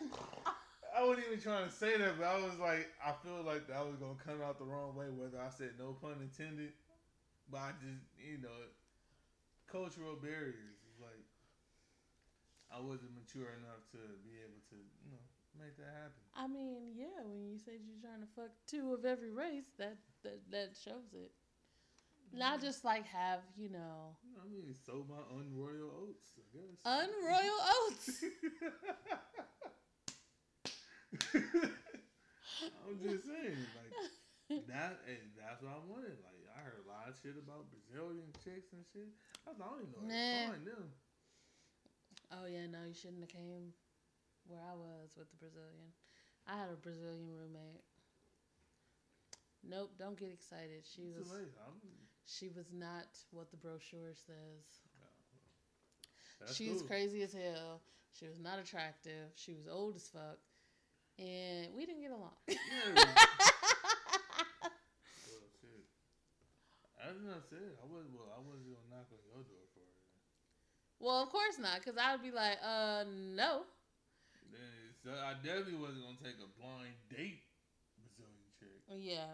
I 0.96 1.04
wasn't 1.06 1.26
even 1.28 1.40
trying 1.40 1.64
to 1.66 1.72
say 1.72 1.96
that, 1.96 2.18
but 2.18 2.26
I 2.26 2.40
was 2.42 2.58
like, 2.58 2.88
I 3.04 3.12
feel 3.22 3.42
like 3.46 3.68
that 3.68 3.84
was 3.86 3.96
gonna 3.96 4.18
come 4.18 4.42
out 4.42 4.58
the 4.58 4.64
wrong 4.66 4.94
way, 4.96 5.06
whether 5.10 5.38
I 5.40 5.48
said 5.50 5.78
no 5.78 5.92
pun 6.00 6.18
intended. 6.20 6.72
But 7.50 7.58
I 7.58 7.70
just, 7.80 8.02
you 8.18 8.38
know, 8.42 8.58
cultural 9.70 10.16
barriers. 10.16 10.80
Like 11.00 11.24
I 12.72 12.80
wasn't 12.80 13.14
mature 13.14 13.50
enough 13.62 13.82
to 13.94 14.00
be 14.26 14.38
able 14.42 14.60
to, 14.70 14.76
you 14.76 15.10
know, 15.14 15.24
make 15.60 15.76
that 15.76 15.92
happen. 15.92 16.22
I 16.34 16.46
mean, 16.46 16.94
yeah, 16.96 17.20
when 17.24 17.44
you 17.46 17.58
said 17.58 17.74
you're 17.84 18.00
trying 18.00 18.20
to 18.24 18.30
fuck 18.34 18.50
two 18.66 18.92
of 18.94 19.04
every 19.04 19.30
race, 19.30 19.68
that 19.78 19.96
that, 20.24 20.40
that 20.50 20.70
shows 20.82 21.12
it. 21.14 21.32
Not 22.32 22.58
mm. 22.58 22.62
just 22.62 22.84
like 22.84 23.06
have, 23.06 23.40
you 23.56 23.68
know, 23.70 24.16
I 24.40 24.46
mean, 24.48 24.74
sow 24.86 25.04
my 25.08 25.18
unroyal 25.34 25.90
oats, 26.06 26.38
I 26.38 26.46
guess. 26.54 26.78
unroyal 26.86 27.60
oats. 27.74 28.24
I'm 32.86 32.98
just 33.02 33.26
saying, 33.26 33.56
like 33.74 34.66
that. 34.68 35.00
And 35.06 35.18
that's 35.38 35.62
what 35.62 35.72
I 35.74 35.80
wanted. 35.86 36.18
Like 36.22 36.42
I 36.54 36.60
heard 36.62 36.82
a 36.84 36.88
lot 36.88 37.08
of 37.08 37.14
shit 37.22 37.34
about 37.38 37.66
Brazilian 37.70 38.30
chicks 38.44 38.72
and 38.72 38.84
shit. 38.92 39.10
I, 39.46 39.50
was 39.50 39.58
like, 39.58 39.66
I 39.66 39.72
don't 39.74 39.82
even 39.82 39.94
know 39.94 40.06
how 40.06 40.14
Nah. 40.14 40.46
to 40.46 40.50
find 40.54 40.66
them. 40.66 40.86
Oh 42.30 42.46
yeah, 42.46 42.66
no, 42.70 42.86
you 42.86 42.94
shouldn't 42.94 43.26
have 43.26 43.30
came 43.34 43.74
where 44.50 44.60
I 44.66 44.74
was 44.74 45.14
with 45.16 45.30
the 45.30 45.36
Brazilian. 45.38 45.94
I 46.46 46.58
had 46.58 46.68
a 46.70 46.76
Brazilian 46.76 47.30
roommate. 47.30 47.84
Nope, 49.62 49.92
don't 49.98 50.18
get 50.18 50.30
excited. 50.32 50.82
She 50.84 51.02
It's 51.14 51.18
was 51.18 51.28
too 51.28 51.34
late. 51.34 51.52
I'm, 51.66 51.76
she 52.26 52.48
was 52.48 52.66
not 52.72 53.06
what 53.30 53.50
the 53.50 53.56
brochure 53.56 54.14
says. 54.14 54.64
that's 56.40 56.56
she 56.56 56.70
was 56.70 56.80
cool. 56.80 56.88
crazy 56.88 57.22
as 57.22 57.32
hell. 57.32 57.80
She 58.18 58.26
was 58.26 58.38
not 58.40 58.58
attractive. 58.58 59.30
She 59.36 59.52
was 59.54 59.68
old 59.68 59.96
as 59.96 60.08
fuck. 60.08 60.38
And 61.18 61.68
we 61.76 61.84
didn't 61.86 62.02
get 62.02 62.10
along. 62.12 62.32
Yeah. 62.48 62.56
Well, 65.26 65.46
shit. 65.60 65.84
As 66.98 67.16
I 67.16 67.86
was 67.86 68.06
well. 68.12 68.32
I 68.34 68.40
wasn't 68.40 68.66
gonna 68.68 68.88
knock 68.90 69.08
on 69.12 69.20
your 69.28 69.42
door 69.44 69.66
for 69.74 69.80
it. 69.80 69.96
well, 70.98 71.22
of 71.22 71.30
course 71.30 71.58
not, 71.58 71.78
because 71.80 71.96
I 71.98 72.12
would 72.12 72.22
be 72.22 72.30
like, 72.30 72.58
uh, 72.64 73.04
no. 73.36 73.62
So 75.02 75.10
I 75.10 75.34
definitely 75.42 75.80
wasn't 75.80 76.04
gonna 76.04 76.20
take 76.22 76.36
a 76.44 76.50
blind 76.60 76.94
date 77.08 77.42
Brazilian 77.96 78.52
chick. 78.60 78.84
Yeah. 78.98 79.32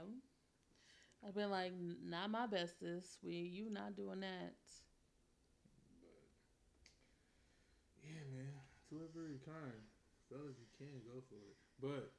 I've 1.26 1.34
been 1.34 1.50
like, 1.50 1.72
not 2.04 2.30
my 2.30 2.46
bestest. 2.46 3.18
We, 3.22 3.34
you 3.34 3.70
not 3.70 3.96
doing 3.96 4.20
that. 4.20 4.54
But 8.00 8.10
yeah, 8.10 8.22
man, 8.30 8.54
to 8.90 8.94
every 9.08 9.40
kind, 9.44 9.82
fellas, 10.28 10.54
you 10.60 10.68
can 10.78 11.00
go 11.04 11.20
for 11.28 11.34
it. 11.34 11.56
But 11.80 12.12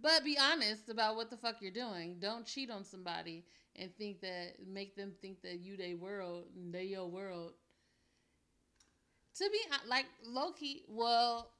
But 0.00 0.24
be 0.24 0.38
honest 0.38 0.88
about 0.88 1.16
what 1.16 1.28
the 1.30 1.36
fuck 1.36 1.56
you're 1.60 1.70
doing. 1.70 2.16
Don't 2.20 2.46
cheat 2.46 2.70
on 2.70 2.84
somebody 2.84 3.44
and 3.76 3.94
think 3.96 4.20
that 4.22 4.54
make 4.66 4.96
them 4.96 5.12
think 5.20 5.42
that 5.42 5.60
you 5.60 5.76
they 5.76 5.94
world, 5.94 6.44
they 6.70 6.84
your 6.84 7.06
world, 7.06 7.52
to 9.36 9.50
be 9.50 9.60
like 9.88 10.06
low 10.24 10.52
key, 10.52 10.84
well, 10.88 11.51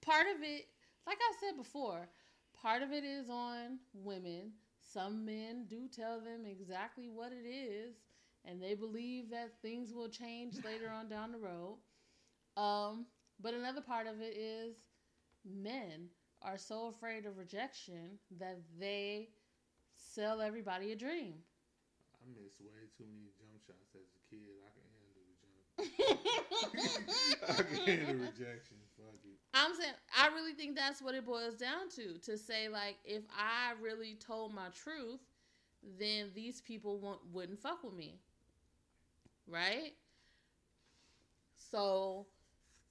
part 0.00 0.26
of 0.34 0.42
it, 0.42 0.66
like 1.06 1.18
I 1.20 1.32
said 1.40 1.56
before, 1.56 2.08
part 2.60 2.82
of 2.82 2.92
it 2.92 3.04
is 3.04 3.28
on 3.28 3.78
women. 3.94 4.52
Some 4.80 5.24
men 5.24 5.66
do 5.68 5.88
tell 5.88 6.20
them 6.20 6.46
exactly 6.46 7.08
what 7.08 7.32
it 7.32 7.46
is, 7.46 7.96
and 8.44 8.62
they 8.62 8.74
believe 8.74 9.30
that 9.30 9.52
things 9.62 9.92
will 9.92 10.08
change 10.08 10.56
later 10.64 10.90
on 10.90 11.08
down 11.08 11.32
the 11.32 11.38
road. 11.38 11.78
Um, 12.56 13.06
but 13.40 13.54
another 13.54 13.80
part 13.80 14.06
of 14.06 14.20
it 14.20 14.36
is 14.36 14.76
men 15.44 16.08
are 16.42 16.58
so 16.58 16.88
afraid 16.88 17.26
of 17.26 17.38
rejection 17.38 18.18
that 18.38 18.58
they 18.78 19.28
sell 19.94 20.40
everybody 20.40 20.92
a 20.92 20.96
dream. 20.96 21.34
I 22.22 22.26
missed 22.34 22.60
way 22.60 22.88
too 22.96 23.06
many 23.06 23.30
jump 23.38 23.60
shots 23.66 23.94
as 23.94 24.08
a 24.14 24.22
kid. 24.30 24.60
I 24.64 24.70
can 24.72 24.84
handle 24.92 25.24
the 25.28 25.36
jump. 25.40 25.66
I 27.48 27.62
can 27.62 27.78
handle 27.86 28.14
rejection. 28.16 28.78
I'm 29.58 29.74
saying 29.74 29.92
I 30.16 30.28
really 30.28 30.52
think 30.54 30.76
that's 30.76 31.02
what 31.02 31.14
it 31.14 31.26
boils 31.26 31.56
down 31.56 31.88
to. 31.96 32.18
To 32.18 32.38
say 32.38 32.68
like, 32.68 32.96
if 33.04 33.24
I 33.36 33.72
really 33.82 34.14
told 34.16 34.54
my 34.54 34.68
truth, 34.70 35.20
then 35.98 36.30
these 36.34 36.60
people 36.60 36.98
won't, 36.98 37.20
wouldn't 37.32 37.60
fuck 37.60 37.84
with 37.84 37.94
me, 37.94 38.20
right? 39.46 39.92
So 41.56 42.26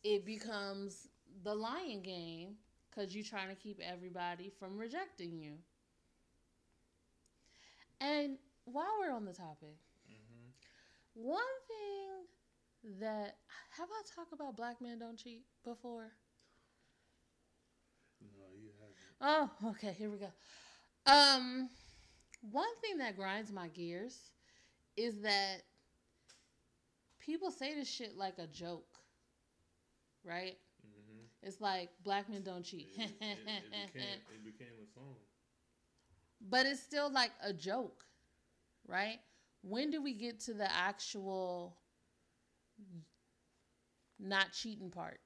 it 0.04 0.26
becomes 0.26 1.10
the 1.44 1.56
lying 1.56 2.02
game 2.04 2.56
because 2.90 3.16
you're 3.16 3.26
trying 3.26 3.50
to 3.50 3.56
keep 3.56 3.80
everybody 3.82 4.50
from 4.60 4.78
rejecting 4.78 5.38
you. 5.40 5.54
And 8.00 8.38
while 8.66 8.98
we're 9.00 9.12
on 9.14 9.26
the 9.26 9.34
topic, 9.34 9.78
hmm 10.08 10.50
one 11.14 11.42
thing 11.68 13.00
that 13.00 13.38
have 13.78 13.90
I 13.92 14.04
talked 14.16 14.34
about 14.34 14.56
black 14.56 14.82
men 14.82 15.00
don't 15.00 15.18
cheat 15.18 15.44
before? 15.64 16.12
No, 19.22 19.28
you 19.28 19.32
haven't. 19.34 19.52
Oh, 19.64 19.70
okay, 19.72 19.94
here 19.94 20.10
we 20.10 20.18
go. 20.18 20.32
Um 21.06 21.70
one 22.42 22.76
thing 22.82 22.98
that 23.00 23.16
grinds 23.18 23.52
my 23.52 23.68
gears 23.70 24.32
is 24.98 25.22
that 25.22 25.64
people 27.20 27.52
say 27.52 27.76
this 27.76 27.88
shit 27.90 28.18
like 28.18 28.38
a 28.40 28.48
joke. 28.48 29.00
Right? 30.24 30.58
hmm 30.82 31.26
It's 31.42 31.62
like 31.62 31.90
black 32.04 32.30
men 32.30 32.44
don't 32.44 32.64
cheat. 32.64 32.90
It, 32.98 33.12
it, 33.22 33.40
it, 33.48 33.94
became, 33.94 34.20
it 34.36 34.44
became 34.44 34.76
a 34.82 34.88
song. 34.94 35.16
but 36.42 36.66
it's 36.66 36.82
still 36.82 37.12
like 37.12 37.32
a 37.44 37.54
joke. 37.54 38.06
Right? 38.88 39.20
When 39.62 39.92
do 39.92 40.02
we 40.02 40.14
get 40.14 40.40
to 40.42 40.54
the 40.54 40.72
actual 40.74 41.78
not 44.20 44.52
cheating 44.54 44.92
part? 44.92 45.20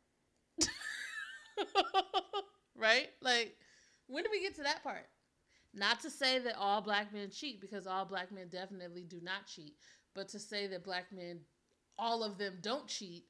right? 2.75 3.09
Like, 3.21 3.55
when 4.11 4.23
do 4.23 4.29
we 4.29 4.41
get 4.41 4.55
to 4.55 4.63
that 4.63 4.83
part? 4.83 5.07
Not 5.73 6.01
to 6.01 6.09
say 6.09 6.37
that 6.39 6.57
all 6.57 6.81
black 6.81 7.13
men 7.13 7.29
cheat, 7.31 7.61
because 7.61 7.87
all 7.87 8.03
black 8.03 8.31
men 8.31 8.49
definitely 8.49 9.03
do 9.03 9.21
not 9.21 9.47
cheat, 9.47 9.75
but 10.13 10.27
to 10.29 10.39
say 10.39 10.67
that 10.67 10.83
black 10.83 11.13
men, 11.13 11.39
all 11.97 12.23
of 12.23 12.37
them 12.37 12.57
don't 12.61 12.87
cheat. 12.87 13.23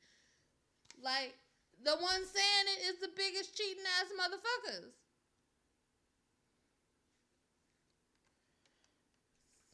Like, 1.01 1.35
the 1.83 1.91
one 1.91 2.25
saying 2.25 2.65
it 2.65 2.89
is 2.89 2.99
the 2.99 3.09
biggest 3.15 3.55
cheating 3.55 3.83
ass 3.99 4.09
motherfuckers. 4.19 4.93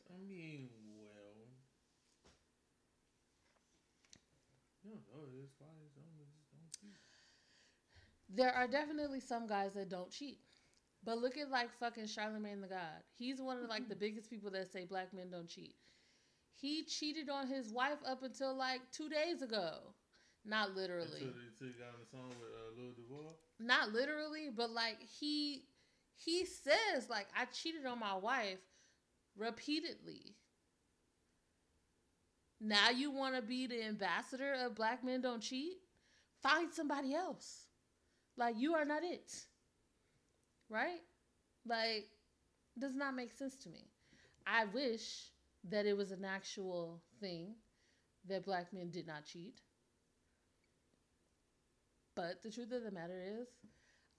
I 0.10 0.20
mean, 0.28 0.70
well, 0.90 1.48
you 4.84 4.92
don't 4.92 5.08
know 5.08 5.26
this. 5.42 5.52
Why 5.58 5.68
some 5.96 6.08
just 6.20 6.34
don't 6.52 6.72
cheat? 6.82 6.98
There 8.30 8.52
are 8.52 8.68
definitely 8.68 9.22
some 9.22 9.48
guys 9.48 9.74
that 9.76 9.90
don't 9.90 10.12
cheat. 10.12 10.40
But 11.08 11.20
look 11.20 11.38
at 11.38 11.50
like 11.50 11.70
fucking 11.80 12.08
Charlemagne 12.08 12.60
the 12.60 12.68
God. 12.68 13.02
He's 13.18 13.42
one 13.42 13.58
of 13.64 13.70
like 13.70 13.88
the 13.88 13.96
biggest 13.96 14.30
people 14.30 14.52
that 14.52 14.70
say 14.70 14.84
black 14.84 15.14
men 15.14 15.30
don't 15.32 15.48
cheat. 15.48 15.76
He 16.54 16.84
cheated 16.84 17.30
on 17.30 17.48
his 17.48 17.72
wife 17.72 18.00
up 18.06 18.24
until 18.24 18.54
like 18.54 18.82
two 18.92 19.08
days 19.08 19.42
ago. 19.42 19.94
Not 20.44 20.76
literally. 20.76 21.22
Until, 21.22 21.34
until 21.48 21.68
you 21.68 21.74
got 21.80 21.94
on 21.94 22.02
the 22.02 22.10
song 22.12 22.28
with 22.38 22.50
uh, 22.50 22.78
Lil 22.78 22.92
Duval. 22.92 23.38
Not 23.58 23.94
literally, 23.94 24.50
but 24.54 24.72
like 24.72 24.98
he 25.02 25.64
he 26.18 26.44
says 26.44 27.10
like 27.10 27.28
I 27.34 27.46
cheated 27.46 27.86
on 27.86 28.02
my 28.02 28.16
wife 28.16 28.60
repeatedly. 29.38 30.36
Now 32.60 32.90
you 32.90 33.12
want 33.12 33.34
to 33.38 33.42
be 33.42 33.66
the 33.66 33.82
ambassador 33.82 34.56
of 34.66 34.76
black 34.76 35.06
men 35.06 35.22
don't 35.22 35.42
cheat? 35.42 35.78
Find 36.44 36.74
somebody 36.74 37.16
else. 37.16 37.68
Like 38.36 38.56
you 38.58 38.74
are 38.74 38.84
not 38.84 39.06
it. 39.06 39.32
Right? 40.70 41.02
Like 41.66 42.08
does 42.80 42.96
not 42.96 43.16
make 43.16 43.32
sense 43.32 43.56
to 43.58 43.70
me. 43.70 43.88
I 44.46 44.66
wish 44.66 45.32
that 45.70 45.86
it 45.86 45.98
was 45.98 46.12
an 46.12 46.24
actual 46.26 47.02
thing 47.20 47.56
that 48.28 48.46
black 48.46 48.74
men 48.74 48.90
did 48.92 49.08
not 49.08 49.26
cheat. 49.26 49.60
But 52.16 52.42
the 52.44 52.52
truth 52.52 52.72
of 52.72 52.84
the 52.84 52.92
matter 52.92 53.22
is, 53.22 53.48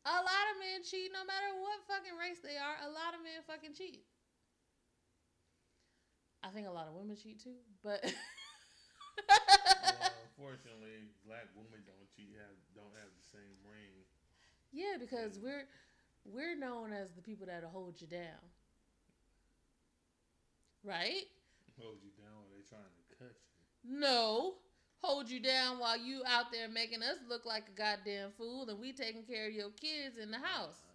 a 0.07 0.11
lot 0.23 0.47
of 0.55 0.57
men 0.61 0.83
cheat 0.85 1.11
no 1.13 1.25
matter 1.27 1.51
what 1.61 1.83
fucking 1.89 2.17
race 2.17 2.39
they 2.43 2.57
are. 2.57 2.77
A 2.87 2.91
lot 2.91 3.15
of 3.15 3.23
men 3.23 3.43
fucking 3.47 3.75
cheat. 3.75 4.05
I 6.43 6.49
think 6.51 6.67
a 6.69 6.71
lot 6.71 6.87
of 6.87 6.95
women 6.95 7.17
cheat 7.17 7.43
too, 7.43 7.59
but 7.83 8.01
well, 8.03 8.15
unfortunately, 10.31 11.11
black 11.27 11.51
women 11.59 11.83
don't 11.85 12.07
cheat. 12.15 12.31
Have 12.39 12.55
don't 12.75 12.95
have 12.95 13.11
the 13.11 13.27
same 13.27 13.59
ring. 13.67 14.07
yeah, 14.71 14.97
because 14.99 15.39
we're 15.43 15.67
we're 16.25 16.57
known 16.57 16.93
as 16.93 17.09
the 17.17 17.23
people 17.23 17.47
that'll 17.47 17.71
hold 17.71 18.01
you 18.01 18.07
down. 18.07 18.41
Right? 20.85 21.27
Hold 21.81 21.99
you 22.03 22.11
down 22.17 22.35
while 22.35 22.49
they're 22.53 22.69
trying 22.69 22.83
to 22.83 23.17
cut 23.19 23.35
you. 23.85 23.99
No. 24.01 24.55
Hold 25.03 25.31
you 25.31 25.41
down 25.41 25.79
while 25.79 25.97
you 25.99 26.23
out 26.27 26.51
there 26.51 26.69
making 26.69 27.03
us 27.03 27.19
look 27.29 27.47
like 27.47 27.69
a 27.69 27.79
goddamn 27.79 28.31
fool 28.37 28.69
and 28.69 28.81
we 28.81 28.93
taking 28.93 29.23
care 29.23 29.47
of 29.47 29.53
your 29.53 29.71
kids 29.71 30.19
in 30.21 30.31
the 30.31 30.39
house. 30.39 30.83
Uh, 30.83 30.91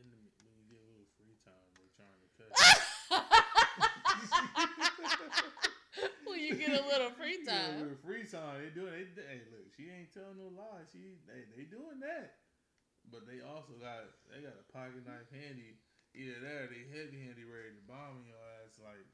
in 0.00 0.08
the, 0.08 0.16
when 0.40 0.56
you 0.56 0.64
get 0.72 0.80
a 0.80 0.88
little 0.88 1.08
free 1.20 1.36
time, 1.44 1.68
they're 1.76 1.92
trying 1.96 2.16
to 2.16 2.30
cut. 2.40 2.48
you. 5.20 6.00
when 6.24 6.40
you 6.40 6.54
get 6.54 6.72
a 6.80 6.84
little 6.86 7.10
free 7.20 7.44
time. 7.44 7.80
with 7.80 8.00
free 8.02 8.24
time, 8.24 8.62
they 8.62 8.70
doing. 8.70 8.92
They, 9.14 9.22
hey, 9.22 9.40
look, 9.50 9.68
she 9.76 9.90
ain't 9.90 10.12
telling 10.12 10.38
no 10.38 10.48
lies. 10.54 10.88
She 10.92 11.20
they, 11.26 11.44
they 11.56 11.64
doing 11.68 12.00
that, 12.00 12.39
but 13.10 13.26
they 13.26 13.40
also 13.40 13.74
got 13.76 14.08
they 14.30 14.40
got 14.40 14.56
a 14.58 14.72
pocket 14.72 15.04
knife 15.04 15.28
handy. 15.30 15.76
Either 16.12 16.40
that, 16.40 16.62
or 16.62 16.66
they 16.66 16.82
heavy 16.90 17.22
handy 17.22 17.44
ready 17.44 17.70
to 17.70 17.80
bomb 17.86 18.18
in 18.18 18.26
your 18.26 18.38
ass. 18.64 18.78
Like 18.78 19.06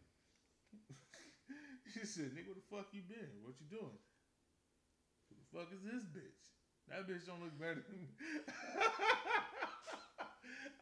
she 1.94 2.04
said, 2.04 2.32
"Nigga, 2.34 2.46
where 2.46 2.54
the 2.54 2.60
fuck 2.70 2.92
you 2.92 3.02
been? 3.02 3.42
What 3.42 3.60
you 3.60 3.66
doing? 3.66 3.98
Who 5.28 5.36
the 5.36 5.44
fuck 5.52 5.72
is 5.72 5.82
this 5.82 6.04
bitch? 6.04 6.50
That 6.88 7.06
bitch 7.06 7.26
don't 7.26 7.40
look 7.42 7.56
better 7.58 7.80
than." 7.80 8.00
me." 8.00 8.08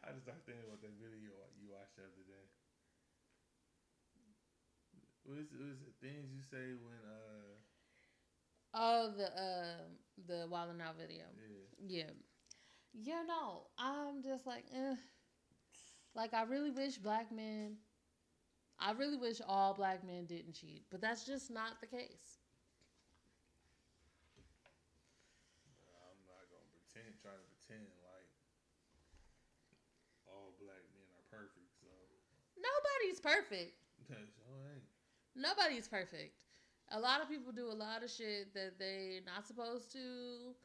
I 0.03 0.11
just 0.11 0.23
started 0.23 0.45
thinking 0.45 0.63
about 0.63 0.81
that 0.81 0.93
video 0.99 1.31
you 1.59 1.69
watched 1.69 1.95
the 1.95 2.03
other 2.03 2.23
day. 2.27 2.45
What 5.23 5.37
is, 5.39 5.51
what 5.51 5.67
is 5.67 5.81
it? 5.81 5.93
Things 5.99 6.31
you 6.31 6.41
say 6.41 6.73
when 6.75 7.01
uh 7.03 7.57
Oh, 8.73 9.09
the 9.15 9.25
uh, 9.35 9.77
the 10.27 10.47
Wild 10.49 10.69
'N 10.71 10.81
Out 10.81 10.97
video. 10.97 11.25
yeah. 11.37 11.65
Yeah. 11.79 12.11
Yeah, 12.95 13.23
no. 13.27 13.67
I'm 13.77 14.23
just 14.23 14.47
like, 14.47 14.65
eh. 14.73 14.95
Like, 16.15 16.33
I 16.33 16.43
really 16.43 16.71
wish 16.71 16.97
black 16.97 17.29
men, 17.31 17.75
I 18.79 18.91
really 18.91 19.17
wish 19.17 19.41
all 19.45 19.73
black 19.73 20.05
men 20.07 20.25
didn't 20.25 20.53
cheat, 20.53 20.83
but 20.89 21.01
that's 21.01 21.25
just 21.25 21.51
not 21.51 21.81
the 21.81 21.87
case. 21.87 22.39
I'm 25.75 26.19
not 26.23 26.47
gonna 26.47 26.71
pretend 26.71 27.19
try 27.19 27.35
to 27.35 27.43
pretend 27.51 27.83
like 28.07 28.31
all 30.23 30.55
black 30.55 30.87
men 30.95 31.03
are 31.19 31.27
perfect, 31.27 31.75
so 31.83 31.91
Nobody's 32.55 33.19
perfect. 33.19 33.75
that 34.09 34.23
sure 34.39 34.71
ain't. 34.71 34.87
Nobody's 35.35 35.87
perfect. 35.87 36.39
A 36.91 36.99
lot 36.99 37.21
of 37.21 37.27
people 37.27 37.51
do 37.51 37.67
a 37.67 37.75
lot 37.75 38.03
of 38.03 38.09
shit 38.09 38.53
that 38.53 38.79
they're 38.79 39.19
not 39.25 39.45
supposed 39.45 39.91
to. 39.91 40.55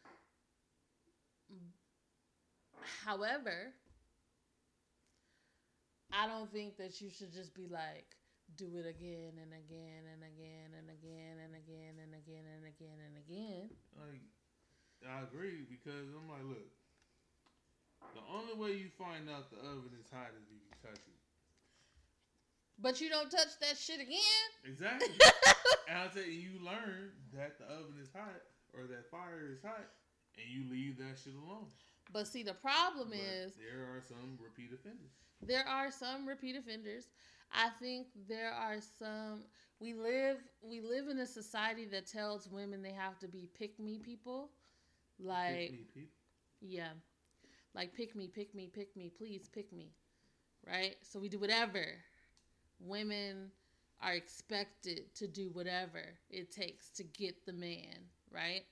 However, 3.04 3.72
I 6.12 6.26
don't 6.26 6.50
think 6.52 6.76
that 6.78 7.00
you 7.00 7.10
should 7.10 7.32
just 7.32 7.54
be 7.54 7.68
like, 7.70 8.16
do 8.56 8.66
it 8.76 8.86
again 8.86 9.38
and 9.38 9.54
again 9.54 10.04
and 10.10 10.22
again 10.26 10.74
and 10.74 10.90
again 10.90 11.38
and 11.38 11.54
again 11.54 11.94
and 12.02 12.12
again 12.18 12.44
and 12.50 12.64
again 12.66 12.98
and 12.98 13.14
again. 13.22 13.70
Like 13.94 14.26
I 15.06 15.22
agree 15.22 15.64
because 15.70 16.10
I'm 16.10 16.26
like, 16.26 16.44
look, 16.44 16.68
the 18.14 18.24
only 18.26 18.54
way 18.58 18.76
you 18.76 18.90
find 18.98 19.30
out 19.30 19.50
the 19.50 19.62
oven 19.62 19.94
is 19.94 20.10
hot 20.10 20.34
is 20.34 20.44
if 20.50 20.60
you 20.60 20.74
touch 20.82 20.98
it. 20.98 21.20
But 22.80 23.00
you 23.00 23.08
don't 23.08 23.30
touch 23.30 23.54
that 23.60 23.76
shit 23.76 24.00
again. 24.00 24.48
Exactly. 24.64 25.14
and 25.88 25.98
I'll 25.98 26.08
tell 26.08 26.24
you, 26.24 26.32
you 26.32 26.64
learn 26.64 27.12
that 27.36 27.58
the 27.60 27.66
oven 27.68 28.00
is 28.00 28.08
hot 28.10 28.40
or 28.72 28.88
that 28.88 29.10
fire 29.10 29.52
is 29.52 29.60
hot, 29.62 29.84
and 30.36 30.46
you 30.48 30.64
leave 30.70 30.96
that 30.98 31.20
shit 31.22 31.34
alone. 31.36 31.68
But 32.12 32.26
see, 32.26 32.42
the 32.42 32.54
problem 32.54 33.10
But 33.10 33.18
is 33.18 33.52
there 33.54 33.84
are 33.84 34.00
some 34.06 34.38
repeat 34.42 34.72
offenders. 34.72 35.12
there 35.42 35.66
are 35.66 35.90
some 35.90 36.26
repeat 36.26 36.56
offenders. 36.56 37.06
I 37.52 37.68
think 37.80 38.08
there 38.28 38.52
are 38.52 38.76
some. 38.98 39.44
We 39.80 39.94
live 39.94 40.38
we 40.62 40.80
live 40.80 41.08
in 41.08 41.18
a 41.18 41.26
society 41.26 41.86
that 41.86 42.06
tells 42.06 42.48
women 42.48 42.82
they 42.82 42.92
have 42.92 43.18
to 43.20 43.28
be 43.28 43.48
pick 43.58 43.78
me 43.78 43.98
people. 43.98 44.50
Like 45.18 45.70
Pick 45.70 45.72
me 45.72 45.84
people. 45.94 46.10
yeah, 46.60 46.88
like 47.74 47.94
pick 47.94 48.16
me, 48.16 48.28
pick 48.28 48.54
me, 48.54 48.68
pick 48.72 48.96
me, 48.96 49.10
please 49.16 49.48
pick 49.52 49.72
me, 49.72 49.92
right? 50.66 50.96
So 51.02 51.18
we 51.20 51.28
do 51.28 51.38
whatever. 51.38 51.84
Women 52.80 53.50
are 54.02 54.14
expected 54.14 55.14
to 55.16 55.28
do 55.28 55.50
whatever 55.52 56.02
it 56.30 56.50
takes 56.50 56.88
to 56.92 57.04
get 57.04 57.44
the 57.44 57.52
man, 57.52 58.08
right? 58.32 58.62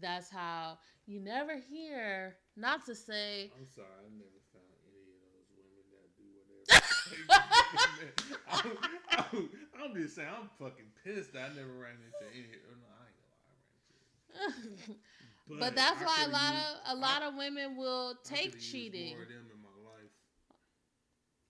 That's 0.00 0.28
how 0.30 0.78
you 1.08 1.20
never 1.20 1.56
hear. 1.56 2.36
Not 2.56 2.84
to 2.86 2.94
say 2.94 3.50
I'm 3.58 3.66
sorry, 3.66 3.88
I 4.04 4.10
never 4.14 4.38
found 4.52 4.68
any 4.86 5.08
of 5.10 5.18
those 5.32 5.48
women 5.56 5.84
that 5.96 6.08
do 6.18 6.26
whatever. 6.36 6.68
I'm, 8.52 8.70
I'm, 9.18 9.48
I'm 9.82 9.94
just 10.00 10.14
saying, 10.16 10.28
I'm 10.28 10.48
fucking 10.58 10.90
pissed. 11.04 11.32
that 11.32 11.50
I 11.50 11.54
never 11.56 11.72
ran 11.80 11.96
into 12.04 12.26
any. 12.34 12.48
No, 12.52 12.86
I 12.92 13.08
ain't 13.08 13.18
gonna 13.18 13.32
lie, 13.40 13.56
I 13.56 14.44
ran 14.44 14.74
into. 14.76 14.92
it. 14.92 15.60
but, 15.60 15.74
that's 15.74 16.02
I 16.02 16.04
why 16.04 16.24
a 16.26 16.28
lot 16.28 16.54
used- 16.54 16.66
of 16.92 16.98
a 16.98 17.00
lot 17.00 17.22
I- 17.22 17.26
of 17.28 17.34
women 17.36 17.76
will 17.76 18.14
take 18.24 18.58
cheating. 18.60 19.14
More 19.16 19.22
of 19.24 19.28
them 19.28 19.46
in 19.54 19.60
my 19.62 19.68
life. 19.90 20.12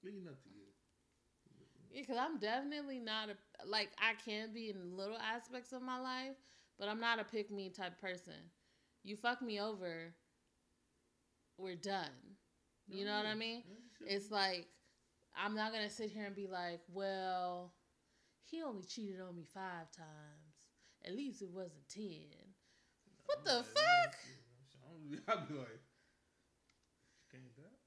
Leading 0.05 0.27
up 0.29 0.41
to 0.45 0.49
you. 0.51 0.55
Because 1.93 2.17
I'm 2.17 2.39
definitely 2.39 2.99
not 3.01 3.31
a 3.31 3.37
like 3.67 3.91
I 3.99 4.13
can 4.23 4.53
be 4.53 4.71
in 4.71 4.97
little 4.97 5.17
aspects 5.19 5.73
of 5.73 5.83
my 5.83 5.99
life, 5.99 6.37
but 6.79 6.87
I'm 6.89 7.01
not 7.01 7.19
a 7.19 7.25
pick 7.25 7.51
me 7.51 7.71
type 7.71 7.99
person. 8.01 8.35
You 9.09 9.17
fuck 9.17 9.41
me 9.41 9.59
over, 9.59 10.13
we're 11.57 11.77
done. 11.77 12.11
You 12.87 13.07
know 13.07 13.17
what 13.17 13.25
I 13.25 13.35
mean? 13.35 13.63
It's 14.07 14.31
like 14.31 14.67
I'm 15.35 15.55
not 15.55 15.73
gonna 15.73 15.89
sit 15.89 16.11
here 16.11 16.27
and 16.27 16.37
be 16.37 16.47
like, 16.47 16.81
well, 16.93 17.73
he 18.45 18.63
only 18.63 18.85
cheated 18.85 19.19
on 19.27 19.35
me 19.35 19.47
five 19.55 19.91
times. 19.97 20.57
At 21.07 21.17
least 21.17 21.41
it 21.41 21.49
wasn't 21.51 21.89
ten. 21.89 22.29
What 23.25 23.47
the 23.47 23.65
fuck? 23.65 24.15
I'd 25.27 25.49
be 25.49 25.55
like, 25.55 25.81
can't 27.31 27.57
that? 27.57 27.79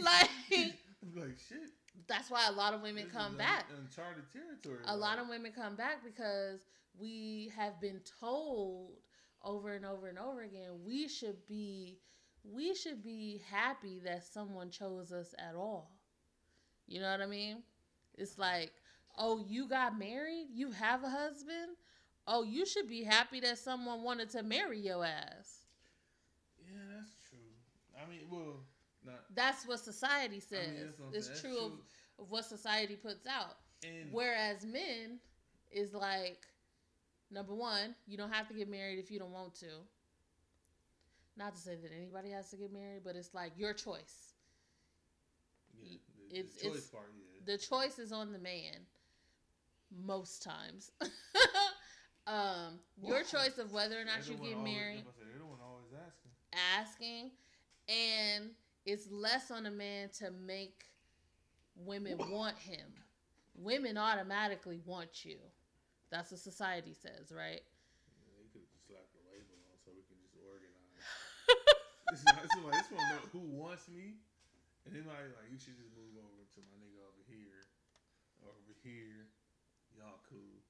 like 0.04 0.30
like, 1.16 1.36
shit. 1.48 1.58
that's 2.06 2.30
why 2.30 2.46
a 2.48 2.52
lot 2.52 2.74
of 2.74 2.80
women 2.80 3.06
this 3.06 3.12
come 3.12 3.36
back. 3.36 3.66
un- 3.72 3.88
Uncharted 3.88 4.22
territory. 4.32 4.84
a 4.86 4.96
lot 4.96 5.18
of 5.18 5.28
women 5.28 5.50
come 5.50 5.74
back 5.74 6.04
because 6.04 6.60
we 6.96 7.50
have 7.56 7.80
been 7.80 8.00
told 8.20 8.98
over 9.44 9.72
and 9.72 9.84
over 9.84 10.08
and 10.08 10.18
over 10.18 10.42
again 10.42 10.70
we 10.84 11.08
should 11.08 11.46
be 11.46 11.98
we 12.44 12.74
should 12.74 13.02
be 13.02 13.40
happy 13.50 14.00
that 14.04 14.24
someone 14.24 14.70
chose 14.70 15.12
us 15.12 15.34
at 15.38 15.54
all. 15.54 15.92
You 16.88 17.00
know 17.00 17.10
what 17.10 17.20
i 17.20 17.26
mean? 17.26 17.62
It's 18.16 18.38
like 18.38 18.72
oh 19.16 19.44
you 19.46 19.68
got 19.68 19.98
married? 19.98 20.48
You 20.52 20.70
have 20.72 21.04
a 21.04 21.10
husband? 21.10 21.76
Oh 22.26 22.42
you 22.42 22.66
should 22.66 22.88
be 22.88 23.02
happy 23.04 23.40
that 23.40 23.58
someone 23.58 24.02
wanted 24.02 24.30
to 24.30 24.42
marry 24.42 24.78
your 24.80 25.04
ass. 25.04 25.66
Yeah, 26.58 26.96
that's 26.96 27.12
true. 27.28 27.38
I 28.00 28.08
mean, 28.08 28.20
well, 28.30 28.60
not. 29.04 29.24
that's 29.34 29.66
what 29.66 29.80
society 29.80 30.40
says 30.40 30.68
I 30.68 30.72
mean, 30.72 30.84
that's 30.86 30.98
what 30.98 31.14
it's 31.14 31.26
saying. 31.26 31.40
true, 31.40 31.70
That's 31.70 31.72
Of, 32.18 32.24
of 32.24 32.30
what 32.30 32.44
society 32.44 32.96
puts 32.96 33.26
out. 33.26 33.56
And 33.84 34.12
Whereas 34.12 34.64
men 34.64 35.18
is 35.70 35.92
like, 35.92 36.46
number 37.32 37.54
one, 37.54 37.94
you 38.06 38.16
don't 38.16 38.32
have 38.32 38.46
to 38.48 38.54
get 38.54 38.68
married 38.68 38.98
if 38.98 39.10
you 39.10 39.18
don't 39.18 39.32
want 39.32 39.54
to. 39.60 39.66
Not 41.36 41.54
to 41.54 41.60
say 41.60 41.76
that 41.76 41.90
anybody 41.96 42.30
has 42.30 42.50
to 42.50 42.56
get 42.56 42.72
married, 42.72 43.00
but 43.04 43.16
it's 43.16 43.32
like 43.34 43.52
your 43.56 43.72
choice. 43.72 44.34
yeah, 45.82 45.96
the, 46.30 46.38
it's- 46.38 46.54
the 46.56 46.68
choice 46.68 46.76
it's- 46.76 46.86
part, 46.90 47.10
yeah. 47.16 47.40
The 47.44 47.58
choice 47.58 47.98
is 47.98 48.12
on 48.12 48.32
the 48.32 48.38
man. 48.38 48.86
Most 50.04 50.42
times. 50.44 50.92
um, 52.26 52.78
your 53.02 53.22
choice 53.24 53.58
of 53.58 53.72
whether 53.72 54.00
or 54.00 54.04
not 54.04 54.26
you 54.28 54.34
get 54.36 54.54
always- 54.56 54.72
married, 54.74 55.00
if 55.00 55.06
I 55.08 55.18
say 55.18 55.24
they're 55.28 55.38
the 55.38 55.46
one 55.46 55.58
always 55.60 55.90
asking. 55.92 56.30
asking, 56.78 57.30
and 57.88 58.50
it's 58.86 59.10
less 59.10 59.50
on 59.50 59.66
a 59.66 59.70
man 59.70 60.08
to 60.18 60.30
make 60.46 60.84
women 61.76 62.16
want 62.30 62.56
him. 62.58 62.86
Women 63.54 63.98
automatically 63.98 64.80
want 64.86 65.24
you. 65.24 65.36
That's 66.12 66.28
what 66.28 66.44
society 66.44 66.92
says, 66.92 67.32
right? 67.32 67.64
Yeah, 67.64 68.36
they 68.36 68.46
could 68.52 68.68
just 68.68 68.84
slap 68.84 69.08
the 69.16 69.24
label 69.32 69.56
on 69.72 69.80
so 69.80 69.96
we 69.96 70.04
can 70.04 70.20
just 70.20 70.36
organize. 70.36 71.08
it's 72.12 72.22
like, 72.28 72.44
it's 72.44 72.56
like, 72.60 72.76
one 72.92 73.08
know 73.08 73.24
who 73.32 73.42
wants 73.56 73.88
me, 73.88 74.20
and 74.84 74.92
then 74.92 75.08
like, 75.08 75.32
like 75.40 75.48
you 75.48 75.56
should 75.56 75.80
just 75.80 75.88
move 75.96 76.12
over 76.20 76.44
to 76.44 76.60
my 76.68 76.76
nigga 76.84 77.00
over 77.00 77.24
here, 77.24 77.64
over 78.44 78.76
here. 78.84 79.32
Y'all 79.96 80.20
cool. 80.28 80.60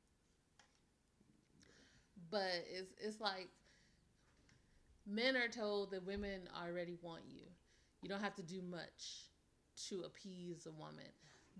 but 2.32 2.64
it's 2.66 2.92
it's 2.98 3.20
like 3.20 3.48
men 5.06 5.36
are 5.36 5.48
told 5.48 5.90
that 5.92 6.04
women 6.04 6.48
already 6.60 6.96
want 7.02 7.22
you. 7.28 7.42
You 8.02 8.08
don't 8.08 8.22
have 8.22 8.34
to 8.36 8.42
do 8.42 8.62
much 8.62 9.28
to 9.88 10.02
appease 10.02 10.66
a 10.66 10.72
woman. 10.72 11.10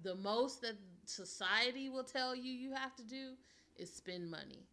The 0.02 0.14
most 0.16 0.62
that 0.62 0.76
society 1.04 1.88
will 1.88 2.04
tell 2.04 2.34
you 2.34 2.50
you 2.50 2.74
have 2.74 2.96
to 2.96 3.04
do 3.04 3.34
is 3.76 3.92
spend 3.94 4.30
money 4.30 4.66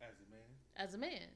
As 0.00 0.20
a 0.20 0.30
man, 0.30 0.58
as 0.76 0.94
a 0.94 0.98
man. 0.98 1.30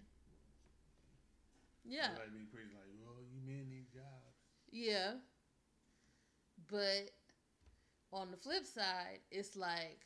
Yeah. 1.84 2.08
like 2.18 2.32
be 2.32 2.44
pretty 2.50 2.70
like, 2.74 2.90
well, 3.00 3.22
you 3.32 3.40
men 3.46 3.68
need 3.68 3.86
jobs. 3.92 4.34
Yeah. 4.70 5.14
But 6.68 7.10
on 8.12 8.30
the 8.30 8.36
flip 8.36 8.64
side, 8.66 9.20
it's 9.30 9.56
like 9.56 10.00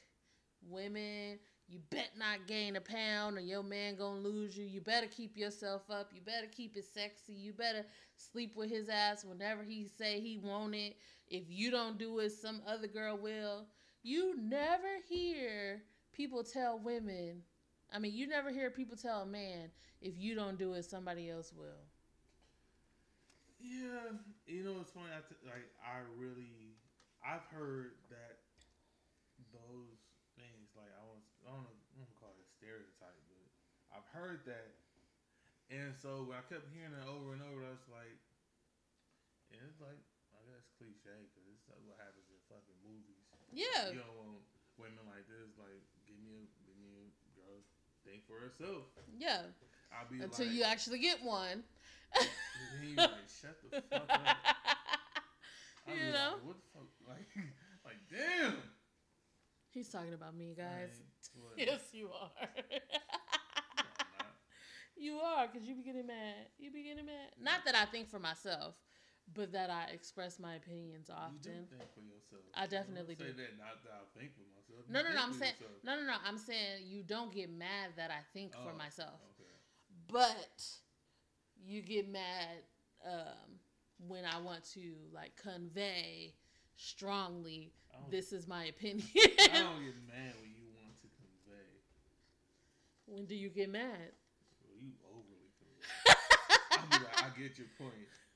women, 0.68 1.38
you 1.68 1.80
bet 1.90 2.10
not 2.18 2.46
gain 2.46 2.76
a 2.76 2.80
pound 2.80 3.38
or 3.38 3.40
your 3.40 3.62
man 3.62 3.96
gonna 3.96 4.20
lose 4.20 4.56
you. 4.56 4.64
You 4.64 4.80
better 4.80 5.06
keep 5.06 5.36
yourself 5.36 5.82
up. 5.90 6.10
You 6.12 6.20
better 6.20 6.46
keep 6.50 6.76
it 6.76 6.84
sexy. 6.84 7.32
You 7.32 7.52
better 7.52 7.84
sleep 8.16 8.56
with 8.56 8.70
his 8.70 8.88
ass 8.88 9.24
whenever 9.24 9.62
he 9.62 9.86
say 9.86 10.20
he 10.20 10.38
want 10.38 10.74
it. 10.74 10.96
If 11.28 11.44
you 11.48 11.70
don't 11.70 11.98
do 11.98 12.18
it, 12.20 12.30
some 12.32 12.62
other 12.66 12.88
girl 12.88 13.16
will. 13.16 13.66
You 14.02 14.36
never 14.40 14.88
hear 15.08 15.82
people 16.20 16.44
tell 16.44 16.76
women, 16.76 17.40
I 17.88 17.96
mean, 17.96 18.12
you 18.12 18.28
never 18.28 18.52
hear 18.52 18.68
people 18.68 18.92
tell 18.92 19.24
a 19.24 19.26
man, 19.26 19.72
if 20.04 20.20
you 20.20 20.36
don't 20.36 20.60
do 20.60 20.76
it, 20.76 20.84
somebody 20.84 21.32
else 21.32 21.48
will. 21.56 21.80
Yeah, 23.56 24.20
you 24.44 24.60
know 24.60 24.76
it's 24.84 24.92
funny. 24.92 25.08
I 25.08 25.24
t- 25.24 25.40
like 25.48 25.64
I 25.80 26.04
really, 26.20 26.76
I've 27.24 27.44
heard 27.48 27.96
that 28.12 28.40
those 29.52 30.00
things. 30.36 30.72
Like 30.76 30.92
I 30.96 31.04
was, 31.08 31.24
I 31.44 31.56
don't 31.56 31.64
know, 31.64 31.76
I 31.76 32.04
don't 32.04 32.16
call 32.20 32.32
it 32.36 32.44
a 32.44 32.48
stereotype, 32.56 33.20
but 33.28 33.48
I've 33.92 34.08
heard 34.12 34.44
that, 34.48 34.76
and 35.68 35.92
so 35.92 36.24
when 36.28 36.40
I 36.40 36.44
kept 36.48 36.72
hearing 36.72 36.96
it 36.96 37.04
over 37.04 37.36
and 37.36 37.44
over, 37.44 37.64
I 37.64 37.76
was 37.76 37.88
like, 37.92 38.16
and 39.52 39.60
it's 39.60 39.80
like 39.80 40.00
I 40.32 40.40
guess 40.48 40.64
cliche 40.80 41.28
because 41.28 41.44
it's 41.52 41.64
what 41.84 42.00
happens 42.00 42.28
in 42.32 42.40
fucking 42.48 42.80
movies. 42.80 43.20
Yeah. 43.52 43.92
You 43.92 44.00
don't 44.00 44.16
want 44.16 44.40
women 44.80 45.04
like 45.12 45.28
this. 45.28 45.52
Like, 45.60 45.84
give 46.08 46.16
me 46.16 46.32
a, 46.32 46.44
give 46.64 46.78
me 46.80 47.12
a 47.12 47.30
girl 47.36 47.60
think 48.10 48.26
for 48.26 48.38
herself. 48.42 48.84
Yeah. 49.18 49.42
I'll 49.92 50.10
be 50.10 50.22
Until 50.22 50.46
like, 50.46 50.54
you 50.54 50.62
actually 50.64 50.98
get 50.98 51.22
one. 51.22 51.62
you 52.82 52.96
like, 52.96 53.10
shut 53.40 53.56
the 53.70 53.82
fuck 53.82 54.02
up. 54.08 54.10
I 55.86 55.92
You 55.92 56.06
was 56.06 56.14
know? 56.14 56.30
like, 56.34 56.44
what 56.46 56.56
the 56.58 56.68
fuck? 56.74 56.88
Like, 57.08 57.28
like, 57.84 58.00
damn. 58.10 58.56
He's 59.70 59.88
talking 59.88 60.14
about 60.14 60.36
me, 60.36 60.54
guys. 60.56 61.00
Like. 61.56 61.66
Yes, 61.66 61.80
you 61.92 62.08
are. 62.08 62.30
No, 62.70 62.80
you 64.96 65.16
are, 65.18 65.46
because 65.46 65.66
you 65.66 65.74
be 65.76 65.82
getting 65.82 66.06
mad. 66.06 66.50
You 66.58 66.70
be 66.70 66.82
getting 66.82 67.06
mad. 67.06 67.30
Not 67.40 67.64
that 67.64 67.74
I 67.74 67.84
think 67.86 68.10
for 68.10 68.18
myself, 68.18 68.74
but 69.34 69.52
that 69.52 69.70
I 69.70 69.84
express 69.92 70.38
my 70.38 70.54
opinions 70.56 71.08
You 71.08 71.14
often. 71.14 71.38
do 71.42 71.50
think 71.76 71.90
for 71.94 72.00
yourself. 72.00 72.42
I 72.54 72.66
definitely 72.66 73.14
do. 73.14 73.24
that. 73.24 73.58
Not 73.58 73.82
that 73.84 73.92
I 74.02 74.18
think 74.18 74.32
for 74.34 74.42
myself. 74.54 74.84
You 74.88 74.92
No, 74.94 75.02
no, 75.02 75.10
no. 75.14 75.22
I'm 75.22 75.32
saying, 75.32 75.54
yourself. 75.60 75.84
no, 75.84 75.96
no, 75.96 76.02
no. 76.06 76.16
I'm 76.26 76.38
saying 76.38 76.84
you 76.86 77.02
don't 77.02 77.32
get 77.32 77.50
mad 77.50 77.90
that 77.96 78.10
I 78.10 78.20
think 78.32 78.52
for 78.52 78.72
Oh, 78.74 78.78
myself, 78.78 79.20
Okay. 79.38 79.50
but 80.08 80.64
you 81.62 81.82
get 81.82 82.08
mad 82.10 82.64
um, 83.06 83.58
when 84.08 84.24
I 84.24 84.40
want 84.40 84.64
to 84.74 84.94
like 85.12 85.36
convey 85.36 86.34
strongly. 86.76 87.72
This 88.10 88.32
is 88.32 88.48
my 88.48 88.64
opinion. 88.64 89.06
I 89.14 89.20
don't 89.20 89.84
get 89.84 89.94
mad 90.08 90.34
when 90.40 90.50
you 90.56 90.66
want 90.74 90.96
to 91.02 91.08
convey. 91.20 91.68
when 93.06 93.26
do 93.26 93.34
you 93.34 93.50
get 93.50 93.68
mad? 93.70 94.14
Well, 94.64 94.78
you 94.80 94.92
overly. 95.04 95.50
I 96.72 96.82
like, 96.96 97.18
I 97.20 97.28
get 97.38 97.58
your 97.58 97.66
point, 97.76 97.92
and 97.92 98.00
you, 98.00 98.06
you 98.06 98.29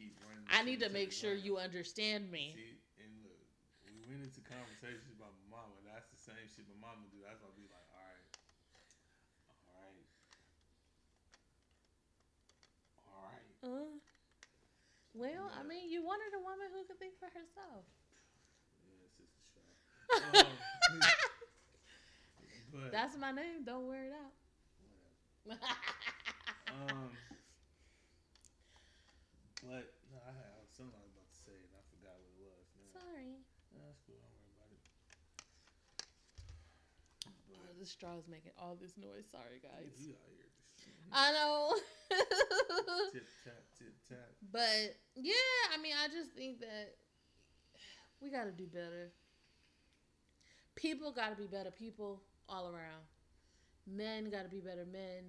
keep 0.00 0.16
running. 0.24 0.48
I 0.48 0.64
need 0.64 0.80
to 0.80 0.88
make 0.88 1.12
sure 1.12 1.36
run. 1.36 1.44
you 1.44 1.60
understand 1.60 2.32
me. 2.32 2.56
See, 2.56 2.80
and 3.04 3.12
look, 3.20 3.36
went 4.08 4.24
into 4.24 4.40
conversations 4.40 5.12
about 5.12 5.36
my 5.44 5.60
mama. 5.60 5.76
That's 5.84 6.08
the 6.08 6.16
same 6.16 6.40
shit 6.48 6.64
my 6.72 6.80
mama 6.80 7.04
do. 7.12 7.20
That's 7.20 7.36
why 7.44 7.52
I 7.52 7.56
be 7.60 7.68
like, 7.68 7.88
all 7.92 8.08
right, 8.08 8.32
all 9.68 9.92
right, 9.92 10.08
all 13.12 13.28
right. 13.28 13.52
Uh, 13.60 13.92
well, 15.12 15.52
I 15.52 15.62
mean, 15.68 15.92
you 15.92 16.00
wanted 16.00 16.32
a 16.32 16.40
woman 16.40 16.72
who 16.72 16.88
could 16.88 16.96
think 16.96 17.20
for 17.20 17.28
herself. 17.28 17.84
Yeah, 18.88 19.04
sister 19.20 19.44
Shaw. 19.52 19.68
Um, 20.90 20.98
but 22.72 22.90
That's 22.90 23.16
my 23.18 23.30
name. 23.30 23.62
Don't 23.64 23.86
wear 23.86 24.06
it 24.06 24.12
out. 24.12 24.34
whatever. 25.44 25.66
Um, 26.70 27.10
but 29.64 29.92
no, 30.10 30.18
I 30.24 30.32
had 30.32 30.68
something 30.72 30.94
I 30.96 31.04
was 31.04 31.12
about 31.12 31.28
to 31.30 31.40
say 31.44 31.56
and 31.56 31.72
I 31.76 31.82
forgot 31.92 32.16
what 32.16 32.32
it 32.32 32.40
was. 32.40 32.64
Sorry. 32.96 33.40
No, 33.76 33.84
that's 33.86 34.00
cool. 34.04 34.18
Don't 34.20 34.32
worry 34.40 34.52
about 34.56 34.72
it. 34.72 34.82
Oh, 37.54 37.72
the 37.78 37.86
straw 37.86 38.16
is 38.16 38.28
making 38.28 38.52
all 38.56 38.76
this 38.80 38.96
noise. 38.96 39.28
Sorry, 39.28 39.60
guys. 39.60 39.92
you 40.00 40.16
out 40.16 40.32
here 40.32 40.50
I 41.12 41.32
know. 41.32 41.74
tip 43.12 43.26
tap 43.44 43.62
tip 43.78 43.94
tap. 44.08 44.30
but 44.52 44.96
yeah, 45.16 45.34
I 45.74 45.80
mean, 45.80 45.94
I 46.02 46.08
just 46.08 46.32
think 46.32 46.60
that 46.60 46.94
we 48.20 48.30
got 48.30 48.44
to 48.44 48.52
do 48.52 48.66
better. 48.66 49.12
People 50.76 51.12
got 51.12 51.30
to 51.30 51.36
be 51.36 51.46
better 51.46 51.70
people 51.70 52.22
all 52.48 52.68
around. 52.68 53.02
Men 53.86 54.30
got 54.30 54.44
to 54.44 54.48
be 54.48 54.60
better 54.60 54.86
men. 54.90 55.24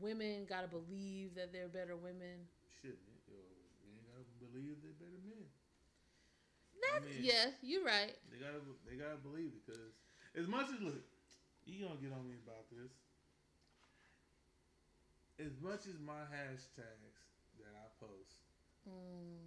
Women 0.00 0.46
got 0.48 0.62
to 0.62 0.68
believe 0.68 1.34
that 1.34 1.52
they're 1.52 1.68
better 1.68 1.96
women. 1.96 2.46
Shit. 2.80 2.96
Yo, 3.28 3.36
you 3.84 3.92
ain't 3.92 4.06
gotta 4.08 4.24
believe 4.40 4.80
they're 4.82 4.96
better 4.98 5.20
men. 5.26 5.44
That's, 6.80 7.06
mean- 7.06 7.22
yeah, 7.24 7.52
you're 7.62 7.84
right. 7.84 8.16
They 8.30 8.38
gotta 8.38 8.60
they 8.88 8.96
gotta 8.96 9.20
believe 9.20 9.52
it 9.54 9.62
because 9.66 9.92
as 10.34 10.48
much 10.48 10.66
as 10.72 10.80
look, 10.80 11.04
you 11.66 11.84
gonna 11.84 12.00
get 12.00 12.12
on 12.12 12.26
me 12.26 12.36
about 12.42 12.66
this. 12.72 12.90
As 15.40 15.52
much 15.60 15.86
as 15.86 15.98
my 16.02 16.22
hashtags 16.30 17.18
that 17.58 17.72
I 17.74 17.86
post, 17.98 18.38
Mm. 18.82 19.46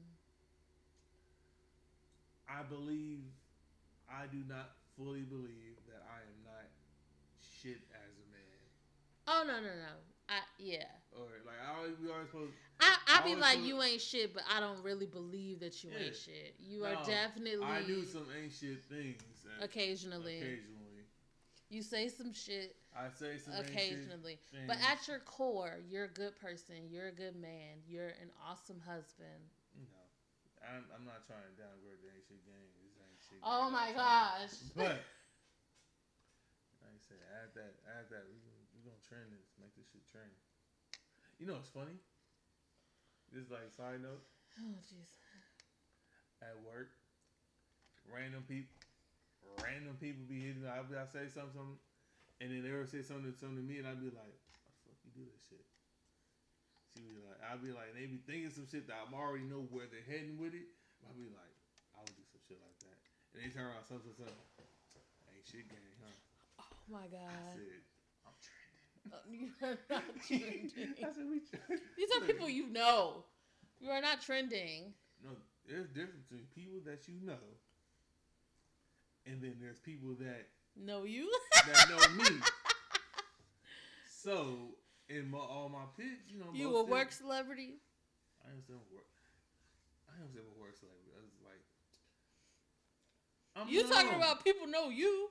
I 2.47 2.63
believe 2.63 3.25
I 4.09 4.27
do 4.31 4.43
not 4.47 4.77
fully 4.95 5.23
believe 5.27 5.75
that 5.91 6.07
I 6.07 6.23
am 6.23 6.39
not 6.45 6.71
shit 7.41 7.81
as 7.91 8.13
a 8.15 8.27
man. 8.31 8.61
Oh 9.27 9.43
no 9.45 9.59
no 9.59 9.75
no. 9.75 10.14
I 10.29 10.39
yeah. 10.57 10.85
Or 11.13 11.27
like 11.45 11.55
I 11.61 11.77
always 11.77 11.93
we 12.01 12.09
always 12.11 12.27
supposed 12.27 12.53
I 12.79 12.95
I 13.07 13.21
be 13.23 13.35
like 13.35 13.63
you 13.63 13.81
ain't 13.81 14.01
shit, 14.01 14.33
but 14.33 14.43
I 14.53 14.59
don't 14.59 14.81
really 14.83 15.05
believe 15.05 15.59
that 15.61 15.83
you 15.83 15.91
Yeah. 15.91 16.05
ain't 16.07 16.15
shit. 16.15 16.55
You 16.59 16.85
are 16.85 16.95
definitely 17.05 17.63
I 17.65 17.81
do 17.83 18.03
some 18.05 18.27
ain't 18.35 18.51
shit 18.51 18.83
things 18.85 19.21
occasionally. 19.61 20.37
occasionally. 20.37 20.81
You 21.69 21.81
say 21.81 22.09
some 22.09 22.33
shit 22.33 22.75
I 22.95 23.09
say 23.11 23.37
some 23.37 23.53
occasionally, 23.59 24.39
but 24.67 24.77
at 24.79 25.07
your 25.07 25.19
core, 25.19 25.79
you're 25.89 26.05
a 26.05 26.13
good 26.13 26.35
person. 26.39 26.87
You're 26.89 27.07
a 27.09 27.15
good 27.15 27.35
man. 27.35 27.83
You're 27.87 28.15
an 28.23 28.31
awesome 28.39 28.79
husband. 28.79 29.43
No, 29.75 29.99
I'm, 30.63 30.85
I'm 30.95 31.03
not 31.03 31.27
trying 31.27 31.43
to 31.43 31.51
downgrade 31.59 31.99
the 31.99 32.07
ain't 32.15 32.23
shit 32.23 32.39
game. 32.47 32.71
Ain't 33.03 33.19
shit. 33.19 33.39
Oh 33.43 33.67
game. 33.67 33.73
my 33.75 33.91
gosh. 33.91 34.55
But 34.79 34.95
like 36.79 36.95
I 36.95 36.99
said, 37.03 37.19
add 37.43 37.51
that, 37.59 37.73
add 37.99 38.07
that. 38.15 38.23
We 38.31 38.39
gonna, 38.39 38.63
we 38.71 38.79
gonna 38.87 39.03
trend 39.03 39.27
this. 39.35 39.44
Make 39.95 40.03
this 40.03 40.11
shit 40.11 40.11
trend. 40.11 40.35
You 41.39 41.47
know 41.47 41.55
what's 41.55 41.71
funny? 41.71 41.95
This 43.31 43.47
is 43.47 43.51
like 43.51 43.63
side 43.71 44.03
note 44.03 44.23
Oh 44.59 44.75
jeez. 44.83 45.07
at 46.43 46.55
work. 46.67 46.91
Random 48.11 48.43
people, 48.45 48.75
random 49.63 49.95
people 49.97 50.27
be 50.27 50.45
hitting. 50.51 50.67
I 50.67 50.83
I 50.83 51.07
say 51.09 51.25
something, 51.31 51.55
something, 51.57 51.79
and 52.43 52.51
then 52.53 52.61
they 52.61 52.69
ever 52.75 52.85
say 52.85 53.01
something, 53.01 53.31
something 53.33 53.57
to 53.59 53.65
me, 53.65 53.79
and 53.81 53.87
I'd 53.89 53.97
be 54.03 54.13
like, 54.13 54.35
"Why 54.61 54.69
the 54.69 54.77
fuck 54.85 54.99
you 55.07 55.11
do 55.15 55.25
this 55.25 55.41
shit?" 55.49 55.65
She 56.93 57.01
be 57.01 57.17
like, 57.25 57.41
I'd 57.43 57.59
be 57.65 57.73
like, 57.75 57.91
they 57.97 58.05
be 58.07 58.21
thinking 58.23 58.53
some 58.53 58.69
shit 58.69 58.87
that 58.87 58.95
I'm 59.03 59.11
already 59.17 59.43
know 59.43 59.67
where 59.73 59.89
they're 59.89 60.05
heading 60.05 60.37
with 60.39 60.53
it. 60.55 60.69
I'd 61.03 61.17
be 61.17 61.27
like, 61.33 61.55
I 61.97 62.05
would 62.05 62.15
do 62.15 62.23
some 62.29 62.39
shit 62.45 62.61
like 62.61 62.77
that, 62.87 62.95
and 63.35 63.41
they 63.43 63.49
turn 63.51 63.67
around, 63.67 63.83
something, 63.89 64.13
something. 64.15 64.31
Ain't 65.33 65.43
shit 65.49 65.65
gang, 65.67 65.81
huh? 65.99 66.15
Oh 66.61 66.77
my 66.87 67.09
god. 67.09 67.57
Trending. 67.57 67.83
Uh, 67.83 67.94
you 69.31 69.49
are 69.61 69.77
not 69.89 70.03
trending. 70.27 70.71
I 70.77 71.13
said, 71.13 71.25
we. 71.29 71.41
These 71.97 72.09
are 72.17 72.25
people 72.25 72.49
you 72.49 72.67
know. 72.71 73.23
You 73.79 73.89
are 73.89 74.01
not 74.01 74.21
trending. 74.21 74.93
No, 75.23 75.31
there's 75.67 75.87
difference 75.89 76.23
between 76.29 76.47
people 76.55 76.79
that 76.85 77.07
you 77.07 77.15
know, 77.25 77.43
and 79.25 79.41
then 79.41 79.55
there's 79.61 79.79
people 79.79 80.15
that 80.19 80.47
Know 80.77 81.03
you? 81.03 81.31
that 81.67 81.89
know 81.89 82.23
me. 82.23 82.29
So 84.07 84.55
in 85.09 85.29
my, 85.29 85.37
all 85.37 85.69
my 85.69 85.85
picks, 85.97 86.29
you 86.31 86.39
know, 86.39 86.45
you 86.53 86.67
most 86.69 86.75
a 86.75 86.79
of- 86.83 86.89
work 86.89 87.11
celebrity? 87.11 87.75
I 88.45 88.49
understand 88.51 88.79
what 88.89 88.97
work. 88.97 89.05
I 90.09 90.21
understand 90.21 90.45
what 90.49 90.67
work 90.67 90.75
celebrity. 90.77 91.11
I 91.13 91.21
was 91.21 91.33
like, 91.45 91.63
I'm 93.55 93.67
You 93.73 93.87
talking 93.87 94.15
about 94.17 94.43
people 94.43 94.67
know 94.67 94.89
you, 94.89 95.29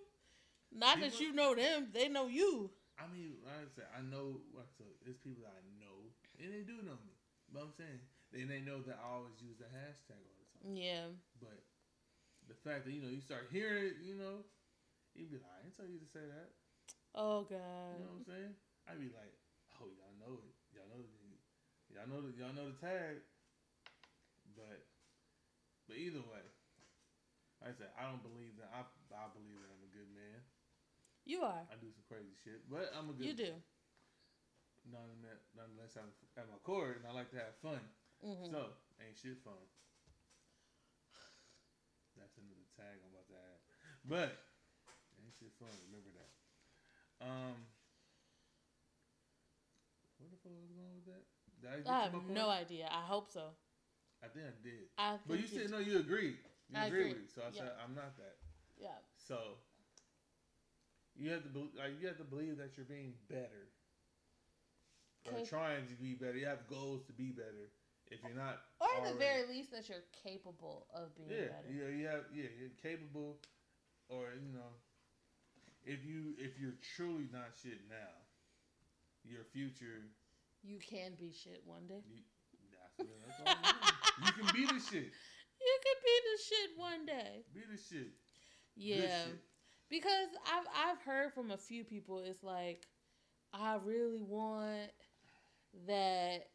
not 0.73 1.01
that 1.01 1.21
you 1.21 1.33
know 1.33 1.55
them. 1.55 1.89
They 1.93 2.09
know 2.09 2.27
you. 2.27 2.71
I 2.95 3.11
mean, 3.11 3.43
like 3.43 3.67
I 3.67 3.71
said, 3.75 3.89
I 3.91 4.01
know. 4.07 4.39
Like, 4.55 4.71
so 4.79 4.87
it's 5.03 5.19
people 5.19 5.43
that 5.43 5.55
I 5.55 5.65
know, 5.83 6.11
and 6.39 6.55
they 6.55 6.63
do 6.63 6.79
know 6.87 6.99
me. 7.03 7.15
But 7.51 7.67
I'm 7.67 7.75
saying, 7.75 8.01
then 8.31 8.51
they 8.51 8.63
know 8.63 8.83
that 8.87 8.99
I 8.99 9.07
always 9.19 9.39
use 9.43 9.59
the 9.59 9.71
hashtag 9.71 10.19
all 10.19 10.39
the 10.43 10.49
time. 10.59 10.75
Yeah. 10.75 11.07
But 11.39 11.59
the 12.47 12.59
fact 12.67 12.87
that 12.87 12.93
you 12.95 13.03
know 13.03 13.11
you 13.11 13.23
start 13.23 13.51
hearing 13.51 13.95
it, 13.95 14.03
you 14.03 14.15
know, 14.19 14.47
you'd 15.15 15.31
be 15.31 15.39
like, 15.39 15.51
I 15.55 15.63
didn't 15.63 15.77
tell 15.77 15.91
you 15.91 16.03
to 16.03 16.11
say 16.11 16.25
that. 16.25 16.51
Oh 17.15 17.47
God. 17.47 17.95
You 17.95 18.03
know 18.03 18.15
what 18.15 18.27
I'm 18.27 18.31
saying? 18.31 18.55
I'd 18.91 19.01
be 19.03 19.11
like, 19.15 19.35
oh, 19.79 19.89
y'all 19.91 20.19
know 20.19 20.35
it. 20.43 20.55
Y'all 20.75 20.91
know 20.91 21.01
the, 21.03 21.11
y'all 21.95 22.11
know 22.11 22.21
the, 22.23 22.31
y'all 22.35 22.55
know 22.55 22.69
the 22.69 22.79
tag. 22.83 23.23
But, 24.59 24.87
but 25.87 25.99
either 25.99 26.23
way, 26.27 26.43
like 27.63 27.75
I 27.75 27.79
said, 27.79 27.91
I 27.97 28.07
don't 28.11 28.23
believe 28.23 28.59
that. 28.59 28.71
I, 28.71 28.83
I 29.15 29.31
believe 29.31 29.63
that 29.63 29.71
I'm 29.73 29.83
a 29.87 29.93
good 29.95 30.11
man. 30.11 30.43
You 31.25 31.41
are. 31.43 31.65
I 31.73 31.75
do 31.81 31.89
some 31.89 32.05
crazy 32.05 32.37
shit, 32.45 32.61
but 32.69 32.93
I'm 32.93 33.09
a 33.09 33.15
good. 33.17 33.27
You 33.27 33.35
do. 33.35 33.53
Nonetheless, 34.93 35.97
I'm 35.97 36.13
at 36.37 36.45
my 36.45 36.61
core, 36.61 37.01
and 37.01 37.09
I 37.09 37.13
like 37.17 37.33
to 37.33 37.41
have 37.41 37.57
fun. 37.65 37.81
hmm 38.21 38.53
So, 38.53 38.77
ain't 39.01 39.17
shit 39.17 39.41
fun. 39.41 39.57
That's 42.21 42.37
another 42.37 42.69
tag 42.77 43.01
I'm 43.01 43.09
about 43.09 43.27
to 43.33 43.37
add. 43.41 43.61
But 44.05 44.31
ain't 45.17 45.33
shit 45.33 45.57
fun. 45.57 45.73
Remember 45.89 46.13
that. 46.13 46.31
Um, 47.25 47.57
where 50.21 50.29
the 50.29 50.37
fuck 50.45 50.53
was 50.53 50.73
going 50.77 50.95
with 51.01 51.09
that? 51.09 51.25
I, 51.65 51.81
I 51.89 52.03
have 52.05 52.29
no 52.29 52.53
idea. 52.53 52.93
I 52.93 53.01
hope 53.09 53.33
so. 53.33 53.57
I 54.23 54.29
think 54.29 54.45
I 54.45 54.53
did. 54.61 54.85
I 55.01 55.17
But 55.25 55.41
you 55.41 55.49
said 55.49 55.73
no. 55.73 55.81
You 55.81 56.01
agreed. 56.01 56.37
You 56.69 56.77
I 56.77 56.87
agree 56.93 57.09
agree. 57.09 57.13
with 57.17 57.25
it. 57.25 57.33
So 57.33 57.41
I 57.41 57.51
said 57.53 57.73
I'm 57.81 57.95
not 57.97 58.17
that. 58.21 58.37
Yeah. 58.77 59.01
So 59.17 59.57
you 61.17 61.31
have 61.31 61.43
to 61.43 61.49
be, 61.49 61.61
like 61.79 62.01
you 62.01 62.07
have 62.09 62.19
to 62.19 62.25
believe 62.25 62.59
that 62.59 62.77
you're 62.77 62.87
being 62.87 63.15
better. 63.29 63.71
Or 65.33 65.41
trying 65.47 65.87
to 65.89 65.95
be 65.95 66.15
better. 66.15 66.37
You 66.37 66.47
have 66.47 66.67
goals 66.69 67.03
to 67.07 67.13
be 67.13 67.31
better. 67.33 67.73
If 68.13 68.21
you're 68.23 68.37
not, 68.37 68.61
Or 68.81 68.89
at 69.01 69.11
the 69.13 69.19
very 69.19 69.49
least, 69.49 69.73
that 69.73 69.89
you're 69.89 70.05
capable 70.23 70.87
of 70.95 71.17
being 71.17 71.31
yeah, 71.33 71.49
better. 71.49 71.73
yeah, 71.73 71.89
you 71.97 72.07
have, 72.07 72.25
yeah, 72.35 72.53
you're 72.61 72.77
capable, 72.83 73.41
or 74.11 74.37
you 74.37 74.53
know, 74.53 74.77
if 75.87 76.05
you 76.05 76.37
if 76.37 76.61
you're 76.61 76.77
truly 76.95 77.25
not 77.33 77.57
shit 77.63 77.81
now, 77.89 78.13
your 79.25 79.41
future, 79.55 80.05
You 80.63 80.77
can 80.79 81.17
be 81.19 81.33
shit 81.33 81.63
one 81.65 81.87
day. 81.89 82.05
you, 82.05 82.21
that's, 82.77 83.09
that's 83.25 83.41
all 83.41 83.57
you, 83.57 84.27
you 84.27 84.33
can 84.37 84.53
be 84.53 84.67
the 84.69 84.81
shit, 84.85 85.09
You 85.57 85.75
could 85.81 86.01
be 86.05 86.17
the 86.29 86.37
shit 86.45 86.71
one 86.77 87.07
day. 87.07 87.45
be 87.55 87.61
the 87.65 87.81
shit, 87.81 88.13
Yeah. 88.77 89.25
shit. 89.25 89.41
Because 89.95 90.29
I've 90.53 90.67
I've 90.91 91.03
heard 91.03 91.33
from 91.33 91.53
a 91.53 91.57
few 91.57 91.85
people 91.85 92.19
it's 92.19 92.43
like 92.43 92.87
I 93.53 93.79
really 93.85 94.23
want 94.23 94.91
that 95.87 96.49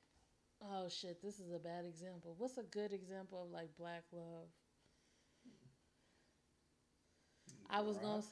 oh 0.61 0.89
shit, 0.89 1.21
this 1.21 1.39
is 1.39 1.53
a 1.53 1.59
bad 1.59 1.85
example. 1.85 2.35
What's 2.37 2.57
a 2.57 2.63
good 2.63 2.91
example 2.91 3.43
of 3.43 3.49
like 3.49 3.69
black 3.77 4.03
love? 4.11 4.49
I 7.69 7.79
was 7.79 7.97
going 7.97 8.21
to 8.21 8.27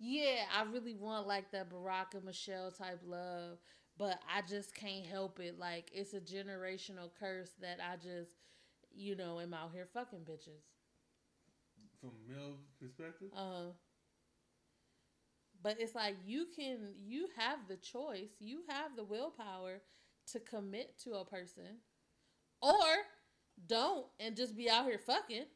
Yeah, 0.00 0.46
I 0.52 0.64
really 0.64 0.94
want 0.94 1.28
like 1.28 1.52
that 1.52 1.70
Barack 1.70 2.14
and 2.14 2.24
Michelle 2.24 2.72
type 2.72 3.02
love, 3.06 3.58
but 3.96 4.18
I 4.28 4.42
just 4.48 4.74
can't 4.74 5.06
help 5.06 5.38
it. 5.38 5.60
Like 5.60 5.90
it's 5.94 6.12
a 6.12 6.20
generational 6.20 7.10
curse 7.20 7.52
that 7.60 7.78
I 7.80 7.96
just 7.96 8.32
you 8.96 9.16
know, 9.16 9.40
am 9.40 9.54
out 9.54 9.70
here 9.72 9.86
fucking 9.92 10.20
bitches. 10.20 10.62
from 12.00 12.12
male 12.28 12.56
perspective. 12.80 13.28
Uh, 13.36 13.72
but 15.64 15.78
it's 15.80 15.94
like 15.94 16.16
you 16.26 16.46
can 16.54 16.90
you 17.04 17.26
have 17.38 17.58
the 17.68 17.76
choice, 17.76 18.28
you 18.38 18.60
have 18.68 18.94
the 18.94 19.02
willpower 19.02 19.80
to 20.32 20.38
commit 20.38 20.98
to 21.04 21.14
a 21.14 21.24
person, 21.24 21.78
or 22.60 22.84
don't 23.66 24.06
and 24.20 24.36
just 24.36 24.56
be 24.56 24.68
out 24.68 24.84
here 24.84 24.98
fucking. 24.98 25.46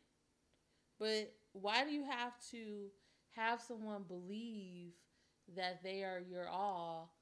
But 0.98 1.34
why 1.52 1.84
do 1.84 1.90
you 1.90 2.04
have 2.04 2.32
to 2.50 2.86
have 3.36 3.60
someone 3.60 4.04
believe 4.08 4.92
that 5.54 5.82
they 5.84 6.02
are 6.02 6.22
your 6.26 6.48
all, 6.48 7.14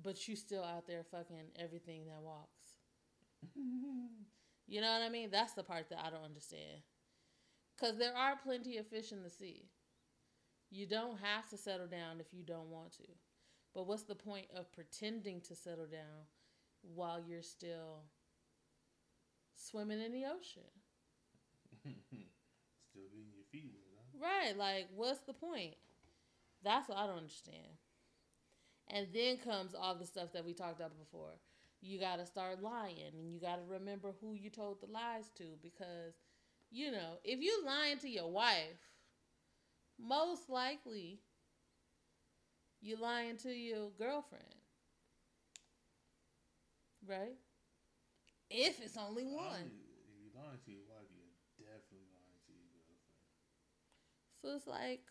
but 0.00 0.28
you 0.28 0.36
still 0.36 0.62
out 0.62 0.86
there 0.86 1.04
fucking 1.10 1.50
everything 1.58 2.06
that 2.06 2.22
walks? 2.22 2.76
you 4.66 4.80
know 4.80 4.92
what 4.92 5.02
I 5.02 5.08
mean? 5.08 5.30
That's 5.30 5.54
the 5.54 5.64
part 5.64 5.88
that 5.90 5.98
I 6.04 6.10
don't 6.10 6.24
understand. 6.24 6.82
Because 7.76 7.98
there 7.98 8.16
are 8.16 8.36
plenty 8.42 8.78
of 8.78 8.86
fish 8.86 9.10
in 9.10 9.24
the 9.24 9.30
sea. 9.30 9.64
You 10.70 10.86
don't 10.86 11.18
have 11.20 11.48
to 11.50 11.56
settle 11.56 11.86
down 11.86 12.20
if 12.20 12.32
you 12.32 12.42
don't 12.42 12.70
want 12.70 12.92
to. 12.98 13.04
But 13.74 13.86
what's 13.86 14.02
the 14.04 14.14
point 14.14 14.46
of 14.54 14.72
pretending 14.72 15.40
to 15.42 15.54
settle 15.54 15.86
down 15.86 16.26
while 16.82 17.20
you're 17.20 17.42
still 17.42 18.04
swimming 19.56 20.00
in 20.00 20.12
the 20.12 20.24
ocean? 20.26 20.70
Still 22.90 23.08
getting 23.10 23.32
your 23.34 23.44
feet 23.50 23.72
wet, 23.74 23.84
huh? 23.96 24.18
Right. 24.22 24.56
Like, 24.56 24.88
what's 24.94 25.20
the 25.20 25.34
point? 25.34 25.74
That's 26.62 26.88
what 26.88 26.98
I 26.98 27.06
don't 27.06 27.18
understand. 27.18 27.78
And 28.88 29.08
then 29.12 29.38
comes 29.38 29.74
all 29.74 29.94
the 29.94 30.06
stuff 30.06 30.32
that 30.32 30.44
we 30.44 30.52
talked 30.54 30.78
about 30.80 30.98
before. 30.98 31.38
You 31.80 31.98
got 31.98 32.16
to 32.16 32.26
start 32.26 32.62
lying 32.62 33.14
and 33.18 33.30
you 33.30 33.40
got 33.40 33.56
to 33.56 33.62
remember 33.68 34.14
who 34.20 34.34
you 34.34 34.50
told 34.50 34.80
the 34.80 34.86
lies 34.86 35.30
to 35.36 35.44
because, 35.62 36.14
you 36.70 36.90
know, 36.90 37.18
if 37.24 37.40
you 37.40 37.62
lying 37.64 37.98
to 37.98 38.08
your 38.08 38.30
wife, 38.30 38.93
most 39.98 40.48
likely 40.48 41.20
you're 42.80 42.98
lying 42.98 43.36
to 43.38 43.50
your 43.50 43.90
girlfriend. 43.98 44.44
Right? 47.06 47.36
If 48.50 48.80
it's 48.80 48.96
only 48.96 49.24
one. 49.24 49.68
If 49.68 50.20
you're 50.20 50.36
lying 50.36 50.60
to 50.64 50.70
your 50.70 50.84
wife, 50.88 51.08
you're 51.12 51.64
definitely 51.64 52.08
lying 52.12 52.38
to 52.44 52.52
your 52.52 52.68
girlfriend. 52.76 53.02
So 54.40 54.46
it's 54.56 54.68
like, 54.68 55.04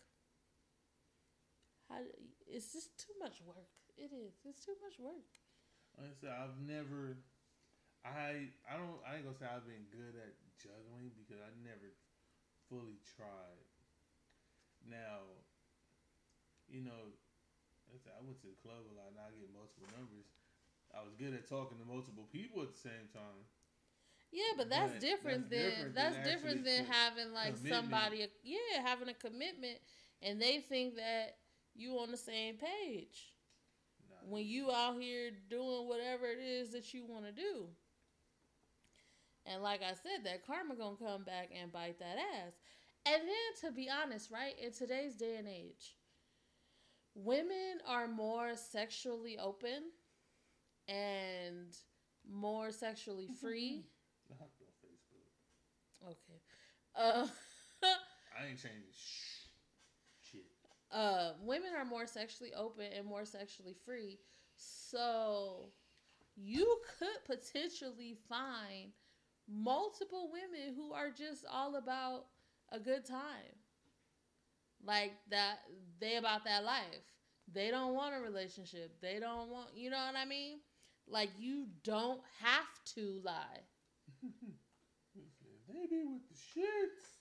how? 1.90 1.98
It's 2.46 2.72
just 2.72 2.96
too 2.98 3.14
much 3.18 3.42
work. 3.42 3.74
It 3.98 4.10
is. 4.14 4.38
It's 4.46 4.64
too 4.64 4.78
much 4.82 4.98
work. 4.98 5.30
I 5.98 6.10
said, 6.18 6.30
I've 6.34 6.58
never, 6.62 7.18
I 8.02 8.50
I 8.66 8.74
don't 8.74 8.98
I 9.06 9.18
ain't 9.18 9.26
gonna 9.26 9.38
say 9.38 9.46
I've 9.46 9.66
been 9.66 9.86
good 9.94 10.18
at 10.18 10.34
juggling 10.58 11.14
because 11.14 11.38
I 11.42 11.50
never 11.62 11.94
fully 12.66 12.98
tried. 13.02 13.73
Now, 14.88 15.40
you 16.68 16.82
know, 16.82 17.14
I 18.06 18.20
went 18.24 18.40
to 18.42 18.48
the 18.48 18.58
club 18.62 18.84
a 18.90 18.92
lot 18.94 19.08
and 19.14 19.18
I 19.20 19.30
get 19.38 19.52
multiple 19.52 19.88
numbers. 19.96 20.26
I 20.94 21.02
was 21.02 21.14
good 21.14 21.34
at 21.34 21.48
talking 21.48 21.78
to 21.78 21.84
multiple 21.84 22.28
people 22.32 22.62
at 22.62 22.72
the 22.72 22.78
same 22.78 23.08
time. 23.12 23.44
Yeah, 24.32 24.52
but 24.56 24.68
that's 24.68 24.92
But 24.92 25.00
different 25.00 25.50
that's 25.50 25.50
than 25.50 25.60
different 25.60 25.94
that's 25.94 26.16
than 26.16 26.24
different 26.24 26.64
than 26.64 26.84
having 26.86 27.32
like 27.32 27.56
commitment. 27.56 27.74
somebody. 27.74 28.26
Yeah, 28.42 28.82
having 28.84 29.08
a 29.08 29.14
commitment, 29.14 29.78
and 30.22 30.40
they 30.40 30.58
think 30.60 30.96
that 30.96 31.36
you 31.74 31.98
on 31.98 32.10
the 32.10 32.16
same 32.16 32.56
page 32.56 33.34
Nah, 34.08 34.16
when 34.28 34.46
you 34.46 34.70
out 34.72 35.00
here 35.00 35.30
doing 35.48 35.88
whatever 35.88 36.26
it 36.26 36.38
is 36.40 36.70
that 36.72 36.92
you 36.94 37.04
want 37.04 37.24
to 37.26 37.32
do. 37.32 37.68
And 39.46 39.62
like 39.62 39.82
I 39.82 39.92
said, 39.94 40.24
that 40.24 40.46
karma 40.46 40.74
gonna 40.74 40.96
come 40.96 41.22
back 41.24 41.50
and 41.54 41.72
bite 41.72 41.98
that 41.98 42.16
ass. 42.18 42.52
And 43.06 43.22
then 43.22 43.70
to 43.70 43.74
be 43.76 43.88
honest, 43.90 44.30
right, 44.30 44.54
in 44.58 44.72
today's 44.72 45.14
day 45.16 45.36
and 45.36 45.46
age, 45.48 45.96
women 47.14 47.78
are 47.86 48.08
more 48.08 48.56
sexually 48.56 49.38
open 49.38 49.90
and 50.88 51.74
more 52.30 52.70
sexually 52.72 53.28
free. 53.40 53.84
I 54.30 54.42
on 54.42 54.48
Facebook. 54.82 56.10
Okay. 56.10 56.40
Uh 56.96 57.26
I 58.38 58.46
ain't 58.48 58.58
changing 58.58 58.82
sh- 58.92 59.46
shit. 60.30 60.42
uh, 60.90 61.32
women 61.40 61.70
are 61.76 61.84
more 61.84 62.06
sexually 62.06 62.52
open 62.54 62.86
and 62.96 63.06
more 63.06 63.24
sexually 63.24 63.74
free. 63.84 64.18
So 64.56 65.70
you 66.36 66.78
could 66.98 67.24
potentially 67.26 68.16
find 68.28 68.92
multiple 69.48 70.30
women 70.32 70.74
who 70.74 70.92
are 70.92 71.10
just 71.10 71.44
all 71.50 71.76
about 71.76 72.26
a 72.74 72.78
good 72.80 73.04
time. 73.04 73.56
Like 74.84 75.12
that 75.30 75.58
they 76.00 76.16
about 76.16 76.44
that 76.44 76.64
life. 76.64 77.04
They 77.52 77.70
don't 77.70 77.94
want 77.94 78.14
a 78.14 78.20
relationship. 78.20 79.00
They 79.00 79.18
don't 79.20 79.50
want, 79.50 79.70
you 79.74 79.90
know 79.90 79.98
what 79.98 80.16
I 80.16 80.24
mean? 80.24 80.58
Like 81.06 81.30
you 81.38 81.66
don't 81.82 82.20
have 82.42 82.94
to 82.96 83.20
lie. 83.24 83.60
they 85.68 85.86
be 85.90 86.04
with 86.06 86.22
the 86.28 86.34
shits. 86.34 87.20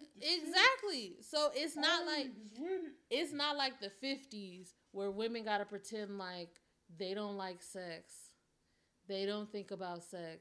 With 0.00 0.08
the 0.14 0.26
shits. 0.26 0.38
Exactly. 0.42 1.16
So 1.22 1.50
it's 1.54 1.76
not 1.76 2.06
like 2.06 2.26
it. 2.56 2.82
it's 3.10 3.32
not 3.32 3.56
like 3.56 3.80
the 3.80 3.90
50s 3.90 4.72
where 4.92 5.10
women 5.10 5.44
got 5.44 5.58
to 5.58 5.64
pretend 5.64 6.18
like 6.18 6.60
they 6.96 7.14
don't 7.14 7.36
like 7.36 7.62
sex. 7.62 8.12
They 9.08 9.26
don't 9.26 9.50
think 9.50 9.70
about 9.70 10.02
sex. 10.04 10.40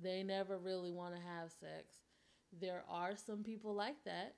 They 0.00 0.22
never 0.22 0.58
really 0.58 0.90
want 0.92 1.14
to 1.14 1.20
have 1.20 1.50
sex. 1.52 1.96
There 2.60 2.84
are 2.88 3.14
some 3.16 3.42
people 3.42 3.74
like 3.74 4.02
that. 4.04 4.34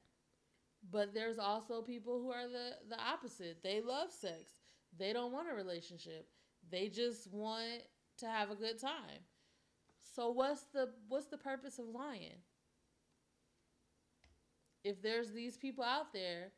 But 0.91 1.13
there's 1.13 1.39
also 1.39 1.83
people 1.83 2.21
who 2.21 2.31
are 2.31 2.49
the 2.49 2.73
the 2.89 3.01
opposite. 3.01 3.63
They 3.63 3.81
love 3.81 4.13
sex. 4.13 4.53
They 4.97 5.13
don't 5.13 5.33
want 5.33 5.51
a 5.51 5.55
relationship. 5.55 6.29
They 6.71 6.89
just 6.89 7.33
want 7.33 7.83
to 8.19 8.27
have 8.27 8.51
a 8.51 8.55
good 8.55 8.79
time. 8.81 9.25
So 10.15 10.31
what's 10.31 10.65
the 10.73 10.91
what's 11.09 11.27
the 11.27 11.37
purpose 11.37 11.79
of 11.79 11.87
lying? 11.87 12.43
If 14.85 15.03
there's 15.03 15.33
these 15.33 15.57
people 15.57 15.85
out 15.85 16.13
there 16.13 16.53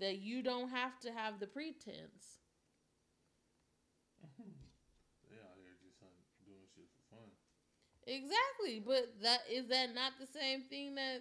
that 0.00 0.18
you 0.18 0.42
don't 0.42 0.70
have 0.70 0.98
to 1.00 1.12
have 1.12 1.38
the 1.40 1.46
pretense. 1.46 2.40
Mm-hmm. 4.24 4.50
They 5.30 5.36
out 5.42 5.58
here 5.58 5.74
just 5.82 5.98
hun- 6.00 6.22
doing 6.46 6.66
shit 6.74 6.88
for 6.94 7.16
fun. 7.16 7.30
Exactly, 8.08 8.80
but 8.80 9.12
that 9.22 9.40
is 9.52 9.68
that 9.68 9.94
not 9.94 10.12
the 10.18 10.24
same 10.26 10.62
thing 10.62 10.94
that 10.94 11.20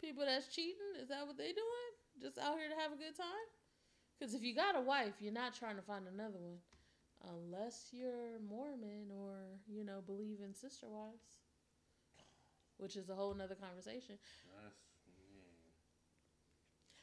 people 0.00 0.26
that's 0.26 0.48
cheating 0.48 0.98
is 1.00 1.08
that 1.08 1.24
what 1.24 1.38
they 1.38 1.54
doing? 1.54 1.90
Just 2.20 2.36
out 2.36 2.58
here 2.58 2.68
to 2.68 2.74
have 2.74 2.90
a 2.90 2.98
good 2.98 3.16
time? 3.16 3.46
Because 4.18 4.34
if 4.34 4.42
you 4.42 4.56
got 4.56 4.74
a 4.76 4.80
wife, 4.80 5.14
you're 5.20 5.32
not 5.32 5.54
trying 5.54 5.76
to 5.76 5.82
find 5.82 6.04
another 6.10 6.42
one, 6.42 6.58
unless 7.30 7.90
you're 7.92 8.42
Mormon 8.42 9.06
or 9.14 9.38
you 9.70 9.84
know 9.84 10.02
believe 10.04 10.38
in 10.42 10.52
sister 10.52 10.86
wives, 10.90 11.38
which 12.78 12.96
is 12.96 13.08
a 13.08 13.14
whole 13.14 13.32
nother 13.32 13.54
conversation. 13.54 14.18
That's. 14.58 14.74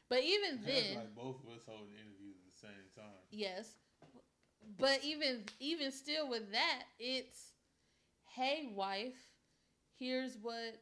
But 0.10 0.24
even 0.24 0.60
That's 0.64 0.68
then, 0.68 0.95
like 0.95 1.16
both 1.16 1.44
of 1.44 1.56
us 1.56 1.64
holding 1.66 1.95
interviews 1.95 2.36
at 2.44 2.52
the 2.52 2.60
same 2.60 2.88
time. 2.95 3.24
Yes. 3.32 3.72
But 4.80 4.99
even 5.04 5.44
even 5.60 5.91
still 5.91 6.30
with 6.30 6.52
that, 6.52 6.84
it's 6.99 7.57
hey 8.38 8.69
wife, 8.72 9.18
here's 9.97 10.38
what 10.39 10.80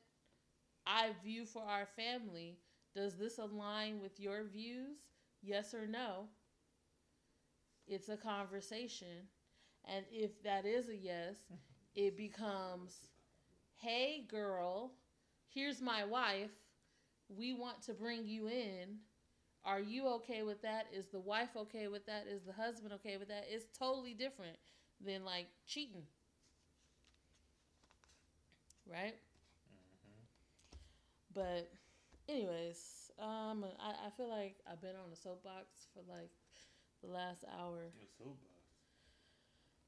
I 0.86 1.12
view 1.24 1.46
for 1.46 1.64
our 1.64 1.88
family. 1.96 2.58
Does 2.94 3.16
this 3.16 3.38
align 3.38 4.02
with 4.02 4.20
your 4.20 4.44
views? 4.44 4.98
Yes 5.42 5.74
or 5.74 5.88
no? 5.88 6.26
It's 7.88 8.10
a 8.10 8.18
conversation. 8.18 9.30
And 9.86 10.04
if 10.12 10.44
that 10.44 10.66
is 10.66 10.90
a 10.90 10.98
yes, 10.98 11.36
mm-hmm. 11.46 11.56
it 11.96 12.18
becomes 12.18 13.08
hey 13.78 14.26
girl, 14.30 14.92
here's 15.48 15.82
my 15.82 16.04
wife. 16.04 16.52
We 17.30 17.54
want 17.54 17.82
to 17.84 17.94
bring 17.94 18.28
you 18.28 18.50
in. 18.50 18.98
Are 19.64 19.80
you 19.80 20.08
okay 20.16 20.44
with 20.44 20.62
that? 20.64 20.88
Is 20.94 21.08
the 21.08 21.20
wife 21.22 21.56
okay 21.56 21.88
with 21.88 22.06
that? 22.08 22.26
Is 22.30 22.44
the 22.44 22.54
husband 22.54 22.92
okay 22.96 23.16
with 23.16 23.30
that? 23.30 23.46
It's 23.50 23.66
totally 23.78 24.14
different 24.14 24.58
than 25.00 25.24
like 25.24 25.48
cheating. 25.66 26.04
Right? 28.86 29.18
Mm-hmm. 29.70 30.78
But 31.34 31.72
anyways, 32.30 33.12
um 33.20 33.66
I, 33.80 34.08
I 34.08 34.10
feel 34.18 34.30
like 34.30 34.58
I've 34.70 34.82
been 34.82 34.96
on 34.96 35.12
a 35.12 35.16
soapbox 35.16 35.88
for 35.94 36.02
like 36.08 36.32
the 37.02 37.10
last 37.10 37.44
hour. 37.60 37.92
Your 37.98 38.10
soapbox. 38.18 38.56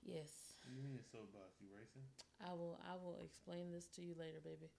Yes. 0.06 0.58
What 0.64 0.72
do 0.72 0.82
you 0.82 0.84
mean 0.84 1.00
a 1.00 1.06
soapbox? 1.06 1.60
You 1.62 1.70
racing? 1.76 2.04
I 2.44 2.54
will 2.54 2.80
I 2.86 2.96
will 2.96 3.18
explain 3.24 3.72
this 3.72 3.88
to 3.98 4.02
you 4.02 4.16
later, 4.18 4.40
baby. 4.44 4.70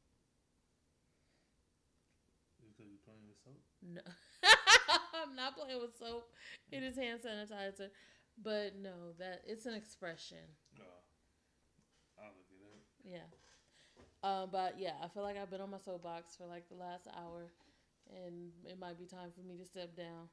Because 2.79 2.95
you're 2.95 3.03
playing 3.03 3.27
with 3.27 3.39
soap? 3.43 3.59
No. 3.83 4.05
I'm 5.19 5.35
not 5.35 5.57
playing 5.57 5.81
with 5.81 5.99
soap. 5.99 6.31
It 6.71 6.83
is 6.83 6.97
hand 6.97 7.21
sanitizer. 7.21 7.91
But 8.39 8.79
no, 8.79 9.19
that 9.19 9.43
it's 9.47 9.67
an 9.67 9.75
expression. 9.75 10.47
No. 10.79 10.87
I'll 12.23 12.31
look 12.39 12.47
it 12.55 12.63
up. 12.63 12.79
Yeah. 13.03 13.27
Um, 14.23 14.49
but 14.51 14.75
yeah, 14.79 14.99
I 15.03 15.09
feel 15.09 15.23
like 15.23 15.37
I've 15.39 15.51
been 15.51 15.61
on 15.61 15.71
my 15.71 15.79
soapbox 15.79 16.35
for 16.35 16.47
like 16.47 16.69
the 16.69 16.75
last 16.75 17.07
hour, 17.17 17.53
and 18.11 18.51
it 18.65 18.79
might 18.79 18.99
be 18.99 19.07
time 19.07 19.31
for 19.35 19.47
me 19.47 19.57
to 19.57 19.65
step 19.65 19.97
down. 19.97 20.29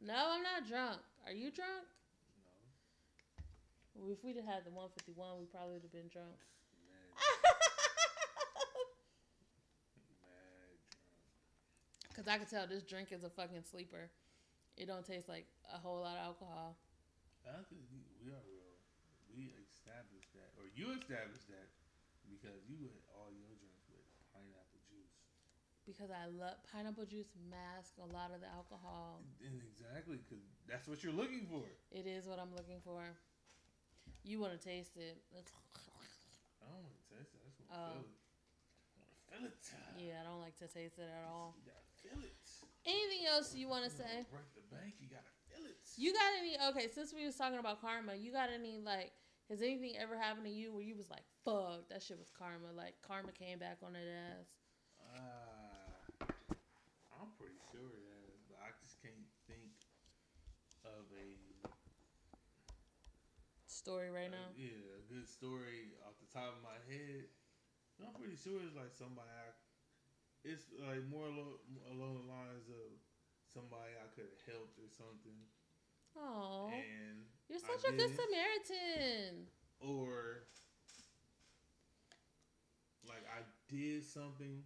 No, 0.00 0.16
I'm 0.16 0.42
not 0.42 0.66
drunk. 0.66 1.00
Are 1.26 1.32
you 1.32 1.52
drunk? 1.52 1.84
No. 4.00 4.08
If 4.08 4.24
we'd 4.24 4.36
have 4.36 4.48
had 4.48 4.64
the 4.64 4.72
151, 4.72 5.12
we 5.36 5.44
probably 5.44 5.76
would 5.76 5.84
have 5.84 5.92
been 5.92 6.08
drunk. 6.08 6.40
Because 12.08 12.28
I 12.32 12.38
can 12.40 12.48
tell 12.48 12.66
this 12.66 12.82
drink 12.82 13.12
is 13.12 13.24
a 13.24 13.28
fucking 13.28 13.60
sleeper. 13.68 14.08
It 14.78 14.88
don't 14.88 15.04
taste 15.04 15.28
like 15.28 15.44
a 15.68 15.76
whole 15.76 16.00
lot 16.00 16.16
of 16.16 16.32
alcohol. 16.32 16.80
I 17.44 17.60
think 17.68 17.84
we 17.92 18.32
are 18.32 18.40
real. 18.48 18.72
We 19.36 19.52
established 19.90 20.30
that, 20.38 20.54
or 20.54 20.70
you 20.70 20.94
established 20.94 21.50
that, 21.50 21.66
because 22.30 22.62
you 22.70 22.78
had 22.86 23.02
all 23.10 23.34
your 23.34 23.50
drinks 23.58 23.82
with 23.90 24.06
pineapple 24.30 24.78
juice. 24.86 25.18
Because 25.82 26.14
I 26.14 26.30
love 26.30 26.62
pineapple 26.70 27.10
juice 27.10 27.34
mask 27.50 27.98
a 27.98 28.06
lot 28.14 28.30
of 28.30 28.38
the 28.38 28.46
alcohol. 28.54 29.26
And 29.42 29.58
exactly, 29.66 30.22
because 30.22 30.38
that's 30.70 30.86
what 30.86 31.02
you're 31.02 31.16
looking 31.16 31.50
for. 31.50 31.66
It 31.90 32.06
is 32.06 32.30
what 32.30 32.38
I'm 32.38 32.54
looking 32.54 32.78
for. 32.86 33.02
You 34.22 34.38
want 34.38 34.54
to 34.54 34.62
taste 34.62 34.94
it? 34.94 35.18
Let's- 35.34 35.50
I 36.62 36.70
don't 36.70 36.86
want 36.86 36.94
to 36.94 37.06
taste 37.18 37.34
it. 37.34 37.40
I 37.42 37.46
just 37.50 37.58
want 37.58 37.70
to 37.74 37.74
Oh. 37.74 37.90
feel 37.90 38.06
it. 38.06 38.18
I 38.94 39.34
feel 39.34 39.42
it. 39.50 39.58
Yeah, 39.98 40.20
I 40.20 40.24
don't 40.24 40.38
like 40.40 40.54
to 40.62 40.68
taste 40.70 40.98
it 41.02 41.10
at 41.10 41.24
all. 41.26 41.56
You 41.58 41.66
gotta 41.66 41.90
feel 41.98 42.20
it. 42.22 42.36
Anything 42.86 43.26
else 43.26 43.54
you 43.54 43.66
want 43.66 43.84
to 43.84 43.90
say? 43.90 44.24
Break 44.30 44.54
the 44.54 44.62
bank. 44.70 44.94
You 45.00 45.08
gotta 45.08 45.32
feel 45.50 45.66
it. 45.66 45.76
You 45.96 46.12
got 46.12 46.30
any? 46.38 46.54
Okay, 46.70 46.88
since 46.88 47.12
we 47.12 47.26
was 47.26 47.34
talking 47.36 47.58
about 47.58 47.80
karma, 47.80 48.14
you 48.14 48.30
got 48.32 48.50
any 48.50 48.78
like? 48.78 49.12
Has 49.50 49.62
anything 49.62 49.98
ever 49.98 50.14
happened 50.16 50.46
to 50.46 50.52
you 50.52 50.70
where 50.72 50.82
you 50.86 50.94
was 50.94 51.10
like, 51.10 51.26
"Fuck, 51.44 51.90
that 51.90 52.02
shit 52.02 52.18
was 52.18 52.30
karma"? 52.30 52.70
Like 52.70 52.94
karma 53.02 53.32
came 53.34 53.58
back 53.58 53.78
on 53.82 53.92
that 53.98 54.06
ass. 54.06 54.46
Uh, 55.02 56.30
I'm 57.10 57.34
pretty 57.34 57.58
sure 57.74 57.82
it 57.90 58.06
has, 58.14 58.38
but 58.46 58.62
I 58.62 58.70
just 58.78 59.02
can't 59.02 59.26
think 59.50 59.74
of 60.86 61.10
a 61.18 61.34
Story 63.66 64.10
right 64.12 64.30
now. 64.30 64.52
yeah, 64.54 65.00
a 65.00 65.04
good 65.08 65.24
story 65.26 65.96
off 66.04 66.14
the 66.20 66.28
top 66.28 66.52
of 66.54 66.60
my 66.62 66.76
head. 66.86 67.26
I'm 67.98 68.12
pretty 68.12 68.36
sure 68.36 68.60
it's 68.60 68.76
like 68.76 68.92
somebody. 68.92 69.26
I, 69.32 69.50
it's 70.44 70.68
like 70.78 71.00
more 71.08 71.26
along, 71.26 71.58
along 71.88 72.22
the 72.22 72.26
lines 72.28 72.68
of 72.68 72.92
somebody 73.48 73.96
I 73.98 74.06
could 74.14 74.28
have 74.30 74.42
helped 74.46 74.76
or 74.78 74.88
something, 74.92 75.40
Oh, 76.14 76.68
and 76.70 77.24
you're 77.50 77.58
such 77.60 77.84
a 77.84 77.92
good. 77.96 78.10
Samaritan. 78.14 79.46
or 79.80 80.44
like 83.06 83.24
I 83.26 83.42
did 83.68 84.04
something, 84.04 84.62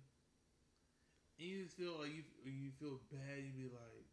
and 1.39 1.47
you 1.49 1.65
just 1.65 1.77
feel 1.77 1.99
like 2.01 2.13
you 2.15 2.23
you 2.45 2.71
feel 2.79 3.01
bad. 3.11 3.41
You 3.43 3.53
be 3.53 3.69
like, 3.73 4.07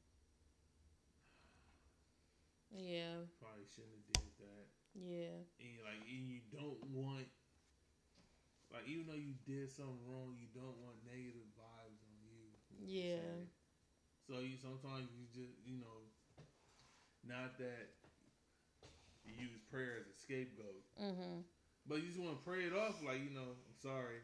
Yeah, 2.71 3.27
probably 3.39 3.67
shouldn't 3.67 3.99
have 3.99 4.07
did 4.15 4.31
that. 4.39 4.65
yeah, 4.95 5.37
and 5.59 5.75
like 5.83 6.01
and 6.07 6.23
you 6.31 6.39
don't 6.51 6.79
want 6.95 7.27
like 8.71 8.87
even 8.87 9.03
though 9.07 9.19
you 9.19 9.35
did 9.43 9.67
something 9.67 9.99
wrong, 10.07 10.35
you 10.39 10.47
don't 10.55 10.79
want 10.79 10.95
negative 11.03 11.47
vibes 11.59 11.99
on 12.07 12.15
you. 12.23 12.55
you 12.71 12.79
know 12.79 12.87
Yeah. 12.87 13.35
So 14.23 14.39
you 14.39 14.55
sometimes 14.55 15.11
you 15.11 15.27
just 15.35 15.59
you 15.67 15.75
know, 15.83 16.07
not 17.27 17.57
that 17.59 17.91
you 19.37 19.47
use 19.47 19.61
prayer 19.71 19.99
as 19.99 20.07
a 20.07 20.15
scapegoat, 20.19 20.83
mhm, 20.99 21.43
but 21.87 22.03
you 22.03 22.07
just 22.11 22.19
want 22.19 22.35
to 22.37 22.43
pray 22.43 22.67
it 22.67 22.75
off. 22.75 22.99
Like 23.03 23.23
you 23.23 23.31
know, 23.31 23.55
I'm 23.55 23.79
sorry. 23.79 24.21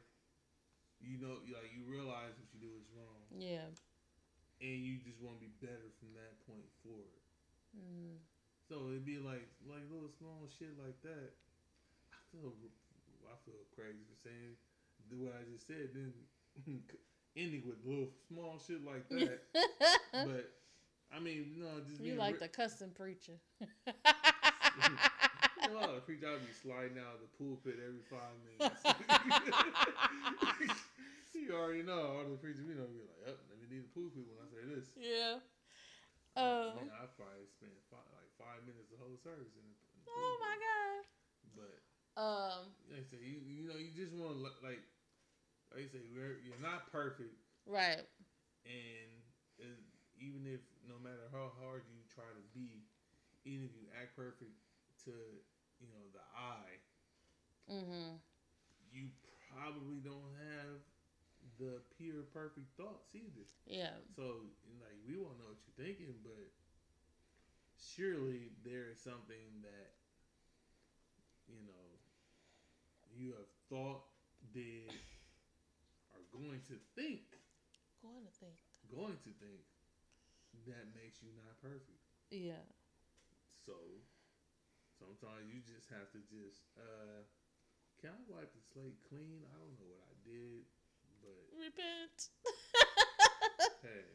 You 0.99 1.21
know, 1.21 1.39
like 1.53 1.69
you 1.71 1.85
realize 1.85 2.33
what 2.41 2.49
you 2.51 2.59
do 2.59 2.73
is 2.73 2.87
wrong, 2.91 3.21
yeah, 3.37 3.69
and 4.59 4.77
you 4.81 4.97
just 4.97 5.21
want 5.21 5.37
to 5.37 5.43
be 5.45 5.53
better 5.61 5.89
from 6.01 6.09
that 6.17 6.33
point 6.49 6.65
forward. 6.81 7.21
mm. 7.77 8.17
So 8.67 8.89
it'd 8.91 9.05
be 9.05 9.21
like 9.21 9.45
like 9.69 9.85
little 9.93 10.11
small 10.17 10.49
shit 10.57 10.73
like 10.81 10.97
that. 11.05 11.31
I 12.11 12.19
feel 12.33 12.51
I 13.29 13.37
feel 13.45 13.61
crazy 13.77 14.01
for 14.09 14.17
saying 14.25 14.57
do 15.09 15.23
what 15.23 15.33
I 15.39 15.43
just 15.51 15.67
said, 15.67 15.89
then 15.93 16.13
ending 17.37 17.63
with 17.65 17.77
little 17.85 18.09
small 18.27 18.59
shit 18.65 18.83
like 18.85 19.07
that. 19.09 19.41
but 20.11 20.51
I 21.15 21.19
mean, 21.19 21.55
no, 21.57 21.67
just 21.87 22.01
you 22.01 22.15
like 22.15 22.33
re- 22.33 22.39
the 22.39 22.47
custom 22.47 22.91
preacher. 22.91 23.39
You 24.77 25.73
know, 25.73 25.95
the 25.97 26.05
preacher 26.05 26.29
I'd 26.29 26.45
be 26.45 26.53
sliding 26.53 27.01
out 27.01 27.17
of 27.17 27.25
the 27.25 27.31
pulpit 27.35 27.81
every 27.81 28.05
five 28.07 28.37
minutes. 28.45 28.85
you 31.33 31.49
already 31.51 31.81
know 31.83 32.13
all 32.17 32.23
the 32.29 32.37
preachers 32.39 32.63
we 32.63 32.75
know 32.77 32.87
be 32.87 33.01
like, 33.03 33.19
"Yep, 33.25 33.37
let 33.51 33.57
me 33.59 33.67
need 33.67 33.83
a 33.87 33.91
pulpit 33.91 34.23
when 34.27 34.37
I 34.39 34.47
say 34.53 34.63
this." 34.69 34.87
yeah. 34.95 35.41
Um. 36.37 36.85
mean, 36.85 36.93
I 36.93 37.09
probably 37.17 37.49
spent 37.49 37.73
five, 37.89 38.05
like 38.13 38.29
five 38.37 38.61
minutes 38.69 38.93
the 38.93 39.01
whole 39.01 39.17
service 39.25 39.57
in 39.57 39.65
the, 39.65 39.73
in 39.97 40.05
the 40.05 40.13
Oh 40.13 40.37
my 40.37 40.55
god. 40.61 41.01
But 41.57 41.81
Um. 42.15 42.69
Like 42.87 43.01
I 43.01 43.03
say, 43.09 43.17
you, 43.25 43.41
you 43.43 43.65
know, 43.65 43.73
you 43.75 43.89
just 43.97 44.13
want 44.13 44.37
to 44.37 44.41
like, 44.61 44.85
like 45.73 45.83
you 45.83 45.89
say, 45.89 46.05
we're, 46.13 46.37
you're 46.45 46.61
not 46.61 46.91
perfect, 46.93 47.33
Right. 47.65 48.05
and 48.63 49.11
even 50.17 50.45
if 50.49 50.61
no 50.87 50.95
matter 51.01 51.27
how 51.33 51.51
hard 51.61 51.83
you 51.89 51.99
try 52.13 52.25
to 52.31 52.43
be, 52.55 52.85
even 53.45 53.65
if 53.69 53.73
you 53.75 53.85
act 53.97 54.15
perfect 54.15 54.53
to 55.07 55.17
you 55.79 55.87
know 55.87 56.05
the 56.11 56.25
eye, 56.35 56.77
Mhm. 57.69 58.19
you 58.91 59.09
probably 59.49 59.99
don't 60.03 60.33
have 60.35 60.81
the 61.59 61.81
pure 61.97 62.23
perfect 62.33 62.67
thoughts 62.77 63.15
either. 63.15 63.47
Yeah. 63.65 63.95
So 64.15 64.43
like 64.81 64.97
we 65.07 65.15
won't 65.17 65.39
know 65.39 65.47
what 65.47 65.63
you're 65.65 65.85
thinking, 65.85 66.19
but 66.23 66.51
surely 67.77 68.51
there 68.63 68.89
is 68.91 68.99
something 68.99 69.61
that 69.63 69.93
you 71.47 71.61
know 71.65 71.87
you 73.15 73.31
have 73.33 73.49
thought, 73.69 74.03
did, 74.53 74.91
are 76.13 76.25
going 76.31 76.61
to 76.67 76.75
think, 76.95 77.21
Going 78.01 78.25
to 78.25 78.31
think. 78.39 78.57
going 78.91 79.17
to 79.23 79.31
think 79.39 79.63
that 80.67 80.93
makes 80.93 81.23
you 81.23 81.29
not 81.35 81.55
perfect. 81.61 82.01
Yeah. 82.29 82.61
So 83.65 83.73
sometimes 84.97 85.47
you 85.47 85.61
just 85.61 85.87
have 85.93 86.09
to 86.13 86.19
just 86.27 86.67
uh 86.77 87.23
can 88.01 88.13
I 88.13 88.21
wipe 88.29 88.53
the 88.53 88.61
slate 88.61 89.01
clean? 89.09 89.41
I 89.49 89.57
don't 89.57 89.73
know 89.73 89.89
what 89.89 90.05
I 90.05 90.15
did, 90.21 90.69
but 91.21 91.41
Repent. 91.57 92.29
hey, 93.81 94.05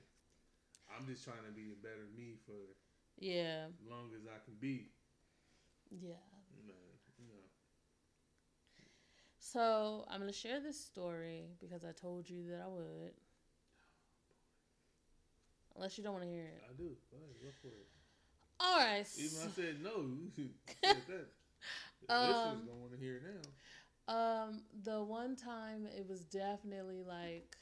I'm 0.87 1.03
just 1.11 1.27
trying 1.27 1.43
to 1.43 1.55
be 1.55 1.75
a 1.75 1.79
better 1.83 2.07
me 2.15 2.39
for 2.47 2.79
yeah. 3.19 3.67
as 3.75 3.83
long 3.91 4.15
as 4.15 4.23
I 4.31 4.39
can 4.47 4.55
be. 4.63 4.95
Yeah. 5.91 6.23
Man, 6.55 6.95
you 7.19 7.27
know. 7.27 7.43
So 9.53 10.07
I'm 10.09 10.21
gonna 10.21 10.33
share 10.33 10.61
this 10.61 10.81
story 10.81 11.45
because 11.61 11.85
I 11.85 11.93
told 11.93 12.31
you 12.31 12.49
that 12.49 12.63
I 12.65 12.69
would. 12.69 13.13
Unless 15.77 15.99
you 15.99 16.05
don't 16.05 16.15
want 16.15 16.25
to 16.25 16.31
hear 16.31 16.45
it. 16.45 16.63
I 16.65 16.73
do. 16.73 16.97
Go 17.11 17.19
ahead, 17.19 17.37
go 17.43 17.51
for 17.61 17.69
it. 17.69 17.89
All 18.63 18.79
right. 18.79 19.07
Even 19.19 19.39
I 19.45 19.51
said 19.55 19.83
no, 19.83 20.05
you 20.37 20.49
said 20.85 20.97
that. 21.09 21.27
um, 22.09 22.29
Listeners 22.29 22.67
don't 22.67 22.81
want 22.81 22.93
to 22.93 22.99
hear 22.99 23.17
it 23.17 23.23
now. 23.25 24.15
Um, 24.15 24.63
the 24.85 25.03
one 25.03 25.37
time 25.37 25.87
it 25.97 26.09
was 26.09 26.21
definitely 26.25 27.03
like, 27.07 27.57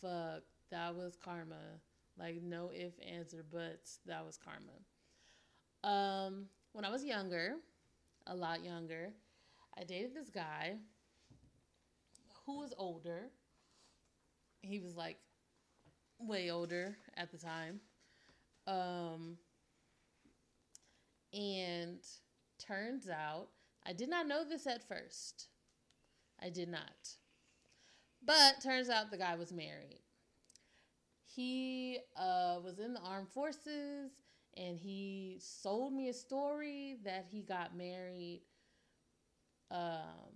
fuck, 0.00 0.42
that 0.70 0.94
was 0.94 1.16
karma. 1.24 1.80
Like 2.18 2.42
no 2.42 2.70
if, 2.72 2.92
ands, 3.06 3.34
or 3.34 3.42
buts. 3.42 3.98
That 4.06 4.24
was 4.24 4.38
karma. 4.38 4.72
Um, 5.84 6.46
when 6.72 6.84
I 6.84 6.90
was 6.90 7.04
younger, 7.04 7.56
a 8.26 8.34
lot 8.34 8.64
younger, 8.64 9.12
I 9.78 9.84
dated 9.84 10.14
this 10.14 10.30
guy 10.30 10.76
who 12.44 12.58
was 12.58 12.72
older. 12.78 13.30
He 14.62 14.80
was 14.80 14.96
like 14.96 15.18
way 16.18 16.50
older 16.50 16.96
at 17.16 17.30
the 17.30 17.38
time. 17.38 17.80
Um, 18.66 19.36
and 21.36 21.98
turns 22.58 23.08
out 23.08 23.48
I 23.86 23.92
did 23.92 24.08
not 24.08 24.26
know 24.26 24.44
this 24.44 24.66
at 24.66 24.88
first. 24.88 25.48
I 26.42 26.50
did 26.50 26.68
not. 26.68 27.14
But 28.24 28.60
turns 28.62 28.88
out 28.88 29.10
the 29.10 29.18
guy 29.18 29.36
was 29.36 29.52
married. 29.52 30.00
He 31.24 31.98
uh, 32.16 32.56
was 32.64 32.78
in 32.78 32.94
the 32.94 33.00
armed 33.00 33.28
forces 33.28 34.10
and 34.56 34.78
he 34.78 35.38
sold 35.40 35.92
me 35.92 36.08
a 36.08 36.14
story 36.14 36.96
that 37.04 37.26
he 37.30 37.42
got 37.42 37.76
married 37.76 38.42
um, 39.70 40.32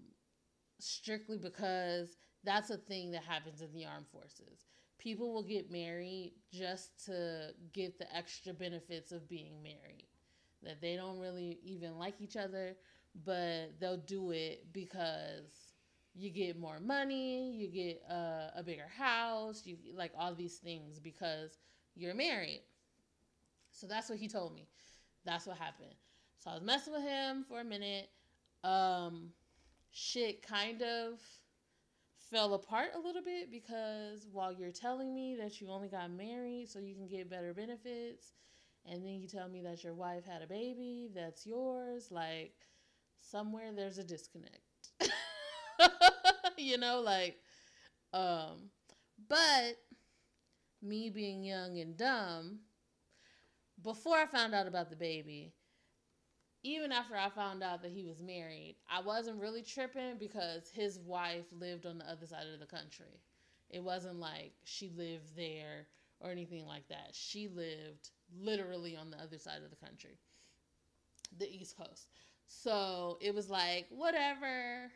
strictly 0.79 1.39
because 1.39 2.17
that's 2.45 2.71
a 2.71 2.77
thing 2.77 3.11
that 3.13 3.25
happens 3.25 3.63
in 3.63 3.73
the 3.73 3.87
armed 3.87 4.09
forces. 4.13 4.67
People 4.99 5.33
will 5.33 5.43
get 5.43 5.73
married 5.73 6.35
just 6.53 7.05
to 7.07 7.51
get 7.73 7.99
the 7.99 8.15
extra 8.15 8.53
benefits 8.53 9.11
of 9.13 9.29
being 9.29 9.63
married. 9.63 10.07
That 10.63 10.81
they 10.81 10.97
don't 10.97 11.19
really 11.19 11.59
even 11.65 11.99
like 11.99 12.21
each 12.21 12.37
other, 12.37 12.77
but 13.25 13.81
they'll 13.81 13.97
do 13.97 14.31
it 14.33 14.67
because 14.73 15.71
you 16.15 16.31
get 16.31 16.59
more 16.59 16.81
money, 16.81 17.53
you 17.53 17.69
get 17.69 18.03
uh, 18.11 18.51
a 18.57 18.63
bigger 18.65 18.89
house, 18.97 19.63
you 19.65 19.77
like 19.95 20.13
all 20.19 20.35
these 20.35 20.57
things 20.57 20.99
because 20.99 21.59
you're 21.95 22.15
married. 22.15 22.63
So 23.73 23.87
that's 23.87 24.11
what 24.11 24.19
he 24.19 24.29
told 24.29 24.55
me. 24.55 24.67
That's 25.25 25.47
what 25.47 25.57
happened. 25.57 25.95
So 26.39 26.51
I 26.51 26.55
was 26.55 26.63
messing 26.63 26.93
with 26.93 27.03
him 27.03 27.45
for 27.49 27.61
a 27.61 27.65
minute. 27.65 28.09
Um, 28.65 29.31
shit 29.91 30.47
kind 30.47 30.83
of 30.83 31.21
fell 32.31 32.55
apart 32.55 32.91
a 32.95 32.99
little 32.99 33.23
bit 33.23 33.51
because 33.51 34.27
while 34.33 34.53
you're 34.53 34.71
telling 34.71 35.15
me 35.15 35.37
that 35.37 35.61
you 35.61 35.69
only 35.71 35.89
got 35.89 36.11
married 36.11 36.69
so 36.69 36.79
you 36.79 36.95
can 36.95 37.09
get 37.09 37.31
better 37.31 37.53
benefits, 37.53 38.33
and 38.87 39.05
then 39.05 39.21
you 39.21 39.29
tell 39.29 39.49
me 39.49 39.63
that 39.63 39.85
your 39.85 39.95
wife 39.95 40.25
had 40.27 40.43
a 40.43 40.47
baby 40.47 41.11
that's 41.15 41.47
yours, 41.47 42.09
like 42.11 42.55
somewhere 43.21 43.73
there's 43.75 43.99
a 43.99 44.05
disconnect. 44.05 44.61
you 46.59 46.79
know, 46.79 47.01
like, 47.01 47.37
um, 48.13 48.71
but 49.29 49.77
me 50.83 51.09
being 51.09 51.43
young 51.43 51.79
and 51.79 51.97
dumb, 51.97 52.61
before 53.83 54.17
I 54.17 54.27
found 54.27 54.55
out 54.55 54.67
about 54.69 54.91
the 54.91 54.97
baby, 54.97 55.53
even 56.63 56.93
after 56.93 57.17
I 57.17 57.29
found 57.31 57.63
out 57.63 57.83
that 57.83 57.93
he 57.93 58.05
was 58.05 58.23
married, 58.23 58.77
I 58.89 59.01
wasn't 59.01 59.41
really 59.41 59.63
tripping 59.63 60.17
because 60.19 60.69
his 60.71 60.99
wife 60.99 61.47
lived 61.59 61.87
on 61.87 61.99
the 61.99 62.09
other 62.11 62.27
side 62.27 62.47
of 62.53 62.61
the 62.61 62.67
country. 62.67 63.21
It 63.71 63.83
wasn't 63.83 64.21
like 64.21 64.53
she 64.65 64.91
lived 64.91 65.37
there 65.37 65.87
or 66.21 66.31
anything 66.31 66.67
like 66.67 66.87
that. 66.89 67.11
She 67.13 67.49
lived 67.49 68.11
literally 68.39 68.97
on 68.97 69.11
the 69.11 69.19
other 69.19 69.39
side 69.39 69.63
of 69.65 69.71
the 69.71 69.77
country, 69.77 70.19
the 71.39 71.49
East 71.49 71.77
Coast. 71.77 72.09
So 72.47 73.19
it 73.21 73.35
was 73.35 73.49
like, 73.49 73.87
whatever, 73.91 74.91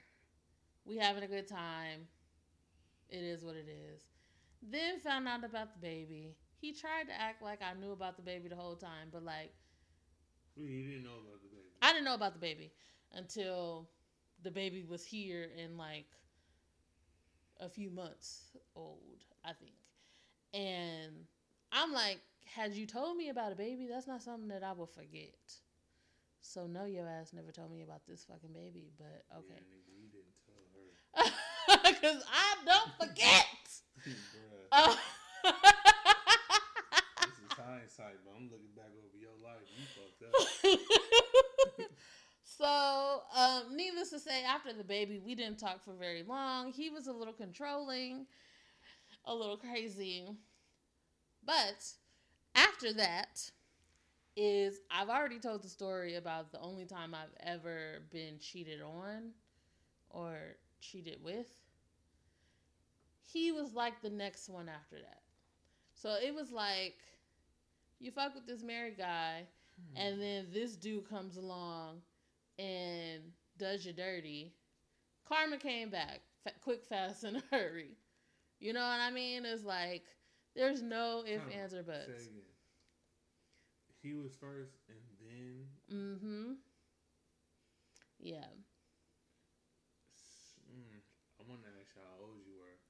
we 0.85 0.97
having 0.97 1.23
a 1.23 1.29
good 1.29 1.49
time. 1.49 2.09
It 3.09 3.23
is 3.23 3.45
what 3.45 3.57
it 3.57 3.69
is. 3.69 4.03
Then 4.63 4.99
found 5.01 5.29
out 5.29 5.45
about 5.45 5.75
the 5.75 5.81
baby. 5.81 6.37
He 6.61 6.73
tried 6.73 7.09
to 7.09 7.21
act 7.21 7.43
like 7.43 7.61
I 7.63 7.79
knew 7.79 7.93
about 7.93 8.17
the 8.17 8.23
baby 8.23 8.49
the 8.49 8.57
whole 8.57 8.77
time, 8.77 9.09
but 9.13 9.23
like, 9.23 9.53
he 10.57 10.83
didn't 10.83 11.05
know 11.05 11.11
about 11.11 11.43
the 11.43 11.49
baby. 11.49 11.69
I 11.83 11.93
didn't 11.93 12.05
know 12.05 12.15
about 12.15 12.33
the 12.33 12.39
baby 12.39 12.73
until 13.13 13.89
the 14.43 14.51
baby 14.51 14.85
was 14.89 15.05
here 15.05 15.51
and 15.63 15.77
like 15.77 16.07
a 17.61 17.69
few 17.69 17.91
months 17.91 18.57
old, 18.75 19.25
I 19.45 19.53
think. 19.53 19.75
And 20.55 21.27
I'm 21.73 21.93
like, 21.93 22.21
had 22.47 22.75
you 22.75 22.87
told 22.87 23.17
me 23.17 23.31
about 23.31 23.53
a 23.53 23.57
baby, 23.57 23.89
that's 23.91 24.07
not 24.07 24.23
something 24.23 24.49
that 24.49 24.63
I 24.63 24.73
will 24.73 24.87
forget. 24.87 25.35
So 26.41 26.67
no, 26.67 26.85
your 26.85 27.09
ass 27.09 27.33
never 27.33 27.51
told 27.51 27.73
me 27.73 27.83
about 27.83 28.07
this 28.07 28.25
fucking 28.25 28.53
baby, 28.53 28.91
but 28.99 29.25
okay. 29.39 29.59
Yeah, 29.59 29.75
nigga, 29.75 29.93
you 29.99 30.09
didn't 30.13 30.37
tell 30.47 30.65
her. 30.75 31.31
Because 31.85 32.23
I 32.31 32.57
don't 32.65 32.93
forget. 33.01 33.47
Uh, 34.73 34.97
this 35.45 37.39
is 37.39 37.53
hindsight, 37.57 38.19
but 38.25 38.35
I'm 38.37 38.51
looking 38.51 38.75
back 38.77 38.91
over 38.99 39.17
your 39.17 39.37
life. 39.43 39.63
You 39.79 39.87
fucked 39.95 40.23
up. 40.27 41.91
so, 42.43 43.23
um, 43.37 43.77
needless 43.77 44.11
to 44.11 44.19
say, 44.19 44.43
after 44.45 44.73
the 44.73 44.85
baby, 44.85 45.21
we 45.25 45.35
didn't 45.35 45.59
talk 45.59 45.85
for 45.85 45.95
very 45.95 46.23
long. 46.25 46.73
He 46.73 46.91
was 46.91 47.07
a 47.07 47.13
little 47.13 47.33
controlling, 47.35 48.27
a 49.25 49.35
little 49.35 49.57
crazy. 49.57 50.29
But 51.45 51.85
after 52.55 52.93
that, 52.95 53.51
is 54.37 54.81
I've 54.91 55.09
already 55.09 55.39
told 55.39 55.63
the 55.63 55.69
story 55.69 56.17
about 56.17 56.51
the 56.51 56.61
only 56.61 56.87
time 56.87 57.15
I've 57.15 57.35
ever 57.41 58.03
been 58.11 58.39
cheated 58.41 58.81
on 58.83 59.31
or 60.11 60.37
cheated 60.81 61.19
with. 61.23 61.47
He 63.23 63.53
was 63.53 63.75
like 63.75 64.01
the 64.03 64.11
next 64.11 64.49
one 64.49 64.69
after 64.69 64.97
that. 64.97 65.23
So 65.95 66.17
it 66.23 66.35
was 66.35 66.51
like 66.51 66.97
you 68.01 68.11
fuck 68.11 68.35
with 68.35 68.47
this 68.47 68.63
married 68.63 68.99
guy, 68.99 69.45
hmm. 69.77 69.97
and 69.97 70.21
then 70.21 70.47
this 70.53 70.77
dude 70.77 71.09
comes 71.09 71.37
along 71.37 72.03
and 72.59 73.23
does 73.57 73.87
you 73.87 73.93
dirty. 73.93 74.53
Karma 75.29 75.59
came 75.59 75.91
back 75.91 76.21
quick, 76.63 76.85
fast, 76.85 77.25
and 77.25 77.39
a 77.39 77.43
hurry. 77.51 77.97
You 78.65 78.73
know 78.73 78.81
what 78.81 78.97
I 79.05 79.11
mean? 79.13 79.45
It's 79.45 79.61
like 79.63 80.09
there's 80.57 80.81
no 80.81 81.21
if, 81.29 81.45
on, 81.45 81.53
ands, 81.53 81.75
or 81.77 81.85
Say 81.85 81.93
buts. 81.93 82.17
He 84.01 84.17
was 84.17 84.33
first, 84.41 84.73
and 84.89 85.05
then 85.21 85.69
Mm-hmm. 85.93 86.57
Yeah. 88.25 88.49
mm, 90.73 90.97
I 91.37 91.43
want 91.45 91.61
to 91.61 91.69
ask 91.77 91.93
you 91.93 92.01
how 92.01 92.25
old 92.25 92.41
you 92.41 92.57
were, 92.57 92.81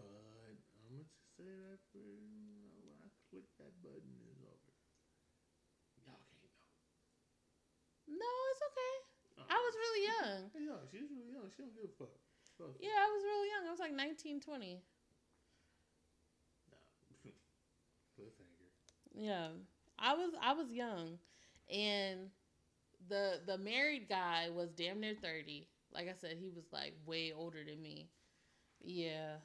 but 0.00 0.08
I'm 0.08 0.88
gonna 0.88 1.04
just 1.04 1.36
say 1.36 1.52
that 1.52 1.76
for 1.92 2.00
when 2.00 2.96
I 3.04 3.12
click 3.28 3.44
that 3.60 3.76
button, 3.84 4.08
it's 4.32 4.40
over. 4.40 4.72
Y'all 6.00 6.16
can't 6.32 6.48
know. 6.48 8.24
No, 8.24 8.32
it's 8.56 8.62
okay. 8.72 8.94
Uh, 9.36 9.52
I 9.52 9.58
was 9.60 9.74
really 9.76 10.02
young. 10.08 10.40
Yeah, 10.64 10.80
she 10.88 10.96
was 11.04 11.12
really 11.12 11.32
young. 11.36 11.52
She 11.52 11.60
don't 11.60 11.76
give 11.76 11.92
a 11.92 11.92
fuck. 12.00 12.16
Fuck. 12.56 12.72
Yeah, 12.80 12.96
I 12.96 13.08
was 13.12 13.22
really 13.24 13.48
young. 13.52 13.66
I 13.68 13.70
was 13.70 13.80
like 13.80 13.92
19, 13.92 14.40
20. 14.40 14.80
Nah. 16.70 16.78
Cliffhanger. 18.14 18.70
Yeah. 19.14 19.48
I 19.98 20.14
was 20.14 20.32
I 20.42 20.52
was 20.54 20.72
young. 20.72 21.18
And 21.72 22.30
the 23.08 23.40
the 23.46 23.58
married 23.58 24.08
guy 24.08 24.48
was 24.50 24.70
damn 24.72 25.00
near 25.00 25.14
30. 25.14 25.68
Like 25.92 26.08
I 26.08 26.14
said, 26.20 26.36
he 26.40 26.50
was 26.50 26.64
like 26.72 26.94
way 27.06 27.32
older 27.36 27.64
than 27.64 27.80
me. 27.82 28.10
Yeah. 28.82 29.36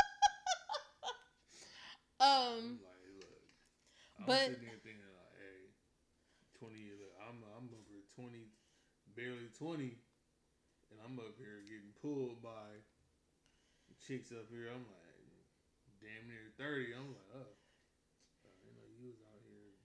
um 2.20 2.80
like, 2.80 3.04
look. 3.20 3.40
But- 4.26 4.50
sitting 4.56 4.68
here 4.68 4.80
thinking 4.84 5.12
like, 5.16 5.34
hey, 5.36 5.58
twenty 6.58 6.80
years. 6.80 7.00
Look, 7.00 7.14
I'm 7.20 7.38
I'm 7.56 7.68
over 7.72 7.96
twenty, 8.16 8.48
barely 9.14 9.52
twenty, 9.58 10.00
and 10.90 10.98
I'm 11.04 11.18
up 11.20 11.36
here 11.36 11.60
getting 11.68 11.92
pulled 12.00 12.42
by 12.42 12.80
chicks 14.00 14.32
up 14.32 14.48
here. 14.50 14.72
I'm 14.72 14.84
like, 14.88 15.20
damn 16.00 16.24
near 16.28 16.48
thirty. 16.56 16.96
I'm 16.96 17.12
like, 17.12 17.30
oh, 17.36 17.52
uh, 18.44 18.56
you 18.64 18.72
know, 18.72 18.86
you 18.96 19.06
was 19.12 19.20
out 19.28 19.40
here 19.44 19.76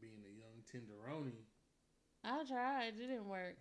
being 0.00 0.22
a 0.22 0.32
young 0.38 0.62
tenderoni. 0.70 1.34
I 2.24 2.44
tried. 2.46 2.94
It 2.94 2.98
didn't 3.08 3.28
work. 3.28 3.58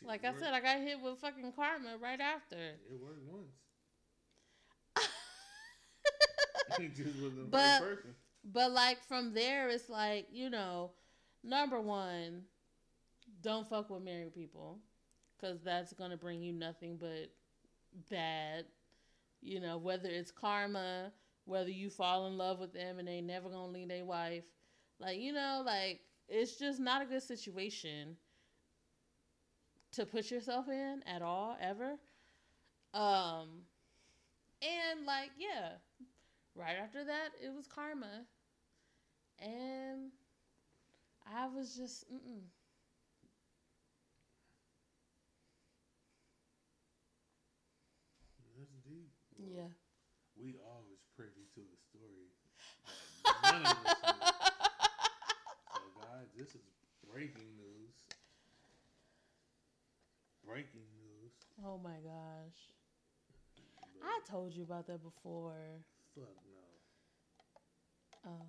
It 0.00 0.06
Like 0.06 0.24
I 0.24 0.32
said, 0.34 0.52
I 0.54 0.60
got 0.60 0.80
hit 0.80 1.00
with 1.00 1.18
fucking 1.18 1.52
karma 1.52 1.96
right 2.00 2.20
after. 2.20 2.56
it 2.56 3.00
worked 3.00 3.24
once. 3.28 3.54
just 6.96 7.20
wasn't 7.20 7.50
But- 7.50 7.82
right. 7.82 7.98
But 8.46 8.72
like 8.72 9.02
from 9.04 9.32
there, 9.32 9.70
it's 9.70 9.88
like 9.88 10.26
you 10.30 10.50
know, 10.50 10.90
number 11.42 11.80
one, 11.80 12.42
don't 13.44 13.68
fuck 13.68 13.90
with 13.90 14.02
married 14.04 14.34
people, 14.34 14.80
because 15.36 15.62
that's 15.62 15.94
gonna 15.94 16.18
bring 16.18 16.42
you 16.42 16.52
nothing 16.52 16.98
but 16.98 17.30
bad. 18.10 18.66
You 19.42 19.60
know, 19.60 19.78
whether 19.78 20.08
it's 20.08 20.32
karma, 20.32 21.12
whether 21.46 21.70
you 21.70 21.90
fall 21.90 22.26
in 22.28 22.38
love 22.38 22.60
with 22.60 22.72
them 22.72 22.98
and 22.98 23.08
they 23.08 23.20
never 23.22 23.48
gonna 23.50 23.72
leave 23.72 23.88
their 23.88 24.04
wife, 24.04 24.44
like 25.00 25.18
you 25.18 25.32
know, 25.32 25.62
like 25.66 26.00
it's 26.28 26.58
just 26.58 26.80
not 26.80 27.02
a 27.02 27.06
good 27.06 27.22
situation 27.22 28.16
to 29.92 30.04
put 30.06 30.30
yourself 30.30 30.68
in 30.68 31.02
at 31.06 31.22
all 31.22 31.56
ever. 31.60 31.98
Um, 32.94 33.64
and 34.62 35.06
like 35.06 35.30
yeah, 35.38 35.72
right 36.54 36.76
after 36.82 37.04
that, 37.04 37.30
it 37.42 37.54
was 37.54 37.66
karma. 37.66 38.26
And 39.40 40.12
I 41.26 41.46
was 41.48 41.74
just, 41.74 42.04
mm-mm. 42.12 42.42
That's 48.56 48.70
deep. 48.84 49.10
Well, 49.33 49.33
yeah. 49.44 49.70
We 50.36 50.54
always 50.66 50.98
privy 51.16 51.46
to 51.54 51.60
a 51.62 51.78
story. 51.88 52.28
none 53.44 53.62
of 53.66 53.76
us 53.86 53.96
knew. 54.02 54.20
So, 55.74 55.80
guys, 56.00 56.30
this 56.38 56.54
is 56.54 56.62
breaking 57.10 57.50
news. 57.58 57.94
Breaking 60.46 60.86
news. 61.00 61.32
Oh 61.64 61.78
my 61.82 61.98
gosh. 62.04 62.58
But 64.00 64.06
I 64.06 64.18
told 64.30 64.54
you 64.54 64.62
about 64.62 64.86
that 64.86 65.02
before. 65.02 65.54
fuck 66.14 66.30
no. 66.46 68.30
Oh. 68.30 68.46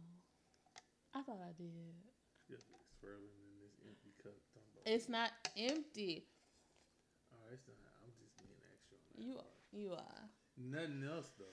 I 1.15 1.21
thought 1.23 1.39
I 1.41 1.53
did. 1.57 1.95
You're 2.49 2.59
swirling 2.99 3.39
in 3.47 3.55
this 3.63 3.73
empty 3.87 4.11
cup. 4.21 4.35
It's 4.85 5.07
not 5.09 5.31
empty. 5.57 6.27
All 7.31 7.39
right, 7.47 7.53
it's 7.57 7.65
not. 7.81 7.95
I'm 8.03 8.11
just 8.21 8.35
being 8.37 8.59
extra 8.69 8.97
on 8.99 9.03
that 9.15 9.23
You 9.23 9.33
part. 9.33 9.47
you 9.71 9.89
are. 9.93 10.23
Nothing 10.57 11.03
else 11.11 11.31
though. 11.37 11.45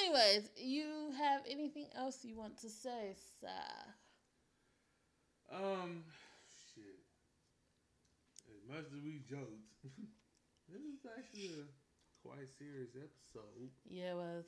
Anyways, 0.00 0.50
you 0.56 1.12
have 1.16 1.42
anything 1.48 1.88
else 1.96 2.24
you 2.24 2.36
want 2.36 2.58
to 2.58 2.68
say, 2.68 3.14
sir? 3.40 3.48
Um, 5.52 6.04
shit. 6.74 7.00
As 8.48 8.68
much 8.68 8.86
as 8.86 9.02
we 9.02 9.20
joked, 9.28 9.66
this 10.68 10.80
is 10.80 11.06
actually 11.18 11.50
a 11.62 12.26
quite 12.26 12.48
serious 12.58 12.90
episode. 12.94 13.70
Yeah, 13.88 14.12
it 14.12 14.16
was. 14.16 14.44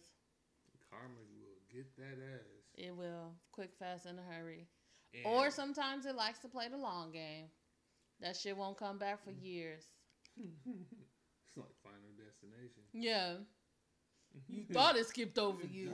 karma 0.90 1.14
will 1.40 1.58
get 1.72 1.96
that 1.96 2.22
ass. 2.34 2.62
It 2.74 2.96
will. 2.96 3.34
Quick, 3.50 3.72
fast, 3.78 4.06
in 4.06 4.18
a 4.18 4.22
hurry. 4.22 4.68
And 5.14 5.26
Or 5.26 5.50
sometimes 5.50 6.06
it 6.06 6.14
likes 6.14 6.38
to 6.40 6.48
play 6.48 6.68
the 6.68 6.78
long 6.78 7.10
game. 7.10 7.46
That 8.20 8.36
shit 8.36 8.56
won't 8.56 8.78
come 8.78 8.98
back 8.98 9.24
for 9.24 9.30
years. 9.32 9.84
it's 12.42 12.50
like 12.50 12.58
Final 12.58 12.58
Destination. 12.58 12.82
Yeah. 12.92 13.32
You 14.48 14.64
thought 14.64 14.96
it 14.96 15.04
skipped 15.06 15.36
over 15.38 15.60
you. 15.64 15.92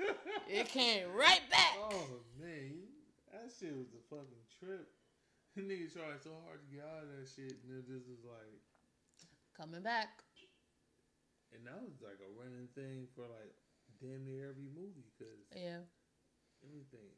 It 0.48 0.68
came 0.68 1.12
right 1.12 1.44
back. 1.52 1.76
Oh 1.76 2.24
man, 2.40 2.88
that 3.32 3.52
shit 3.52 3.72
was 3.76 3.92
a 3.92 4.00
fucking 4.08 4.44
trip. 4.60 4.88
The 5.56 5.64
nigga 5.64 5.88
tried 5.88 6.20
so 6.20 6.36
hard 6.44 6.60
to 6.60 6.68
get 6.68 6.84
out 6.84 7.04
of 7.04 7.08
that 7.16 7.24
shit, 7.28 7.56
and 7.64 7.72
it 7.76 7.88
just 7.88 8.04
was 8.08 8.20
like, 8.28 8.60
Coming 9.56 9.80
back. 9.80 10.20
and 11.52 11.64
that 11.64 11.80
was 11.80 11.96
like 12.04 12.20
a 12.20 12.28
running 12.36 12.68
thing 12.76 13.08
for 13.16 13.24
like 13.28 13.52
damn 14.00 14.24
near 14.24 14.52
every 14.52 14.68
movie. 14.72 15.08
Cause 15.16 15.40
Yeah. 15.52 15.80
think, 16.60 17.16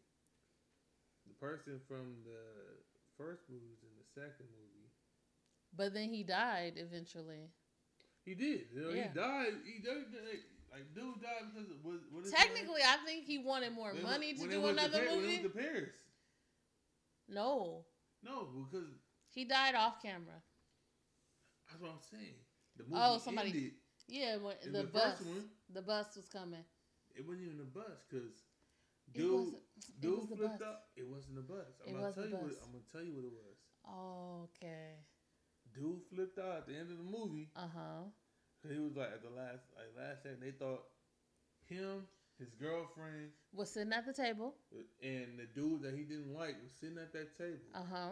the 1.27 1.35
person 1.43 1.79
from 1.87 2.23
the 2.23 2.83
first 3.19 3.43
movie 3.51 3.67
was 3.75 3.83
in 3.83 3.95
the 3.99 4.07
second 4.15 4.47
movie. 4.55 4.91
But 5.75 5.95
then 5.95 6.11
he 6.15 6.23
died 6.23 6.75
eventually. 6.79 7.51
He 8.29 8.35
did. 8.35 8.67
You 8.75 8.81
know, 8.83 8.91
Yeah. 8.91 9.09
He 9.09 9.15
died. 9.19 9.55
He 9.65 9.79
died. 9.81 10.05
Like 10.71 10.95
dude 10.95 11.23
died 11.23 11.49
because 11.55 11.71
of, 11.71 11.77
what? 11.83 11.97
What 12.13 12.31
Technically, 12.31 12.83
I 12.85 12.97
think 13.07 13.25
he 13.25 13.39
wanted 13.39 13.73
more 13.73 13.93
name? 13.95 14.03
money 14.03 14.35
to 14.35 14.47
do 14.49 14.67
another 14.67 14.99
When 15.07 15.21
movie. 15.23 15.39
to 15.39 15.49
Paris. 15.49 15.97
No. 17.29 17.85
No, 18.23 18.49
because 18.71 18.89
He 19.31 19.45
died 19.45 19.75
off 19.75 20.03
camera. 20.03 20.43
that's 21.69 21.81
what 21.81 21.91
I'm 21.93 22.03
saying. 22.11 22.35
The 22.77 22.85
oh, 22.85 22.89
movie 22.91 23.03
Oh, 23.03 23.19
somebody- 23.19 23.49
ended. 23.51 23.73
Yeah, 24.09 24.37
when 24.37 24.57
the, 24.65 24.71
the 24.83 24.85
bus. 24.85 25.21
one- 25.23 25.51
The 25.71 25.83
bus 25.83 26.17
was 26.17 26.29
coming. 26.29 26.65
It 27.15 27.27
wasn't 27.27 27.47
even 27.49 27.61
a 27.61 27.65
bus 27.65 28.05
because 28.09 28.33
dude, 29.13 29.55
dude 30.01 30.29
flipped 30.29 30.59
bus. 30.59 30.69
up. 30.69 30.89
It 30.97 31.07
wasn't 31.07 31.39
a 31.39 31.43
bus. 31.43 31.67
I'm 31.83 31.89
It 31.89 31.93
gonna 31.93 32.07
was 32.07 32.15
tell 32.15 32.25
you 32.29 32.37
what. 32.37 32.53
I'm 32.65 32.73
gonna 32.73 32.85
tell 32.93 33.03
you 33.03 33.13
what 33.15 33.25
it 33.25 33.33
was. 33.33 33.57
Oh, 33.87 34.49
okay. 34.49 35.05
Dude 35.75 36.01
flipped 36.13 36.39
out 36.39 36.57
at 36.59 36.67
the 36.67 36.75
end 36.75 36.91
of 36.91 36.99
the 36.99 37.05
movie. 37.19 37.49
Uh 37.57 37.69
huh. 37.75 38.03
He 38.69 38.79
was 38.79 38.97
like 38.97 39.09
at 39.13 39.23
the 39.23 39.31
last, 39.31 39.63
like 39.77 39.93
last 39.97 40.23
second. 40.23 40.39
They 40.43 40.51
thought 40.51 40.83
him, 41.67 42.03
his 42.39 42.55
girlfriend, 42.55 43.31
Was 43.53 43.71
sitting 43.71 43.93
at 43.93 44.05
the 44.07 44.13
table. 44.13 44.55
and 45.03 45.39
the 45.39 45.47
dude 45.55 45.83
that 45.83 45.95
he 45.95 46.03
didn't 46.03 46.35
like 46.35 46.57
was 46.63 46.73
sitting 46.81 46.99
at 46.99 47.13
that 47.13 47.37
table. 47.39 47.59
Uh 47.75 47.83
huh. 47.91 48.11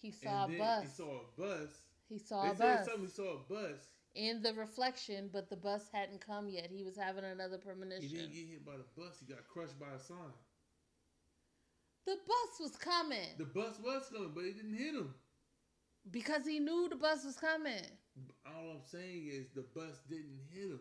He 0.00 0.10
saw 0.10 0.44
and 0.44 0.54
a 0.54 0.58
bus. 0.58 0.82
he 0.84 0.88
saw 0.88 1.10
a 1.10 1.40
bus. 1.40 1.68
He 2.08 2.18
saw 2.18 2.42
they 2.44 2.50
a 2.50 2.54
bus 2.54 2.86
something. 2.86 3.04
He 3.04 3.10
saw 3.10 3.34
a 3.34 3.38
bus. 3.52 3.78
in 4.14 4.40
the 4.42 4.54
reflection, 4.54 5.28
but 5.32 5.50
the 5.50 5.56
bus 5.56 5.88
hadn't 5.92 6.24
come 6.24 6.48
yet. 6.48 6.70
He 6.72 6.84
was 6.84 6.96
having 6.96 7.24
another 7.24 7.58
premonition. 7.58 8.08
He 8.08 8.16
didn't 8.16 8.32
get 8.32 8.46
hit 8.46 8.64
by 8.64 8.76
the 8.78 8.86
bus. 8.96 9.18
He 9.20 9.26
got 9.32 9.46
crushed 9.48 9.78
by 9.78 9.92
a 9.94 9.98
sign. 9.98 10.32
the 12.06 12.16
bus 12.26 12.60
was 12.60 12.76
coming 12.76 13.36
The 13.36 13.44
bus 13.44 13.78
was 13.84 14.08
coming, 14.10 14.32
but 14.34 14.44
it 14.44 14.56
didn't 14.56 14.76
hit 14.78 14.94
him. 14.94 15.14
Because 16.10 16.46
he 16.46 16.58
knew 16.58 16.88
the 16.88 16.96
bus 16.96 17.24
was 17.24 17.36
coming. 17.36 17.84
All 18.46 18.70
I'm 18.70 18.82
saying 18.84 19.28
is 19.30 19.46
the 19.54 19.64
bus 19.74 20.00
didn't 20.08 20.40
hit 20.52 20.70
him. 20.70 20.80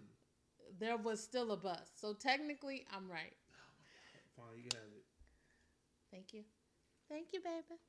There 0.80 0.98
was 0.98 1.22
still 1.22 1.52
a 1.52 1.58
bus, 1.58 1.90
so 1.96 2.14
technically, 2.14 2.86
I'm 2.94 3.10
right. 3.10 3.34
Fine, 4.36 4.58
you 4.58 4.70
have 4.74 4.92
it. 4.96 5.06
Thank 6.12 6.34
you. 6.34 6.44
Thank 7.10 7.28
you, 7.34 7.40
baby. 7.40 7.80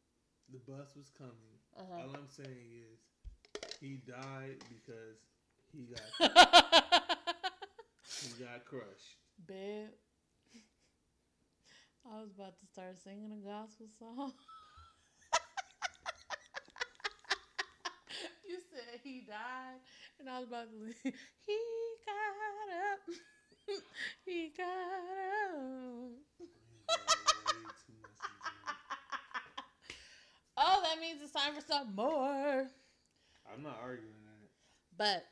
The 0.53 0.59
bus 0.71 0.95
was 0.97 1.11
coming. 1.17 1.35
Uh 1.77 2.03
All 2.03 2.15
I'm 2.15 2.29
saying 2.29 2.71
is 2.73 2.99
he 3.81 4.01
died 4.07 4.57
because 4.69 5.19
he 5.73 5.87
got 5.87 6.33
he 8.23 8.45
got 8.45 8.65
crushed. 8.65 9.19
Babe, 9.47 9.91
I 12.11 12.21
was 12.21 12.31
about 12.35 12.59
to 12.59 12.67
start 12.67 12.97
singing 13.03 13.33
a 13.33 13.49
gospel 13.49 13.87
song. 13.99 14.33
said 18.99 19.11
he 19.11 19.21
died, 19.21 19.81
and 20.19 20.29
I 20.29 20.39
was 20.39 20.49
about 20.49 20.67
to 20.71 20.93
sing, 21.03 21.13
He 21.47 21.59
got 22.07 22.69
up. 22.93 23.01
he 24.25 24.53
got 24.57 24.67
up. 24.67 26.13
Way 26.39 26.47
too 27.47 27.63
much 27.65 27.81
to 27.87 27.93
Oh, 30.57 30.83
that 30.83 31.01
means 31.01 31.21
it's 31.23 31.33
time 31.33 31.55
for 31.55 31.61
some 31.61 31.95
more. 31.95 32.67
I'm 33.53 33.63
not 33.63 33.79
arguing 33.83 34.13
that. 34.25 34.49
But 34.97 35.27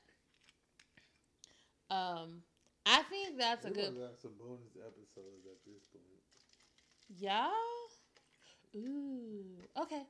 um 1.94 2.42
I 2.86 3.02
think 3.02 3.38
that's 3.38 3.64
a 3.64 3.70
good 3.70 3.96
some 4.22 4.32
bonus 4.38 4.76
episodes 4.76 5.46
at 5.46 5.58
this 5.66 5.86
point. 5.92 6.22
Yeah. 7.18 7.50
Ooh. 8.76 9.44
Okay. 9.80 10.02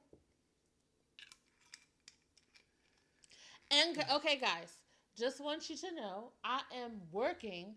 And 3.70 4.04
okay, 4.14 4.36
guys, 4.36 4.78
just 5.16 5.40
want 5.40 5.68
you 5.68 5.76
to 5.76 5.94
know 5.94 6.32
I 6.44 6.60
am 6.74 7.00
working 7.12 7.74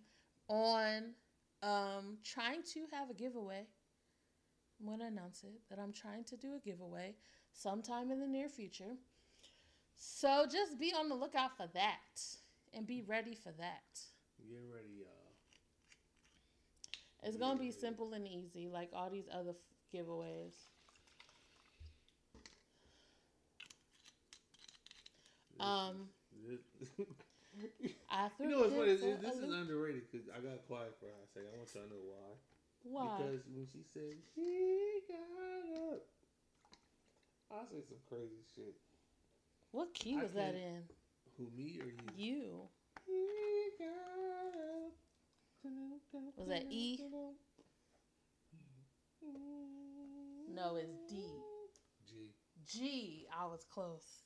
on 0.47 1.13
um 1.61 2.17
trying 2.23 2.63
to 2.73 2.85
have 2.91 3.09
a 3.09 3.13
giveaway. 3.13 3.65
I'm 4.79 4.87
gonna 4.87 5.07
announce 5.07 5.43
it 5.43 5.59
that 5.69 5.79
I'm 5.79 5.91
trying 5.91 6.23
to 6.25 6.37
do 6.37 6.55
a 6.55 6.59
giveaway 6.59 7.15
sometime 7.51 8.11
in 8.11 8.19
the 8.19 8.27
near 8.27 8.47
future. 8.49 8.95
So 9.95 10.45
just 10.49 10.79
be 10.79 10.93
on 10.97 11.09
the 11.09 11.15
lookout 11.15 11.57
for 11.57 11.67
that 11.73 12.21
and 12.73 12.87
be 12.87 13.01
ready 13.01 13.35
for 13.35 13.51
that. 13.57 13.99
Get 14.47 14.61
ready, 14.73 15.01
y'all. 15.01 15.33
It's 17.23 17.35
gonna 17.35 17.59
be 17.59 17.71
simple 17.71 18.13
and 18.13 18.25
easy, 18.27 18.69
like 18.69 18.91
all 18.93 19.09
these 19.09 19.27
other 19.33 19.51
f- 19.51 19.55
giveaways. 19.93 20.53
Um, 25.59 26.07
I 28.09 28.29
threw 28.37 28.47
you 28.47 28.51
know 28.51 28.59
what's 28.61 28.73
funny? 28.73 28.95
This, 28.95 29.19
this 29.21 29.35
is 29.35 29.53
underrated 29.53 30.03
because 30.09 30.27
I 30.31 30.39
got 30.39 30.63
quiet 30.67 30.95
for 30.99 31.07
a 31.07 31.27
second. 31.33 31.49
I 31.53 31.57
want 31.57 31.69
y'all 31.75 31.83
to 31.83 31.89
know 31.89 32.03
why. 32.07 32.29
Why? 32.83 33.17
Because 33.17 33.41
when 33.51 33.67
she 33.67 33.83
said 33.93 34.15
he 34.35 35.03
got 35.09 35.93
up, 35.93 36.01
I 37.51 37.65
say 37.67 37.81
some 37.83 37.99
crazy 38.07 38.39
shit. 38.55 38.75
what 39.71 39.93
key 39.93 40.15
was 40.15 40.33
that 40.33 40.55
in? 40.55 40.83
Who 41.37 41.49
me 41.55 41.79
or 41.81 41.91
you? 41.91 42.07
You. 42.15 42.69
He 43.05 43.83
got 43.83 44.55
up. 44.55 44.93
Was 46.37 46.47
that 46.47 46.65
E? 46.69 46.99
No, 50.55 50.75
it's 50.75 50.97
D. 51.07 51.23
G. 52.05 52.33
G. 52.65 53.27
I 53.39 53.45
was 53.45 53.63
close. 53.71 54.23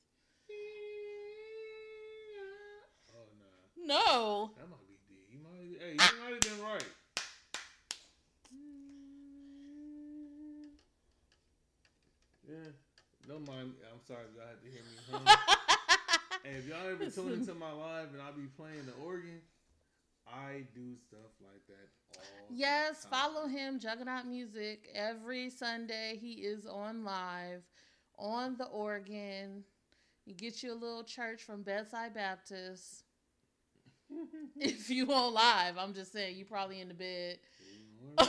No. 3.86 4.52
that 4.58 4.70
might 4.70 4.88
be 4.88 4.96
D. 5.08 5.16
You 5.30 5.40
might, 5.44 5.82
hey, 5.82 5.92
you 5.92 6.22
might 6.22 6.32
have 6.32 6.42
been 6.42 6.64
right. 6.64 6.86
Yeah. 12.48 12.72
Don't 13.28 13.48
mind. 13.48 13.74
I'm 13.92 14.00
sorry 14.06 14.24
if 14.30 14.36
y'all 14.36 14.48
had 14.48 14.62
to 14.62 14.70
hear 14.70 14.84
me 14.84 14.98
hum. 15.12 15.24
hey, 16.44 16.58
if 16.60 16.68
y'all 16.68 16.88
ever 16.90 17.10
tune 17.10 17.40
into 17.40 17.54
my 17.54 17.72
live 17.72 18.10
and 18.14 18.22
I'll 18.22 18.34
be 18.34 18.48
playing 18.58 18.86
the 18.86 19.04
organ, 19.04 19.42
I 20.28 20.64
do 20.76 20.96
stuff 21.08 21.32
like 21.42 21.66
that 21.68 21.90
Yes, 22.50 23.08
follow 23.10 23.48
him, 23.48 23.80
Juggernaut 23.80 24.26
Music. 24.26 24.88
Every 24.94 25.50
Sunday 25.50 26.18
he 26.22 26.34
is 26.34 26.66
on 26.66 27.04
live 27.04 27.64
on 28.18 28.56
the 28.58 28.66
organ. 28.66 29.64
You 30.26 30.36
get 30.36 30.62
you 30.62 30.72
a 30.72 30.76
little 30.76 31.04
church 31.04 31.44
from 31.44 31.64
Bedside 31.64 32.14
Baptist. 32.14 33.03
if 34.60 34.90
you 34.90 35.12
on 35.12 35.34
live, 35.34 35.78
I'm 35.78 35.94
just 35.94 36.12
saying 36.12 36.38
you 36.38 36.46
probably 36.46 36.82
in 36.82 36.88
the 36.88 36.94
bed. 36.94 37.40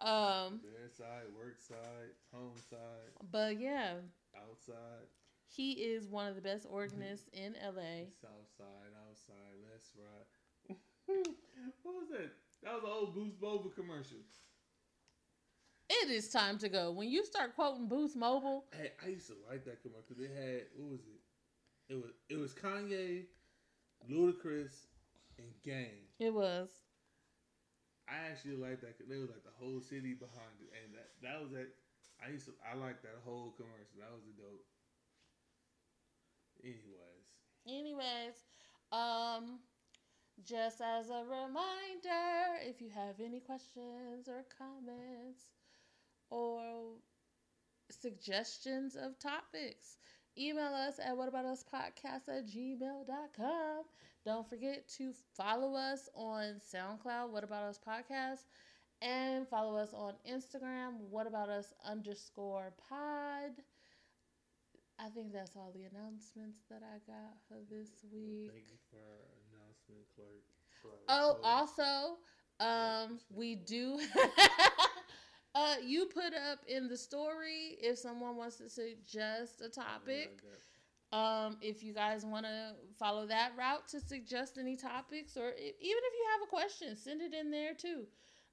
Um, 0.00 0.60
Bedside, 0.64 1.28
work 1.36 1.60
side, 1.60 2.16
home 2.32 2.56
side, 2.70 3.12
but 3.30 3.60
yeah, 3.60 3.96
outside, 4.34 5.04
he 5.46 5.72
is 5.72 6.08
one 6.08 6.26
of 6.26 6.36
the 6.36 6.40
best 6.40 6.66
organists 6.70 7.28
in 7.34 7.52
LA. 7.62 8.08
south 8.18 8.48
side, 8.56 8.96
outside, 9.08 9.60
let's 9.70 9.92
ride. 9.94 10.78
what 11.82 11.94
was 11.94 12.08
that? 12.12 12.32
That 12.62 12.72
was 12.74 12.82
an 12.84 12.90
old 12.90 13.14
Boost 13.14 13.42
Mobile 13.42 13.68
commercial. 13.68 14.16
It 15.90 16.08
is 16.08 16.30
time 16.30 16.56
to 16.58 16.70
go. 16.70 16.92
When 16.92 17.10
you 17.10 17.26
start 17.26 17.54
quoting 17.54 17.86
Boost 17.86 18.16
Mobile, 18.16 18.64
Hey, 18.72 18.92
I 19.04 19.08
used 19.08 19.26
to 19.26 19.34
like 19.50 19.66
that 19.66 19.82
commercial 19.82 20.16
it 20.18 20.30
had 20.34 20.62
what 20.76 20.92
was 20.92 21.00
it? 21.00 21.20
It 21.90 21.96
was 21.96 22.12
it 22.30 22.36
was 22.38 22.54
Kanye, 22.54 23.26
Ludacris, 24.10 24.86
and 25.38 25.52
Game. 25.62 26.08
it 26.20 26.32
was. 26.32 26.70
I 28.08 28.28
actually 28.30 28.56
like 28.56 28.80
that 28.82 28.98
they 29.08 29.18
was 29.18 29.30
like 29.30 29.44
the 29.44 29.54
whole 29.58 29.80
city 29.80 30.14
behind 30.14 30.60
it, 30.60 30.70
and 30.84 30.94
that 30.94 31.10
that 31.22 31.40
was 31.42 31.52
that. 31.52 31.68
I 32.24 32.30
used 32.30 32.46
to 32.46 32.54
I 32.64 32.74
like 32.76 33.02
that 33.02 33.18
whole 33.24 33.52
commercial. 33.56 33.98
That 34.00 34.12
was 34.12 34.24
a 34.28 34.36
dope. 34.36 34.66
Anyways, 36.62 37.26
Anyways, 37.66 38.44
um, 38.92 39.60
Just 40.44 40.80
as 40.82 41.10
a 41.10 41.24
reminder, 41.24 42.58
if 42.62 42.80
you 42.82 42.90
have 42.90 43.20
any 43.20 43.40
questions 43.40 44.28
or 44.28 44.44
comments 44.58 45.50
or 46.30 46.96
suggestions 47.90 48.96
of 48.96 49.18
topics, 49.18 49.98
email 50.40 50.72
us 50.74 50.98
at 50.98 51.14
whataboutuspodcast 51.14 52.28
at 52.28 52.46
gmail.com. 52.48 53.82
Don't 54.24 54.48
forget 54.48 54.88
to 54.96 55.12
follow 55.36 55.74
us 55.76 56.08
on 56.14 56.60
SoundCloud, 56.74 57.30
What 57.30 57.44
About 57.44 57.64
Us 57.64 57.78
Podcast, 57.86 58.44
and 59.02 59.46
follow 59.48 59.76
us 59.76 59.92
on 59.94 60.14
Instagram, 60.30 60.98
What 61.10 61.26
About 61.26 61.48
Us 61.48 61.72
underscore 61.84 62.72
pod. 62.88 63.52
I 64.98 65.08
think 65.08 65.32
that's 65.32 65.56
all 65.56 65.72
the 65.74 65.84
announcements 65.84 66.58
that 66.70 66.82
I 66.82 66.98
got 67.10 67.36
for 67.48 67.56
this 67.70 67.88
week. 68.12 68.50
Thank 68.52 68.68
you 68.70 68.78
for 68.90 68.98
our 68.98 69.24
announcement 69.48 70.04
clerk. 70.14 70.44
our 71.08 71.36
Oh, 71.36 71.38
also, 71.42 72.18
um, 72.60 73.18
we 73.34 73.54
do. 73.54 73.98
uh, 75.54 75.76
you 75.84 76.06
put 76.06 76.34
up 76.34 76.60
in 76.66 76.88
the 76.88 76.96
story 76.96 77.76
if 77.80 77.98
someone 77.98 78.36
wants 78.36 78.56
to 78.56 78.68
suggest 78.68 79.60
a 79.60 79.68
topic. 79.68 80.42
Um, 81.12 81.56
if 81.60 81.82
you 81.82 81.92
guys 81.94 82.24
want 82.24 82.46
to 82.46 82.72
follow 82.98 83.26
that 83.26 83.52
route 83.56 83.86
to 83.88 84.00
suggest 84.00 84.58
any 84.58 84.76
topics, 84.76 85.36
or 85.36 85.48
i- 85.48 85.52
even 85.80 86.02
if 86.04 86.14
you 86.14 86.26
have 86.32 86.42
a 86.42 86.50
question, 86.50 86.96
send 86.96 87.20
it 87.22 87.32
in 87.34 87.50
there 87.50 87.74
too. 87.74 88.06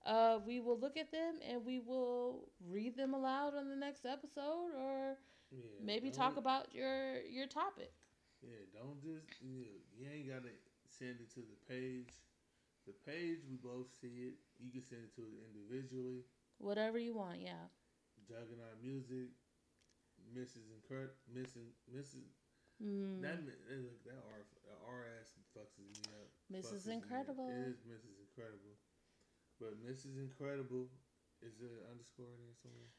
Uh, 0.05 0.39
we 0.45 0.59
will 0.59 0.77
look 0.79 0.97
at 0.97 1.11
them 1.11 1.39
and 1.47 1.65
we 1.65 1.79
will 1.79 2.49
read 2.69 2.95
them 2.95 3.13
aloud 3.13 3.55
on 3.55 3.69
the 3.69 3.75
next 3.75 4.05
episode, 4.05 4.71
or 4.77 5.17
Yeah, 5.51 5.59
maybe 5.79 6.11
talk 6.11 6.37
about 6.37 6.73
your 6.73 7.21
your 7.23 7.47
topic. 7.47 7.93
Yeah, 8.41 8.65
don't 8.73 9.01
just 9.01 9.27
you, 9.41 9.65
you 9.95 10.07
ain't 10.09 10.27
gotta 10.29 10.53
send 10.85 11.19
it 11.21 11.29
to 11.33 11.41
the 11.41 11.57
page. 11.67 12.13
The 12.85 12.93
page 12.93 13.39
we 13.49 13.57
both 13.57 13.91
see 13.93 14.31
it. 14.33 14.35
You 14.59 14.71
can 14.71 14.83
send 14.83 15.03
it 15.03 15.15
to 15.15 15.21
it 15.23 15.37
individually. 15.47 16.23
Whatever 16.59 16.97
you 16.97 17.13
want, 17.15 17.39
yeah. 17.41 17.69
Juggernaut 18.27 18.81
Music, 18.81 19.29
Mrs. 20.35 20.67
Incred, 20.73 21.09
Mrs. 21.31 21.71
Mrs. 21.87 22.27
Mm, 22.83 23.21
That 23.21 23.41
look 23.41 23.57
that 24.05 24.19
R 24.21 24.41
that 24.69 24.79
R 24.85 25.01
ass 25.17 25.33
fucks 25.55 25.77
me 25.81 25.89
up. 26.13 26.29
Mrs. 26.51 26.83
Fucks 26.83 26.87
me 26.87 26.93
up. 26.93 27.03
Incredible. 27.03 27.49
It 27.49 27.67
is 27.73 27.79
Mrs. 27.87 28.13
Incredible, 28.21 28.75
but 29.59 29.73
Mrs. 29.81 30.17
Incredible 30.21 30.89
is 31.41 31.57
there 31.61 31.69
an 31.69 31.85
underscore 31.93 32.29
in 32.33 32.41
there 32.41 32.57
somewhere? 32.61 32.91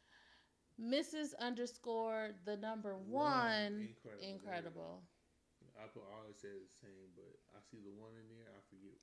Mrs. 0.78 1.34
underscore 1.42 2.30
the 2.46 2.56
number 2.56 2.94
One, 2.96 3.02
one, 3.10 3.88
incredible. 3.90 4.22
incredible. 4.22 4.92
I 5.78 5.86
put 5.90 6.02
I 6.06 6.22
always 6.22 6.38
say 6.38 6.54
the 6.54 6.70
same, 6.82 7.10
but 7.18 7.34
I 7.54 7.58
see 7.70 7.78
the 7.82 7.90
one 7.94 8.14
in 8.14 8.26
there. 8.30 8.46
I 8.54 8.62
forget 8.70 8.94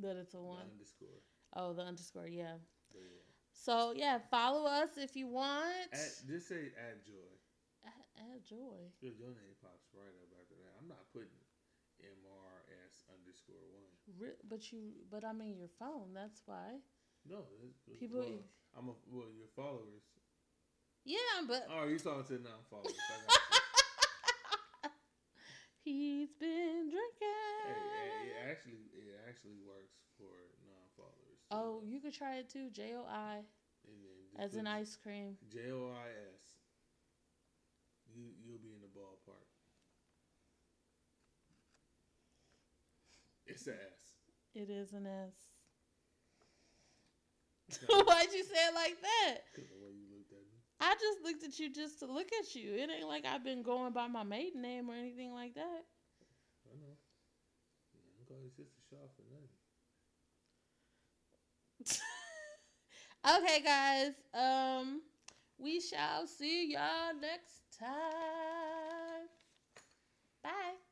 That 0.00 0.16
it's 0.20 0.34
a 0.34 0.36
the 0.36 0.44
one. 0.44 0.68
underscore. 0.72 1.20
Oh, 1.56 1.72
the 1.72 1.82
underscore, 1.82 2.28
yeah. 2.28 2.60
Yeah. 2.92 3.00
So 3.56 3.92
yeah, 3.96 4.18
follow 4.30 4.68
us 4.68 4.90
if 4.96 5.16
you 5.16 5.26
want. 5.26 5.90
At, 5.92 6.12
just 6.28 6.48
say 6.48 6.70
add 6.76 7.00
joy. 7.04 7.32
Add 8.16 8.44
joy. 8.48 8.80
Your, 9.00 9.12
your 9.16 9.32
name 9.32 9.56
pops 9.60 9.88
right 9.92 10.12
up 10.22 10.30
after 10.40 10.56
that. 10.56 10.72
I'm 10.80 10.88
not 10.88 11.04
putting 11.12 11.36
MRS 12.00 13.04
underscore 13.12 13.64
one. 13.72 13.92
Re- 14.20 14.40
but 14.48 14.72
you, 14.72 14.92
but 15.10 15.24
I 15.24 15.32
mean 15.32 15.58
your 15.58 15.72
phone. 15.80 16.12
That's 16.14 16.40
why 16.46 16.80
No, 17.28 17.44
it's, 17.64 17.80
people. 18.00 18.20
Well, 18.20 18.44
I'm 18.76 18.88
a 18.88 18.94
well. 19.08 19.32
Your 19.32 19.50
followers. 19.56 20.04
yeah, 21.04 21.44
but 21.48 21.66
Oh, 21.68 21.88
you 21.88 21.98
talking 21.98 22.24
to 22.24 22.42
non-followers? 22.44 22.96
I 22.96 23.16
got 23.24 23.32
you. 23.32 23.60
he's 25.84 26.32
been 26.40 26.88
drinking. 26.92 27.40
Hey, 27.66 27.72
hey, 27.74 28.32
it 28.32 28.38
actually 28.48 28.84
it 28.96 29.16
actually 29.28 29.60
works 29.64 29.96
for. 30.16 30.32
Oh, 31.50 31.82
you 31.84 32.00
could 32.00 32.14
try 32.14 32.36
it 32.36 32.50
too. 32.50 32.70
J 32.72 32.94
O 32.96 33.04
I 33.08 33.36
and 33.86 33.96
then 34.02 34.44
just 34.44 34.54
as 34.54 34.58
in 34.58 34.66
ice 34.66 34.96
cream. 35.00 35.36
J 35.52 35.70
O 35.70 35.92
I 35.94 36.08
S. 36.08 36.56
You 38.14 38.24
you'll 38.44 38.58
be 38.58 38.72
in 38.72 38.80
the 38.80 38.88
ballpark. 38.98 39.46
It's 43.46 43.66
a 43.68 43.72
S. 43.72 44.16
It 44.54 44.70
is 44.70 44.92
an 44.92 45.06
S. 45.06 45.46
Why'd 47.88 48.32
you 48.32 48.42
say 48.42 48.62
it 48.68 48.74
like 48.74 48.96
that? 49.02 49.38
the 49.54 49.62
way 49.82 49.90
you 49.90 50.06
looked 50.10 50.32
at 50.32 50.38
me. 50.38 50.58
I 50.80 50.94
just 50.94 51.22
looked 51.22 51.44
at 51.44 51.58
you 51.58 51.72
just 51.72 51.98
to 52.00 52.06
look 52.06 52.28
at 52.40 52.54
you. 52.54 52.74
It 52.74 52.90
ain't 52.90 53.08
like 53.08 53.24
I've 53.26 53.44
been 53.44 53.62
going 53.62 53.92
by 53.92 54.08
my 54.08 54.22
maiden 54.22 54.62
name 54.62 54.90
or 54.90 54.94
anything 54.94 55.32
like 55.32 55.54
that. 55.54 55.82
I 56.66 56.74
know. 56.78 56.94
I 57.94 57.98
don't 58.16 58.26
call 58.26 58.40
your 58.40 58.50
sister 58.50 58.80
Shaw 58.90 59.08
for 59.16 59.22
nothing. 59.30 59.55
Okay, 63.26 63.60
guys. 63.62 64.12
Um, 64.34 65.02
we 65.58 65.80
shall 65.80 66.26
see 66.26 66.72
y'all 66.72 67.14
next 67.20 67.78
time. 67.78 69.28
Bye. 70.42 70.85